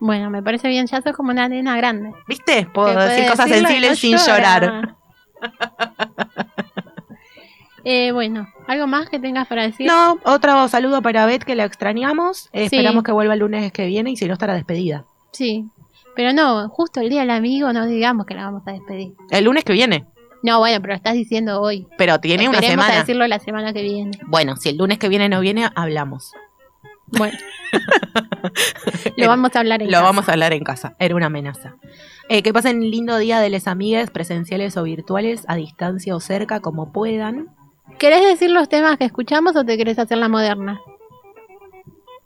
Bueno, 0.00 0.30
me 0.30 0.42
parece 0.42 0.68
bien, 0.68 0.86
ya 0.86 1.02
sos 1.02 1.14
como 1.14 1.32
una 1.32 1.48
nena 1.48 1.76
grande. 1.76 2.14
¿Viste? 2.26 2.66
Puedo 2.72 2.98
decir 2.98 3.28
cosas 3.28 3.50
sensibles 3.50 3.90
no 3.90 3.96
sin 3.96 4.16
llora. 4.16 4.60
llorar. 4.60 4.94
Eh, 7.90 8.12
bueno, 8.12 8.46
¿algo 8.66 8.86
más 8.86 9.08
que 9.08 9.18
tengas 9.18 9.46
para 9.48 9.62
decir? 9.62 9.86
No, 9.86 10.18
otro 10.24 10.68
saludo 10.68 11.00
para 11.00 11.24
Beth 11.24 11.42
que 11.44 11.54
la 11.54 11.64
extrañamos. 11.64 12.50
Eh, 12.52 12.68
Sí. 12.68 12.76
Esperamos 12.76 13.02
que 13.02 13.12
vuelva 13.12 13.32
el 13.32 13.40
lunes 13.40 13.72
que 13.72 13.86
viene 13.86 14.10
y 14.10 14.16
si 14.16 14.26
no 14.26 14.34
estará 14.34 14.52
despedida. 14.54 15.06
Sí. 15.32 15.64
Pero 16.14 16.34
no, 16.34 16.68
justo 16.68 17.00
el 17.00 17.08
día 17.08 17.20
del 17.20 17.30
amigo 17.30 17.72
no 17.72 17.86
digamos 17.86 18.26
que 18.26 18.34
la 18.34 18.44
vamos 18.44 18.62
a 18.66 18.72
despedir. 18.72 19.14
El 19.30 19.44
lunes 19.44 19.64
que 19.64 19.72
viene. 19.72 20.04
No, 20.42 20.58
bueno, 20.58 20.80
pero 20.82 20.92
lo 20.92 20.96
estás 20.96 21.14
diciendo 21.14 21.62
hoy. 21.62 21.86
Pero 21.96 22.20
tiene 22.20 22.46
una 22.48 22.58
Esperemos 22.58 22.84
a 22.84 22.86
semana. 22.88 23.00
decirlo 23.00 23.26
la 23.26 23.38
semana 23.38 23.72
que 23.72 23.82
viene. 23.82 24.18
Bueno, 24.26 24.56
si 24.56 24.68
el 24.68 24.76
lunes 24.76 24.98
que 24.98 25.08
viene 25.08 25.28
no 25.30 25.40
viene, 25.40 25.68
hablamos. 25.74 26.32
Bueno. 27.06 27.38
lo 29.16 29.28
vamos 29.28 29.56
a 29.56 29.60
hablar 29.60 29.80
en 29.82 29.88
Lo 29.88 29.92
casa. 29.94 30.04
vamos 30.04 30.28
a 30.28 30.32
hablar 30.32 30.52
en 30.52 30.62
casa. 30.62 30.94
Era 30.98 31.14
una 31.14 31.26
amenaza. 31.26 31.76
Eh, 32.28 32.42
que 32.42 32.52
pasen 32.52 32.90
lindo 32.90 33.16
día 33.16 33.40
de 33.40 33.48
les 33.50 33.66
amigues, 33.66 34.10
presenciales 34.10 34.76
o 34.76 34.82
virtuales, 34.82 35.44
a 35.48 35.56
distancia 35.56 36.14
o 36.14 36.20
cerca, 36.20 36.60
como 36.60 36.92
puedan. 36.92 37.48
¿Querés 37.98 38.22
decir 38.22 38.50
los 38.50 38.68
temas 38.68 38.96
que 38.98 39.04
escuchamos 39.04 39.56
o 39.56 39.64
te 39.64 39.76
querés 39.76 39.98
hacer 39.98 40.18
la 40.18 40.28
moderna? 40.28 40.80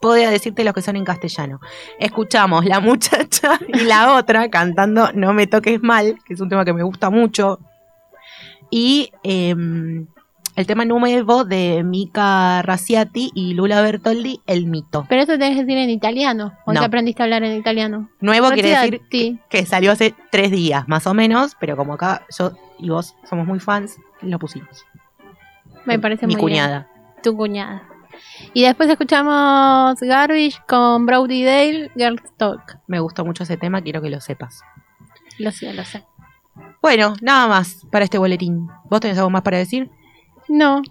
Podría 0.01 0.30
decirte 0.30 0.64
los 0.64 0.74
que 0.74 0.82
son 0.82 0.97
en 0.97 1.05
castellano. 1.05 1.60
Escuchamos 1.98 2.64
La 2.64 2.80
Muchacha 2.80 3.59
y 3.68 3.84
la 3.84 4.14
otra 4.16 4.51
cantando 4.51 5.12
No 5.14 5.32
me 5.32 5.47
toques 5.47 5.80
mal, 5.82 6.18
que 6.24 6.34
es 6.34 6.40
un 6.40 6.48
tema 6.48 6.64
que 6.64 6.72
me 6.72 6.82
gusta 6.82 7.09
mucho. 7.09 7.60
Y 8.70 9.12
em, 9.22 10.06
el 10.56 10.66
tema 10.66 10.84
nuevo 10.84 11.44
de 11.44 11.82
Mika 11.84 12.62
Raciati 12.62 13.30
y 13.34 13.55
Lula 13.55 13.80
Bertoldi, 13.80 14.40
El 14.47 14.66
Mito. 14.66 15.06
Pero 15.09 15.22
eso 15.22 15.32
tenés 15.32 15.56
que 15.56 15.64
decir 15.64 15.78
en 15.78 15.90
italiano. 15.90 16.52
¿O 16.66 16.72
No. 16.72 16.80
ya 16.80 16.86
aprendiste 16.86 17.22
a 17.22 17.24
hablar 17.24 17.44
en 17.44 17.56
italiano? 17.56 18.10
Nuevo 18.20 18.51
quiere 18.51 18.70
decir 18.70 19.01
que 19.48 19.66
salió 19.66 19.93
hace 19.93 20.14
tres 20.30 20.51
días, 20.51 20.89
más 20.89 21.06
o 21.06 21.14
menos, 21.14 21.56
pero 21.60 21.76
como 21.76 21.94
acá 21.94 22.26
yo 22.36 22.52
y 22.78 22.89
vos 22.90 23.14
somos 23.28 23.47
muy 23.47 23.60
fans, 23.60 23.97
lo 24.22 24.39
pusimos. 24.39 24.84
Me 25.86 25.98
parece 25.98 26.26
Mi 26.26 26.34
muy 26.34 26.40
bien. 26.50 26.60
cuñada. 26.64 26.88
Tu 27.22 27.36
cuñada. 27.36 27.82
Y 28.54 28.62
después 28.62 28.88
escuchamos 28.90 29.98
Garbage 30.00 30.60
con 30.68 31.06
Brody 31.06 31.44
Dale, 31.44 31.90
Girls 31.96 32.22
Talk. 32.36 32.78
Me 32.86 33.00
gustó 33.00 33.24
mucho 33.24 33.42
ese 33.44 33.56
tema, 33.56 33.80
quiero 33.82 34.02
que 34.02 34.10
lo 34.10 34.20
sepas. 34.20 34.62
Lo 35.38 35.50
sé, 35.50 35.72
lo 35.72 35.84
sé. 35.84 36.04
Bueno, 36.82 37.14
nada 37.22 37.48
más 37.48 37.86
para 37.90 38.04
este 38.04 38.18
boletín. 38.18 38.68
¿Vos 38.90 39.00
tenés 39.00 39.16
algo 39.18 39.30
más 39.30 39.42
para 39.42 39.56
decir? 39.59 39.90
No, 40.48 40.82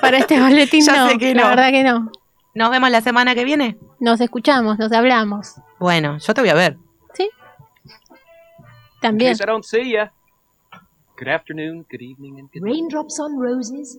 para 0.00 0.18
este 0.18 0.40
boletín 0.40 0.84
Ya 0.84 0.96
no. 0.96 1.08
sé 1.10 1.18
que 1.18 1.34
La 1.34 1.42
no. 1.42 1.48
verdad 1.50 1.70
que 1.70 1.82
no. 1.84 2.10
Nos 2.54 2.70
vemos 2.70 2.90
la 2.90 3.00
semana 3.00 3.34
que 3.34 3.44
viene. 3.44 3.78
Nos 4.00 4.20
escuchamos, 4.20 4.78
nos 4.78 4.90
hablamos. 4.92 5.56
Bueno, 5.78 6.18
yo 6.18 6.34
te 6.34 6.40
voy 6.40 6.50
a 6.50 6.54
ver. 6.54 6.78
También. 9.00 9.32
case 9.32 9.42
I 9.42 9.46
don't 9.46 9.64
see 9.64 9.92
ya. 9.92 10.12
Good 11.18 11.28
afternoon, 11.28 11.86
good 11.90 12.02
evening, 12.02 12.38
and 12.38 12.50
good 12.52 12.62
Raindrops 12.62 13.18
on 13.20 13.38
roses 13.38 13.98